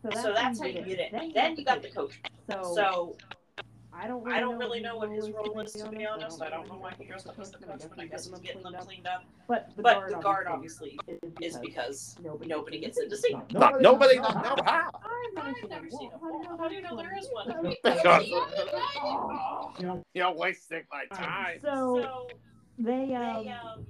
so 0.02 0.32
that's 0.34 0.60
how 0.60 0.66
you 0.66 0.82
get 0.82 0.98
it. 1.00 1.34
Then 1.34 1.56
you 1.56 1.64
got 1.64 1.82
the 1.82 1.88
coach. 1.90 2.20
So, 2.50 2.72
So 2.74 3.16
I 3.92 4.06
don't. 4.06 4.22
Really 4.22 4.36
I 4.36 4.40
don't 4.40 4.52
know 4.52 4.58
really 4.58 4.80
know 4.80 4.96
what 4.96 5.10
his 5.10 5.30
role 5.30 5.58
is, 5.60 5.72
to 5.72 5.88
be 5.88 6.06
honest. 6.06 6.40
I 6.40 6.50
don't 6.50 6.68
know 6.68 6.74
why 6.74 6.92
he 6.98 7.04
dressed 7.04 7.26
up 7.26 7.38
as 7.38 7.50
the 7.50 7.58
coach, 7.58 7.80
but 7.88 7.98
I 7.98 8.06
guess 8.06 8.28
he's 8.28 8.38
getting 8.38 8.62
them 8.62 8.74
cleaned 8.74 9.06
up. 9.06 9.24
But 9.48 9.70
the 9.76 9.82
But 9.82 9.94
guard, 9.96 10.12
the 10.12 10.16
guard 10.18 10.46
obviously 10.46 10.98
is 11.08 11.18
is 11.40 11.56
because 11.58 12.16
nobody, 12.22 12.48
nobody 12.48 12.78
gets 12.80 12.98
in 12.98 13.10
to 13.10 13.16
see. 13.16 13.36
Not 13.50 13.80
nobody, 13.80 14.18
not 14.18 14.34
no 14.44 14.62
how. 14.64 14.88
I've 14.94 15.34
never 15.34 15.48
I've 15.48 15.56
seen 15.56 15.72
a 15.72 15.90
seen 15.90 16.10
a 16.12 16.18
wall. 16.18 16.42
wall. 16.46 16.58
How 16.58 16.68
do 16.68 16.74
you 16.74 16.82
know 16.82 16.96
there 16.96 17.18
is 17.18 17.28
one? 17.32 17.76
You're 20.14 20.32
wasting 20.34 20.82
my 20.92 21.04
time. 21.16 21.58
So 21.62 22.02
So 22.02 22.28
they 22.78 23.14
um 23.14 23.44
they 23.44 23.50
um 23.50 23.86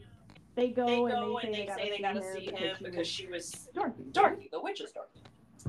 they 0.57 0.69
go 0.71 0.87
they 0.87 1.13
go 1.13 1.39
and 1.39 1.55
they 1.55 1.67
say 1.77 1.91
they 1.91 1.99
gotta 2.03 2.21
gotta 2.21 2.33
see 2.33 2.51
him 2.51 2.77
because 2.83 3.07
she 3.07 3.27
was 3.27 3.69
Dorothy. 3.75 4.05
Dorothy, 4.13 4.49
the 4.51 4.61
witch 4.61 4.81
is 4.81 4.93
Dorothy. 4.93 5.21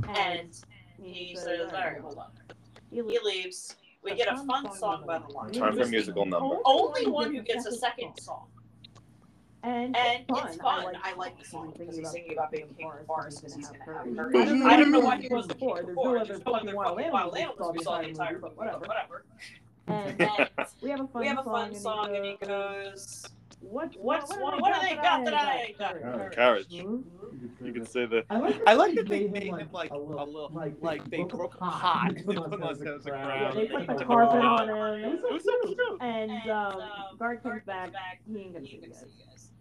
And 0.08 0.40
And 0.98 1.06
he 1.06 1.36
says, 1.36 1.72
all 1.74 1.80
right, 1.80 2.00
hold 2.00 2.18
on. 2.18 2.28
He 2.90 2.98
He 2.98 3.02
leaves. 3.02 3.24
leaves. 3.24 3.76
We 4.04 4.16
get 4.16 4.28
a 4.32 4.38
fun 4.46 4.74
song 4.76 5.04
by 5.06 5.20
the 5.20 5.28
line. 5.28 5.52
Time 5.52 5.76
for 5.76 5.82
a 5.84 5.88
musical 5.88 6.26
number. 6.26 6.58
Only 6.66 7.08
one 7.08 7.36
who 7.36 7.42
gets 7.42 7.66
a 7.66 7.72
second 7.74 8.18
song. 8.20 8.48
And, 9.62 9.96
And 9.98 10.26
fun. 10.28 10.48
it's 10.48 10.56
fun. 10.58 10.96
I 11.04 11.12
I 11.12 11.16
like 11.16 11.38
the 11.38 11.44
song 11.44 11.74
because 11.78 11.98
he's 11.98 12.10
singing 12.10 12.32
about 12.32 12.50
being 12.52 12.68
king 12.78 12.88
bars, 12.88 13.02
of 13.02 13.08
bars 13.08 13.36
because 13.40 13.56
he's 13.56 13.68
gonna 13.68 13.80
gonna 13.86 13.98
have 13.98 14.08
have 14.08 14.16
her. 14.16 14.24
her. 14.32 14.38
I 14.42 14.46
don't 14.46 14.60
know 14.62 14.68
I 14.70 14.78
don't 14.78 14.92
know 14.92 15.00
why 15.02 15.06
why 15.08 15.16
he 15.18 15.24
he 15.24 15.34
was 15.34 15.48
wasn't 15.48 15.60
before. 15.60 15.76
king 15.76 15.86
There's 15.86 15.96
before. 15.98 16.14
no 16.18 16.24
There's 16.24 16.30
other 16.30 16.44
no 16.46 16.52
other 16.54 16.60
fucking 16.60 16.76
wild 16.76 16.90
fucking 16.92 17.04
animals 17.06 17.34
wild 17.34 17.38
animals 17.38 17.78
we 17.78 17.84
saw 17.84 17.98
the 18.02 18.08
entire 18.08 18.40
movie, 18.40 18.44
movie, 18.44 18.56
but 18.58 18.80
but 18.80 18.88
whatever. 18.88 19.26
And 19.88 20.22
And 20.22 20.50
we 20.82 20.90
have 20.92 21.02
a 21.02 21.08
fun 21.08 21.22
we 21.22 21.28
have 21.28 21.40
a 21.40 21.44
fun 21.44 21.68
and 21.68 21.78
song 21.78 22.16
and 22.16 22.26
he 22.26 22.38
goes, 22.38 23.26
goes, 23.62 23.70
What's 23.72 23.96
What's 23.98 24.30
what, 24.38 24.62
what 24.62 24.74
do 24.74 24.88
they 24.88 24.96
got 24.96 25.26
that 25.26 25.34
I 25.34 25.76
got? 25.78 26.02
Courage. 26.02 26.36
Courage. 26.36 26.66
You 26.70 27.06
You 27.64 27.74
could 27.74 27.88
say 27.90 28.06
that. 28.06 28.26
I 28.30 28.40
like, 28.40 28.62
I 28.68 28.74
like 28.74 28.96
that 28.96 29.08
they 29.08 29.28
made 29.28 29.44
him 29.44 29.70
like 29.72 29.92
a 29.92 29.98
little, 29.98 30.52
like 30.82 31.10
they 31.10 31.24
broke 31.24 31.56
a 31.56 31.58
pot 31.58 32.14
and 32.16 32.26
put 32.26 32.36
they 32.36 32.42
put 32.42 32.54
him 32.54 32.64
on 32.64 32.72
as 32.72 32.82
a 32.82 32.96
as 32.96 33.06
a 33.06 33.10
crown. 33.10 33.28
Yeah, 33.30 33.52
crown. 33.52 33.56
they 33.56 33.68
put 33.68 33.88
the 33.88 33.94
Took 33.96 34.08
carpet 34.08 34.36
him 34.40 34.46
on 34.46 34.70
off. 34.70 34.98
him. 34.98 35.14
It 35.14 35.34
was 35.34 35.44
so 35.44 35.68
cute. 35.68 35.98
And, 36.02 36.32
And, 36.32 36.50
um, 36.52 36.74
um, 36.82 37.18
guard 37.18 37.44
comes 37.44 37.54
Guard 37.54 37.66
back. 37.66 37.94
back. 37.94 38.22
He 38.32 38.40
ain't 38.40 38.54
gonna 38.54 38.66
He 38.66 38.72
see 38.72 38.76
you 38.78 38.82
can 38.82 38.92
guys. 38.92 39.00
see 39.02 39.06
you 39.18 39.26
guys. 39.26 39.52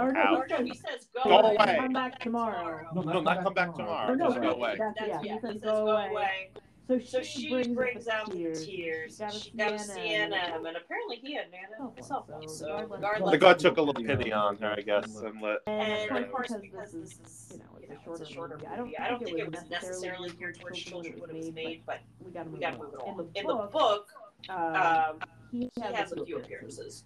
Or 0.00 0.12
no, 0.12 0.20
Ouch. 0.20 0.38
Or 0.38 0.46
no, 0.58 0.64
he 0.64 0.74
says 0.74 1.06
go, 1.14 1.22
Go 1.24 1.38
away. 1.40 1.56
away. 1.56 1.76
Come 1.76 1.92
back 1.92 2.18
tomorrow. 2.20 2.86
No, 2.94 3.02
not 3.20 3.42
come 3.42 3.54
back 3.54 3.74
tomorrow. 3.74 4.12
Or 4.12 4.16
no, 4.16 4.28
Just 4.28 4.40
go 4.40 4.50
away. 4.52 4.76
That's, 4.78 4.98
That's, 4.98 5.08
yeah, 5.08 5.20
yeah, 5.22 5.22
he 5.22 5.28
he 5.28 5.40
says 5.40 5.52
says 5.52 5.62
go 5.62 5.84
go 5.84 5.96
away. 5.96 6.50
Away. 6.88 7.04
So 7.04 7.18
So 7.18 7.22
she, 7.22 7.40
she 7.42 7.50
brings, 7.50 7.74
brings 7.74 8.08
out 8.08 8.20
out 8.20 8.26
the 8.30 8.36
the 8.38 8.38
tears. 8.44 8.66
tears. 8.66 9.16
Got 9.18 9.34
a 9.34 9.38
She 9.38 9.50
got 9.56 9.72
a 9.72 9.74
CNN. 9.76 10.30
CNN, 10.30 10.68
and 10.68 10.76
apparently 10.76 11.16
he 11.16 11.34
had 11.34 11.50
Nana 11.50 11.66
Oh, 11.80 11.92
himself. 11.94 12.26
so 12.28 12.46
So 12.46 12.64
the 12.88 12.94
the 12.94 13.00
guard 13.00 13.20
guard 13.20 13.32
The 13.32 13.38
guard 13.38 13.58
took 13.58 13.76
a 13.76 13.82
little 13.82 14.02
pity 14.02 14.32
on 14.32 14.56
her, 14.58 14.74
I 14.76 14.82
guess, 14.82 15.04
and 15.22 15.40
let. 15.42 15.58
And, 15.66 15.82
And 16.10 16.16
of 16.16 16.24
of 16.24 16.30
course, 16.30 16.48
because 16.48 16.62
because 16.62 16.92
this 16.92 17.10
this 17.10 17.18
is, 17.18 17.26
is, 17.26 17.52
you 17.52 17.58
know, 17.58 17.64
it's 17.80 17.90
you 17.90 17.94
a 17.94 17.94
know, 17.94 18.00
shorter 18.04 18.22
it's 18.22 18.30
a 18.30 18.34
shorter 18.34 18.56
movie. 18.58 18.78
movie. 18.78 18.98
I 18.98 19.08
don't 19.08 19.22
think 19.24 19.38
it 19.38 19.50
was 19.50 19.70
necessarily 19.70 20.30
geared 20.30 20.60
towards 20.60 20.78
children 20.80 21.14
when 21.18 21.30
it 21.30 21.36
was 21.36 21.52
made, 21.52 21.82
but 21.86 22.00
we 22.24 22.32
gotta 22.32 22.48
move 22.50 22.62
on. 22.62 22.78
move 22.78 22.94
it 22.94 23.00
In 23.06 23.10
on. 23.10 23.16
the 23.16 23.40
In 23.40 23.46
the 23.46 23.54
book, 23.54 23.72
book, 23.72 24.06
um, 24.48 24.76
um, 24.76 25.20
he 25.50 25.68
he 25.74 25.80
has 25.82 26.12
a 26.12 26.24
few 26.24 26.38
appearances. 26.38 27.04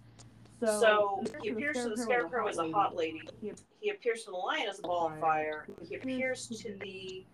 appearances. 0.59 0.79
So 0.81 1.23
he 1.41 1.49
appears 1.49 1.77
to 1.83 1.89
the 1.89 1.97
Scarecrow 1.97 2.47
as 2.47 2.57
a 2.59 2.69
hot 2.71 2.95
lady. 2.95 3.21
He 3.41 3.51
He 3.79 3.89
appears 3.89 4.23
to 4.25 4.31
the 4.31 4.37
Lion 4.37 4.67
as 4.69 4.79
a 4.79 4.83
ball 4.83 5.07
of 5.07 5.19
fire. 5.19 5.65
He 5.89 5.95
appears 5.95 6.47
to 6.47 6.73
the 6.79 7.25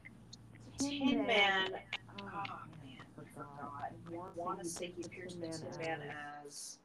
Tin 0.80 1.26
Man. 1.28 1.72
Oh, 2.38 2.44
Oh 2.50 2.60
man, 2.84 3.02
I 3.02 3.24
forgot. 3.34 4.36
Want 4.36 4.60
to 4.60 4.66
say 4.68 4.94
he 4.96 5.04
appears 5.04 5.34
to 5.34 5.40
the 5.42 5.48
Tin 5.48 5.66
Man 5.82 6.02
as. 6.46 6.78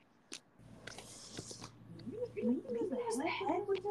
Maybe 2.06 2.48
it 2.48 2.90
was 2.90 3.18
the 3.18 3.26
head. 3.28 3.60
It 3.68 3.84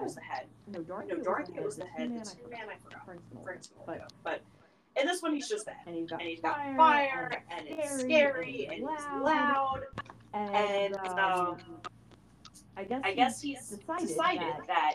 was 0.00 0.14
the 0.14 0.20
head. 0.20 0.46
No, 0.72 0.80
Dorothy, 0.82 1.14
No, 1.14 1.22
Dorothy 1.22 1.52
was 1.60 1.76
the 1.76 1.86
head. 1.86 2.08
Tin 2.08 2.50
Man, 2.50 2.66
I 2.70 2.76
forgot. 2.82 3.04
Frank's 3.44 3.70
but 3.86 4.10
but 4.22 4.40
in 5.00 5.06
this 5.06 5.22
one 5.22 5.34
he's 5.34 5.48
just 5.48 5.66
the 5.66 5.72
and 5.86 5.96
he's 5.96 6.10
got 6.10 6.20
And 6.20 6.28
he's 6.28 6.40
fire, 6.40 6.76
fire, 6.76 7.42
and 7.50 7.66
it's 7.68 8.00
scary, 8.00 8.68
and 8.70 8.82
it's 8.88 9.04
loud, 9.22 9.80
and, 10.32 10.54
and 10.54 10.96
um, 11.18 11.56
I 12.76 12.84
guess 12.84 13.00
I 13.04 13.14
guess 13.14 13.40
he's 13.42 13.68
decided 13.68 14.08
decided 14.08 14.40
that- 14.40 14.66
that 14.68 14.92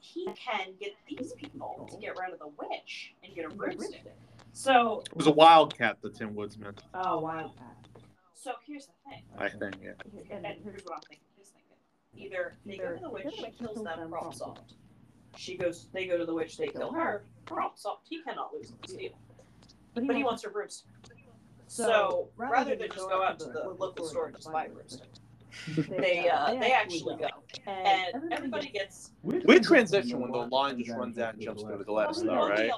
he 0.00 0.26
can 0.34 0.68
get 0.80 0.92
these 1.08 1.32
people 1.34 1.88
to 1.90 1.96
get 1.98 2.16
rid 2.18 2.32
of 2.32 2.38
the 2.38 2.46
witch 2.46 3.14
and 3.24 3.34
get 3.34 3.44
a 3.46 3.48
broomstick. 3.54 4.04
So, 4.52 5.02
It 5.06 5.16
was 5.16 5.26
a 5.26 5.30
wildcat, 5.32 5.98
the 6.02 6.10
Tin 6.10 6.34
Woodsman. 6.34 6.74
Oh, 6.94 7.20
Wildcat. 7.20 7.76
so 8.34 8.52
here's 8.66 8.86
the 8.86 8.92
thing, 9.08 9.22
I 9.38 9.48
think. 9.48 9.76
Yeah. 9.82 9.92
And 10.36 10.44
and 10.46 10.56
here's 10.64 10.82
what 10.82 10.94
I'm 10.94 11.00
thinking. 11.08 11.26
He's 11.36 11.48
thinking 11.50 11.76
either 12.16 12.56
they 12.66 12.76
go 12.76 12.94
to 12.94 13.00
the 13.00 13.10
witch, 13.10 13.34
she 13.36 13.50
kills 13.52 13.82
them, 13.82 14.08
problem 14.10 14.32
solved. 14.32 14.74
She 15.36 15.56
goes, 15.56 15.88
they 15.92 16.06
go 16.06 16.18
to 16.18 16.24
the 16.24 16.34
witch, 16.34 16.56
they 16.56 16.68
kill 16.68 16.92
her, 16.92 17.24
problem 17.46 17.74
solved. 17.76 18.02
He 18.08 18.22
cannot 18.22 18.52
lose 18.52 18.72
this 18.82 18.96
deal, 18.96 19.12
but 19.94 20.16
he 20.16 20.24
wants 20.24 20.42
her 20.42 20.50
broomstick. 20.50 20.90
So 21.68 22.30
rather 22.36 22.74
than 22.74 22.88
just 22.88 23.08
go 23.08 23.22
out 23.22 23.38
to 23.40 23.46
the 23.46 23.76
local 23.78 24.06
store 24.06 24.26
and 24.26 24.36
just 24.36 24.50
buy 24.50 24.64
a 24.64 24.68
broomstick, 24.70 25.08
they 25.98 26.28
uh, 26.28 26.54
they 26.54 26.72
actually 26.72 27.16
go, 27.16 27.28
and 27.66 28.32
everybody 28.32 28.70
gets 28.70 29.12
Weird 29.22 29.62
transition 29.62 30.20
when 30.20 30.32
the 30.32 30.38
line 30.38 30.78
just 30.82 30.96
runs 30.96 31.18
out 31.18 31.34
and 31.34 31.42
jumps 31.42 31.62
through 31.62 31.78
the 31.78 31.84
glass, 31.84 32.20
though, 32.22 32.48
right? 32.48 32.70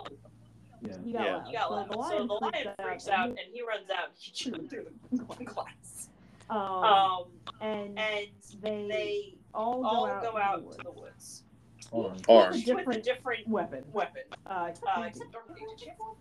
Yeah. 0.82 0.96
He 1.04 1.12
got 1.12 1.24
Yeah. 1.24 1.36
loud. 1.36 1.46
He 1.46 1.52
got 1.52 1.70
loud. 1.72 1.88
So 1.92 2.02
So 2.10 2.26
the 2.26 2.32
lion 2.34 2.74
freaks 2.82 3.08
out 3.08 3.28
and 3.28 3.38
he 3.52 3.62
runs 3.62 3.90
out 3.90 4.06
and 4.08 4.14
he 4.16 4.32
jumps 4.32 4.68
through 4.70 4.86
the 5.12 5.44
glass. 5.44 6.08
Um, 6.48 6.58
Um, 6.58 7.24
and 7.60 7.98
and 7.98 8.26
they, 8.60 8.86
they 8.88 9.34
all 9.54 9.82
go 9.82 9.86
all 9.88 10.06
out, 10.06 10.22
go 10.22 10.36
out 10.36 10.68
the 10.70 10.76
to 10.76 10.82
the 10.84 10.90
woods. 10.92 11.44
Orange. 11.92 12.24
Orange. 12.28 12.56
Each 12.68 12.74
with 12.74 12.88
a 12.96 13.00
different 13.00 13.46
weapon. 13.48 13.84
weapon. 13.92 14.22
Uh, 14.46 14.50
Uh, 14.50 15.02
except 15.06 15.32
Dorothy. 15.32 15.64
Did 15.68 15.80
she 15.80 15.88
have 15.88 15.98
one? 15.98 16.16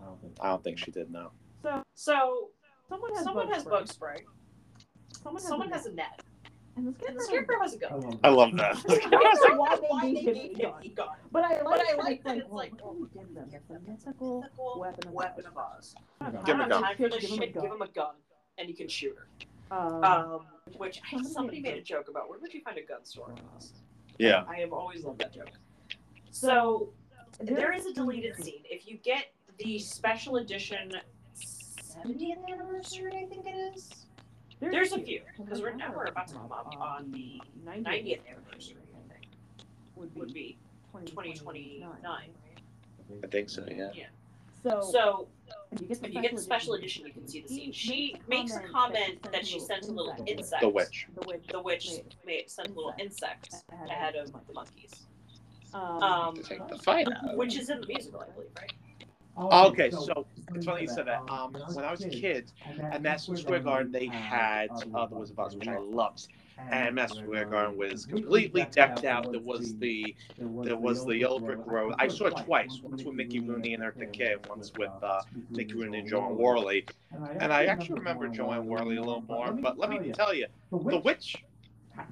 I 0.00 0.04
don't 0.06 0.20
think. 0.20 0.36
I 0.40 0.48
don't 0.48 0.64
think 0.64 0.78
she 0.78 0.90
did. 0.90 1.10
No. 1.10 1.30
so 1.62 1.82
So 1.94 2.50
someone 2.88 3.14
has 3.14 3.24
someone 3.24 3.46
bug 3.46 3.54
has 3.54 3.62
spray. 3.62 3.72
bug 3.78 3.88
spray. 3.88 4.16
Someone 5.22 5.40
has, 5.42 5.48
Someone 5.48 5.70
a 5.70 5.74
has 5.76 5.86
a 5.86 5.92
net. 5.92 6.22
And 6.76 6.86
the 6.86 7.06
And 7.06 7.20
scarecrow, 7.20 7.20
the 7.20 7.24
scarecrow 7.24 7.60
has 7.62 7.74
a 7.74 7.86
I 7.86 8.00
gun. 8.00 8.20
I 8.24 8.28
love 8.30 8.56
that. 8.56 8.76
I 8.88 9.10
don't 9.10 9.12
know 9.50 9.56
why 9.60 9.76
Why 9.88 10.06
they 10.06 10.14
they 10.14 10.22
gave 10.24 10.34
gave 10.34 10.44
him 10.52 10.56
him 10.60 10.72
a 10.72 10.86
a 10.86 10.88
gun. 10.88 10.94
gun. 10.94 11.08
But 11.30 11.44
I 11.44 11.48
like, 11.48 11.64
But 11.64 11.72
I 11.72 12.20
that 12.24 12.36
it's 12.38 12.50
like, 12.50 12.72
well, 12.82 12.94
like, 12.94 12.94
we 12.94 13.06
give 13.20 13.34
them? 13.34 13.50
It's 13.52 13.70
a 13.70 13.90
mythical 13.90 14.40
Mythical 14.40 14.80
weapon 14.80 15.08
of 15.08 15.12
Weapon 15.12 15.44
Oz. 15.56 15.94
of 16.20 16.34
Oz. 16.34 16.44
Give 16.46 16.54
him 16.56 16.60
a 16.60 16.64
I 16.64 16.68
gun. 16.68 16.82
time 16.82 16.96
for 16.96 17.08
this 17.10 17.24
a 17.24 17.26
shit. 17.26 17.54
gun. 17.54 17.62
Give 17.64 17.72
him 17.72 17.82
a 17.82 17.88
gun, 17.88 18.14
and 18.58 18.68
you 18.68 18.74
can 18.74 18.88
shoot 18.88 19.14
her. 19.16 19.76
Um, 19.76 20.04
Um, 20.04 20.40
which 20.78 21.00
I, 21.06 21.10
Somebody 21.10 21.28
somebody 21.32 21.60
made 21.60 21.68
a 21.68 21.72
made 21.74 21.80
a 21.82 21.84
joke 21.84 22.08
about. 22.08 22.28
Where 22.30 22.38
would 22.38 22.52
you 22.54 22.62
find 22.62 22.78
a 22.78 22.82
gun 22.82 23.04
store 23.04 23.30
in 23.32 23.38
Oz? 23.56 23.72
Yeah. 24.18 24.44
I 24.48 24.56
have 24.56 24.72
always 24.72 25.04
loved 25.04 25.20
that 25.20 25.32
joke. 25.34 25.50
So 26.30 26.92
there 27.40 27.72
is 27.72 27.86
a 27.86 27.92
deleted 27.92 28.36
scene. 28.42 28.62
If 28.64 28.86
you 28.86 28.96
get 28.98 29.26
the 29.58 29.78
special 29.78 30.36
edition 30.36 30.92
70th 31.36 32.38
anniversary, 32.50 33.12
I 33.16 33.26
think 33.26 33.46
it 33.46 33.56
is. 33.74 33.90
There's 34.70 34.92
a 34.92 34.98
few 35.00 35.20
because 35.38 35.60
we're 35.60 35.74
now 35.74 35.92
we're 35.94 36.04
about 36.04 36.28
to 36.28 36.34
come 36.34 36.52
up 36.52 36.74
on 36.78 37.10
the 37.10 37.40
90th 37.66 38.20
anniversary. 38.28 38.76
I 38.94 39.12
think 39.12 39.26
would 39.96 40.32
be 40.32 40.56
2029. 40.92 41.84
I 43.22 43.26
think 43.26 43.50
so, 43.50 43.64
yeah. 43.68 43.90
So, 44.62 44.80
So 44.92 45.28
if 45.72 45.80
you 45.80 45.88
get 45.88 46.00
the 46.00 46.08
if 46.08 46.14
you 46.14 46.22
get 46.22 46.36
the 46.36 46.40
special 46.42 46.74
edition, 46.74 47.06
you 47.06 47.12
can 47.12 47.26
see 47.26 47.40
the 47.40 47.48
scene. 47.48 47.72
She 47.72 48.16
makes 48.28 48.54
a 48.54 48.60
comment 48.60 49.20
that 49.32 49.44
she 49.46 49.58
sent 49.58 49.88
a 49.88 49.90
little 49.92 50.14
insect. 50.26 50.62
The 50.62 50.68
witch. 50.68 51.08
The 51.20 51.26
witch. 51.26 51.46
The 51.50 51.60
witch 51.60 51.90
made 51.90 52.14
made 52.24 52.50
sent 52.50 52.68
a 52.68 52.72
little 52.72 52.94
insect 52.98 53.54
ahead 53.90 54.14
of 54.14 54.32
the 54.32 54.52
monkeys, 54.52 55.06
Um, 55.74 56.02
um, 56.02 56.34
To 56.36 56.42
take 56.42 56.68
the 56.68 56.78
fight 56.78 57.08
out. 57.08 57.36
which 57.36 57.56
is 57.56 57.70
in 57.70 57.80
the 57.80 57.86
musical, 57.88 58.20
I 58.20 58.26
believe, 58.30 58.50
right? 58.60 58.72
Okay, 59.38 59.90
so 59.90 60.26
it's 60.54 60.66
funny 60.66 60.82
you 60.82 60.88
said 60.88 61.06
that. 61.06 61.22
Um, 61.28 61.54
when 61.72 61.84
I 61.84 61.90
was 61.90 62.04
a 62.04 62.10
kid, 62.10 62.52
at 62.90 63.02
Madison 63.02 63.36
Square 63.36 63.60
Garden, 63.60 63.90
they 63.90 64.06
had 64.06 64.70
uh, 64.94 65.06
the 65.06 65.14
Wizard 65.16 65.38
of 65.38 65.46
Oz, 65.46 65.56
which 65.56 65.68
I 65.68 65.78
loved. 65.78 66.28
And 66.70 66.94
Madison 66.94 67.24
Square 67.24 67.46
Garden 67.46 67.76
was 67.78 68.06
completely 68.06 68.66
decked 68.70 69.04
out. 69.04 69.32
There 69.32 69.40
was 69.40 69.74
the 69.78 70.14
there 70.38 70.76
was 70.76 71.04
the 71.04 71.16
yellow 71.16 71.40
brick 71.40 71.60
road. 71.66 71.94
I 71.98 72.08
saw 72.08 72.26
it 72.26 72.36
twice. 72.44 72.80
Once 72.82 73.02
with 73.02 73.14
Mickey 73.14 73.40
Rooney 73.40 73.74
and 73.74 73.82
Eartha 73.82 74.12
Kitt, 74.12 74.46
once 74.48 74.70
with 74.78 74.92
uh, 75.02 75.22
Mickey 75.50 75.74
Rooney 75.74 76.00
and 76.00 76.10
JoAnne 76.10 76.36
Worley. 76.36 76.86
And 77.40 77.52
I 77.52 77.64
actually 77.64 77.98
remember 77.98 78.28
JoAnne 78.28 78.64
Worley 78.64 78.96
a 78.96 79.00
little 79.00 79.22
more. 79.22 79.52
But 79.52 79.78
let 79.78 79.88
me 79.90 80.12
tell 80.12 80.34
you, 80.34 80.46
the 80.70 80.98
witch 80.98 81.36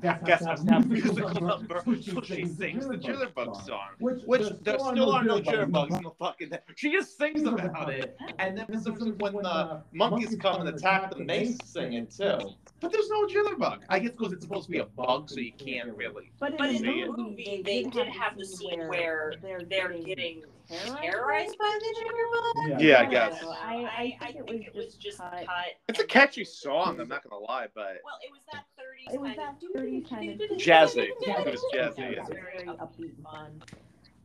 guess 0.02 0.44
has 0.44 0.65
to 0.65 0.73
have 0.73 0.85
a 0.85 0.89
musical 0.89 1.40
number, 1.40 1.82
so 1.85 2.23
she 2.23 2.47
sings 2.47 2.86
the 2.86 2.97
Jitterbug 2.97 3.66
song. 3.66 3.89
Which 3.98 4.23
there 4.62 4.78
still 4.78 5.12
are 5.12 5.24
no 5.24 5.40
jitterbugs 5.40 5.97
in 5.97 6.02
the 6.02 6.11
fucking. 6.19 6.52
She 6.77 6.93
just 6.93 7.16
sings 7.19 7.43
about 7.43 7.90
it, 7.90 8.16
and 8.39 8.57
then 8.59 8.66
for 8.66 8.78
some 8.81 9.19
when 9.19 9.35
the 9.35 9.82
monkeys 9.93 10.36
come 10.40 10.61
and 10.61 10.69
attack 10.69 11.11
them, 11.11 11.27
they 11.27 11.55
sing 11.65 11.94
it 11.94 12.11
too. 12.11 12.39
But 12.81 12.93
there's 12.93 13.09
no 13.11 13.27
jitterbug. 13.27 13.81
I 13.89 13.98
guess 13.98 14.12
because 14.12 14.32
it's 14.32 14.44
supposed 14.44 14.66
to 14.66 14.70
be 14.70 14.78
a 14.78 14.86
bug, 14.86 15.28
so 15.31 15.40
you 15.40 15.52
can't 15.52 15.94
really. 15.97 16.31
But 16.39 16.52
in, 16.52 16.57
the 16.59 16.78
the 16.78 17.07
movie, 17.07 17.23
movie, 17.23 17.62
they 17.65 17.82
did 17.85 18.09
have 18.09 18.36
the 18.39 18.47
scene 18.47 18.89
where 18.89 19.35
they're, 19.43 19.61
They're 19.69 19.93
getting 19.93 20.43
terrorized 20.69 21.59
by 21.59 21.78
the 21.81 21.94
jitterbug. 22.01 22.81
Yeah, 22.81 23.01
I 23.01 23.07
guess. 23.07 23.43
I, 23.44 24.16
I, 24.20 24.27
I 24.28 24.32
think 24.32 24.66
it 24.66 24.74
was 24.74 24.94
just 24.94 25.19
cut. 25.19 25.47
It's 25.89 26.01
a 26.01 26.07
catchy 26.07 26.44
song. 26.44 27.01
I'm 27.01 27.09
not 27.09 27.28
gonna 27.28 27.43
lie, 27.43 27.66
but 27.74 27.98
Well, 28.05 28.19
it 28.23 28.31
was 28.31 28.43
that 28.52 28.65
30s 28.65 28.70
It 29.12 29.20
was 29.20 29.36
that 29.36 29.55
of 29.62 29.82
30s 29.82 30.09
kind 30.09 30.31
of 30.40 30.48
Jazzy. 30.59 31.09
Yeah, 31.20 31.40
It 31.40 31.47
was 31.52 31.64
jazzy, 31.74 31.98
yeah, 31.98 32.10
yeah. 32.10 32.24
very 32.27 32.66
upbeat 32.66 33.22
fun. 33.22 33.62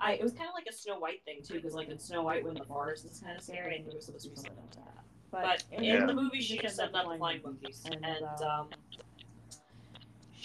I, 0.02 0.14
it 0.14 0.24
was 0.24 0.34
kind 0.34 0.48
of 0.50 0.54
like 0.54 0.68
a 0.70 0.74
Snow 0.74 1.00
White 1.00 1.24
thing 1.26 1.40
too, 1.44 1.56
because 1.56 1.74
like 1.74 1.90
in 1.90 1.98
Snow 1.98 2.22
White, 2.24 2.44
when 2.44 2.54
the 2.56 2.66
forest 2.66 3.06
is 3.06 3.20
kind 3.20 3.38
of 3.38 3.44
scary, 3.44 3.78
and 3.78 3.86
knew 3.86 3.92
it 3.92 3.96
was 3.96 4.06
supposed 4.06 4.26
to 4.26 4.30
be 4.30 4.36
something 4.36 4.54
like 4.58 4.76
that. 4.76 5.04
But 5.32 5.64
in 5.72 5.84
Yeah. 5.84 6.06
the 6.06 6.14
movie, 6.14 6.42
she 6.42 6.58
just 6.58 6.80
ended 6.80 6.96
up 6.96 7.18
flying 7.18 7.42
monkeys, 7.44 7.82
and 7.86 8.06
um, 8.44 8.70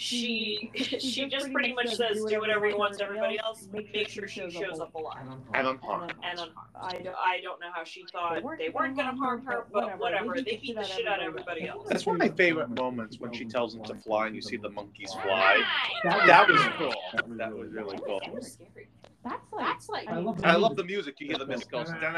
she 0.01 0.71
she 0.75 1.25
just 1.29 1.53
pretty 1.53 1.73
much 1.73 1.95
says, 1.95 2.25
"Do 2.25 2.39
whatever 2.39 2.67
you 2.67 2.75
want 2.75 2.97
to 2.97 3.03
everybody 3.03 3.39
else. 3.39 3.67
Make 3.71 4.09
sure 4.09 4.27
she 4.27 4.49
shows 4.49 4.79
up 4.79 4.95
alive." 4.95 5.27
and 5.53 5.67
unharmed. 5.67 6.15
And 6.23 6.39
unharmed. 6.39 6.71
I 6.75 6.93
don't. 6.93 7.15
I 7.15 7.39
don't 7.41 7.61
know 7.61 7.69
how 7.71 7.83
she 7.83 8.03
thought 8.11 8.41
they 8.57 8.69
weren't 8.69 8.97
gonna 8.97 9.15
harm 9.15 9.45
her, 9.45 9.65
but 9.71 9.99
whatever. 9.99 10.33
They 10.35 10.57
beat 10.57 10.75
the 10.75 10.83
shit 10.83 11.07
out 11.07 11.19
of 11.19 11.27
everybody 11.27 11.67
else. 11.67 11.87
That's 11.87 12.07
one 12.07 12.15
of 12.15 12.19
my 12.19 12.29
favorite 12.29 12.71
moments 12.71 13.19
when 13.19 13.31
she 13.31 13.45
tells 13.45 13.75
them 13.75 13.83
to 13.85 13.95
fly 13.95 14.25
and 14.25 14.35
you 14.35 14.41
see 14.41 14.57
the 14.57 14.69
monkeys 14.69 15.13
fly. 15.13 15.63
That 16.03 16.49
was 16.49 16.61
cool. 16.77 16.95
That 17.37 17.55
was 17.55 17.71
really 17.71 17.99
cool. 17.99 18.19
That 18.25 18.33
was 18.33 18.53
scary. 18.53 18.89
That's 19.23 19.51
like. 19.51 19.67
That's 19.67 19.89
like. 19.89 20.07
I 20.07 20.17
love 20.17 20.43
I 20.43 20.55
love 20.55 20.75
the 20.75 20.83
music. 20.83 21.19
You 21.19 21.27
hear 21.27 21.37
the 21.37 21.45
mist 21.45 21.69
goes. 21.69 21.91
I'm 21.91 22.01
not 22.01 22.15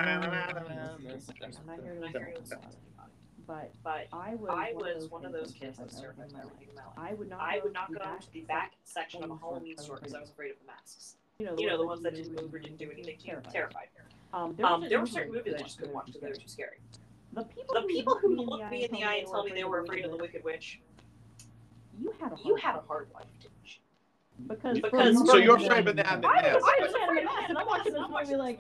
here 2.14 2.34
to 3.48 3.54
I 3.54 3.56
hear 3.60 3.66
it. 3.66 3.76
but 3.84 4.08
But 4.12 4.18
I 4.18 4.36
was. 4.36 4.50
I 4.52 4.74
was 4.76 5.10
one 5.12 5.26
of 5.26 5.32
those 5.32 5.52
kids 5.52 5.78
that 5.78 5.90
everything 6.04 6.26
in 6.30 6.34
my 6.34 6.44
life. 6.44 6.94
I 6.98 7.14
would 7.14 7.30
not. 7.30 7.40
I 7.42 7.60
would 7.64 7.74
not 7.74 7.92
go 7.94 8.00
to 8.00 8.34
the 8.34 8.42
back 8.42 8.74
section 8.84 9.24
of 9.24 9.32
a 9.32 9.36
Halloween 9.38 9.78
store 9.78 9.98
because 9.98 10.14
I 10.14 10.20
was 10.20 10.30
afraid 10.30 10.52
of 10.52 10.58
the 10.60 10.66
masks. 10.66 11.16
You 11.40 11.48
know, 11.48 11.56
You 11.58 11.68
know, 11.68 11.78
the 11.78 11.86
ones 11.86 12.04
that 12.04 12.16
didn't 12.16 12.36
move 12.40 12.54
or 12.54 12.60
didn't 12.60 12.78
do 12.78 12.90
anything 12.92 13.18
to 13.18 13.26
you. 13.28 13.42
Terrified. 13.52 13.88
Um, 14.34 14.56
Um, 14.64 14.86
there 14.88 15.00
were 15.00 15.06
certain 15.08 15.34
movies 15.34 15.54
I 15.58 15.62
just 15.64 15.78
couldn't 15.78 15.94
watch 15.94 16.08
because 16.08 16.22
they 16.22 16.28
were 16.30 16.36
too 16.36 16.48
scary. 16.48 16.78
The 17.34 17.44
people, 17.44 17.76
The 17.76 17.88
people 17.88 18.18
who 18.20 18.36
looked 18.36 18.70
me 18.72 18.86
in 18.86 18.92
the 18.92 19.04
eye 19.04 19.16
and 19.16 19.28
told 19.28 19.46
me 19.46 19.52
they 19.54 19.64
were 19.64 19.80
afraid 19.80 20.06
of 20.06 20.12
the 20.12 20.18
Wicked 20.18 20.44
Witch, 20.44 20.80
You 22.00 22.12
had 22.20 22.32
a 22.32 22.36
hard 22.36 22.64
life. 22.64 22.84
hard 22.88 23.08
life, 23.14 23.26
didn't 23.42 23.54
you? 23.64 23.80
Because 24.48 24.80
Because- 24.80 25.28
So 25.30 25.38
you're 25.38 25.58
afraid 25.58 25.88
of 25.88 25.96
that? 25.98 26.08
I 26.08 26.16
was 26.18 26.64
I 26.66 26.82
was 26.84 26.94
afraid 26.94 27.24
of 27.24 27.30
that, 27.30 27.46
and 27.50 27.58
I'm 27.58 27.66
watching 27.68 27.94
this 27.94 28.02
movie 28.10 28.36
like. 28.36 28.60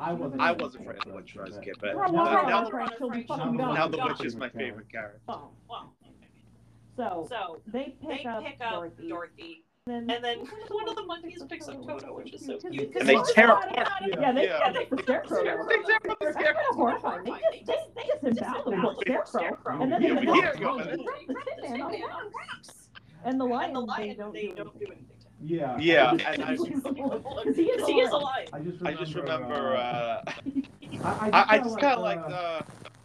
I 0.00 0.12
wasn't. 0.12 0.40
I 0.40 0.52
was 0.52 0.74
afraid 0.74 0.98
of 0.98 1.04
the 1.04 1.12
witch 1.14 1.34
when 1.34 1.44
I 1.44 1.48
was 1.48 1.56
a 1.56 1.60
kid, 1.60 1.76
but 1.80 1.94
Well, 1.94 2.12
Now- 2.12 2.24
well, 2.24 2.32
now- 2.46 2.46
well, 2.62 2.70
Frank, 2.70 2.92
she'll 2.98 3.10
be 3.10 3.22
fucking 3.24 3.56
now 3.56 3.72
now 3.72 3.88
the 3.88 3.98
witch 4.04 4.24
is 4.24 4.36
my 4.36 4.48
favorite 4.48 4.90
character. 4.90 5.20
Oh, 5.28 5.50
Well, 5.68 5.94
So 6.96 7.26
so 7.28 7.60
they 7.66 7.96
they 8.06 8.16
pick 8.18 8.26
up 8.26 8.44
pick 8.44 8.60
up 8.60 8.72
Dorothy, 8.72 9.08
Dorothy, 9.08 9.64
and 9.86 10.10
and 10.12 10.22
then 10.24 10.38
one 10.68 10.88
of 10.88 10.94
the 10.96 11.04
monkeys 11.04 11.42
picks 11.48 11.68
up 11.68 11.76
Toto, 11.86 12.14
which 12.16 12.32
is 12.34 12.44
so 12.44 12.58
cute. 12.58 12.94
And 12.94 13.08
they 13.08 13.16
tear 13.34 13.50
apart. 13.52 13.72
Yeah, 14.10 14.32
they, 14.32 14.44
Yeah. 14.44 14.58
yeah, 14.58 14.72
they 14.72 14.84
the 14.90 15.02
scarecrow. 15.02 15.40
Scarecrow. 15.40 15.68
They 15.68 15.82
tear 15.82 15.96
apart 15.96 16.18
the 16.18 16.24
That's 16.26 16.36
kind 16.36 16.48
of 16.48 16.54
scarecrow. 16.54 16.74
horrifying. 16.74 17.24
They 17.24 17.30
just, 17.60 17.94
they, 17.94 18.02
they 18.02 18.08
just 18.08 18.22
disembowel 18.22 18.94
the 19.06 19.22
scarecrow, 19.24 19.82
and 19.82 19.92
then 19.92 20.02
they 20.02 20.08
Yeah, 20.08 20.14
get 20.14 20.26
we 20.26 20.32
hear 20.40 20.52
the 20.52 20.58
you, 20.58 20.64
dog. 20.64 20.76
man. 20.78 20.88
They 20.88 21.34
wrap 21.34 21.46
the 21.56 21.62
The 21.62 22.72
tin 23.24 23.38
man 23.38 23.40
on 23.40 23.48
tin 23.48 23.48
man 23.48 23.72
the 23.72 23.76
on 23.76 23.76
wraps. 23.76 23.76
wraps. 23.76 23.76
And 23.76 23.76
the 23.76 23.76
lion, 23.76 23.76
And 23.76 23.76
the 23.76 23.80
lion, 23.80 24.08
they 24.08 24.14
don't 24.14 24.32
they 24.32 24.48
do 24.48 24.54
don't 24.56 24.78
do 24.78 24.86
anything 24.86 25.18
to 25.20 25.28
him. 25.28 25.34
Yeah. 25.40 25.78
Yeah, 25.78 26.10
I 26.26 26.36
just- 26.36 26.42
I- 26.42 26.56
Because 26.56 27.56
he 27.56 27.62
is 27.64 27.86
He 27.86 28.00
is 28.00 28.12
a 28.12 28.16
a 28.16 28.18
lion. 28.18 28.22
lion. 28.22 28.48
I 28.52 28.60
just 28.60 28.86
I 28.86 28.94
just 28.94 29.14
remember. 29.14 29.76
Uh, 29.76 30.22
I, 31.04 31.30
I, 31.32 31.44
I 31.48 31.58
just 31.58 31.78
kind 31.80 31.94
of 31.96 32.02
like 32.02 32.18
uh, 32.18 32.28
the. 32.28 32.34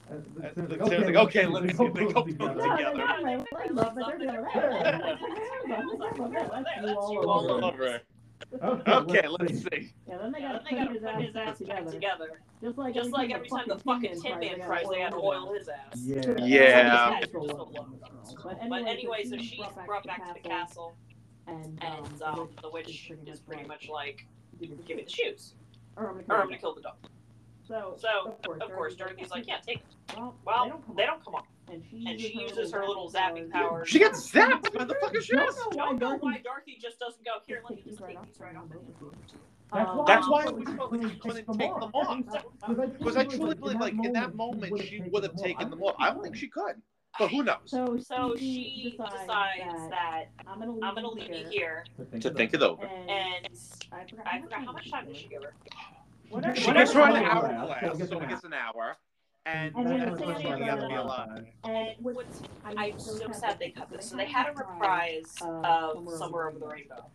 uh, 0.10 0.52
the 0.56 0.78
Tim's 0.78 0.90
Tim's 0.90 1.06
like, 1.06 1.16
okay, 1.16 1.46
let's 1.46 1.78
see 1.78 1.84
if 1.86 1.94
they 1.94 2.06
go 2.06 2.24
together. 2.24 2.54
both 2.54 2.58
Yeah, 2.58 2.76
together. 2.78 2.92
they 2.94 2.98
got 2.98 3.24
my 3.24 3.36
legs 3.36 3.78
up, 3.78 3.96
but 3.96 4.06
they're 4.08 4.18
doing 4.18 4.44
that. 4.44 5.20
That's 6.82 7.10
you 7.12 7.22
all 7.22 7.30
All 7.30 7.66
over. 7.66 8.02
Over. 8.62 8.82
Okay, 8.82 8.92
Okay, 9.20 9.28
let's 9.28 9.62
see. 9.64 9.94
Yeah, 10.08 10.18
then 10.18 10.32
they 10.32 10.40
gotta 10.42 10.62
Then 10.70 10.80
they 10.80 10.86
put 10.86 10.88
gotta 10.88 10.94
his 10.94 11.02
put 11.04 11.22
his 11.22 11.36
ass 11.36 11.48
ass 11.48 11.60
back 11.60 11.68
back 11.68 11.78
together. 11.86 11.92
together. 11.92 12.42
Just 12.62 12.78
like 12.78 12.94
Just 12.96 13.12
like 13.12 13.32
every 13.32 13.50
time 13.50 13.66
the 13.68 13.78
fucking 13.80 14.22
Tin 14.22 14.40
Man 14.40 14.62
fries, 14.66 14.86
they 14.92 15.00
had 15.02 15.12
to 15.12 15.18
oil 15.18 15.54
his 15.54 15.70
ass. 15.70 16.00
Yeah. 16.04 16.22
Yeah. 16.38 17.20
But 17.34 18.44
But 18.44 18.62
anyway, 18.62 18.84
anyway, 18.88 19.24
so 19.24 19.38
she's 19.38 19.50
she's 19.50 19.66
brought 19.86 20.06
back 20.06 20.26
to 20.28 20.34
the 20.42 20.48
castle, 20.48 20.96
and, 21.48 21.80
and 21.84 22.22
um, 22.24 22.40
um, 22.40 22.50
the 22.62 22.70
witch 22.70 23.12
is 23.26 23.40
pretty 23.40 23.66
much 23.68 23.90
like, 23.90 24.26
give 24.60 24.70
me 24.98 25.04
the 25.04 25.10
shoes, 25.10 25.54
or 25.96 26.10
I'm 26.30 26.48
gonna 26.48 26.58
kill 26.58 26.76
the 26.76 26.82
dog. 26.82 26.96
So, 27.68 27.96
So, 27.98 28.38
of 28.62 28.72
course, 28.74 28.96
Dorothy's 28.96 29.30
like, 29.32 29.46
yeah, 29.48 29.58
take 29.66 29.78
it. 29.80 29.84
well, 30.16 30.36
Well, 30.46 30.82
they 30.96 31.06
don't 31.06 31.24
come 31.24 31.36
off. 31.36 31.46
Don't 31.68 31.76
come 31.76 31.76
on. 31.76 31.76
And 31.76 31.84
she 31.90 32.06
And 32.10 32.20
she 32.22 32.42
uses 32.42 32.58
uses 32.58 32.74
her 32.74 32.88
little 32.88 33.10
zapping 33.12 33.52
power. 33.52 33.86
She 33.86 34.00
gets 34.00 34.30
zapped 34.32 34.74
by 34.74 34.86
the 34.86 34.96
fucking 34.96 35.22
shoes. 35.22 35.38
Don't 35.38 35.76
know 35.76 35.84
Don't 35.88 36.00
know 36.00 36.18
why 36.20 36.40
Dorothy 36.44 36.78
just 36.82 37.00
doesn't 37.00 37.24
go, 37.26 37.32
here, 37.46 37.62
let 37.64 37.76
me 37.78 37.84
just 37.86 38.00
take 38.00 38.18
these 38.26 38.40
right 38.40 38.56
off. 38.56 38.66
That's 39.74 39.90
Um, 39.90 39.98
why, 39.98 40.06
That's 40.08 40.30
why 40.30 40.46
we 40.46 40.54
we 40.54 40.66
couldn't 40.66 41.22
couldn't 41.22 41.48
take 41.48 41.60
take 41.60 41.80
them 41.80 41.92
off. 41.94 42.98
Because 42.98 43.18
I 43.18 43.26
truly 43.26 43.56
believe, 43.56 43.80
like, 43.80 43.94
in 44.02 44.14
that 44.14 44.34
moment, 44.36 44.80
she 44.82 45.02
would 45.12 45.24
have 45.24 45.36
taken 45.36 45.70
them 45.70 45.82
off. 45.84 45.96
I 46.00 46.10
don't 46.12 46.24
think 46.24 46.36
she 46.36 46.48
could. 46.48 46.82
But 47.20 47.32
who 47.32 47.42
knows? 47.42 47.58
So, 47.66 47.98
So 47.98 48.36
she 48.38 48.92
she 48.92 48.92
decides 48.92 49.90
that 49.90 50.26
I'm 50.46 50.60
gonna 50.60 50.72
leave, 50.72 50.84
I'm 50.84 50.94
gonna 50.94 51.08
leave 51.10 51.30
you 51.34 51.46
here, 51.50 51.84
To 52.22 52.30
think 52.30 52.54
it 52.54 52.62
over. 52.62 52.86
And, 52.86 53.10
and 53.10 53.48
I 53.92 54.06
forgot, 54.08 54.28
I 54.28 54.40
forgot 54.42 54.66
how 54.66 54.72
much 54.74 54.92
time 54.92 55.08
did 55.08 55.18
she 55.18 55.28
give 55.28 55.42
her? 55.42 55.54
Whatever- 56.30 56.56
She 56.56 56.68
Whatever 56.68 56.86
gets 56.86 56.94
her 56.94 57.02
an 57.02 57.16
hour 57.24 57.50
it 57.50 57.68
lasts, 57.68 57.80
class, 57.80 57.98
so 57.98 58.06
so 58.06 58.20
it 58.22 58.30
gets 58.30 58.44
an 58.44 58.54
hour. 58.54 58.98
And 59.48 59.76
And 59.76 59.88
then 59.88 60.00
then 60.00 60.10
it's 60.10 60.20
the 60.20 60.26
like, 60.28 60.38
thing 60.38 60.58
you 60.58 60.64
have 60.66 60.80
to 60.82 60.88
be 60.88 60.94
is, 60.94 61.00
alive. 61.00 61.46
And 61.64 61.90
What's 62.00 62.18
what's 62.18 62.42
I'm 62.66 63.00
so 63.00 63.32
sad 63.32 63.58
they 63.60 63.70
cut 63.70 63.90
this. 63.90 64.10
So 64.10 64.16
they 64.18 64.26
had 64.26 64.48
a 64.50 64.52
reprise 64.54 65.34
of 65.42 66.10
Somewhere 66.18 66.50
Over 66.50 66.60
the 66.60 66.68
Rainbow. 66.68 67.06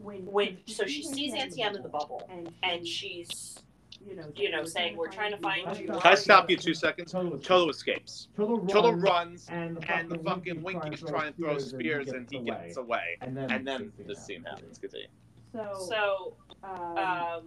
when, 0.00 0.24
When 0.26 0.58
so 0.66 0.86
she 0.86 1.02
sees 1.02 1.34
Auntie 1.34 1.62
Em 1.62 1.74
in 1.76 1.82
the 1.82 1.88
bubble, 1.88 2.28
and, 2.30 2.50
and 2.62 2.86
she's 2.86 3.58
you 4.06 4.16
know, 4.16 4.24
you 4.36 4.50
know 4.50 4.64
saying 4.64 4.96
we're 4.96 5.08
trying 5.08 5.30
to 5.30 5.38
find 5.38 5.76
you. 5.78 5.86
Can 5.86 6.00
I 6.04 6.14
stop 6.14 6.50
you 6.50 6.56
two 6.56 6.74
seconds? 6.74 7.12
Toto 7.12 7.36
Toto 7.38 7.70
escapes. 7.70 8.28
Toto 8.36 8.58
Toto 8.66 8.90
runs, 8.92 9.02
runs, 9.02 9.46
and 9.50 9.90
and 9.90 10.10
the 10.10 10.18
fucking 10.18 10.62
Winky's 10.62 11.00
trying 11.00 11.32
to 11.32 11.38
throw 11.38 11.58
spears, 11.58 12.08
and 12.08 12.28
he 12.30 12.40
gets 12.40 12.76
away. 12.76 13.16
And 13.22 13.36
then, 13.36 13.50
And 13.50 13.66
then 13.66 13.92
the 14.06 14.14
scene 14.14 14.44
happens. 14.44 14.78
Continue. 14.78 15.06
So, 15.52 15.86
So 15.88 16.36
um, 16.64 16.98
um, 16.98 17.42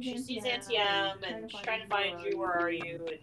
she 0.00 0.12
she 0.12 0.16
sees 0.18 0.26
sees 0.26 0.44
Auntie 0.46 0.78
Em 0.78 1.18
and 1.26 1.50
she's 1.50 1.60
trying 1.60 1.82
to 1.82 1.88
find 1.88 2.20
you. 2.22 2.38
Where 2.38 2.52
are 2.58 2.70
you? 2.70 3.00
And 3.06 3.18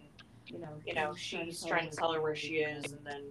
You 0.51 0.59
know, 0.59 0.67
you 0.85 0.93
know 0.93 1.15
she's 1.15 1.63
trying 1.63 1.89
to 1.89 1.95
tell 1.95 2.13
her 2.13 2.21
where 2.21 2.35
she 2.35 2.55
is, 2.57 2.91
and 2.91 3.05
then 3.05 3.23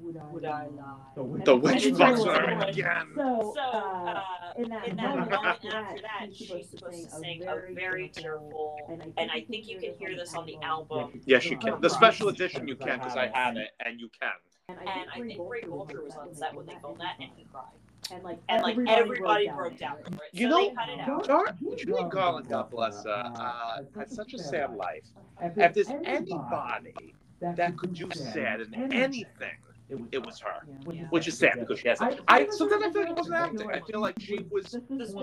Would 0.00 0.44
I 0.44 0.66
lie? 0.66 0.94
The 1.14 1.22
witch, 1.22 1.44
The 1.44 1.56
witch 1.56 1.84
And 1.86 1.96
fucks 1.96 2.24
her 2.24 2.68
again. 2.68 3.12
So, 3.14 3.52
So, 3.54 3.60
uh, 3.60 4.22
in 4.56 4.68
that, 4.70 4.88
in 4.88 4.96
that 4.96 5.02
moment, 5.02 5.30
moment 5.30 5.46
after 5.46 5.68
after 5.68 6.02
that, 6.02 6.02
that, 6.20 6.34
she's 6.34 6.70
supposed 6.70 7.04
to 7.04 7.10
sing 7.10 7.42
a 7.46 7.74
very 7.74 8.08
tearful, 8.08 8.78
and 9.16 9.30
I 9.30 9.42
think 9.42 9.68
you 9.68 9.78
can 9.78 9.94
hear 9.94 10.16
this 10.16 10.34
on 10.34 10.46
the 10.46 10.56
album. 10.62 11.20
Yes, 11.26 11.46
you 11.46 11.56
can. 11.58 11.80
The 11.80 11.90
special 11.90 12.28
edition 12.28 12.66
you 12.66 12.76
can 12.76 12.98
because 12.98 13.16
I 13.16 13.30
have 13.34 13.56
it, 13.56 13.70
and 13.84 14.00
you 14.00 14.08
can. 14.18 14.32
And 14.68 14.78
I 14.88 15.18
think 15.18 15.40
Ray 15.48 15.62
Bolger 15.62 16.02
was 16.02 16.14
on 16.14 16.34
set 16.34 16.54
when 16.54 16.66
they 16.66 16.76
filmed 16.80 17.00
that, 17.00 17.16
and 17.20 17.30
he 17.36 17.44
cried. 17.52 17.64
And 18.10 18.22
like 18.22 18.38
And 18.48 18.62
like 18.62 18.78
everybody 18.86 19.48
broke 19.48 19.78
down 19.78 19.96
over 19.98 20.06
over 20.06 20.16
it. 20.16 20.38
You 20.38 20.50
so 20.50 20.56
know, 20.56 20.68
they 20.68 20.74
cut 20.74 20.88
it 20.88 21.00
out. 21.00 21.28
Gar- 21.28 21.56
Judy 21.76 22.04
Garland, 22.10 22.48
God 22.48 22.70
bless 22.70 23.04
her, 23.04 23.10
uh, 23.10 23.30
uh, 23.30 23.42
uh 23.42 23.82
had 23.98 24.10
such 24.10 24.34
a 24.34 24.38
sad 24.38 24.70
uh, 24.70 24.74
life. 24.74 25.04
If 25.40 25.74
there's 25.74 25.90
anybody 26.04 27.14
that 27.40 27.76
could 27.76 27.94
do 27.94 28.08
sad 28.12 28.60
in 28.60 28.92
anything, 28.92 29.58
it 30.10 30.24
was 30.24 30.40
her. 30.40 30.66
Yeah. 30.90 31.04
Which 31.10 31.28
is 31.28 31.36
sad 31.36 31.58
because 31.60 31.80
she 31.80 31.88
has. 31.88 32.00
I 32.00 32.46
sometimes 32.50 32.84
I 32.84 32.90
feel 32.90 33.02
like 33.02 33.10
it 33.10 33.16
wasn't 33.16 33.36
acting. 33.36 33.70
I 33.70 33.80
feel 33.80 34.00
like 34.00 34.18
she 34.20 34.38
was. 34.50 34.74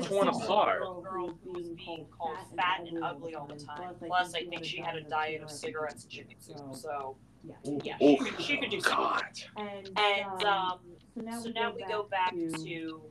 Torn 0.05 0.27
apart. 0.27 0.81
girl 1.03 1.37
who 1.43 1.53
was 1.53 1.69
being 1.69 2.05
called 2.17 2.37
fat 2.55 2.81
and 2.87 3.03
ugly 3.03 3.35
all 3.35 3.47
the 3.47 3.55
time. 3.55 3.95
Plus, 4.05 4.33
I 4.33 4.45
think 4.45 4.63
she 4.63 4.77
had 4.77 4.95
a 4.95 5.01
diet 5.01 5.41
of 5.41 5.49
cigarettes 5.49 6.03
and 6.03 6.11
chicken 6.11 6.35
soup. 6.39 6.75
So, 6.75 7.15
yeah, 7.43 7.53
she 7.63 7.97
Oh 8.01 8.17
could, 8.17 8.41
she 8.41 8.57
could 8.57 8.69
do 8.69 8.81
something. 8.81 8.97
God. 9.05 9.23
And, 9.57 9.87
And 9.97 10.43
um, 10.45 10.79
so 11.27 11.43
so 11.43 11.49
now 11.49 11.73
we 11.75 11.83
go 11.87 12.07
back 12.09 12.31
to 12.31 13.01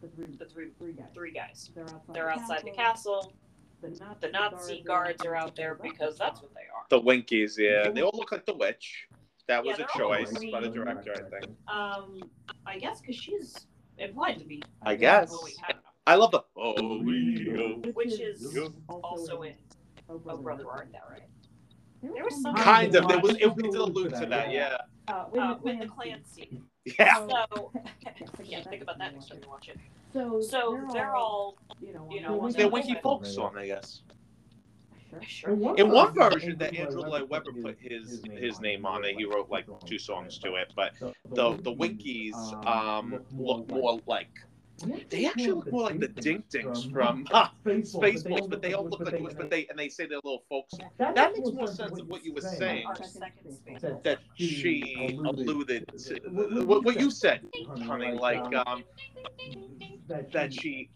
the 0.00 0.08
three, 0.08 0.26
the 0.38 0.44
three 0.46 0.68
three 0.78 0.92
guys. 0.92 1.06
three 1.14 1.32
guys. 1.32 1.70
They're 1.74 1.84
outside, 1.84 2.14
They're 2.14 2.30
outside 2.30 2.62
the 2.64 2.70
castle. 2.70 3.32
The 3.80 3.88
Nazi, 3.90 4.16
The 4.20 4.28
Nazi 4.30 4.82
guards 4.84 5.24
are 5.24 5.36
out 5.36 5.54
there 5.54 5.78
because 5.80 6.18
that's 6.18 6.42
what 6.42 6.52
they 6.54 6.62
are. 6.62 6.84
The 6.90 7.00
Winkies, 7.00 7.56
yeah, 7.58 7.90
they 7.90 8.02
all 8.02 8.10
look 8.14 8.32
like 8.32 8.44
the 8.44 8.54
witch. 8.54 9.06
That 9.46 9.64
was 9.64 9.78
Yeah, 9.78 9.84
a 9.84 9.98
they're 9.98 10.06
choice 10.06 10.32
by 10.52 10.60
the 10.60 10.68
director, 10.68 11.12
I 11.14 11.40
think. 11.40 11.56
Um, 11.68 12.20
I 12.66 12.78
guess 12.78 13.00
because 13.00 13.16
she's 13.16 13.54
implied 13.98 14.38
to 14.40 14.44
be. 14.44 14.62
I 14.84 14.96
guess. 14.96 15.30
Oh, 15.32 15.48
I 15.68 15.72
don't. 15.72 15.84
I 16.06 16.14
love 16.16 16.32
the. 16.32 16.42
Oh, 16.56 16.98
we 17.02 17.44
go. 17.44 17.82
Which 17.94 18.20
is 18.20 18.54
also 18.88 19.42
in 19.42 19.54
Oh 20.08 20.18
Brother, 20.18 20.64
aren't 20.70 20.92
that 20.92 21.02
right? 21.10 21.22
There 22.02 22.12
There 22.14 22.24
was 22.24 22.34
some- 22.34 22.56
some- 22.56 22.56
Kind 22.56 22.94
of. 22.94 23.08
There 23.08 23.18
was. 23.20 23.32
It, 23.36 23.42
it 23.46 23.56
did 23.56 23.74
allude 23.74 24.14
to 24.14 24.26
that. 24.26 24.50
Yeah. 24.52 24.76
Uh, 25.08 25.24
with 25.30 25.40
Uh, 25.40 25.54
the 25.54 25.60
with 25.62 25.80
the 25.80 25.86
clan 25.86 25.88
clan 25.88 26.24
scene. 26.32 26.64
Yeah. 26.98 27.26
So, 27.26 27.72
yeah, 28.44 28.62
think 28.62 28.82
about 28.82 28.98
that 28.98 29.12
next 29.14 29.28
time 29.28 29.40
you 29.42 29.48
watch 29.48 29.68
it. 29.68 29.78
So, 30.12 30.40
So 30.40 30.80
they're 30.92 31.14
all, 31.14 31.56
you 31.80 31.92
know, 31.92 32.08
you 32.10 32.20
know, 32.22 32.48
the 32.48 32.56
They're 32.56 32.68
Winky 32.68 32.88
Winky 32.92 33.02
folk 33.02 33.26
song, 33.26 33.56
I 33.58 33.66
guess. 33.66 34.02
Sure. 35.22 35.56
sure. 35.56 35.76
In 35.76 35.90
one 35.90 36.12
version, 36.14 36.56
that 36.58 36.74
Andrew 36.76 37.00
Lloyd 37.00 37.28
Webber 37.30 37.52
put 37.62 37.78
his 37.80 38.22
his 38.30 38.60
name 38.60 38.84
on 38.84 39.04
it. 39.06 39.16
He 39.16 39.24
wrote 39.24 39.48
like 39.50 39.66
two 39.86 39.98
songs 39.98 40.38
to 40.40 40.54
it, 40.56 40.72
but 40.76 40.92
the 41.34 41.56
the 41.62 41.72
Winkies 41.72 42.36
um 42.66 43.24
look 43.36 43.68
more 43.70 43.98
like 44.06 44.30
they 45.10 45.26
actually 45.26 45.52
look 45.52 45.72
more 45.72 45.82
like 45.82 46.00
the 46.00 46.08
Dink 46.08 46.48
Dinks 46.50 46.84
from 46.84 47.26
uh, 47.32 47.48
Spaceballs, 47.66 48.48
but 48.48 48.62
they 48.62 48.74
all 48.74 48.88
look 48.88 49.00
like 49.00 49.16
the 49.18 49.34
but 49.36 49.50
they 49.50 49.66
and 49.68 49.78
they 49.78 49.88
say 49.88 50.06
they're 50.06 50.18
little 50.24 50.44
folks. 50.48 50.74
That 50.98 51.32
makes 51.36 51.50
more 51.52 51.66
sense 51.66 51.98
of 51.98 52.08
what 52.08 52.24
you 52.24 52.34
were 52.34 52.40
saying. 52.40 52.86
Our 52.86 52.96
second 52.96 53.52
space. 53.52 53.80
That 54.04 54.18
she 54.34 55.18
alluded 55.24 55.84
to 56.06 56.20
what, 56.64 56.84
what 56.84 57.00
you 57.00 57.10
said, 57.10 57.40
honey, 57.86 58.12
like 58.12 58.54
um 58.66 58.84
that 60.32 60.52
she 60.52 60.90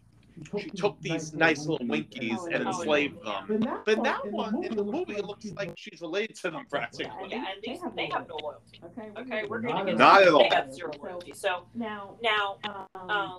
she 0.59 0.71
took 0.71 0.99
these 1.01 1.35
nice 1.35 1.67
little 1.67 1.87
Winkies 1.87 2.41
and 2.53 2.65
enslaved 2.65 3.17
them. 3.25 3.83
But 3.85 4.03
that 4.03 4.21
one, 4.31 4.65
in 4.65 4.77
the 4.77 4.85
movie, 4.85 5.15
it 5.17 5.25
looks 5.25 5.45
like 5.57 5.73
she's 5.77 6.01
related 6.01 6.37
to 6.37 6.51
them 6.51 6.65
practically. 6.71 7.29
Yeah, 7.29 7.45
and 7.53 7.63
these, 7.63 7.81
they 7.97 8.09
have 8.13 8.27
no 8.29 8.37
loyalty. 8.43 8.81
Okay, 8.85 9.13
Okay, 9.21 9.45
we're 9.49 9.61
gonna 9.61 9.85
get 9.85 9.95
at 9.95 9.99
Not 9.99 10.23
at 10.23 10.25
They 10.27 10.31
all. 10.31 10.51
have 10.51 10.73
zero 10.73 10.91
loyalty. 11.03 11.33
So 11.35 11.67
Now, 11.75 12.17
now, 12.23 12.57
um, 12.65 13.11
um, 13.11 13.39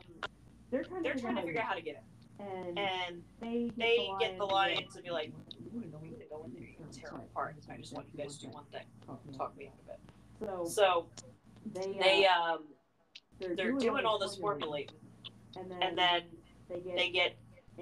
they're 0.74 0.84
trying 0.84 1.04
to 1.04 1.10
they're 1.10 1.14
figure 1.14 1.30
trying 1.30 1.36
to 1.36 1.41
out 1.41 1.45
figure 1.45 1.62
out 1.62 1.68
how 1.68 1.76
to 1.76 1.82
get 1.82 1.95
it, 1.95 2.04
and 2.40 2.80
and 2.80 3.22
they 3.40 3.72
they 3.78 4.10
get 4.20 4.38
the 4.40 4.44
lion 4.44 4.78
lions 4.78 4.95
to 4.95 5.04
be 5.04 5.12
like, 5.12 5.32
"We 5.72 5.86
don't 5.86 6.02
need 6.02 6.20
to 6.20 6.26
go 6.26 6.44
in 6.45 6.54
there. 6.54 6.64
You're 6.64 6.88
tear 6.91 7.12
them 7.12 7.22
apart. 7.32 7.56
I 7.72 7.78
just 7.78 7.94
want 7.94 8.08
you 8.12 8.24
guys 8.24 8.38
to 8.38 8.48
do 8.48 8.52
one 8.52 8.66
thing. 8.72 8.82
Talk 9.38 9.56
me 9.56 9.68
out 9.68 9.74
of 9.84 9.90
it." 9.90 10.00
So 10.40 10.66
So 10.66 11.06
they, 11.74 11.98
they 12.00 12.26
uh, 12.26 12.56
um 12.56 12.64
they're 13.40 13.74
doing 13.74 14.06
all 14.06 14.18
this 14.18 14.36
formulating, 14.36 14.95
and 15.56 15.70
then, 15.70 15.84
and 15.84 15.98
then 15.98 16.22
they 16.70 16.80
get 16.80 16.95
they 16.98 17.10
get 17.12 17.38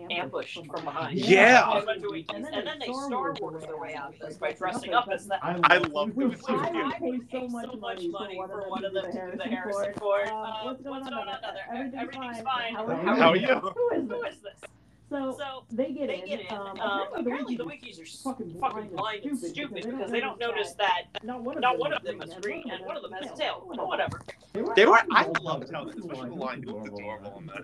ambushed 0.10 0.66
from 0.66 0.84
behind. 0.86 1.18
Yeah. 1.20 1.66
By 1.66 1.80
a 1.80 1.86
bunch 1.86 2.04
of 2.04 2.12
Winkies. 2.12 2.36
And 2.36 2.46
then 2.46 2.80
they 2.80 2.86
Star 2.94 3.34
Wars 3.40 3.64
their 3.64 3.78
way 3.78 3.94
out 3.96 4.14
of 4.14 4.20
this 4.20 4.38
by 4.38 4.52
dressing 4.54 4.94
up 4.94 5.10
as 5.12 5.28
that. 5.28 5.40
I 5.44 5.78
love 5.78 6.10
it. 6.18 6.34
it. 6.34 6.42
I 6.50 6.94
I 6.96 7.00
would 7.02 7.30
pay 7.30 7.40
so 7.42 7.48
much 7.48 7.66
so 7.66 7.74
much 7.74 7.80
money 7.80 8.08
money 8.10 8.36
for 8.36 8.48
for 8.48 8.70
one 8.70 8.86
of 8.86 8.94
them 8.94 9.06
to 9.12 9.32
do 9.32 9.38
the 9.38 9.44
Harrison 9.44 9.94
Ford. 9.98 10.28
Ford. 10.28 10.30
Uh, 10.30 10.36
Uh, 10.36 10.64
what's 10.64 10.82
going 10.82 11.04
on, 11.04 11.14
on, 11.14 11.26
Mother? 11.26 11.42
Everything's, 11.74 11.96
Everything's 12.02 12.42
fine. 12.42 12.76
fine. 12.76 13.06
How, 13.06 13.30
are 13.30 13.36
you? 13.36 13.48
you? 13.48 13.56
Who 13.60 13.90
is 13.96 14.08
this? 14.08 14.34
is 14.36 14.42
this? 14.42 14.70
So 15.10 15.36
So 15.38 15.64
they 15.72 15.92
get 15.92 16.08
they 16.08 16.22
in. 16.22 16.26
get 16.26 16.40
in. 16.42 16.48
Um, 16.54 16.62
Um, 16.62 16.78
apparently 16.80 17.22
apparently 17.22 17.56
the 17.58 17.64
the 17.64 17.68
Winkies 17.68 18.00
are 18.00 18.06
fucking 18.06 18.58
fucking 18.62 18.90
blind 18.96 19.26
and 19.26 19.38
stupid 19.38 19.84
because 19.84 20.10
they 20.10 20.22
don't 20.22 20.40
notice 20.40 20.74
that 20.76 21.04
not 21.24 21.42
one 21.44 21.58
of 21.58 21.62
not 21.62 21.74
them 21.74 21.80
one 21.82 21.92
is 21.92 21.98
of 21.98 22.04
them 22.06 22.22
is 22.22 22.34
green 22.36 22.62
green 22.64 22.72
and 22.74 22.86
one 22.86 22.96
of 22.96 23.04
them 23.04 23.12
has 23.12 23.30
a 23.30 23.36
tail. 23.36 23.64
Whatever. 23.66 24.22
They 24.76 24.86
were. 24.86 25.02
I 25.12 25.28
loved 25.42 25.72
how, 25.74 25.88
especially 25.88 26.30
the 26.30 26.36
lion, 26.36 26.64
he 26.64 26.70
looked 26.72 26.88
adorable 26.88 27.38
in 27.40 27.46
that. 27.48 27.64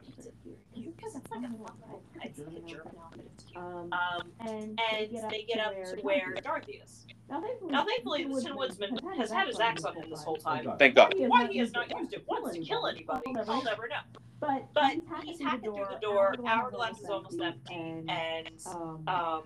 Because 0.97 1.15
it's 1.15 1.31
like 1.31 1.39
a 1.39 1.43
fun 1.43 1.51
little, 1.59 2.01
it's 2.23 2.39
like 2.39 2.57
a 2.57 2.61
German 2.61 2.93
outfit. 3.03 3.29
It's 3.33 3.43
cute. 3.45 3.57
Um, 3.57 3.93
Um, 3.93 4.31
and 4.39 4.79
and 4.93 5.31
they 5.31 5.43
get 5.47 5.59
up 5.59 5.73
to 5.73 6.01
where 6.01 6.33
Dorothy 6.43 6.81
is. 6.83 7.05
Now 7.29 7.41
thankfully, 7.41 7.71
Now, 7.71 7.85
thankfully, 7.85 8.23
the 8.23 8.41
Tin 8.41 8.55
Woodsman 8.55 8.97
has 9.17 9.31
had 9.31 9.47
his 9.47 9.59
axe 9.59 9.83
on 9.83 9.95
him 9.95 10.09
this 10.09 10.23
whole 10.23 10.37
time. 10.37 10.67
Thank 10.79 10.95
God. 10.95 11.13
Why 11.17 11.47
he 11.47 11.59
has 11.59 11.73
not 11.73 11.89
used 11.97 12.13
it 12.13 12.23
once 12.27 12.53
to 12.53 12.61
kill 12.61 12.87
anybody, 12.87 13.33
I'll 13.47 13.63
never 13.63 13.87
know. 13.87 13.95
But, 14.39 14.67
But 14.73 14.97
he's 15.23 15.41
hacking 15.41 15.73
through 15.73 15.87
the 15.89 15.99
door, 15.99 16.35
Hourglass 16.45 16.99
is 16.99 17.09
almost 17.09 17.39
empty, 17.41 17.73
and, 17.73 18.09
and 18.09 18.49
um, 18.67 19.03
um, 19.07 19.43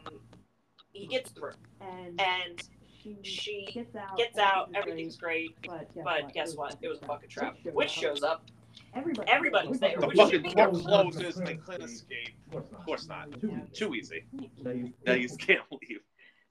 he 0.92 1.08
gets 1.08 1.32
through, 1.32 1.54
and 1.80 2.20
and 2.22 2.62
she 3.02 3.18
she 3.24 3.68
gets 3.74 3.96
out, 3.96 4.18
gets 4.18 4.38
out, 4.38 4.70
everything's 4.76 4.78
everything's 4.78 5.18
great, 5.18 5.62
great, 5.62 5.88
but 5.96 6.04
but 6.04 6.34
guess 6.34 6.56
what? 6.56 6.76
It 6.82 6.90
was 6.90 7.00
a 7.02 7.06
fucking 7.06 7.30
trap. 7.30 7.56
Witch 7.64 7.74
Witch 7.74 7.90
shows 7.90 8.22
up, 8.22 8.44
Everybody, 8.94 9.32
everybody's 9.32 9.80
there. 9.80 9.96
The 10.00 10.10
fucking 10.12 10.44
door 10.44 10.72
closes 10.72 11.38
and 11.38 11.48
they 11.48 11.56
can't 11.56 11.84
escape. 11.84 12.36
Of 12.54 12.72
course 12.86 13.08
not. 13.08 13.28
Too 13.74 13.96
easy. 13.96 14.24
Now 14.64 15.14
you 15.14 15.30
can't 15.38 15.62
leave. 15.72 16.00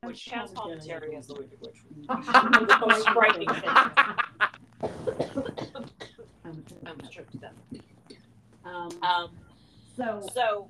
which 0.02 0.24
has 0.26 0.51
commentary 0.52 1.16
as 1.16 1.26
the 1.26 1.34
Wicked 1.34 1.60
Witch. 1.60 1.76
The 2.09 2.76
The 2.80 2.86
most 2.86 3.09
frightening 3.10 3.48
thing. 3.48 3.70
I 6.86 6.92
was 6.92 7.10
choked 7.10 7.32
to 7.32 7.38
death. 7.38 7.52
Um, 8.64 8.88
Um, 9.02 9.30
so 9.97 10.26
so 10.34 10.68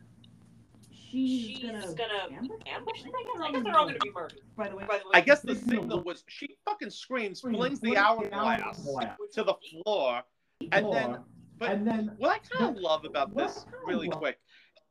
she's, 0.90 1.58
she's 1.58 1.62
gonna, 1.62 1.80
gonna 1.94 2.36
ambush. 2.36 2.58
ambush 2.66 3.02
them. 3.02 3.12
I 3.14 3.52
guess 3.52 3.62
they're 3.64 3.76
all 3.76 3.86
gonna 3.86 3.98
be 4.02 4.10
murdered. 4.10 4.40
By 4.56 4.68
the 4.68 4.76
way, 4.76 4.84
By 4.88 4.98
the 4.98 5.04
way, 5.04 5.10
I 5.14 5.20
guess 5.20 5.40
the 5.40 5.54
signal 5.54 6.02
was 6.02 6.24
she 6.28 6.56
fucking 6.64 6.90
screams, 6.90 7.40
flings 7.40 7.80
the 7.80 7.96
hourglass 7.96 8.84
to 9.34 9.44
the 9.44 9.54
floor, 9.84 10.22
and 10.72 10.92
then. 10.92 11.18
But 11.60 11.70
and 11.70 11.86
then 11.86 12.12
what 12.16 12.30
I 12.30 12.38
kind 12.38 12.74
of 12.74 12.82
love 12.82 13.04
about 13.04 13.36
this, 13.36 13.66
really 13.86 14.08
quick, 14.08 14.38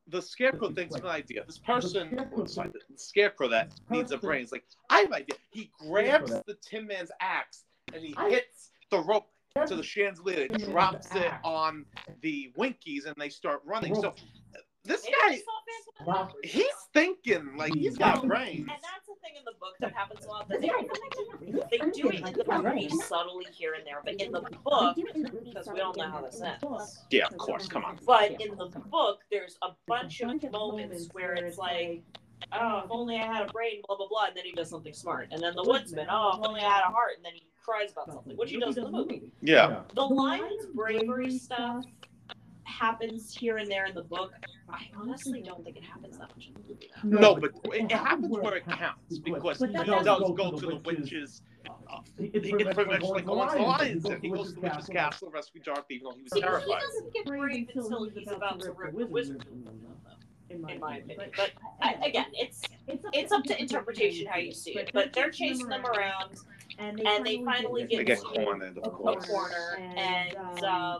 the 0.07 0.21
scarecrow 0.21 0.69
thinks 0.69 0.95
of 0.95 1.03
an 1.03 1.09
idea. 1.09 1.43
This 1.45 1.57
person, 1.57 2.17
sorry, 2.45 2.69
the 2.69 2.79
scarecrow 2.95 3.49
that 3.49 3.73
needs 3.89 4.11
a 4.11 4.17
brain, 4.17 4.43
is 4.43 4.51
like, 4.51 4.63
I 4.89 4.99
have 4.99 5.07
an 5.07 5.13
idea. 5.15 5.35
He 5.49 5.71
grabs 5.89 6.31
the 6.31 6.55
Tin 6.61 6.85
Man's 6.87 7.11
axe 7.19 7.65
and 7.93 8.03
he 8.03 8.15
hits 8.29 8.69
the 8.91 8.99
rope 8.99 9.27
to 9.65 9.75
the 9.75 9.83
chandelier 9.83 10.47
and 10.49 10.63
drops 10.63 11.13
it 11.15 11.31
on 11.43 11.85
the 12.21 12.53
Winkies, 12.55 13.05
and 13.05 13.15
they 13.17 13.29
start 13.29 13.61
running. 13.65 13.95
So 13.95 14.13
this 14.89 15.03
They 15.03 15.11
guy, 15.11 15.35
just 15.35 16.35
he's 16.43 16.65
thinking 16.93 17.55
like 17.55 17.73
he's 17.75 17.97
got 17.97 18.25
brains. 18.27 18.59
And 18.61 18.67
that's 18.69 19.07
the 19.07 19.13
thing 19.21 19.35
in 19.37 19.45
the 19.45 19.53
book 19.59 19.75
that 19.79 19.93
happens 19.93 20.25
a 20.25 20.27
lot. 20.27 20.49
That 20.49 20.61
they, 20.61 20.67
they 20.67 21.91
do 21.91 22.09
it 22.09 22.15
in 22.15 22.33
the 22.33 22.61
movie 22.63 22.89
subtly 23.05 23.45
here 23.51 23.75
and 23.75 23.85
there, 23.85 24.01
but 24.03 24.15
in 24.15 24.31
the 24.31 24.41
book, 24.41 24.97
because 25.45 25.69
we 25.71 25.79
all 25.81 25.93
know 25.95 26.09
how 26.09 26.21
this 26.21 26.41
ends. 26.41 27.05
Yeah, 27.11 27.27
of 27.27 27.37
course. 27.37 27.67
Come 27.67 27.85
on. 27.85 27.99
But 28.05 28.41
in 28.41 28.57
the 28.57 28.65
book, 28.89 29.19
there's 29.31 29.57
a 29.61 29.69
bunch 29.87 30.21
of 30.21 30.51
moments 30.51 31.09
where 31.11 31.33
it's 31.33 31.59
like, 31.59 32.01
oh, 32.51 32.57
oh, 32.59 32.81
if 32.85 32.91
only 32.91 33.17
I 33.17 33.25
had 33.25 33.47
a 33.47 33.51
brain, 33.51 33.81
blah 33.87 33.95
blah 33.95 34.07
blah, 34.07 34.25
and 34.25 34.35
then 34.35 34.45
he 34.45 34.53
does 34.53 34.69
something 34.69 34.93
smart. 34.93 35.27
And 35.31 35.41
then 35.41 35.53
the 35.55 35.63
woodsman, 35.63 36.07
oh, 36.09 36.39
if 36.39 36.47
only 36.47 36.61
I 36.61 36.69
had 36.69 36.83
a 36.87 36.91
heart, 36.91 37.11
and 37.15 37.23
then 37.23 37.33
he 37.35 37.45
cries 37.63 37.91
about 37.91 38.11
something, 38.11 38.35
which 38.37 38.49
he 38.49 38.59
does 38.59 38.77
in 38.77 38.85
the 38.85 38.91
movie. 38.91 39.23
Yeah. 39.41 39.83
The 39.93 40.01
lion's 40.01 40.65
bravery 40.73 41.37
stuff 41.37 41.85
happens 42.79 43.35
here 43.35 43.57
and 43.57 43.69
there 43.69 43.85
in 43.85 43.95
the 43.95 44.03
book. 44.03 44.31
I 44.69 44.87
honestly 44.95 45.41
don't 45.41 45.63
think 45.63 45.77
it 45.77 45.83
happens 45.83 46.17
that 46.17 46.29
much 46.35 46.47
in 46.47 46.53
the 46.53 46.59
movie. 46.67 46.89
though. 47.03 47.19
No, 47.19 47.35
but 47.35 47.51
it, 47.73 47.83
it 47.83 47.91
happens 47.91 48.29
where 48.37 48.55
it 48.55 48.65
counts 48.65 49.19
because 49.19 49.57
But 49.59 49.69
he 49.69 49.75
that 49.77 49.85
does 49.87 50.05
doesn't 50.05 50.35
go 50.35 50.51
to 50.51 50.65
the 50.65 50.75
witches. 50.77 51.41
Uh, 51.91 51.99
it's 52.17 52.49
pretty 52.49 52.63
much 52.89 53.01
like 53.01 53.25
going 53.25 53.49
to 53.49 53.55
the 53.55 53.61
lions. 53.63 54.05
and 54.05 54.21
He 54.23 54.29
goes 54.29 54.49
to 54.49 54.55
the 54.55 54.61
witch's 54.61 54.87
castle, 54.87 55.29
rescue 55.31 55.61
Dorothy, 55.61 55.95
even 55.95 56.05
though 56.05 56.11
he 56.15 56.21
was 56.23 56.31
See, 56.31 56.39
he 56.39 56.45
doesn't 56.45 57.13
get 57.13 57.25
brave 57.25 57.69
until 57.75 58.09
he's 58.09 58.27
about 58.31 58.59
to 58.61 58.71
rip 58.71 58.95
the 58.97 59.05
wizard, 59.07 59.45
in 60.49 60.61
my 60.79 60.97
opinion. 60.97 61.31
But 61.35 61.51
I, 61.81 61.93
again, 62.05 62.25
it's 62.33 62.61
it's 62.87 63.31
up 63.31 63.43
to 63.45 63.59
interpretation 63.59 64.27
how 64.27 64.37
you 64.39 64.51
see 64.53 64.71
it. 64.77 64.91
But 64.93 65.13
they're 65.13 65.31
chasing 65.31 65.67
them 65.67 65.85
around, 65.85 66.37
and 66.77 66.99
and 67.05 67.25
they 67.25 67.43
finally 67.43 67.83
They 67.83 68.03
get 68.03 68.05
get 68.05 68.17
to 68.19 68.43
cornered, 68.43 68.77
of 68.77 68.85
a 68.85 68.89
course. 68.89 69.25
corner, 69.27 69.77
and 69.97 70.35
um, 70.63 70.97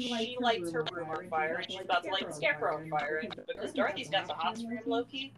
she 0.00 0.36
lights 0.40 0.72
her 0.72 0.84
room 0.92 1.10
on 1.10 1.28
fire, 1.28 1.56
and 1.56 1.70
she's 1.70 1.80
about 1.80 2.02
to 2.04 2.10
light 2.10 2.26
the 2.26 2.32
scarecrow 2.32 2.76
on 2.76 2.88
fire, 2.88 3.20
and 3.22 3.34
because 3.46 3.72
Dorothy's 3.72 4.08
got 4.08 4.26
the 4.26 4.34
hot 4.34 4.56
for 4.56 4.70
him, 4.70 4.80
Loki, 4.86 5.34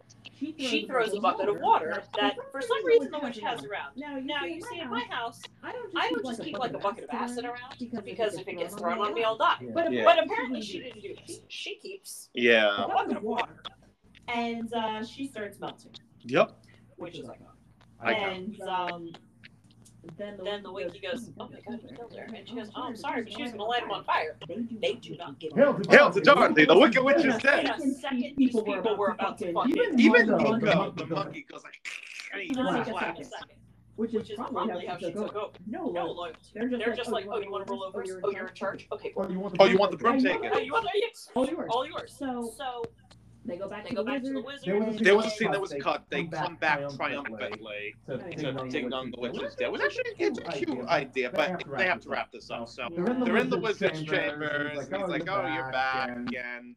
she 0.57 0.85
throws 0.87 1.13
a 1.13 1.19
bucket 1.19 1.49
of 1.49 1.59
water 1.59 2.03
that 2.17 2.35
for 2.51 2.61
some 2.61 2.85
reason 2.85 3.11
the 3.11 3.19
witch 3.19 3.39
has 3.39 3.63
around. 3.65 3.93
Now, 3.95 4.17
Now 4.21 4.45
you 4.45 4.61
see 4.61 4.79
in 4.79 4.89
my 4.89 5.03
house, 5.09 5.41
I 5.63 5.71
don't 5.71 6.25
just 6.25 6.41
keep 6.43 6.57
like 6.57 6.73
a 6.73 6.77
bucket 6.77 7.05
of 7.05 7.09
acid 7.11 7.45
around 7.45 7.75
because 7.79 8.01
because 8.03 8.33
if 8.35 8.47
it 8.47 8.57
gets 8.57 8.75
thrown 8.75 8.99
on 8.99 9.13
me, 9.13 9.23
I'll 9.23 9.37
die. 9.37 9.57
But, 9.73 9.91
Yeah. 9.91 10.03
But 10.03 10.23
apparently 10.23 10.61
she 10.61 10.79
didn't 10.79 11.01
do 11.01 11.15
this. 11.25 11.39
She 11.47 11.75
keeps 11.75 12.29
Yeah. 12.33 12.83
a 12.83 12.87
bucket 12.87 13.17
of 13.17 13.23
water, 13.23 13.63
and 14.27 14.71
uh, 14.73 15.03
she 15.05 15.27
starts 15.27 15.59
melting, 15.59 15.91
Yep. 16.23 16.51
which 16.97 17.17
is 17.19 17.25
like, 17.25 17.39
and 18.03 18.59
um, 18.61 19.09
then 20.17 20.39
then 20.43 20.63
the 20.63 20.71
wiki 20.71 20.99
goes, 20.99 21.31
"Oh 21.39 21.49
my 21.49 21.59
god, 21.67 21.79
you 21.83 21.95
killed 21.95 22.15
her," 22.15 22.25
and 22.35 22.47
she 22.47 22.55
goes, 22.55 22.69
"Oh, 22.75 22.83
I'm 22.83 22.95
sorry, 22.95 23.23
but 23.23 23.33
she 23.33 23.41
was 23.43 23.51
gonna 23.51 23.63
light 23.63 23.83
him 23.83 23.91
on 23.91 24.03
fire." 24.03 24.37
They 24.47 24.55
do 24.55 24.77
They 24.81 24.93
do 24.93 25.15
not 25.17 25.39
give 25.39 25.53
Hail 25.53 25.75
it. 25.77 25.83
to 25.83 25.89
Hail 25.89 26.11
to 26.11 26.21
Dorothy, 26.21 26.65
the 26.65 26.77
Wicked 26.77 27.03
Witch 27.03 27.17
is 27.17 27.35
In 27.35 27.39
dead. 27.39 27.65
a 27.69 27.79
second, 27.91 28.33
these 28.37 28.51
people 28.53 28.95
were 28.97 29.09
about 29.11 29.37
to 29.39 29.51
fucking. 29.53 29.71
Even 29.77 29.99
Even 29.99 30.27
Mungo, 30.29 30.51
Mungo, 30.51 30.91
the 30.91 31.05
the 31.05 31.05
monkey 31.07 31.13
monkey, 31.15 31.45
goes 31.51 31.63
like, 31.63 31.73
and 32.33 32.41
he 32.43 32.49
Like 32.55 32.87
a 32.87 33.23
second. 33.23 33.55
Which 33.95 34.11
Which 34.11 34.29
is 34.29 34.35
probably 34.37 34.85
how 34.85 34.97
she 34.97 35.11
took 35.13 35.35
over. 35.35 35.53
No, 35.67 35.85
No 35.85 35.91
no. 35.91 36.11
loyalty. 36.11 36.39
They're 36.53 36.67
just 36.67 36.79
They're 36.83 36.87
like, 36.89 36.97
just 36.97 37.09
oh, 37.09 37.13
like, 37.13 37.25
oh, 37.29 37.37
you 37.39 37.45
oh, 37.45 37.45
wanna 37.45 37.45
you 37.45 37.51
want 37.51 37.65
to 37.67 37.71
roll 37.71 37.83
over? 37.85 38.01
Oh, 38.01 38.05
you're 38.05 38.17
in 38.17 38.23
Oh, 38.25 38.31
you're 38.31 38.47
in 38.47 38.53
charge? 38.53 38.87
Okay, 38.91 39.13
oh, 39.15 39.21
cool. 39.21 39.25
Oh, 39.29 39.31
you 39.31 39.39
want 39.39 39.53
the 39.57 39.63
Oh, 39.63 39.65
you 39.67 39.77
want 39.77 39.91
the 39.91 39.97
broom 39.97 40.19
taken? 40.21 40.51
Oh, 40.53 40.59
you 40.59 40.73
want 40.73 40.83
the 40.83 40.91
yes? 40.95 41.29
All 41.33 41.45
yours. 41.47 41.69
All 41.71 41.85
yours. 41.87 42.13
So 42.19 42.51
So 42.57 42.83
they 43.45 43.57
go 43.57 43.69
back 43.69 43.83
they 43.83 43.89
to 43.89 43.95
go 43.95 44.03
the 44.03 44.11
back 44.11 44.23
to 44.23 44.33
the 44.33 44.41
wizard. 44.41 44.61
There 44.65 44.79
was 44.79 44.99
a. 44.99 45.03
There 45.03 45.15
was 45.15 45.25
a 45.27 45.29
scene 45.29 45.51
that 45.51 45.61
was 45.61 45.73
cut. 45.81 46.03
They 46.09 46.23
come 46.23 46.29
back 46.31 46.45
come 46.45 46.55
back 46.57 46.79
triumphantly. 46.95 47.93
triumphantly 48.05 48.35
to 48.41 48.49
Okay. 48.49 48.65
to 48.65 48.69
take 48.69 48.93
on 48.93 49.11
the 49.11 49.19
witch's 49.19 49.39
witches 49.39 49.55
dead. 49.55 49.65
It 49.65 49.71
was 49.71 49.81
actually 49.81 50.03
it's 50.17 50.39
a 50.39 50.43
cute 50.43 50.85
idea, 50.87 51.29
but 51.33 51.63
they 51.77 51.85
have 51.87 52.01
to 52.01 52.09
wrap 52.09 52.31
this 52.31 52.49
up. 52.51 52.67
So 52.69 52.87
They're 52.95 53.05
in 53.07 53.19
the, 53.19 53.25
they're 53.25 53.37
in 53.37 53.49
the 53.49 53.57
wizard's 53.59 53.99
wizard's 54.01 54.09
chambers, 54.09 54.87
chambers. 54.87 54.87
He's 54.87 55.09
like, 55.09 55.29
"Oh, 55.29 55.53
you're 55.53 55.71
back," 55.71 56.09
and 56.09 56.29
and 56.35 56.75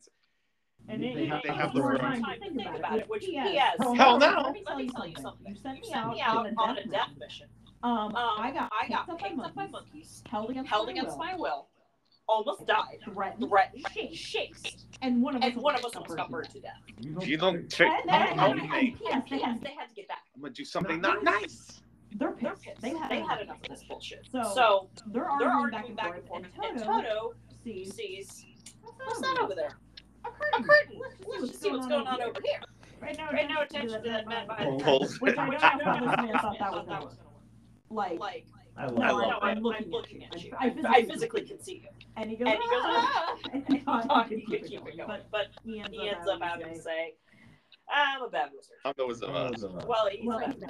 And 0.89 1.03
They 1.03 1.09
it, 1.09 1.29
have- 1.29 1.43
they 1.43 1.53
have 1.53 1.75
the 1.75 1.83
room. 1.83 1.99
time 1.99 2.23
Time 2.23 2.41
to 2.41 2.55
think 2.55 2.77
about 2.79 2.99
it, 2.99 3.09
which 3.11 3.25
he 3.25 3.33
he 3.33 3.57
has. 3.57 3.77
has. 3.79 3.97
Hell 3.97 4.19
no. 4.19 4.53
Let 4.67 4.77
me 4.79 4.89
tell 4.89 5.07
you 5.07 5.17
something. 5.21 5.47
You 5.55 5.57
sent 5.57 5.81
me 5.81 5.93
out, 5.93 6.47
on 6.47 6.55
on 6.57 6.79
a 6.79 6.85
death 6.87 7.11
mission. 7.19 7.47
Um, 7.83 7.93
Um, 7.93 8.15
I 8.17 8.51
got 8.53 8.73
I 8.81 8.89
got 8.89 9.07
picked 9.07 9.21
picked 9.23 9.39
up 9.39 9.47
up 9.47 9.55
by 9.55 9.67
monkeys, 9.69 9.93
monkeys, 9.93 10.23
held 10.31 10.51
against 10.51 10.69
held 10.71 10.89
against 10.89 11.17
my 11.19 11.35
will, 11.37 11.69
almost 12.29 12.67
died, 12.67 12.99
threatened, 13.05 13.49
threatened, 13.49 13.85
shakes, 13.93 14.17
shakes, 14.19 14.77
and 15.03 15.23
one 15.23 15.37
of 15.37 15.43
us 15.43 15.53
and 15.53 15.63
one 15.63 15.75
of 15.75 15.85
us 15.85 15.95
almost 15.97 16.17
got 16.17 16.31
burned 16.31 16.49
burned 16.49 16.51
to 16.51 16.61
death. 16.61 17.27
you 17.29 17.37
don't 17.37 17.69
take 17.71 17.89
And 17.89 18.09
then, 18.09 18.39
help 18.39 18.57
and, 18.59 18.71
me. 18.71 18.79
and 18.79 18.97
yes, 19.03 19.23
they 19.31 19.39
had, 19.39 19.61
they 19.63 19.71
had 19.79 19.89
to 19.89 19.95
get 19.95 20.09
back. 20.09 20.19
I'm 20.35 20.43
gonna 20.43 20.53
do 20.55 20.65
something 20.65 21.01
not 21.01 21.23
nice. 21.25 21.81
they're 22.17 22.35
They're 22.41 22.53
pissed. 22.53 22.63
pissed. 22.65 22.81
They 22.83 22.91
had, 22.91 23.11
They 23.11 23.21
had 23.21 23.41
enough 23.41 23.59
of 23.63 23.69
this 23.69 23.85
bullshit. 23.89 24.27
So, 24.31 24.43
So 24.55 24.91
they're 25.07 25.27
they're 25.39 25.49
arguing 25.49 25.75
arguing 25.75 25.97
back 25.97 26.15
and 26.17 26.27
forth, 26.27 26.45
and 26.63 26.79
Toto 26.79 26.85
Toto 27.03 27.35
sees 27.65 27.95
sees 27.95 28.45
what's 28.83 28.99
what's 29.05 29.21
that 29.21 29.39
over 29.41 29.55
there? 29.55 29.79
A 30.25 30.29
A 30.29 30.33
curtain. 30.33 30.65
curtain. 30.65 31.01
Let's 31.27 31.49
just 31.49 31.63
see 31.63 31.71
what's 31.71 31.87
going 31.87 32.07
on 32.07 32.21
over 32.23 32.41
here. 32.45 32.61
Right 33.01 33.17
now, 33.17 33.31
Right 33.31 33.49
now, 33.49 33.63
attention 33.63 34.03
to 34.03 34.09
that 34.11 34.27
man 34.29 34.47
behind 34.49 34.81
the 34.81 34.85
Pulls. 34.85 35.17
curtain. 35.19 35.49
Which 35.49 35.63
I 35.63 35.79
don't 35.79 35.87
know 35.87 35.93
how 35.95 36.01
this 36.01 36.17
man 36.33 36.39
thought 36.41 36.57
that 36.59 36.73
was 36.73 36.87
gonna 36.87 37.05
work. 37.05 37.15
Like, 37.91 38.19
Like, 38.19 38.47
I 38.79 38.87
No, 38.87 38.95
no, 38.95 39.01
love 39.01 39.23
no, 39.23 39.29
it. 39.31 39.33
I'm 39.43 39.57
I'm 39.59 39.63
looking 39.63 39.91
looking 39.91 40.25
at 40.25 40.35
at 40.37 40.43
you. 40.45 40.51
you. 40.51 40.57
I 40.59 40.67
I 40.67 40.71
physically- 40.71 41.07
physically 41.13 41.41
can 41.43 41.61
see 41.63 41.75
you. 41.83 41.89
and 42.17 42.31
he 42.31 42.37
goes, 42.37 42.49
And 42.49 42.59
he 42.63 42.69
goes, 42.69 42.83
ah! 42.85 43.27
ah! 43.29 43.37
and 43.53 43.65
And 43.67 43.77
he 43.79 43.85
thought 43.85 44.05
thought 44.07 44.29
he 44.29 44.37
he 44.37 44.43
could 44.47 44.61
could 44.63 44.71
keep 44.71 44.87
it 44.87 44.97
going, 44.97 45.09
But 45.09 45.31
but 45.31 45.47
he 45.65 45.83
he 45.91 46.09
ends 46.09 46.29
up 46.29 46.41
having 46.41 46.73
to 46.75 46.81
say, 46.81 47.15
I'm 47.93 48.23
a 48.23 48.29
bad 48.29 48.51
wizard. 48.55 48.77
I'm 48.85 48.95
the 48.97 49.07
wizard. 49.07 49.31
I 49.31 49.49
love. 49.49 49.85
Well, 49.87 50.09
he's 50.11 50.27
well, 50.27 50.39
right. 50.41 50.63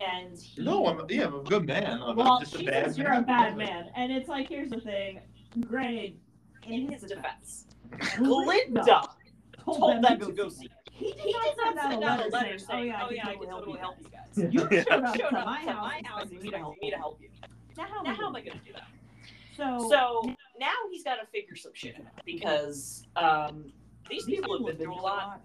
And 0.00 0.38
he, 0.38 0.62
No, 0.62 0.86
I'm 0.86 1.04
yeah, 1.08 1.26
I'm 1.26 1.34
a 1.34 1.42
good 1.42 1.66
man. 1.66 2.00
I'm 2.02 2.16
well, 2.16 2.40
just 2.40 2.54
a 2.56 2.64
bad 2.64 2.86
says 2.86 2.98
you're 2.98 3.12
a 3.12 3.22
bad 3.22 3.56
man, 3.56 3.90
and 3.96 4.10
it's 4.10 4.28
like, 4.28 4.48
here's 4.48 4.70
the 4.70 4.80
thing. 4.80 5.20
Granted, 5.60 6.16
in 6.66 6.90
his 6.90 7.02
defense, 7.02 7.66
Glinda 8.16 8.44
Glinda 8.72 8.82
told, 9.64 9.78
told 9.78 9.92
them 9.92 10.02
them 10.18 10.20
to 10.28 10.32
go 10.32 10.48
see 10.48 10.66
it. 10.66 10.72
He 10.94 11.12
did 11.12 11.34
not 11.34 11.56
send 11.56 11.78
out 11.78 11.92
a 11.92 11.98
letter 11.98 12.30
letter 12.30 12.58
saying, 12.58 12.58
saying, 12.58 12.94
"Oh 13.00 13.10
yeah, 13.10 13.28
I 13.28 13.34
can 13.36 13.48
totally 13.48 13.78
help 13.78 13.96
you 14.00 14.08
guys. 14.08 14.36
guys." 14.36 14.54
You 14.54 14.82
showed 14.82 15.04
up 15.04 15.14
to 15.14 15.30
my 15.44 15.60
house 15.60 15.66
my 15.66 16.02
house 16.04 16.22
expecting 16.30 16.36
and 16.36 16.42
me 16.42 16.50
to 16.50 16.58
help 16.58 16.76
me 16.80 16.86
you. 16.86 16.90
to 16.92 16.96
help 16.98 17.18
you. 17.20 17.28
Now 17.76 17.84
how, 17.84 18.26
am 18.26 18.36
I 18.36 18.40
going 18.42 18.58
to 18.58 18.64
do 18.64 18.72
that? 18.74 18.88
So, 19.56 19.88
So 19.90 20.34
now 20.60 20.72
he's 20.90 21.02
got 21.02 21.16
to 21.16 21.26
figure 21.26 21.56
some 21.56 21.72
shit 21.74 21.96
out 21.96 22.24
because 22.24 23.06
um, 23.16 23.72
these 24.08 24.24
people 24.24 24.56
have 24.56 24.66
been 24.66 24.76
through 24.76 24.94
a 24.94 25.00
lot, 25.00 25.40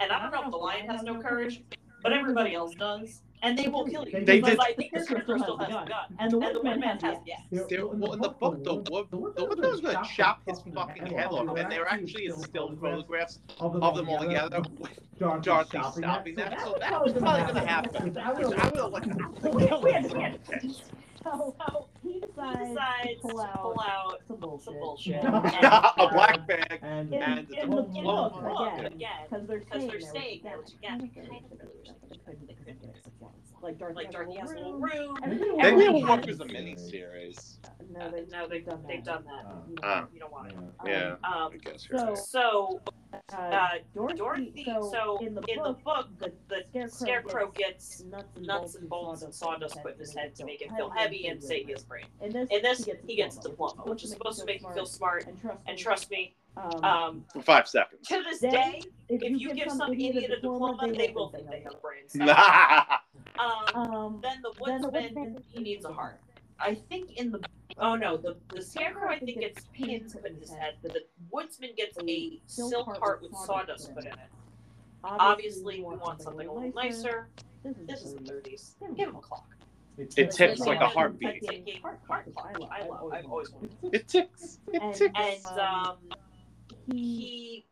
and 0.00 0.10
I 0.10 0.20
don't 0.20 0.32
know 0.32 0.44
if 0.44 0.50
the 0.50 0.56
lion 0.56 0.88
has 0.88 1.02
no 1.02 1.20
courage, 1.20 1.62
but 2.04 2.12
everybody 2.12 2.54
else 2.54 2.74
does, 2.74 3.22
and 3.42 3.58
they 3.58 3.66
will 3.66 3.86
kill 3.86 4.06
you. 4.06 4.12
They 4.24 4.40
because 4.40 4.50
did- 4.50 4.60
I 4.60 4.74
think 4.74 4.92
the 4.92 5.00
scarecrow 5.00 5.38
still 5.38 5.56
has 5.56 5.68
a 5.68 5.72
gun, 5.72 5.88
and 6.18 6.18
the 6.18 6.20
and 6.20 6.30
the 6.30 6.38
woodman 6.38 6.72
woodman 6.74 6.88
has 7.00 7.02
has 7.02 7.18
yes. 7.26 7.40
yes. 7.50 7.64
There, 7.68 7.86
well, 7.86 8.12
in 8.12 8.20
the 8.20 8.28
book, 8.28 8.62
the 8.62 8.74
wood, 8.74 9.06
the 9.10 9.16
wood 9.16 9.58
was 9.58 9.80
gonna 9.80 10.06
chop 10.14 10.42
his 10.46 10.60
fucking 10.74 11.06
head 11.06 11.28
off, 11.28 11.56
and 11.56 11.72
there 11.72 11.82
are 11.84 11.88
actually 11.88 12.26
is 12.26 12.40
still 12.42 12.76
photographs 12.76 13.40
of 13.58 13.72
them 13.72 14.08
all 14.08 14.20
together 14.20 14.62
with 14.78 14.92
Dorothy 15.18 15.78
stopping 15.96 16.34
that. 16.36 16.60
So 16.60 16.76
that 16.78 17.02
was 17.02 17.14
probably 17.14 17.52
gonna 17.52 17.66
happen. 17.66 18.18
I 18.18 18.32
would 18.34 18.58
have 18.58 18.74
like. 18.92 19.04
So 19.40 19.58
he 19.58 20.68
He 20.68 20.74
decides, 22.34 22.68
decides 22.70 23.08
to 23.22 23.28
pull 23.28 23.40
out, 23.40 23.62
pull 23.62 23.80
out 23.80 24.20
some 24.26 24.36
bullshit. 24.38 24.64
some 24.64 24.78
bullshit. 24.80 25.24
a 25.24 26.08
black 26.12 26.46
bag. 26.46 26.78
And, 26.82 27.12
In, 27.12 27.22
And 27.22 27.38
in 27.38 27.46
the 27.48 27.60
the 27.60 27.66
book 27.66 27.92
book 27.92 28.76
again, 28.76 28.86
again, 28.86 29.10
because 29.30 29.46
they're 29.46 29.58
because 29.60 29.82
staying 29.82 29.90
they're 29.90 30.00
there, 30.00 30.08
staying 30.10 30.40
there, 30.44 30.56
which 30.58 30.66
which 30.66 30.74
again, 30.78 30.98
kind 31.14 31.26
of 31.26 31.58
really 31.60 31.72
wish 31.80 31.88
they 32.10 32.16
couldn't- 32.24 32.48
they 32.48 32.72
get 32.72 32.96
it 32.96 33.12
once. 33.20 33.43
Like 33.64 33.78
Dorothy, 33.78 33.96
like 33.96 34.06
has 34.06 34.14
Dorothy 34.14 34.36
a 34.36 34.40
has 34.40 34.50
a 34.50 34.54
little 34.56 34.78
little 34.78 34.80
room. 34.80 35.14
room. 35.14 35.18
Everybody 35.24 35.50
They 35.50 35.56
already 35.72 35.88
will 35.94 36.06
has 36.06 36.16
work 36.18 36.28
as 36.28 36.40
a 36.40 36.44
it. 36.44 36.48
miniseries. 36.50 37.56
No, 37.90 38.10
they, 38.10 38.24
No, 38.30 38.46
they've 38.46 38.64
done 38.64 38.82
that. 38.82 38.88
they've 38.88 39.04
done 39.04 39.24
that. 39.24 39.44
You 39.68 39.74
Ah. 39.82 40.00
don't- 40.00 40.12
You 40.14 40.20
don't 40.20 40.32
want 40.32 40.52
it. 40.52 40.58
Yeah, 40.86 41.12
Um, 41.12 41.18
I 41.24 41.44
Um, 41.46 41.52
guess 41.58 41.88
you're 41.88 41.98
So, 41.98 42.04
right. 42.08 42.18
so 42.18 42.80
uh, 43.32 43.36
uh, 43.36 43.68
Dorothy, 43.94 44.18
Dorothy, 44.18 44.64
so, 44.66 44.90
so 44.92 45.18
in 45.26 45.34
the 45.34 45.40
in 45.48 45.62
the 45.62 45.72
book, 45.72 45.84
book, 45.84 46.08
the, 46.18 46.32
the 46.48 46.64
scarecrow, 46.88 46.88
scarecrow 46.88 47.50
gets 47.52 48.00
gets 48.00 48.04
nuts 48.04 48.36
and, 48.36 48.46
nuts 48.46 48.74
and 48.74 48.88
bolts 48.88 49.22
and 49.22 49.34
sawdust 49.34 49.80
put 49.82 49.94
in 49.94 49.98
his 50.00 50.14
head 50.14 50.34
to 50.34 50.44
make 50.44 50.60
him 50.60 50.74
feel 50.76 50.90
heavy 50.90 51.28
and 51.28 51.42
save 51.42 51.66
his 51.68 51.82
brain. 51.84 52.04
In 52.20 52.32
this, 52.32 52.48
In 52.50 52.60
this, 52.62 52.84
he 52.84 52.92
he 53.06 53.16
gets 53.16 53.38
a 53.38 53.42
diploma, 53.42 53.82
which 53.86 54.04
is 54.04 54.10
supposed 54.10 54.40
to 54.40 54.44
make 54.44 54.62
him 54.62 54.72
feel 54.74 54.84
smart. 54.86 55.26
and 55.26 55.40
trust. 55.40 55.60
And 55.66 55.76
me, 55.76 55.82
trust 55.82 56.10
me, 56.10 56.34
um, 56.56 56.84
um, 56.84 57.24
For 57.32 57.40
five 57.42 57.66
seconds. 57.66 58.06
to 58.08 58.22
this 58.22 58.40
day, 58.40 58.82
if 59.08 59.22
you 59.22 59.54
give 59.54 59.70
some 59.72 59.92
idiot 59.92 60.30
a 60.30 60.40
diploma, 60.40 60.92
they 60.92 61.12
will 61.14 61.30
think 61.30 61.48
think 61.48 61.64
they 61.64 61.70
have 61.70 61.80
brains. 61.80 62.14
yeah, 63.36 63.60
Um, 63.74 63.92
Um, 63.94 64.20
then 64.22 64.42
the 64.42 64.52
Then 64.64 64.80
the 64.82 64.88
woodsman, 64.90 65.14
woodsman- 65.14 65.44
he 65.50 65.62
needs 65.62 65.84
a 65.84 65.92
heart. 65.92 66.20
I 66.60 66.74
think 66.74 67.16
in 67.16 67.32
the 67.32 67.40
oh 67.78 67.96
no, 67.96 68.16
the 68.16 68.36
the 68.54 68.62
scarecrow 68.62 69.10
I 69.10 69.18
think 69.18 69.40
gets 69.40 69.66
pins 69.72 70.14
put 70.14 70.26
in 70.26 70.36
his 70.36 70.50
head, 70.50 70.76
but 70.82 70.92
the 70.92 71.04
woodsman 71.30 71.70
gets 71.76 71.98
a 72.00 72.40
silk 72.46 72.96
heart 72.98 73.22
with 73.22 73.34
sawdust 73.36 73.92
put 73.94 74.04
in 74.04 74.12
it. 74.12 74.18
Obviously, 75.02 75.82
we 75.82 75.96
want 75.96 76.22
something 76.22 76.46
a 76.46 76.52
little 76.52 76.72
nicer. 76.74 77.28
This 77.62 78.02
is 78.02 78.14
the 78.14 78.20
30s. 78.20 78.74
Give 78.96 79.08
him 79.08 79.16
a 79.16 79.20
clock. 79.20 79.46
It 79.96 80.10
ticks 80.10 80.60
like 80.60 80.80
a 80.80 80.88
heartbeat. 80.88 81.42
Ticking 81.42 81.80
heart, 81.80 82.00
heart 82.06 82.34
clock. 82.34 82.56
I 82.70 82.86
love. 82.86 83.12
I've 83.12 83.26
always 83.26 83.50
wanted. 83.50 83.70
It 83.92 84.08
ticks. 84.08 84.58
It 84.72 84.94
ticks. 84.94 85.12
And 85.14 85.58
um, 85.58 85.96
he 86.86 86.96
he 86.96 87.66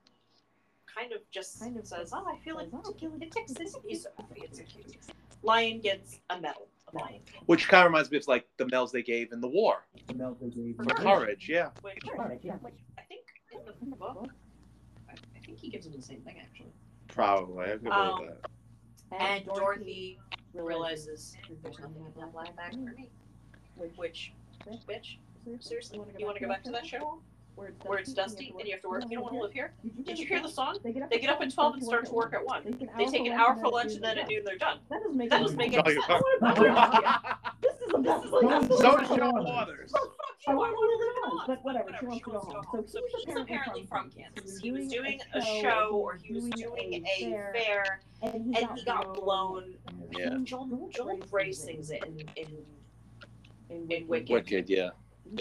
kind 0.86 1.12
of 1.12 1.20
just 1.30 1.60
Kind 1.60 1.76
of 1.76 1.86
says, 1.86 2.10
says, 2.10 2.12
"Oh, 2.14 2.26
I 2.26 2.36
feel 2.44 2.56
like 2.56 2.68
"Oh, 2.72 2.94
it 3.20 3.30
ticks." 3.32 3.52
This 3.52 3.76
he's 3.86 4.02
so. 4.04 4.10
It's 4.36 4.58
so 4.58 4.64
cute. 4.64 4.96
Lion 5.42 5.80
gets 5.80 6.20
a 6.30 6.40
medal. 6.40 6.68
A 6.92 6.98
lion. 6.98 7.20
Which 7.46 7.68
kind 7.68 7.84
of 7.84 7.90
reminds 7.90 8.10
me 8.10 8.18
of 8.18 8.28
like 8.28 8.46
the 8.58 8.64
medals 8.66 8.92
they 8.92 9.02
gave 9.02 9.32
in 9.32 9.40
the 9.40 9.48
war 9.48 9.84
the 10.08 10.14
milk 10.14 10.38
they 10.40 10.48
gave 10.50 10.76
for 10.76 10.82
me. 10.84 10.92
courage. 10.94 11.48
Yeah. 11.48 11.70
Which 11.80 11.98
Courage, 12.16 12.40
yeah. 12.42 12.56
I 12.98 13.02
think 13.02 13.22
in 13.80 13.90
the 13.90 13.96
book, 13.96 14.28
I 15.08 15.12
I 15.12 15.38
think 15.44 15.58
he 15.58 15.68
gives 15.70 15.86
him 15.86 15.92
the 15.96 16.02
same 16.02 16.20
thing 16.20 16.36
actually. 16.40 16.72
Probably. 17.08 17.64
I 17.64 17.76
could 17.76 17.88
Um, 17.88 18.26
that. 18.26 19.20
And 19.20 19.44
Dorothy 19.46 20.18
realizes 20.54 21.34
there's 21.62 21.78
nothing 21.78 22.04
in 22.06 22.20
that 22.20 22.34
line 22.34 22.54
bag 22.56 22.72
for 22.72 22.78
me. 22.96 23.08
Which, 23.96 24.32
bitch, 24.88 25.16
seriously, 25.60 25.98
you 26.18 26.26
want 26.26 26.36
to 26.38 26.42
go 26.44 26.48
back 26.48 26.62
to 26.64 26.70
that 26.72 26.86
show 26.86 27.20
where 27.54 27.98
it's 27.98 28.12
dusty 28.12 28.52
and 28.58 28.66
you 28.66 28.72
have 28.74 28.82
to 28.82 28.88
work? 28.88 29.02
You 29.08 29.16
don't 29.16 29.22
want 29.24 29.34
to 29.36 29.40
live 29.42 29.52
here? 29.52 29.72
Did 30.04 30.18
you 30.18 30.26
hear 30.26 30.40
the 30.40 30.48
song? 30.48 30.78
They 30.82 30.92
get 30.92 31.02
up, 31.02 31.10
They 31.10 31.18
get 31.18 31.30
up 31.30 31.40
at 31.40 31.52
12 31.52 31.74
and 31.74 31.82
start 31.84 32.06
to 32.06 32.12
work 32.12 32.34
at 32.34 32.44
1. 32.44 32.88
They 32.96 33.04
take 33.06 33.26
an 33.26 33.32
hour 33.32 33.54
for 33.56 33.68
lunch 33.68 33.92
and 33.94 34.02
then 34.04 34.18
at 34.18 34.28
noon 34.28 34.42
they're 34.44 34.56
done. 34.58 34.78
That 34.90 35.02
doesn't 35.02 35.16
make 35.16 35.30
That 35.30 35.36
any 35.36 35.44
doesn't 35.44 35.58
make 35.58 35.72
sense. 35.74 35.86
any 35.86 35.94
sense. 35.96 36.06
you- 36.08 36.16
I 36.42 36.52
wanna- 36.52 36.72
I 36.72 36.90
wanna- 36.90 37.38
This 37.62 37.74
is 37.74 37.92
the 37.92 37.98
best. 37.98 38.22
Don't- 38.24 38.42
like, 38.42 39.06
So 39.08 39.16
Sean 39.16 39.34
the- 39.34 39.42
Waters. 39.42 39.92
I 40.48 40.54
want 40.54 40.74
to 40.74 40.80
live 40.80 40.98
whatever 40.98 41.46
but 41.46 41.64
whatever. 41.64 41.96
She 42.00 42.06
wants 42.06 42.24
to 42.24 42.30
go 42.32 42.38
home. 42.40 42.86
So 42.88 43.00
he's 43.24 43.36
apparently 43.36 43.84
from 43.86 44.10
Kansas. 44.10 44.58
He 44.60 44.72
was 44.72 44.88
doing 44.88 45.20
a 45.34 45.40
show 45.42 45.90
or 45.92 46.14
he 46.22 46.32
was 46.32 46.48
doing 46.50 47.04
a 47.06 47.20
fair 47.52 48.00
and 48.22 48.34
and 48.56 48.78
he 48.78 48.84
got 48.84 49.14
blown. 49.14 49.74
Yeah. 50.10 50.36
Joel, 50.42 50.88
Joel 50.90 51.16
Grey 51.30 51.52
sings 51.52 51.90
it 51.90 52.02
in, 52.04 52.20
in, 52.36 52.66
in 53.70 53.90
in 53.92 54.06
Wicked. 54.08 54.30
Wicked. 54.30 54.68
Yeah. 54.68 54.90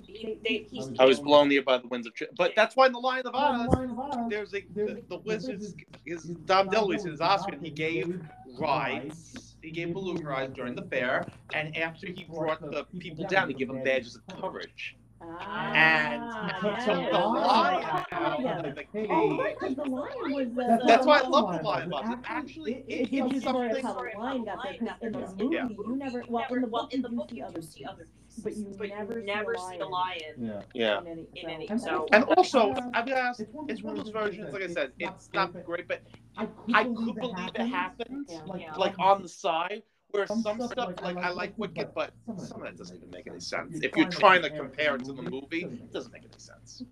He, 0.08 0.38
they, 0.44 0.68
I 1.00 1.06
was 1.06 1.20
blown 1.20 1.50
near 1.50 1.62
by 1.64 1.78
the 1.78 1.88
winds 1.88 2.08
of. 2.08 2.16
Ch- 2.16 2.24
but 2.38 2.54
that's 2.56 2.76
why 2.76 2.86
in 2.86 2.92
the 2.94 3.00
Lion 3.00 3.26
of 3.28 3.36
Oz, 3.36 3.68
the 3.72 3.80
of 3.84 4.00
Oz, 4.00 4.16
there's 4.30 4.54
a 4.54 4.62
the, 4.74 4.86
the 4.86 5.04
the 5.10 5.18
wizards. 5.18 5.74
wizards- 6.06 6.26
His 6.26 6.36
Dom 6.46 6.70
DeLuise, 6.70 7.06
his 7.06 7.20
Oscar, 7.22 7.58
he 7.62 7.70
gave 7.70 8.22
rides. 8.60 9.56
He 9.62 9.70
gave 9.72 9.94
balloon 9.94 10.24
rides 10.26 10.54
during 10.56 10.76
the 10.76 10.84
fair, 10.84 11.28
and 11.54 11.76
after 11.78 12.08
he 12.08 12.24
brought 12.26 12.62
the 12.62 12.86
people 13.00 13.26
down, 13.28 13.48
he 13.50 13.54
gave 13.54 13.68
them 13.68 13.84
badges 13.84 14.16
of 14.18 14.42
courage. 14.42 14.98
And 15.24 16.24
Ah, 16.24 16.82
so 16.84 17.00
yeah. 17.00 17.10
the 17.12 17.18
lion 17.20 18.06
out 18.12 18.66
of 18.66 18.74
the 18.76 18.84
Hey. 18.92 19.08
Oh, 19.08 19.30
cage. 19.30 19.40
right, 19.40 19.60
'cause 19.60 19.76
the 19.76 19.84
lion 19.86 20.34
was 20.34 20.48
the. 20.56 20.64
That's 20.68 20.86
That's 20.88 21.06
why 21.06 21.20
I 21.20 21.22
the 21.22 21.30
love 21.30 21.58
the 21.58 21.64
lion 21.64 21.90
was. 21.92 22.02
box. 22.02 22.14
It 22.14 22.20
actually 22.26 22.74
It- 22.74 22.86
it 22.88 22.94
It 23.02 23.12
gives 23.12 23.12
you 23.12 23.22
gives 23.30 23.34
the 23.46 23.52
something. 23.52 23.84
how 23.84 23.94
the 23.94 24.18
lion 24.18 24.44
got 24.46 24.64
there, 24.64 24.74
because 24.80 24.98
in 25.04 25.12
the 25.12 25.44
movie, 25.44 25.56
Yeah. 25.56 25.68
you 25.70 25.96
never, 25.96 26.24
well, 26.28 26.48
in 26.50 26.62
the 26.64 26.68
book, 26.68 26.90
you 26.92 27.04
do 27.04 27.12
see 27.22 27.42
other 27.44 27.62
see 27.62 27.86
other 27.86 28.06
pieces, 28.06 28.21
but 28.38 28.56
you 28.56 28.74
never 28.80 29.20
see 29.20 29.26
never 29.26 29.54
a 29.54 29.60
see 29.60 29.78
the 29.78 29.86
lion. 29.86 30.20
lion 30.22 30.36
Yeah. 30.38 30.62
Yeah. 30.74 31.02
in 31.02 31.08
any, 31.08 31.28
in 31.36 31.50
any. 31.50 31.68
so- 31.68 31.78
So 31.78 32.08
And 32.12 32.24
also, 32.26 32.74
I'm 32.94 33.06
gonna 33.06 33.16
ask. 33.16 33.42
It's 33.68 33.84
one, 33.84 33.98
of 33.98 34.06
those 34.06 34.14
versions, 34.14 34.54
like 34.54 34.64
I 34.64 34.68
said, 34.68 34.92
it's 35.00 35.30
not 35.34 35.54
not 35.54 35.66
great, 35.66 35.88
but 35.88 36.02
I 36.38 36.46
could 36.46 36.76
I 36.76 36.84
believe 36.84 37.16
could 37.16 37.22
believe 37.22 37.50
it 37.56 37.68
happened. 37.68 38.28
Yeah. 38.30 38.44
Like, 38.46 38.78
Like 38.78 39.00
on 39.00 39.22
the 39.22 39.30
side, 39.30 39.84
where 40.12 40.28
Some 40.28 40.42
some 40.42 40.58
stuff, 40.58 40.72
stuff, 40.72 40.88
like, 40.88 41.02
like 41.02 41.18
I 41.18 41.28
I 41.28 41.30
like 41.30 41.36
like 41.38 41.54
Wicked, 41.58 41.78
Wicked, 41.78 41.94
but 41.96 42.12
but 42.28 42.40
some 42.40 42.60
of 42.62 42.64
that 42.68 42.78
doesn't 42.78 42.98
even 42.98 43.10
make 43.12 43.28
any 43.28 43.40
sense. 43.40 43.80
If 43.82 43.96
you're 43.96 44.08
trying 44.10 44.42
trying 44.42 44.42
to 44.44 44.50
to 44.50 44.56
compare 44.58 44.92
compare 44.92 44.96
it 44.96 45.02
it 45.02 45.06
to 45.06 45.14
the 45.14 45.22
movie, 45.24 45.64
movie, 45.66 45.84
it 45.84 45.92
doesn't 45.94 46.12
make 46.12 46.24
any 46.24 46.38
sense. 46.38 46.84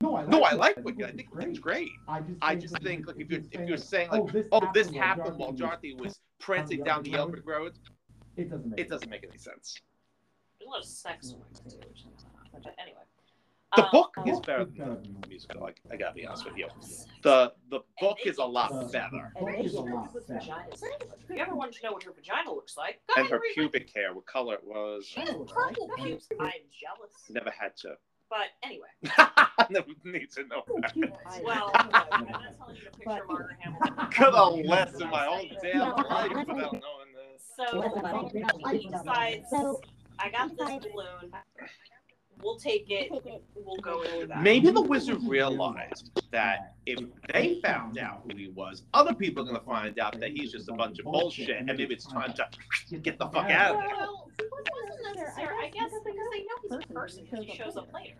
No, 0.00 0.16
I 0.16 0.20
like 0.22 0.30
No, 0.30 0.42
I 0.42 0.52
like 0.54 0.74
think 0.76 0.86
Wicked. 0.86 1.04
I 1.04 1.12
think 1.12 1.28
it's 1.32 1.44
it's 1.44 1.58
great. 1.58 1.90
I 2.08 2.20
just 2.20 2.38
I 2.42 2.48
think, 2.50 2.60
just 2.62 2.72
like, 2.74 2.82
think, 2.82 3.06
like, 3.06 3.16
if 3.20 3.30
you're 3.30 3.40
if 3.40 3.50
saying, 3.52 3.68
you're 3.68 3.76
saying 3.76 4.08
oh, 4.12 4.22
like, 4.22 4.32
this 4.32 4.46
oh, 4.52 4.60
this 4.74 4.90
happened 4.90 4.96
happened 4.96 5.38
while 5.38 5.52
was- 5.52 5.94
was 6.00 6.20
prancing 6.40 6.82
down 6.84 7.02
the 7.04 7.14
Albert 7.14 7.42
Albert 7.44 7.46
Road, 7.46 7.78
it 8.36 8.50
doesn't 8.50 8.70
make 8.70 8.80
it 8.80 8.88
doesn't 8.88 9.08
make 9.10 9.24
any 9.24 9.38
sense. 9.38 9.80
There's 10.58 10.66
a 10.66 10.70
lot 10.70 10.80
of 10.80 10.86
sex 10.86 11.30
in 11.30 11.36
it 11.36 11.70
too, 11.70 11.78
which 11.88 12.00
is 12.00 12.24
not- 12.52 12.62
but 12.62 12.74
anyway. 12.78 12.98
The 13.76 13.82
Um, 13.86 13.88
book 13.90 14.14
Oh, 14.18 14.22
is 14.30 14.38
better 14.40 14.64
than 14.66 14.76
the 14.78 14.84
than 14.94 15.24
musical. 15.28 15.60
Like, 15.60 15.80
I 15.90 15.96
gotta 15.96 16.14
be 16.14 16.24
honest 16.24 16.44
with 16.44 16.56
you. 16.56 16.68
The 17.22 17.52
the 17.70 17.80
book 17.98 18.18
they 18.22 18.30
is 18.30 18.38
a 18.38 18.44
lot 18.44 18.70
the- 18.70 18.86
better. 18.92 19.32
the 19.40 19.46
is 19.64 19.74
a 19.74 19.80
lot 19.80 20.12
better. 20.28 20.66
If 20.72 21.28
you 21.30 21.38
ever 21.38 21.56
wanted 21.56 21.74
to 21.74 21.82
know 21.86 21.92
what 21.92 22.04
her 22.04 22.12
vagina 22.12 22.52
looks 22.52 22.76
like, 22.76 23.00
go 23.08 23.20
And 23.20 23.28
her 23.30 23.40
read 23.40 23.48
my- 23.48 23.54
pubic 23.54 23.90
hair, 23.92 24.14
what 24.14 24.26
color 24.26 24.54
it 24.54 24.64
was. 24.64 25.06
She 25.06 25.18
has 25.20 25.30
purple 25.48 25.88
pubes. 25.96 26.28
I'm 26.38 26.52
jealous. 26.70 27.28
Never 27.30 27.50
had 27.50 27.76
to. 27.78 27.96
But 28.30 28.50
anyway, 28.62 28.88
Never 29.70 29.88
need 30.04 30.30
to 30.32 30.44
know 30.44 30.62
that. 30.68 31.42
well, 31.42 31.70
I'm 31.74 31.90
not 31.90 32.10
telling 32.10 32.76
you 32.76 32.82
to 32.84 32.90
picture 32.98 33.24
Margaret 33.28 33.56
Hamilton. 33.60 33.96
Could 34.12 34.34
have 34.34 34.66
less 34.66 35.00
in 35.00 35.10
my 35.10 35.24
whole 35.26 35.48
damn 35.62 35.96
life 35.96 36.30
without 36.46 36.72
knowing 36.72 37.12
this. 37.12 37.52
So 37.56 37.82
he 38.70 38.88
decides, 38.88 39.46
I 40.18 40.30
got 40.30 40.56
this 40.56 40.58
balloon. 40.58 41.32
We'll 42.42 42.58
take 42.58 42.86
it. 42.88 43.10
We'll 43.54 43.76
go 43.78 44.02
into 44.02 44.26
that. 44.26 44.42
Maybe 44.42 44.70
the 44.70 44.82
wizard 44.82 45.18
realized 45.26 46.10
that 46.32 46.74
if 46.84 46.98
they 47.32 47.60
found 47.64 47.98
out 47.98 48.22
who 48.24 48.36
he 48.36 48.48
was, 48.48 48.82
other 48.92 49.14
people 49.14 49.44
are 49.44 49.46
gonna 49.46 49.64
find 49.64 49.98
out 49.98 50.18
that 50.20 50.30
he's 50.30 50.52
just 50.52 50.68
a 50.68 50.72
bunch 50.72 50.98
of 50.98 51.04
bullshit, 51.06 51.50
and 51.50 51.66
maybe 51.66 51.94
it's 51.94 52.06
time 52.06 52.34
to 52.34 52.98
get 52.98 53.18
the 53.18 53.26
fuck 53.28 53.50
out 53.50 53.76
of 53.76 53.82
here. 53.82 53.90
Well, 53.96 54.30
it 54.38 54.50
wasn't 54.50 55.16
necessary. 55.16 55.56
I 55.64 55.70
guess 55.70 55.90
because 56.04 56.28
they 56.32 56.40
know 56.40 56.78
he's 56.78 56.90
a 56.90 56.92
person 56.92 57.24
because 57.30 57.44
he 57.44 57.54
shows 57.56 57.76
up 57.76 57.92
later. 57.92 58.16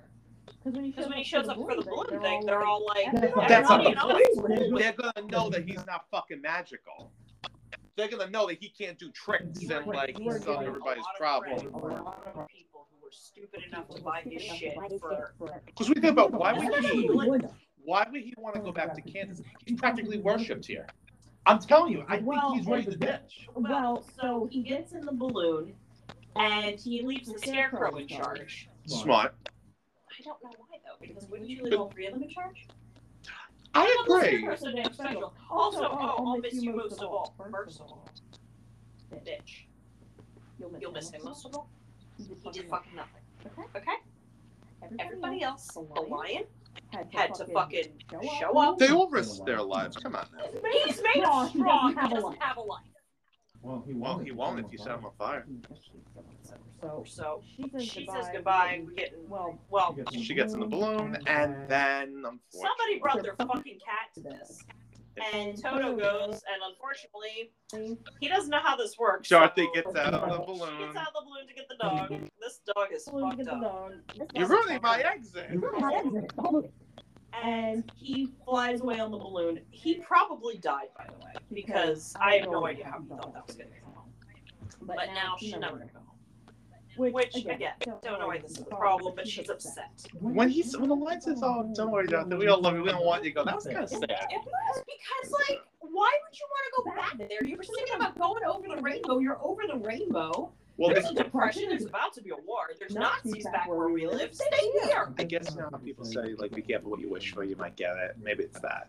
Because 0.65 1.09
when 1.09 1.19
he 1.19 1.25
shows 1.25 1.49
up 1.49 1.57
for 1.57 1.75
the 1.77 1.83
balloon 1.83 2.23
thing, 2.23 2.47
they're 2.47 2.65
all 2.65 2.87
like, 2.87 3.13
That's 3.49 3.69
not 3.69 3.85
the 3.85 3.95
point. 3.95 4.79
They're 4.79 4.93
gonna 4.93 5.27
know 5.29 5.51
that 5.51 5.69
he's 5.69 5.85
not 5.87 6.07
fucking 6.11 6.41
magical. 6.41 7.13
They're 7.97 8.09
gonna 8.09 8.31
know 8.31 8.47
that 8.49 8.59
he 8.59 8.69
can't 8.69 8.99
do 8.99 9.11
tricks 9.13 9.61
and 9.71 9.87
like 9.87 10.19
He's 10.19 10.45
solve 10.45 10.63
everybody's 10.63 11.05
problem. 11.17 11.59
a 11.67 11.79
lot 11.79 12.23
of 12.27 12.49
people 12.49 12.89
who 12.91 13.05
were 13.05 13.11
stupid 13.13 13.61
enough 13.69 13.89
to 13.91 14.03
buy 14.03 14.23
his 14.25 14.43
shit 14.43 14.75
for 15.01 15.33
Because 15.67 15.89
we 15.89 15.95
think 15.95 16.13
about 16.13 16.33
why 16.33 16.53
would 16.53 16.85
he 16.85 17.09
why 17.85 18.07
would 18.11 18.23
he 18.23 18.35
want 18.39 18.57
to 18.57 18.63
go 18.63 18.73
back 18.73 18.95
to 18.95 19.03
Kansas? 19.03 19.45
He's 19.65 19.79
practically 19.79 20.19
worshipped 20.19 20.67
here. 20.67 20.87
I'm 21.47 21.59
telling 21.59 21.93
you, 21.93 22.05
I 22.09 22.19
think 22.19 22.35
he's 22.55 22.67
ready 22.67 22.85
to 22.85 22.97
ditch. 22.97 23.49
Well, 23.55 24.05
so 24.19 24.49
he 24.51 24.63
gets 24.63 24.93
in 24.93 25.05
the 25.05 25.13
balloon, 25.13 25.75
and 26.37 26.81
he 26.81 27.03
leaves 27.03 27.31
the 27.31 27.39
scarecrow 27.39 27.97
in 27.97 28.09
charge. 28.09 28.69
Smart. 28.87 29.35
I 30.19 30.23
don't 30.25 30.43
know 30.43 30.51
why 30.57 30.79
though, 30.87 30.97
because 31.07 31.29
wouldn't 31.29 31.51
you 31.51 31.63
leave 31.63 31.79
all 31.79 31.91
three 31.91 32.07
of 32.07 32.15
them 32.15 32.23
in 32.23 32.31
charge? 32.31 32.67
I 33.75 33.81
How 33.81 34.05
come 34.07 34.17
agree. 34.17 34.29
scarecrow's 34.29 34.61
so 34.61 34.73
damn 34.73 34.93
special? 34.93 35.35
Also, 35.51 35.83
oh, 35.85 36.25
I'll 36.27 36.39
miss 36.39 36.55
you 36.55 36.75
most 36.75 37.01
of 37.01 37.09
all. 37.11 37.35
First 37.51 37.81
of 37.81 37.87
all, 37.87 38.09
bitch, 39.13 39.65
you'll 40.81 40.93
miss 40.93 41.11
him 41.11 41.23
most 41.25 41.45
of 41.47 41.55
all. 41.55 41.69
He 42.17 42.25
did 42.53 42.69
fucking 42.69 42.95
nothing. 42.95 43.23
Okay? 43.77 43.97
Everybody 45.01 45.43
else, 45.43 45.67
the 45.69 46.01
lion, 46.01 46.45
had 47.11 47.35
to 47.35 47.47
fucking 47.47 47.89
show 48.39 48.59
up. 48.59 48.79
They 48.79 48.89
all 48.91 49.09
risk 49.09 49.45
their 49.45 49.63
lives. 49.63 49.97
Come 49.97 50.15
on 50.15 50.27
now. 50.37 50.45
He's 50.85 51.03
made 51.03 51.23
No, 51.23 51.49
strong. 51.49 51.97
He 52.01 52.09
doesn't 52.15 52.43
have 52.43 52.57
a 52.57 52.61
life. 52.61 52.83
Well, 53.65 53.83
he 53.87 53.95
Well, 53.95 54.15
won't. 54.17 54.27
he 54.27 54.33
won't 54.33 54.61
if 54.61 54.71
you 54.71 54.77
set 54.79 54.99
him 54.99 55.07
on 55.07 55.13
fire. 55.19 55.47
So 56.83 57.03
So 57.07 57.43
she 57.57 57.69
says 57.71 57.83
she 57.85 58.05
goodbye. 58.05 58.21
says 58.21 58.31
goodbye. 58.35 58.83
We're 58.85 58.93
getting 58.93 59.29
Well, 59.29 59.59
well. 59.71 59.97
She 60.13 60.35
gets 60.35 60.53
in 60.53 60.61
the 60.61 60.67
balloon, 60.67 61.17
and 61.27 61.69
then 61.69 62.23
Somebody 62.51 62.99
unfortunately, 62.99 62.99
brought 63.01 63.23
their 63.23 63.35
fucking 63.37 63.79
cat 63.85 64.13
to 64.17 64.21
this, 64.21 64.63
and 65.33 65.57
Toto 65.61 65.97
goes, 65.97 66.43
and 66.53 66.61
unfortunately, 66.69 67.53
he 68.21 68.29
doesn't 68.29 68.51
know 68.51 68.61
how 68.61 68.77
this 68.77 68.99
works. 68.99 69.31
Dorothy 69.31 69.67
so 69.75 69.83
gets 69.83 69.97
out 69.97 70.13
of 70.13 70.29
the 70.29 70.39
She 70.41 70.59
balloon. 70.61 70.79
gets 70.81 70.97
out 70.99 71.09
of 71.09 71.15
the 71.15 71.23
balloon 71.25 71.47
to 71.49 71.55
get 71.55 71.69
the 71.71 71.77
dog. 71.81 72.11
This 72.41 72.61
dog 72.77 72.89
is 72.93 73.05
balloon 73.07 73.31
fucked 73.37 73.49
up. 73.49 73.93
You're 74.35 74.49
ruining 74.49 74.83
my 74.83 75.01
exit. 75.01 75.49
Oh. 76.39 76.69
And 77.43 77.91
he 77.97 78.33
flies 78.45 78.81
away 78.81 79.01
on 79.01 79.11
the 79.11 79.19
balloon. 79.19 79.61
He 79.71 79.97
probably 79.97 80.57
died, 80.59 80.89
by 80.97 81.07
the 81.07 81.25
way, 81.25 81.33
because 81.53 82.15
I 82.21 82.37
have 82.37 82.51
no 82.51 82.67
idea 82.67 82.87
how 82.87 83.01
he 83.01 83.09
thought 83.09 83.35
that 83.35 83.47
was 83.47 83.57
going 83.57 83.71
to 83.71 83.75
go. 83.81 83.85
But 84.83 85.09
now 85.15 85.37
she's 85.39 85.53
never 85.57 85.77
going 85.77 85.89
to 85.89 85.95
go 85.95 86.01
home. 86.01 87.13
Which, 87.13 87.35
again, 87.35 87.73
don't 87.81 88.21
know 88.21 88.29
why 88.29 88.39
this 88.39 88.53
is 88.53 88.59
the 88.59 88.65
problem, 88.67 89.15
but 89.17 89.27
she's 89.27 89.51
upset. 89.51 90.07
When 90.21 90.49
he's 90.49 90.77
when 90.77 90.89
the 90.89 90.95
lion 90.95 91.21
says, 91.21 91.41
"Oh, 91.43 91.69
don't 91.75 91.91
worry, 91.91 92.07
Dorothy, 92.07 92.37
we 92.37 92.47
all 92.47 92.61
love 92.61 92.77
you. 92.77 92.83
We 92.83 92.91
don't 92.91 93.05
want 93.05 93.25
you 93.25 93.31
to 93.31 93.35
go," 93.35 93.45
that 93.45 93.55
was 93.55 93.65
kind 93.65 93.79
of 93.79 93.89
sad. 93.89 94.03
It 94.03 94.09
was 94.11 94.85
because, 94.87 95.33
like, 95.49 95.61
why 95.81 96.13
would 96.23 96.39
you 96.39 96.47
want 96.51 96.65
to 96.67 96.73
go 96.77 96.85
back 96.95 97.29
there? 97.29 97.45
You 97.45 97.57
were 97.57 97.65
thinking 97.65 97.97
about 97.97 98.17
going 98.17 98.45
over 98.45 98.77
the 98.77 98.81
rainbow. 98.81 99.19
You're 99.19 99.43
over 99.43 99.63
the 99.67 99.79
rainbow. 99.79 100.53
Well, 100.77 100.93
There's 100.93 101.07
a 101.07 101.15
depression. 101.15 101.69
There's 101.69 101.85
about 101.85 102.13
to 102.15 102.23
be 102.23 102.31
a 102.31 102.37
war. 102.37 102.71
There's 102.79 102.95
Nazis 102.95 103.45
back 103.45 103.69
where 103.69 103.89
we 103.89 104.07
live. 104.07 104.35
Stay 104.35 104.71
here. 104.85 105.13
I 105.19 105.25
guess 105.25 105.55
now 105.55 105.69
people 105.69 106.05
say 106.05 106.35
like, 106.37 106.53
"Be 106.53 106.63
careful 106.63 106.91
what 106.91 107.01
you 107.01 107.09
wish 107.09 107.33
for. 107.33 107.45
You 107.45 107.57
might 107.57 107.77
get 107.77 107.97
it." 107.97 108.17
Maybe 108.21 108.45
it's 108.45 108.59
that. 108.61 108.89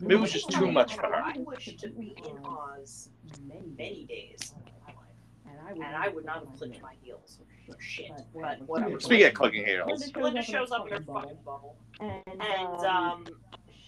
Maybe 0.00 0.14
it 0.14 0.20
was 0.20 0.32
just 0.32 0.50
too 0.50 0.70
much 0.70 0.94
for 0.94 1.02
her. 1.02 1.14
I 1.14 1.34
wish 1.38 1.76
to 1.76 1.88
be 1.88 2.14
in 2.24 2.38
Oz 2.44 3.10
many 3.48 3.66
many 3.76 4.04
days 4.04 4.54
of 4.56 4.72
my 4.86 4.92
life, 4.94 5.76
and 5.84 5.96
I 5.96 6.08
would 6.08 6.24
not 6.24 6.46
have 6.46 6.56
clicked 6.56 6.80
my 6.80 6.94
heels 7.02 7.38
for 7.66 7.80
shit. 7.80 8.12
But 8.32 8.62
whatever. 8.62 9.00
Speaking 9.00 9.26
of 9.26 9.34
clicking 9.34 9.64
heels, 9.64 10.10
Glinda 10.12 10.42
shows 10.42 10.70
up 10.70 10.86
in 10.86 10.92
her 10.92 11.00
fucking 11.00 11.38
bubble, 11.44 11.76
and, 11.98 12.22
and 12.28 12.86
um, 12.86 13.26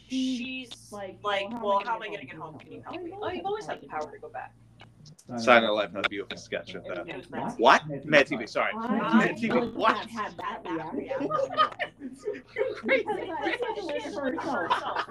she's 0.09 0.71
like, 0.91 1.19
"Well, 1.23 1.81
how 1.85 1.95
am 1.97 2.03
I 2.03 2.07
gonna 2.07 2.25
get 2.25 2.35
home? 2.35 2.59
Can 2.59 2.73
you 2.73 2.83
help 2.83 3.03
me?" 3.03 3.13
Oh, 3.21 3.31
you've 3.31 3.47
always 3.47 3.67
had 3.67 3.81
the 3.81 3.87
power 3.87 4.11
to 4.11 4.19
go 4.19 4.29
back. 4.29 4.53
Silent 5.39 5.75
Life 5.75 5.93
had 5.93 6.07
a 6.07 6.09
beautiful 6.09 6.37
sketch 6.37 6.75
of 6.75 6.85
that. 6.85 7.09
It 7.09 7.17
was 7.17 7.31
Mad 7.31 7.55
What? 7.59 7.83
Mad 8.05 8.27
TV. 8.29 8.49
Sorry. 8.49 8.73
Mad 8.75 9.37
TV. 9.37 9.73
What? 9.75 9.97
have 9.97 10.09
had 10.11 10.37
that 10.37 10.61
That 10.63 10.95
reaction. 10.95 11.29
reaction. 11.29 12.17
Because 12.85 13.17
I 13.19 13.49
had 13.51 13.77
to 13.77 13.87
learn 14.17 14.35
it 14.35 14.43
for 14.43 14.69
herself. 14.69 15.07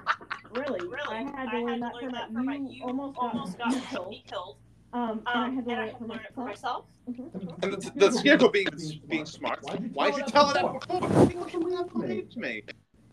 Really, 0.54 0.80
Really, 0.88 1.02
I 1.10 1.24
had 1.36 1.52
to 1.52 1.60
learn 1.60 1.80
that 1.82 1.94
for 2.00 2.10
my, 2.10 2.26
from 2.34 2.46
my- 2.46 2.56
you 2.56 2.84
almost 2.86 3.18
got, 3.18 3.34
almost 3.34 3.58
got 3.58 3.72
me 3.74 3.82
killed. 3.90 4.10
me 4.10 4.24
killed. 4.30 4.58
Um, 4.94 5.10
and 5.10 5.22
I 5.28 5.46
Um, 5.48 5.56
had 5.58 5.66
to 5.66 5.72
and 5.72 5.80
I 5.82 5.84
learn 5.84 5.90
it 5.90 5.92
had 5.92 5.98
for 5.98 6.06
to 6.06 6.08
learn 6.14 6.20
it 6.20 6.34
for 6.34 6.46
myself. 6.46 6.86
myself. 7.08 7.60
And 7.64 7.74
the, 7.74 7.92
the 7.96 8.12
scarecrow 8.12 8.50
being 8.50 8.68
being 9.10 9.26
smart. 9.26 9.60
Why 9.94 10.12
did 10.12 10.18
you 10.20 10.26
tell 10.28 10.48
her 10.48 10.54
that 10.54 10.80
before? 10.88 11.28
People 11.28 11.48
should 11.50 11.74
have 11.74 11.90
believed 11.92 12.38
me. 12.38 12.64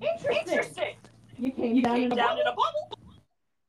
Interesting. 0.00 0.36
Interesting. 0.38 0.94
You 1.38 1.50
came 1.50 1.74
You 1.76 1.82
down 1.82 1.96
came 1.96 2.04
in 2.06 2.12
a 2.12 2.16
down 2.16 2.38
in 2.38 2.44
bubble. 2.44 2.98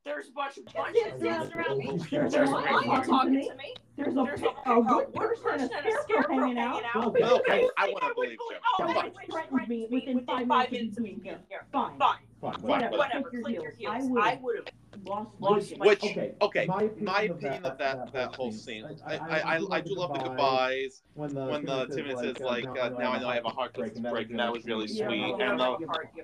A 0.06 0.08
bubble. 0.08 0.14
There's 0.14 0.28
a 0.28 0.32
bunch 0.32 0.58
of 0.58 0.64
bunches 0.74 1.02
Yeah. 1.20 1.38
dancing 1.38 1.56
around 1.58 1.78
me. 1.78 1.98
There's 2.10 2.32
There's 2.32 2.50
a 2.50 2.52
a 2.52 2.54
lion 2.54 2.72
lion 2.74 2.84
talking 2.86 3.04
talking 3.06 3.34
to 3.34 3.48
to 3.48 3.54
me. 3.56 3.74
There's 3.96 4.14
There's 4.14 4.42
a, 4.42 4.46
a, 4.46 4.48
a 4.66 4.80
a 4.80 4.82
good 4.84 5.06
wood 5.14 5.42
person 5.42 5.60
and 5.60 5.62
a 5.62 5.68
person 5.68 5.70
and 5.76 5.86
a 5.86 6.02
scarecrow 6.02 6.38
hanging 6.38 6.58
out. 6.58 6.82
Well, 6.94 7.14
Well, 7.20 7.36
okay, 7.40 7.68
I 7.78 7.88
wanna 7.92 8.06
would 8.06 8.14
believe 8.14 8.38
believe- 8.38 8.38
you. 8.50 8.56
Oh, 8.78 8.86
Someone 8.86 9.04
wait, 9.04 9.14
wait, 9.16 9.30
threatened 9.30 9.52
wait, 9.60 9.68
me 9.68 9.88
wait, 9.90 10.06
within 10.06 10.26
five 10.26 10.46
five 10.48 10.70
minutes 10.72 10.72
minutes 10.72 10.98
of 10.98 11.04
of 11.04 11.04
being 11.04 11.20
here. 11.22 11.40
here. 11.48 11.64
Fine. 11.72 11.98
Fine. 11.98 12.18
Fine, 12.44 12.60
Whatever. 12.60 12.96
whatever. 12.98 13.20
Whatever. 13.22 13.42
Click 13.42 13.54
your 13.54 13.70
heels. 13.70 14.04
heels. 14.04 14.18
I 14.20 14.32
I 14.32 14.38
would 14.42 14.56
have 14.56 14.66
Lost 15.06 15.30
Lost 15.40 15.70
my 15.72 15.76
my 15.78 15.86
Which 15.86 16.04
Okay, 16.04 16.34
okay, 16.42 16.66
my 16.66 16.82
opinion, 16.82 17.04
my 17.04 17.22
of 17.22 17.30
opinion 17.36 17.64
of 17.64 17.78
that 17.78 18.12
that 18.12 18.34
whole 18.34 18.52
scene. 18.52 18.84
I 19.06 19.14
I, 19.14 19.16
I 19.16 19.56
I, 19.56 19.60
I 19.70 19.80
do 19.80 19.94
love 19.94 20.12
the 20.12 20.20
goodbyes 20.20 21.02
When 21.14 21.34
the, 21.34 21.46
when 21.46 21.64
the 21.64 21.86
Timothy 21.86 22.02
Timothy 22.02 22.26
says 22.34 22.40
like, 22.40 22.66
uh, 22.66 22.90
"Now 22.90 23.12
I 23.12 23.18
know 23.18 23.28
I 23.28 23.34
have 23.34 23.46
a 23.46 23.48
heart 23.50 23.72
that's 23.76 23.98
breaking." 23.98 24.36
That 24.36 24.52
was 24.52 24.66
really 24.66 24.88
sweet. 24.88 25.34
And 25.40 25.58
the, 25.58 25.76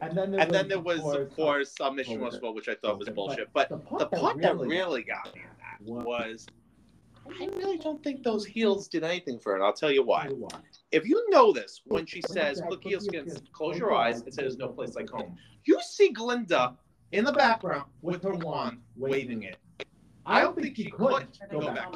And 0.02 0.16
then 0.16 0.30
there 0.30 0.40
and 0.40 0.50
then 0.50 0.68
was, 0.84 0.98
there 0.98 1.04
was 1.04 1.16
of 1.16 1.34
course 1.34 1.74
uh, 1.80 1.90
Mission 1.90 2.14
Impossible, 2.14 2.54
which 2.54 2.68
I 2.68 2.74
thought 2.74 2.98
was 2.98 3.08
bullshit. 3.08 3.48
But 3.52 3.70
the 3.70 3.80
the 3.98 4.06
part 4.06 4.40
that 4.42 4.58
really 4.58 5.02
got 5.02 5.34
me 5.34 5.40
in 5.40 5.94
that 5.94 6.04
was 6.06 6.46
I 7.26 7.46
really 7.56 7.78
don't 7.78 8.02
think 8.02 8.22
those 8.22 8.44
heels 8.44 8.88
did 8.88 9.04
anything 9.04 9.38
for 9.38 9.50
her. 9.50 9.56
And 9.56 9.64
I'll 9.64 9.72
tell 9.72 9.90
you 9.90 10.04
why. 10.04 10.28
If 10.92 11.06
you 11.06 11.24
notice 11.30 11.82
when 11.84 12.04
she 12.06 12.20
says, 12.20 12.60
"Look, 12.60 12.70
"Look, 12.70 12.84
heels, 12.84 13.06
heels, 13.06 13.42
close 13.52 13.78
your 13.78 13.92
eyes," 13.92 14.22
it 14.22 14.34
says, 14.34 14.56
"No 14.56 14.68
place 14.68 14.94
like 14.96 15.08
home." 15.08 15.36
You 15.64 15.80
see 15.82 16.10
Glinda 16.10 16.76
in 17.12 17.24
the 17.24 17.32
background 17.32 17.90
with 18.02 18.22
her 18.22 18.34
wand 18.34 18.82
waving 18.96 19.44
it. 19.44 19.58
I 20.26 20.40
don't 20.42 20.56
think 20.56 20.76
she 20.76 20.90
could 20.90 20.98
go 20.98 21.20
back. 21.60 21.88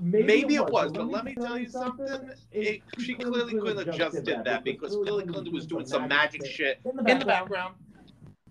Maybe 0.00 0.56
it 0.56 0.66
was, 0.66 0.92
but 0.92 1.08
let 1.08 1.24
me 1.24 1.34
tell 1.34 1.58
you 1.58 1.68
something. 1.68 2.30
It, 2.52 2.82
she 2.98 3.14
clearly 3.14 3.54
couldn't 3.54 3.86
have 3.86 3.96
just 3.96 4.24
did 4.24 4.44
that 4.44 4.64
because 4.64 4.94
clearly 4.94 5.24
Glinda 5.24 5.50
was 5.50 5.66
doing 5.66 5.86
some 5.86 6.08
magic 6.08 6.44
shit 6.44 6.80
in 6.84 6.96
the 6.96 7.24
background. 7.24 7.76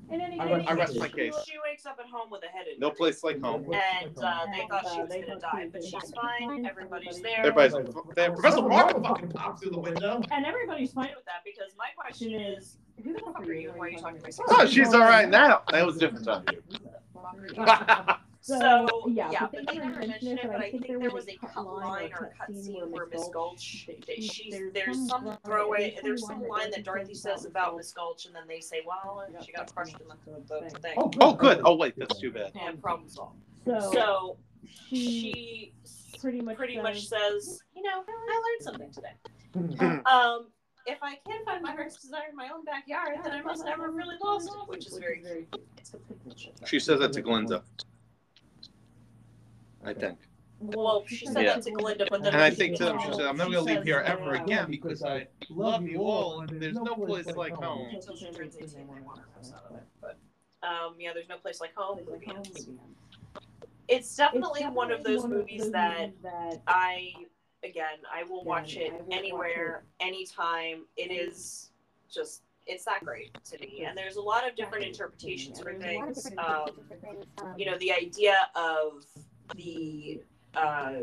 In 0.09 0.21
any 0.21 0.39
I 0.39 0.45
rest- 0.45 0.59
case, 0.59 0.69
I 0.69 0.73
rest 0.73 0.99
my 0.99 1.07
case. 1.09 1.35
She 1.45 1.53
wakes 1.63 1.85
up 1.85 1.97
at 1.99 2.09
home 2.09 2.29
with 2.29 2.41
a 2.43 2.47
head 2.47 2.67
injury. 2.67 2.79
No 2.79 2.91
place 2.91 3.23
like 3.23 3.41
home. 3.41 3.65
And 3.73 4.17
uh, 4.17 4.45
they 4.53 4.65
thought 4.69 4.87
she 4.93 5.01
was 5.01 5.09
gonna 5.09 5.39
die, 5.39 5.69
but 5.71 5.83
she's 5.83 6.13
fine. 6.13 6.65
Everybody's 6.65 7.21
there. 7.21 7.39
Everybody's 7.39 7.73
like, 7.73 7.87
there. 8.15 8.31
Professor 8.31 8.61
Marvel 8.61 9.03
fucking 9.03 9.29
pops 9.29 9.61
through 9.61 9.71
the 9.71 9.79
window. 9.79 10.21
and 10.31 10.45
everybody's 10.45 10.93
fine 10.93 11.11
with 11.15 11.25
that 11.25 11.43
because 11.43 11.73
my 11.77 11.87
question 11.97 12.33
is, 12.33 12.77
who 13.03 13.13
the 13.13 13.19
fuck 13.19 13.39
are 13.41 13.53
you? 13.53 13.71
Why 13.75 13.87
are 13.87 13.89
you 13.89 13.97
talking 13.97 14.21
to 14.21 14.27
me? 14.27 14.33
Oh, 14.49 14.65
she's 14.65 14.93
all 14.93 15.01
right 15.01 15.29
now. 15.29 15.63
That 15.71 15.85
was 15.85 15.97
a 15.97 15.99
different 15.99 16.25
time. 16.25 16.45
So, 18.47 18.87
yeah, 19.09 19.29
yeah, 19.29 19.39
but 19.41 19.65
but 19.65 19.67
they 19.67 19.73
they 19.73 19.79
never 19.79 19.99
never 19.99 20.07
mentioned 20.07 20.39
it, 20.39 20.47
but 20.47 20.61
I 20.61 20.71
think 20.71 20.87
there 20.87 21.09
was 21.09 21.27
a 21.27 21.35
cut 21.35 21.65
line 21.65 22.11
or 22.13 22.31
cut 22.37 22.55
scene 22.55 22.89
where 22.91 23.05
Miss 23.07 23.27
Gulch, 23.33 23.59
she, 23.59 23.99
she's, 24.21 24.55
there's 24.73 25.05
some 25.09 25.37
throwaway, 25.45 25.97
there's 26.01 26.25
some 26.25 26.47
line 26.47 26.71
that 26.71 26.85
Dorothy 26.85 27.13
says 27.13 27.43
about 27.43 27.75
Miss 27.75 27.91
Gulch 27.91 28.25
and 28.25 28.33
then 28.33 28.43
they 28.47 28.61
say, 28.61 28.81
well, 28.87 29.27
she 29.45 29.51
got 29.51 29.73
crushed 29.75 29.97
in 29.99 30.07
the, 30.07 30.61
the 30.61 30.79
thing. 30.79 30.93
Oh, 31.19 31.33
good. 31.33 31.59
Oh, 31.65 31.75
wait, 31.75 31.95
that's 31.97 32.19
too 32.19 32.31
bad. 32.31 32.51
And 32.55 32.81
problem 32.81 33.09
solved. 33.09 33.37
So, 33.65 33.91
So, 33.91 34.37
she 34.89 35.73
she 35.85 36.19
pretty 36.21 36.39
much 36.39 36.55
pretty 36.55 36.75
says, 36.75 36.83
much 36.83 37.07
says, 37.07 37.61
you 37.75 37.83
know, 37.83 38.03
I 38.07 38.41
learned 38.45 38.61
something 38.61 38.91
today. 38.93 39.13
Hmm. 39.53 40.05
Um, 40.07 40.47
if 40.85 40.99
I 41.01 41.15
can't 41.27 41.43
find 41.43 41.61
my 41.61 41.73
heart's 41.73 42.01
desire 42.01 42.29
in 42.29 42.35
my 42.37 42.47
own 42.53 42.63
backyard, 42.63 43.17
then 43.23 43.33
I 43.33 43.41
must 43.41 43.65
never 43.65 43.91
really 43.91 44.15
lost 44.23 44.47
it, 44.47 44.69
which 44.69 44.87
is 44.87 44.97
very 44.97 45.47
It's 45.77 45.93
a 45.93 46.65
She 46.65 46.79
says 46.79 47.01
that 47.01 47.11
to 47.13 47.21
Glinda. 47.21 47.61
I 49.87 49.93
think. 49.93 50.19
Well, 50.59 51.05
she 51.07 51.25
said 51.25 51.43
Yeah. 51.43 51.53
that 51.55 51.63
to 51.63 51.71
Glinda, 51.71 52.07
but 52.09 52.23
then 52.23 52.33
And 52.33 52.43
I 52.43 52.49
think 52.49 52.75
to 52.77 52.85
them, 52.85 52.99
she 52.99 53.13
said, 53.13 53.25
I'm 53.25 53.37
never 53.37 53.51
gonna 53.51 53.61
leave 53.61 53.83
here 53.83 53.99
ever 53.99 54.33
again 54.33 54.69
because 54.69 55.03
I 55.03 55.27
love 55.49 55.87
you 55.87 56.01
all 56.03 56.41
and 56.41 56.61
there's 56.61 56.75
no 56.75 56.95
place 56.95 57.27
like 57.27 57.53
home. 57.53 57.87
Until 57.93 58.15
she 58.17 58.25
turns 58.31 58.57
18, 58.57 58.69
they 58.75 58.83
want 59.01 59.19
her 59.19 59.27
house 59.35 59.53
out 59.55 59.65
of 59.69 59.77
it. 59.77 59.83
But, 60.01 60.17
um, 60.63 60.95
yeah, 60.99 61.13
there's 61.13 61.29
no 61.29 61.37
place 61.37 61.61
like 61.61 61.73
home. 61.75 61.99
It's 63.87 64.15
definitely 64.17 64.63
one 64.65 64.91
of 64.91 65.03
those 65.03 65.25
movies 65.25 65.71
that 65.71 66.11
I, 66.67 67.13
again, 67.63 67.99
I 68.13 68.23
will 68.23 68.43
watch 68.43 68.75
it 68.75 68.91
anywhere, 69.09 69.83
anytime. 70.01 70.85
It 70.97 71.11
is 71.11 71.69
just, 72.11 72.41
it's 72.65 72.83
that 72.83 73.05
great 73.05 73.31
to 73.45 73.59
me. 73.59 73.85
And 73.87 73.97
there's 73.97 74.17
a 74.17 74.21
lot 74.21 74.45
of 74.45 74.57
different 74.57 74.83
interpretations 74.85 75.61
for 75.61 75.73
things. 75.75 76.29
Um, 76.37 76.71
you 77.55 77.65
know, 77.65 77.77
the 77.77 77.93
idea 77.93 78.49
of 78.55 79.05
the 79.55 80.21
uh, 80.55 81.01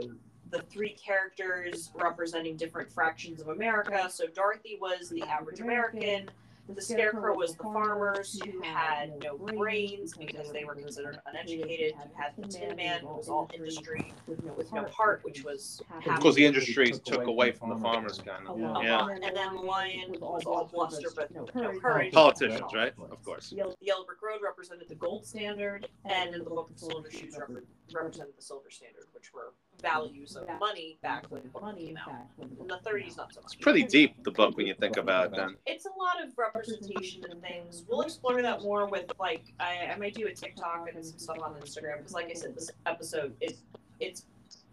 the 0.50 0.62
three 0.62 0.94
characters 0.94 1.90
representing 1.94 2.56
different 2.56 2.92
fractions 2.92 3.40
of 3.40 3.48
America. 3.48 4.08
So 4.10 4.26
Dorothy 4.26 4.78
was 4.80 5.08
the 5.08 5.22
average 5.22 5.60
American. 5.60 6.28
The 6.68 6.80
Scarecrow 6.80 7.36
was 7.36 7.54
the 7.56 7.62
farmers 7.62 8.40
who 8.42 8.62
had 8.62 9.12
no 9.22 9.36
brains 9.36 10.16
because 10.16 10.50
they 10.50 10.64
were 10.64 10.74
considered 10.74 11.18
uneducated. 11.26 11.92
You 11.92 12.10
had 12.16 12.32
the 12.38 12.48
Tin 12.48 12.74
Man, 12.74 13.00
who 13.00 13.14
was 13.14 13.28
all 13.28 13.50
industry 13.54 14.14
with 14.26 14.72
no 14.72 14.84
heart, 14.86 15.20
which 15.24 15.44
was 15.44 15.82
half 16.00 16.16
Because 16.16 16.34
the 16.34 16.46
industry 16.46 16.90
took 16.90 17.26
away 17.26 17.52
from 17.52 17.68
the 17.68 17.76
farmers, 17.76 18.18
kind 18.18 18.48
of. 18.48 18.58
Yeah. 18.58 19.06
And 19.08 19.36
then 19.36 19.54
the 19.54 19.60
lion 19.60 20.16
was 20.18 20.44
all 20.44 20.70
bluster 20.72 21.08
but 21.14 21.30
no 21.34 21.44
courage. 21.78 22.12
Politicians, 22.14 22.72
right? 22.74 22.94
Of 23.10 23.22
course. 23.22 23.50
The 23.50 23.74
Yellow, 23.80 24.04
Brick 24.04 24.22
Road 24.22 24.40
represented 24.42 24.88
the 24.88 24.94
gold 24.94 25.26
standard, 25.26 25.88
and 26.04 26.34
in 26.34 26.44
the 26.44 26.50
book 26.50 26.70
of 26.70 26.78
Silver 26.78 27.10
Shoes 27.10 27.36
represented 27.38 28.36
the 28.36 28.42
silver 28.42 28.70
standard, 28.70 29.04
which 29.12 29.32
were 29.34 29.52
values 29.84 30.34
of 30.36 30.48
money 30.58 30.98
back 31.02 31.26
when 31.28 31.42
the 31.42 31.48
book 31.48 31.76
came 31.76 31.96
out. 31.96 32.26
In 32.40 32.66
the 32.66 32.78
30s, 32.84 33.16
not 33.16 33.32
so 33.32 33.40
much. 33.40 33.52
It's 33.52 33.54
pretty 33.54 33.84
deep, 33.84 34.24
the 34.24 34.30
book, 34.30 34.56
when 34.56 34.66
you 34.66 34.74
think 34.74 34.96
about 34.96 35.26
it 35.26 35.36
then. 35.36 35.56
It's 35.66 35.84
a 35.84 35.90
lot 35.98 36.24
of 36.24 36.36
representation 36.36 37.24
and 37.30 37.40
things. 37.42 37.84
We'll 37.88 38.00
explore 38.00 38.40
that 38.42 38.62
more 38.62 38.86
with 38.86 39.12
like 39.20 39.44
I, 39.60 39.90
I 39.92 39.96
might 39.96 40.14
do 40.14 40.26
a 40.26 40.32
TikTok 40.32 40.88
and 40.92 41.04
some 41.04 41.18
stuff 41.18 41.38
on 41.40 41.54
Instagram 41.54 41.98
because, 41.98 42.14
like 42.14 42.30
I 42.30 42.34
said, 42.34 42.56
this 42.56 42.70
episode 42.86 43.34
is 43.40 43.58
it's 44.00 44.24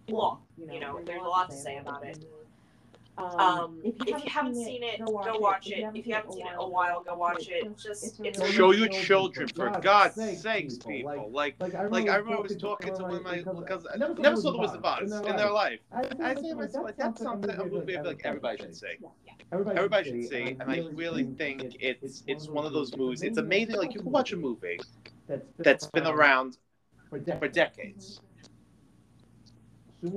long. 0.07 0.39
You 0.57 0.79
know, 0.79 1.01
there's 1.05 1.21
a 1.21 1.25
lot 1.25 1.49
to 1.51 1.55
say 1.55 1.77
about 1.77 2.05
it. 2.05 2.25
Um, 3.17 3.81
if 3.83 3.95
you 4.07 4.29
haven't 4.29 4.55
seen 4.55 4.83
it, 4.83 4.99
go 4.99 5.37
watch 5.39 5.67
it. 5.69 5.85
If 5.93 6.07
you 6.07 6.13
haven't 6.13 6.33
seen 6.33 6.47
it 6.47 6.53
a 6.57 6.67
while, 6.67 7.03
go 7.03 7.15
watch 7.15 7.49
it. 7.49 7.77
Just 7.77 8.19
it's 8.23 8.49
Show 8.51 8.71
your 8.71 8.87
children, 8.87 9.47
for 9.49 9.69
God's 9.69 9.83
God's 9.83 10.15
sakes, 10.15 10.41
sakes, 10.41 10.73
people. 10.77 11.11
people. 11.11 11.31
Like, 11.31 11.55
Like 11.59 11.75
I 11.75 11.87
like 11.87 12.09
I 12.09 12.15
remember 12.15 12.39
I 12.39 12.41
was 12.41 12.55
talking 12.55 12.95
to 12.95 13.03
one 13.03 13.15
of 13.15 13.23
my 13.23 13.41
cousins. 13.41 13.87
I 13.93 13.97
Never 13.97 14.35
saw 14.37 14.51
the 14.51 14.59
Wizard 14.59 14.77
of 14.77 14.85
Oz 14.85 15.11
in 15.11 15.35
their 15.35 15.51
life. 15.51 15.79
I 15.91 16.07
I 16.21 16.35
say 16.35 16.53
myself, 16.53 16.85
like, 16.85 16.97
that's 16.97 17.21
something 17.21 17.49
a 17.49 17.65
movie 17.65 17.97
I 17.97 18.01
feel 18.01 18.11
like 18.11 18.21
everybody 18.23 18.57
should 18.57 18.75
see. 18.75 18.97
Everybody, 19.51 19.77
Everybody 19.77 20.09
should 20.09 20.29
see, 20.29 20.57
and 20.59 20.71
I 20.71 20.87
really 20.93 21.25
think 21.25 21.75
it's 21.79 22.23
it's 22.27 22.47
one 22.47 22.65
of 22.65 22.71
those 22.73 22.95
movies. 22.95 23.21
It's 23.21 23.37
amazing. 23.37 23.75
Like 23.75 23.93
you 23.93 23.99
can 23.99 24.11
watch 24.11 24.31
a 24.31 24.37
movie 24.37 24.79
that's 25.57 25.87
been 25.87 26.07
around 26.07 26.57
for 27.09 27.19
for 27.19 27.47
decades. 27.49 27.55
decades. 27.55 28.21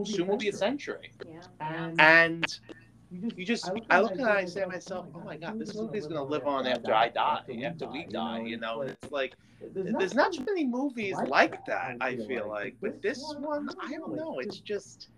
Soon 0.04 0.26
will 0.28 0.36
be 0.38 0.48
a 0.48 0.52
century, 0.52 1.10
And 1.60 2.00
and 2.00 2.58
you 3.14 3.32
you 3.36 3.46
just 3.46 3.72
I 3.90 4.00
look 4.00 4.12
at 4.12 4.20
it 4.20 4.28
and 4.28 4.38
I 4.38 4.44
say 4.44 4.60
to 4.62 4.66
myself, 4.66 5.06
oh 5.14 5.20
my 5.22 5.36
god, 5.36 5.54
this 5.58 5.74
movie 5.74 5.98
is 5.98 6.06
gonna 6.06 6.24
live 6.24 6.46
on 6.46 6.66
after 6.66 6.92
I 6.94 7.08
die, 7.08 7.42
after 7.64 7.86
we 7.88 8.06
die. 8.06 8.40
You 8.40 8.58
know, 8.58 8.82
and 8.82 8.90
it's 8.90 9.10
like 9.10 9.36
there's 9.98 10.14
not 10.14 10.32
too 10.32 10.44
many 10.44 10.66
movies 10.66 11.22
like 11.22 11.64
that. 11.66 11.96
I 12.00 12.16
feel 12.16 12.48
like, 12.48 12.76
but 12.82 13.02
this 13.02 13.34
one, 13.36 13.70
I 13.80 13.92
don't 13.96 14.14
know. 14.16 14.38
It's 14.40 14.60
just 14.60 15.08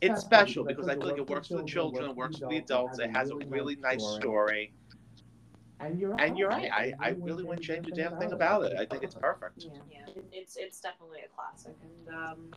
it's 0.00 0.20
special 0.20 0.64
because 0.64 0.88
I 0.88 0.96
feel 0.96 1.08
like 1.08 1.18
it 1.18 1.28
works 1.28 1.48
for 1.48 1.56
the 1.56 1.64
children, 1.64 2.04
it 2.06 2.16
works 2.16 2.38
for 2.38 2.46
the 2.46 2.58
adults. 2.58 2.98
It 2.98 3.10
has 3.14 3.30
a 3.30 3.36
really 3.36 3.76
nice 3.76 4.06
story, 4.06 4.72
And 5.80 5.98
you're 5.98 6.14
and 6.18 6.36
you're 6.38 6.48
right. 6.48 6.70
I 6.72 6.94
I 7.00 7.08
really 7.22 7.44
wouldn't 7.44 7.62
change 7.64 7.86
a 7.88 7.92
damn 7.92 8.16
thing 8.16 8.32
about 8.32 8.64
it. 8.64 8.74
I 8.78 8.86
think 8.86 9.02
it's 9.02 9.14
perfect. 9.14 9.66
Yeah, 9.90 10.06
it's 10.32 10.56
it's 10.56 10.80
definitely 10.80 11.20
a 11.24 11.28
classic, 11.28 11.76
and 11.82 12.08
um, 12.08 12.50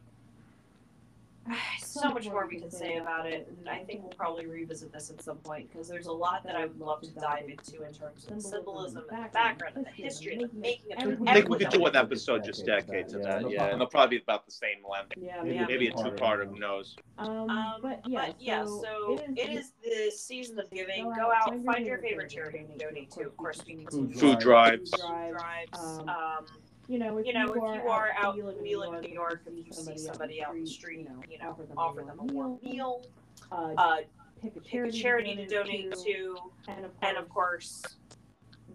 so 1.79 2.09
much 2.09 2.25
more 2.27 2.47
we 2.47 2.59
can 2.59 2.71
say 2.71 2.97
about 2.97 3.25
it. 3.27 3.47
And 3.57 3.69
I 3.69 3.83
think 3.83 4.01
we'll 4.01 4.11
probably 4.11 4.45
revisit 4.47 4.91
this 4.91 5.09
at 5.09 5.21
some 5.21 5.37
point 5.37 5.71
because 5.71 5.87
there's 5.87 6.07
a 6.07 6.11
lot 6.11 6.43
that 6.45 6.55
I 6.55 6.65
would 6.65 6.79
love 6.79 7.01
to 7.01 7.11
dive 7.11 7.47
into 7.49 7.83
in 7.83 7.93
terms 7.93 8.25
of 8.27 8.35
the 8.35 8.41
symbolism 8.41 9.03
and 9.11 9.25
the 9.25 9.29
background 9.29 9.75
and 9.75 9.85
the 9.85 9.89
history 9.91 10.33
and 10.33 10.43
the 10.43 10.49
making 10.55 10.93
of 10.97 11.11
it. 11.11 11.19
I 11.27 11.33
think 11.33 11.49
we 11.49 11.57
could 11.57 11.69
do 11.69 11.85
an 11.85 11.95
episode 11.95 12.43
just 12.43 12.65
dedicated 12.65 13.09
to 13.09 13.19
that. 13.19 13.49
Yeah, 13.49 13.65
and 13.65 13.75
it'll 13.75 13.87
probably 13.87 14.17
be 14.17 14.23
about 14.23 14.45
the 14.45 14.51
same 14.51 14.77
length. 14.89 15.13
Yeah, 15.17 15.43
Yeah. 15.43 15.65
Maybe 15.67 15.87
a 15.87 15.93
two-parter. 15.93 16.47
Who 16.47 16.59
knows? 16.59 16.95
Um, 17.17 17.49
Um, 17.49 17.79
but 17.81 18.01
yeah, 18.07 18.27
but 18.27 18.41
yeah, 18.41 18.65
so 18.65 19.19
it 19.35 19.49
is 19.49 19.73
the 19.83 20.11
season 20.11 20.59
of 20.59 20.69
giving. 20.71 21.05
Go 21.13 21.31
out, 21.31 21.53
find 21.65 21.85
your 21.85 21.99
favorite 21.99 22.29
charity 22.29 22.59
and 22.59 22.79
donate 22.79 23.11
to. 23.11 23.21
Of 23.21 23.37
course, 23.37 23.61
we 23.65 23.85
can 23.85 24.11
Food 24.13 24.39
drives. 24.39 24.91
food 24.91 25.01
drives. 25.31 25.79
Um, 25.79 26.09
Um, 26.09 26.45
you 26.87 26.99
know, 26.99 27.17
if 27.17 27.25
you 27.25 27.33
know, 27.33 27.47
if 27.49 27.55
you 27.55 27.89
are 27.89 28.11
out, 28.17 28.35
you 28.35 28.45
live 28.45 28.57
in 28.57 28.63
we 28.63 28.75
live 28.75 28.93
in 28.93 29.01
New 29.01 29.13
York, 29.13 29.41
if 29.45 29.53
you 29.65 29.71
see 29.71 29.97
somebody 29.97 30.43
out 30.43 30.55
in 30.55 30.63
the 30.63 30.69
street, 30.69 31.07
you 31.29 31.37
know, 31.39 31.57
offer 31.77 32.01
them 32.01 32.19
a 32.19 32.23
warm 32.25 32.59
meal. 32.63 33.05
uh, 33.51 33.73
Uh, 33.77 33.97
pick 34.41 34.55
a 34.55 34.59
charity, 34.59 35.01
charity 35.01 35.35
to 35.35 35.47
donate 35.47 35.91
to, 35.93 36.37
and 36.67 36.85
of 36.85 36.91
and 37.01 37.17
of 37.17 37.27
course, 37.29 37.83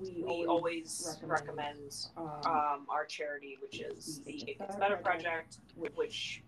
we, 0.01 0.25
we 0.27 0.47
always 0.47 1.19
recommend 1.23 1.79
um, 2.17 2.27
um, 2.45 2.87
our 2.89 3.05
charity, 3.05 3.59
which 3.63 3.81
is 3.81 4.21
the 4.25 4.33
It 4.51 4.59
Gets 4.59 4.77
Better 4.77 4.97
Project, 4.97 5.59
which 5.77 6.43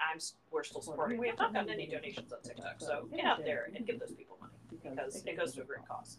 I'm 0.00 0.18
we're 0.50 0.64
still 0.64 0.82
supporting. 0.82 1.18
We 1.18 1.28
have 1.28 1.38
not 1.38 1.52
gotten 1.52 1.70
any 1.70 1.86
donations 1.86 2.32
on 2.32 2.40
TikTok, 2.42 2.76
so 2.78 3.08
get 3.14 3.24
out 3.24 3.44
there 3.44 3.70
and 3.74 3.86
give 3.86 3.98
those 4.00 4.12
people 4.12 4.38
money 4.40 4.52
because 4.70 5.24
it 5.26 5.36
goes 5.36 5.54
to 5.54 5.62
a 5.62 5.64
great 5.64 5.86
cause. 5.88 6.18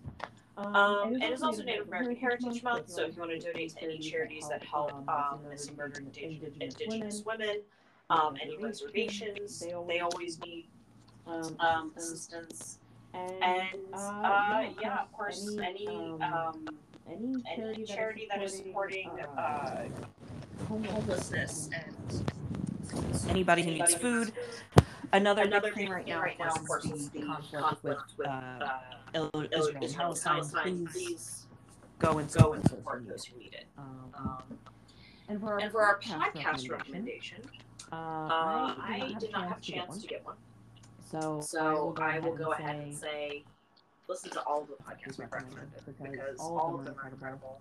Um, 0.65 1.13
and 1.15 1.23
it's 1.23 1.41
also 1.41 1.63
Native 1.63 1.87
American 1.87 2.15
Heritage 2.15 2.63
Month, 2.63 2.89
so 2.89 3.05
if 3.05 3.15
you 3.15 3.21
want 3.21 3.31
to 3.31 3.39
donate 3.39 3.75
to 3.75 3.83
any 3.83 3.99
charities 3.99 4.47
that 4.49 4.63
help 4.63 4.93
um, 5.09 5.39
missing 5.49 5.75
murdered 5.75 6.05
Indigenous, 6.05 6.53
indigenous 6.59 7.23
women, 7.25 7.61
um, 8.09 8.35
any 8.41 8.57
reservations, 8.57 9.63
they 9.87 9.99
always 9.99 10.39
need 10.41 10.67
um, 11.27 11.91
assistance. 11.95 12.79
And 13.13 13.77
uh, 13.93 14.65
yeah, 14.81 15.01
of 15.01 15.11
course, 15.11 15.57
any 15.61 15.87
um, 15.87 16.67
any 17.09 17.83
charity 17.83 18.27
that 18.29 18.41
is 18.41 18.55
supporting 18.55 19.09
uh, 19.37 19.83
homelessness 20.69 21.69
and 21.73 22.31
anybody 23.29 23.63
who 23.63 23.71
needs 23.71 23.93
food. 23.93 24.31
Another, 25.13 25.41
another 25.43 25.67
big 25.69 25.75
thing 25.75 25.89
right 25.89 26.07
now, 26.07 26.21
right 26.21 26.39
now, 26.39 26.49
of 26.51 26.65
course, 26.65 26.85
is 26.85 27.09
the 27.09 27.21
conflict 27.21 27.83
with 27.83 27.97
with 28.17 28.27
uh, 28.27 28.31
uh, 29.15 29.29
Israel 29.51 29.83
and 29.83 29.93
Palestine. 29.95 30.33
Palestine. 30.35 30.87
Please 30.87 31.47
go 31.99 32.17
and 32.19 32.31
go 32.33 32.53
and 32.53 32.67
support 32.69 33.07
those 33.07 33.25
who 33.25 33.37
need 33.39 33.53
it. 33.53 33.65
Um, 33.77 34.13
Um, 34.17 34.43
and 35.27 35.39
for 35.39 35.53
our, 35.53 35.59
and 35.59 35.71
for 35.71 35.81
our 35.81 35.99
podcast 35.99 36.69
recommendation, 36.69 37.41
Uh, 37.91 37.95
Uh, 37.95 38.75
I 38.79 39.15
did 39.19 39.31
not 39.31 39.49
have 39.49 39.57
a 39.57 39.61
chance 39.61 40.01
to 40.01 40.07
get 40.07 40.25
one. 40.25 40.37
So, 41.09 41.41
So 41.41 41.93
I 41.99 42.19
will 42.19 42.35
go 42.35 42.53
ahead 42.53 42.77
and 42.77 42.95
say, 42.95 43.43
listen 44.07 44.31
to 44.31 44.41
all 44.43 44.61
of 44.61 44.67
the 44.69 44.75
podcasts 44.75 45.17
we've 45.19 45.31
recommended 45.31 45.69
because 45.85 46.39
all 46.39 46.79
of 46.79 46.85
them 46.85 46.95
are 47.03 47.09
incredible. 47.09 47.59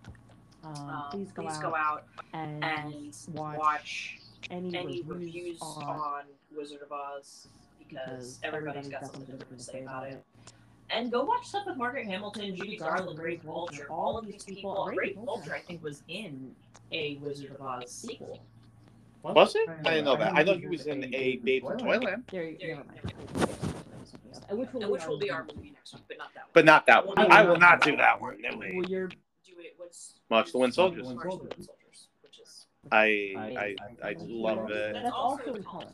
Um, 0.62 0.74
Um, 0.88 1.04
please 1.10 1.32
go 1.32 1.42
please 1.42 1.56
out, 1.56 1.62
go 1.62 1.74
out 1.74 2.04
and, 2.32 2.62
and 2.64 3.16
watch, 3.32 3.58
watch 3.58 4.18
any, 4.50 4.76
any 4.76 5.02
reviews, 5.02 5.06
reviews 5.06 5.60
on 5.62 6.22
Wizard 6.56 6.80
of 6.82 6.92
Oz 6.92 7.48
because 7.78 8.38
everybody's 8.42 8.88
got 8.88 9.06
something 9.06 9.36
different 9.36 9.58
to 9.58 9.64
say 9.64 9.82
about 9.82 10.06
it. 10.08 10.22
And 10.90 11.10
go 11.12 11.24
watch 11.24 11.46
stuff 11.46 11.66
with 11.66 11.76
Margaret 11.76 12.06
Hamilton, 12.06 12.54
Judy 12.56 12.76
Garland, 12.76 13.18
Ray 13.18 13.36
Bolger. 13.38 13.88
All 13.90 14.18
of 14.18 14.26
these 14.26 14.42
people. 14.44 14.90
Ray 14.96 15.14
Bolger, 15.14 15.52
I 15.52 15.60
think, 15.60 15.82
was 15.82 16.02
in 16.08 16.52
a 16.92 17.16
Wizard 17.16 17.52
of 17.52 17.60
Oz 17.62 17.90
sequel. 17.90 18.40
Was 19.22 19.54
it? 19.54 19.68
I 19.68 19.90
didn't 19.90 20.06
know 20.06 20.16
that. 20.16 20.34
I 20.34 20.42
know 20.42 20.54
he 20.54 20.66
was 20.66 20.86
in 20.86 21.04
a 21.14 21.36
Babe 21.36 21.62
from 21.64 21.78
Toyland, 21.78 22.24
There, 22.32 22.44
you- 22.44 22.58
There 22.58 22.68
you 22.70 22.76
mind. 22.76 23.14
And 24.48 24.52
uh, 24.52 24.56
which 24.56 24.72
will, 24.72 24.90
which 24.90 25.06
will 25.06 25.18
be 25.18 25.30
our 25.30 25.44
movie 25.54 25.70
next 25.74 25.92
week, 25.94 26.02
but 26.08 26.16
not 26.18 26.30
that 26.34 26.44
one. 26.44 26.50
but 26.54 26.64
not 26.64 26.86
that 26.86 27.06
one. 27.06 27.30
I 27.30 27.42
will 27.44 27.58
not 27.58 27.82
do 27.82 27.96
that 27.96 28.20
one. 28.20 28.40
No 28.40 28.56
way. 28.56 28.72
Well, 28.74 28.86
you're 28.86 29.06
Do 29.08 29.16
it. 29.58 29.74
What's 29.76 30.14
March 30.30 30.50
the 30.52 30.58
Wooden 30.58 30.72
Soldiers. 30.72 31.04
March 31.06 31.18
the 31.30 31.36
Wooden 31.36 31.62
Soldiers, 31.62 32.08
which 32.22 32.38
is 32.40 32.66
I 32.90 33.76
I 34.02 34.08
I 34.08 34.16
love 34.18 34.70
it. 34.70 34.94
That's 34.94 35.10
also 35.12 35.54
in 35.54 35.62
color. 35.62 35.86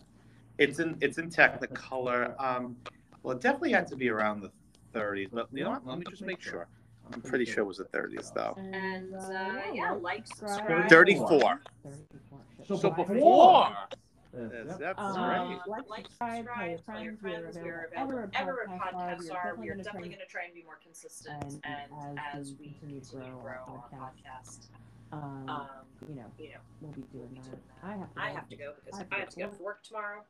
It's 0.59 0.79
in 0.79 0.97
it's 1.01 1.19
in 1.19 1.31
Technicolor. 1.31 2.39
Um, 2.41 2.77
well, 3.23 3.37
it 3.37 3.43
definitely 3.43 3.73
had 3.73 3.87
to 3.89 3.97
be 3.97 4.09
around 4.09 4.41
the 4.41 4.51
30s, 4.95 5.29
but 5.33 5.49
you 5.53 5.65
know 5.65 5.71
what? 5.71 5.87
Let 5.87 5.99
me 5.99 6.05
just 6.09 6.23
make 6.23 6.41
sure. 6.41 6.67
I'm 7.13 7.21
pretty 7.23 7.45
sure 7.45 7.63
it 7.63 7.67
was 7.67 7.79
the 7.79 7.85
30s 7.85 8.33
though. 8.35 8.55
and 8.59 9.15
uh, 9.15 9.61
yeah, 9.73 9.93
like, 9.93 10.27
subscribe. 10.27 10.57
subscribe. 10.57 10.89
34. 10.89 11.61
34. 11.85 12.39
So 12.67 12.77
So 12.77 12.91
before- 12.91 13.07
before. 13.15 13.77
Yes, 14.39 14.51
That's, 14.67 14.69
yep. 14.69 14.79
that's 14.81 14.99
Uh, 14.99 15.21
right. 15.21 15.59
Like, 15.67 15.89
like, 15.89 16.07
subscribe, 16.09 16.45
tell 16.47 16.67
your 16.67 16.77
subscribe, 16.77 16.85
tell 16.97 17.05
your 17.05 17.17
friends, 17.17 17.43
friends, 17.43 17.57
we're 17.57 17.65
we're 17.65 17.85
available 17.85 18.19
available 18.19 18.31
everywhere 18.35 18.65
everywhere 18.67 18.79
podcasts 18.93 19.31
podcasts 19.31 19.35
are. 19.35 19.49
are. 19.49 19.55
We 19.57 19.69
are 19.71 19.75
definitely 19.77 20.09
gonna 20.11 20.17
going 20.17 20.27
to 20.27 20.33
try 20.33 20.45
and 20.45 20.55
be 20.55 20.63
more 20.65 20.79
consistent 20.83 21.43
and 21.65 21.89
and 22.03 22.19
as 22.35 22.41
as 22.41 22.55
we 22.61 22.67
we 22.67 22.69
continue 22.73 23.01
to 23.01 23.07
continue 23.07 23.33
to 23.33 23.41
grow 23.41 23.41
grow 23.41 23.53
our 23.53 23.85
our 23.93 24.11
podcast. 24.11 24.59
podcast. 24.59 24.69
try, 25.11 25.19
um, 25.23 25.49
Um, 25.49 25.67
you 26.09 26.17
know, 26.17 26.25
you 26.39 26.49
know, 26.51 26.61
we'll 26.83 26.93
be 26.93 27.05
we'll 27.15 27.23
doing 27.25 27.29
be 27.35 27.41
that. 27.41 27.45
doing 27.51 27.63
that. 27.81 27.89
I 27.89 27.97
have 27.97 28.13
to. 28.13 28.21
I 28.21 28.29
go. 28.29 28.35
have 28.35 28.49
to 28.51 28.57
go 28.57 28.73
because 28.85 28.95
I 28.95 29.03
have 29.05 29.13
I 29.13 29.15
to 29.15 29.21
have 29.21 29.31
to 29.31 29.37
go 29.41 29.47
go 29.47 29.53
for 29.57 29.63
work 29.63 29.83
tomorrow. 29.85 30.25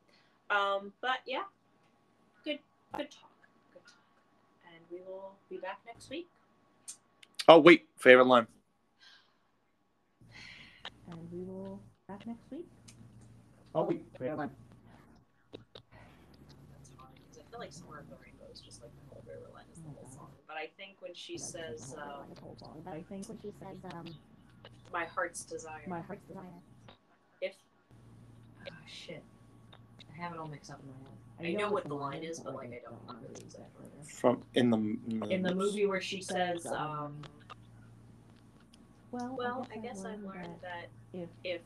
Um, 0.51 0.93
but 1.01 1.18
yeah, 1.27 1.43
good, 2.44 2.59
good 2.97 3.10
talk, 3.10 3.31
good 3.73 3.82
talk, 3.85 3.94
and 4.73 4.81
we 4.90 4.98
will 5.06 5.32
be 5.51 5.56
back 5.56 5.81
next 5.86 6.09
week. 6.10 6.28
Oh 7.48 7.59
wait, 7.59 7.86
favorite 7.97 8.27
line. 8.27 8.47
And 11.10 11.18
we 11.32 11.44
will 11.44 11.81
back 12.09 12.27
next 12.27 12.51
week. 12.51 12.66
Oh, 13.74 13.82
wait, 13.82 14.05
wait, 14.18 14.36
wait. 14.36 14.48
That's 16.73 16.90
fine 16.97 17.06
because 17.28 17.39
I 17.39 17.51
feel 17.51 17.60
like 17.60 17.73
"Somewhere 17.73 17.98
Over 18.01 18.09
the 18.10 18.16
Rainbow" 18.24 18.47
is 18.52 18.60
just 18.60 18.81
like 18.82 18.90
the 18.94 19.14
whole 19.14 19.23
River 19.27 19.51
line 19.52 19.64
is 19.73 19.81
the 19.82 19.90
whole 19.90 20.09
song. 20.09 20.31
But 20.48 20.56
I 20.56 20.70
think 20.77 20.97
when 21.01 21.14
she 21.14 21.36
says 21.36 21.94
um, 21.98 22.27
But 22.85 22.94
I 22.94 23.02
think 23.09 23.28
When 23.28 23.39
she 23.43 23.52
says, 23.60 23.78
um, 23.93 24.06
"My 24.93 25.05
heart's 25.05 25.44
desire," 25.44 25.82
my 25.86 26.01
heart's 26.01 26.27
desire. 26.27 26.44
if 27.40 27.55
oh, 28.66 28.70
shit, 28.86 29.23
I 30.16 30.22
have 30.22 30.32
it 30.32 30.38
all 30.38 30.48
mixed 30.48 30.70
up 30.70 30.80
in 30.82 30.88
my 30.88 30.94
head. 30.94 31.56
I 31.56 31.56
I 31.59 31.62
know 31.62 31.70
what 31.70 31.82
the 31.82 31.90
the 31.90 31.94
line 31.94 32.22
is, 32.22 32.40
but 32.40 32.55
like 32.55 32.68
I 32.68 32.80
don't 32.84 32.98
remember 33.09 33.28
remember 33.28 33.28
the 33.28 33.34
the 33.34 33.44
exact 33.44 33.70
exact. 34.01 34.20
From 34.20 34.43
in 34.55 34.70
the 34.70 35.32
In 35.34 35.43
the 35.43 35.55
movie 35.55 35.86
where 35.86 36.01
she 36.01 36.22
says, 36.22 36.66
um, 36.66 37.22
Well, 39.12 39.34
"Well, 39.36 39.68
I 39.74 39.78
guess 39.78 40.05
I've 40.05 40.20
learned 40.22 40.56
that 40.62 40.88
if 41.12 41.28
if 41.44 41.60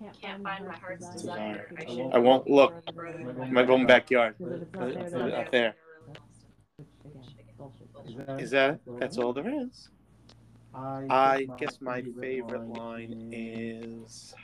can't, 0.00 0.20
can't 0.20 0.42
find 0.42 0.66
my 0.66 0.74
heart's 0.74 1.08
desire, 1.10 1.70
I 1.76 1.80
should- 1.80 1.90
should 1.90 2.12
I 2.12 2.18
won't 2.18 2.48
look. 2.48 2.74
in 2.88 3.52
my 3.52 3.66
own 3.66 3.86
backyard. 3.86 4.36
Because 4.38 4.94
if 4.96 5.02
it's 5.02 5.12
not 5.12 5.30
there, 5.30 5.40
up 5.40 5.50
there. 5.50 5.76
Which, 6.76 6.88
again, 7.38 7.54
bullshit. 7.58 8.40
Is 8.40 8.50
that 8.50 8.80
that's 8.98 9.18
all 9.18 9.32
there 9.32 9.48
is? 9.48 9.88
I 10.74 11.06
I 11.10 11.48
guess 11.56 11.80
my 11.80 12.02
favorite 12.20 12.66
line 12.68 13.30
is. 13.32 14.34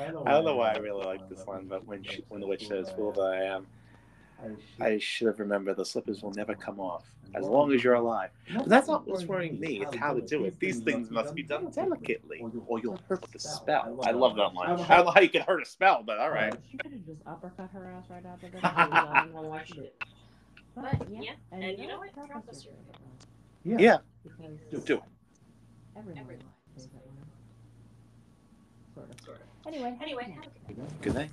I 0.00 0.30
don't 0.32 0.44
know 0.44 0.56
why 0.56 0.72
I 0.72 0.78
really 0.78 1.04
like 1.04 1.28
this 1.28 1.46
line, 1.46 1.66
but 1.66 1.86
when 1.86 2.02
she, 2.02 2.24
when 2.28 2.40
the 2.40 2.46
witch 2.46 2.68
says, 2.68 2.90
"Fool 2.90 3.12
that 3.12 3.20
I 3.22 3.42
am," 3.44 3.66
I 4.80 4.98
should 4.98 5.26
have 5.26 5.38
remembered 5.40 5.76
the 5.76 5.84
slippers 5.84 6.22
will 6.22 6.32
never 6.32 6.54
come 6.54 6.78
off 6.80 7.04
as 7.34 7.44
long 7.44 7.72
as 7.72 7.82
you're 7.82 7.94
alive. 7.94 8.30
But 8.54 8.68
that's 8.68 8.88
not 8.88 9.06
what's 9.06 9.24
worrying 9.24 9.58
me; 9.58 9.80
it's 9.82 9.96
how 9.96 10.14
to 10.14 10.20
do 10.20 10.44
it. 10.44 10.58
These 10.60 10.80
things 10.80 11.10
must 11.10 11.34
be 11.34 11.42
done 11.42 11.70
delicately, 11.70 12.44
or 12.66 12.80
you'll 12.80 13.00
hurt 13.08 13.24
the 13.32 13.38
spell. 13.38 14.00
I 14.04 14.12
love 14.12 14.36
that 14.36 14.54
line. 14.54 14.70
I 14.70 14.96
don't 14.96 15.06
know 15.06 15.10
how 15.12 15.20
you 15.20 15.28
can 15.28 15.42
hurt 15.42 15.62
a 15.62 15.66
spell, 15.66 16.02
but 16.06 16.18
all 16.18 16.30
right. 16.30 16.54
She 16.70 16.76
could 16.78 16.92
have 16.92 17.04
just 17.06 17.20
uppercut 17.26 17.70
her 17.72 17.86
ass 17.96 18.04
right 18.10 18.24
after 18.24 18.48
this. 18.48 18.60
I 18.64 19.24
don't 19.24 19.34
know 19.34 19.48
why 19.48 19.64
she 19.64 19.74
did. 19.74 19.92
But 20.74 21.08
yeah, 21.10 21.32
and 21.50 21.78
you 21.78 21.86
know 21.88 21.98
what? 21.98 22.14
Drop 22.14 22.28
Drop 22.28 22.48
us 22.48 22.58
us 22.58 22.64
your 22.64 22.74
your 22.74 22.84
favorite 22.84 23.02
line. 23.04 23.78
Yeah, 23.78 23.98
Because 24.70 24.84
do 24.84 24.94
it. 24.94 25.02
everyone 25.96 26.18
Everyone. 26.20 26.44
likes 26.76 26.86
favorite 26.86 27.06
line. 27.16 27.26
Sort 28.94 29.10
of. 29.10 29.20
Sort 29.24 29.36
of. 29.40 29.57
Anyway. 29.68 29.94
Anyway. 30.00 30.38
Good 31.02 31.14
night. 31.14 31.30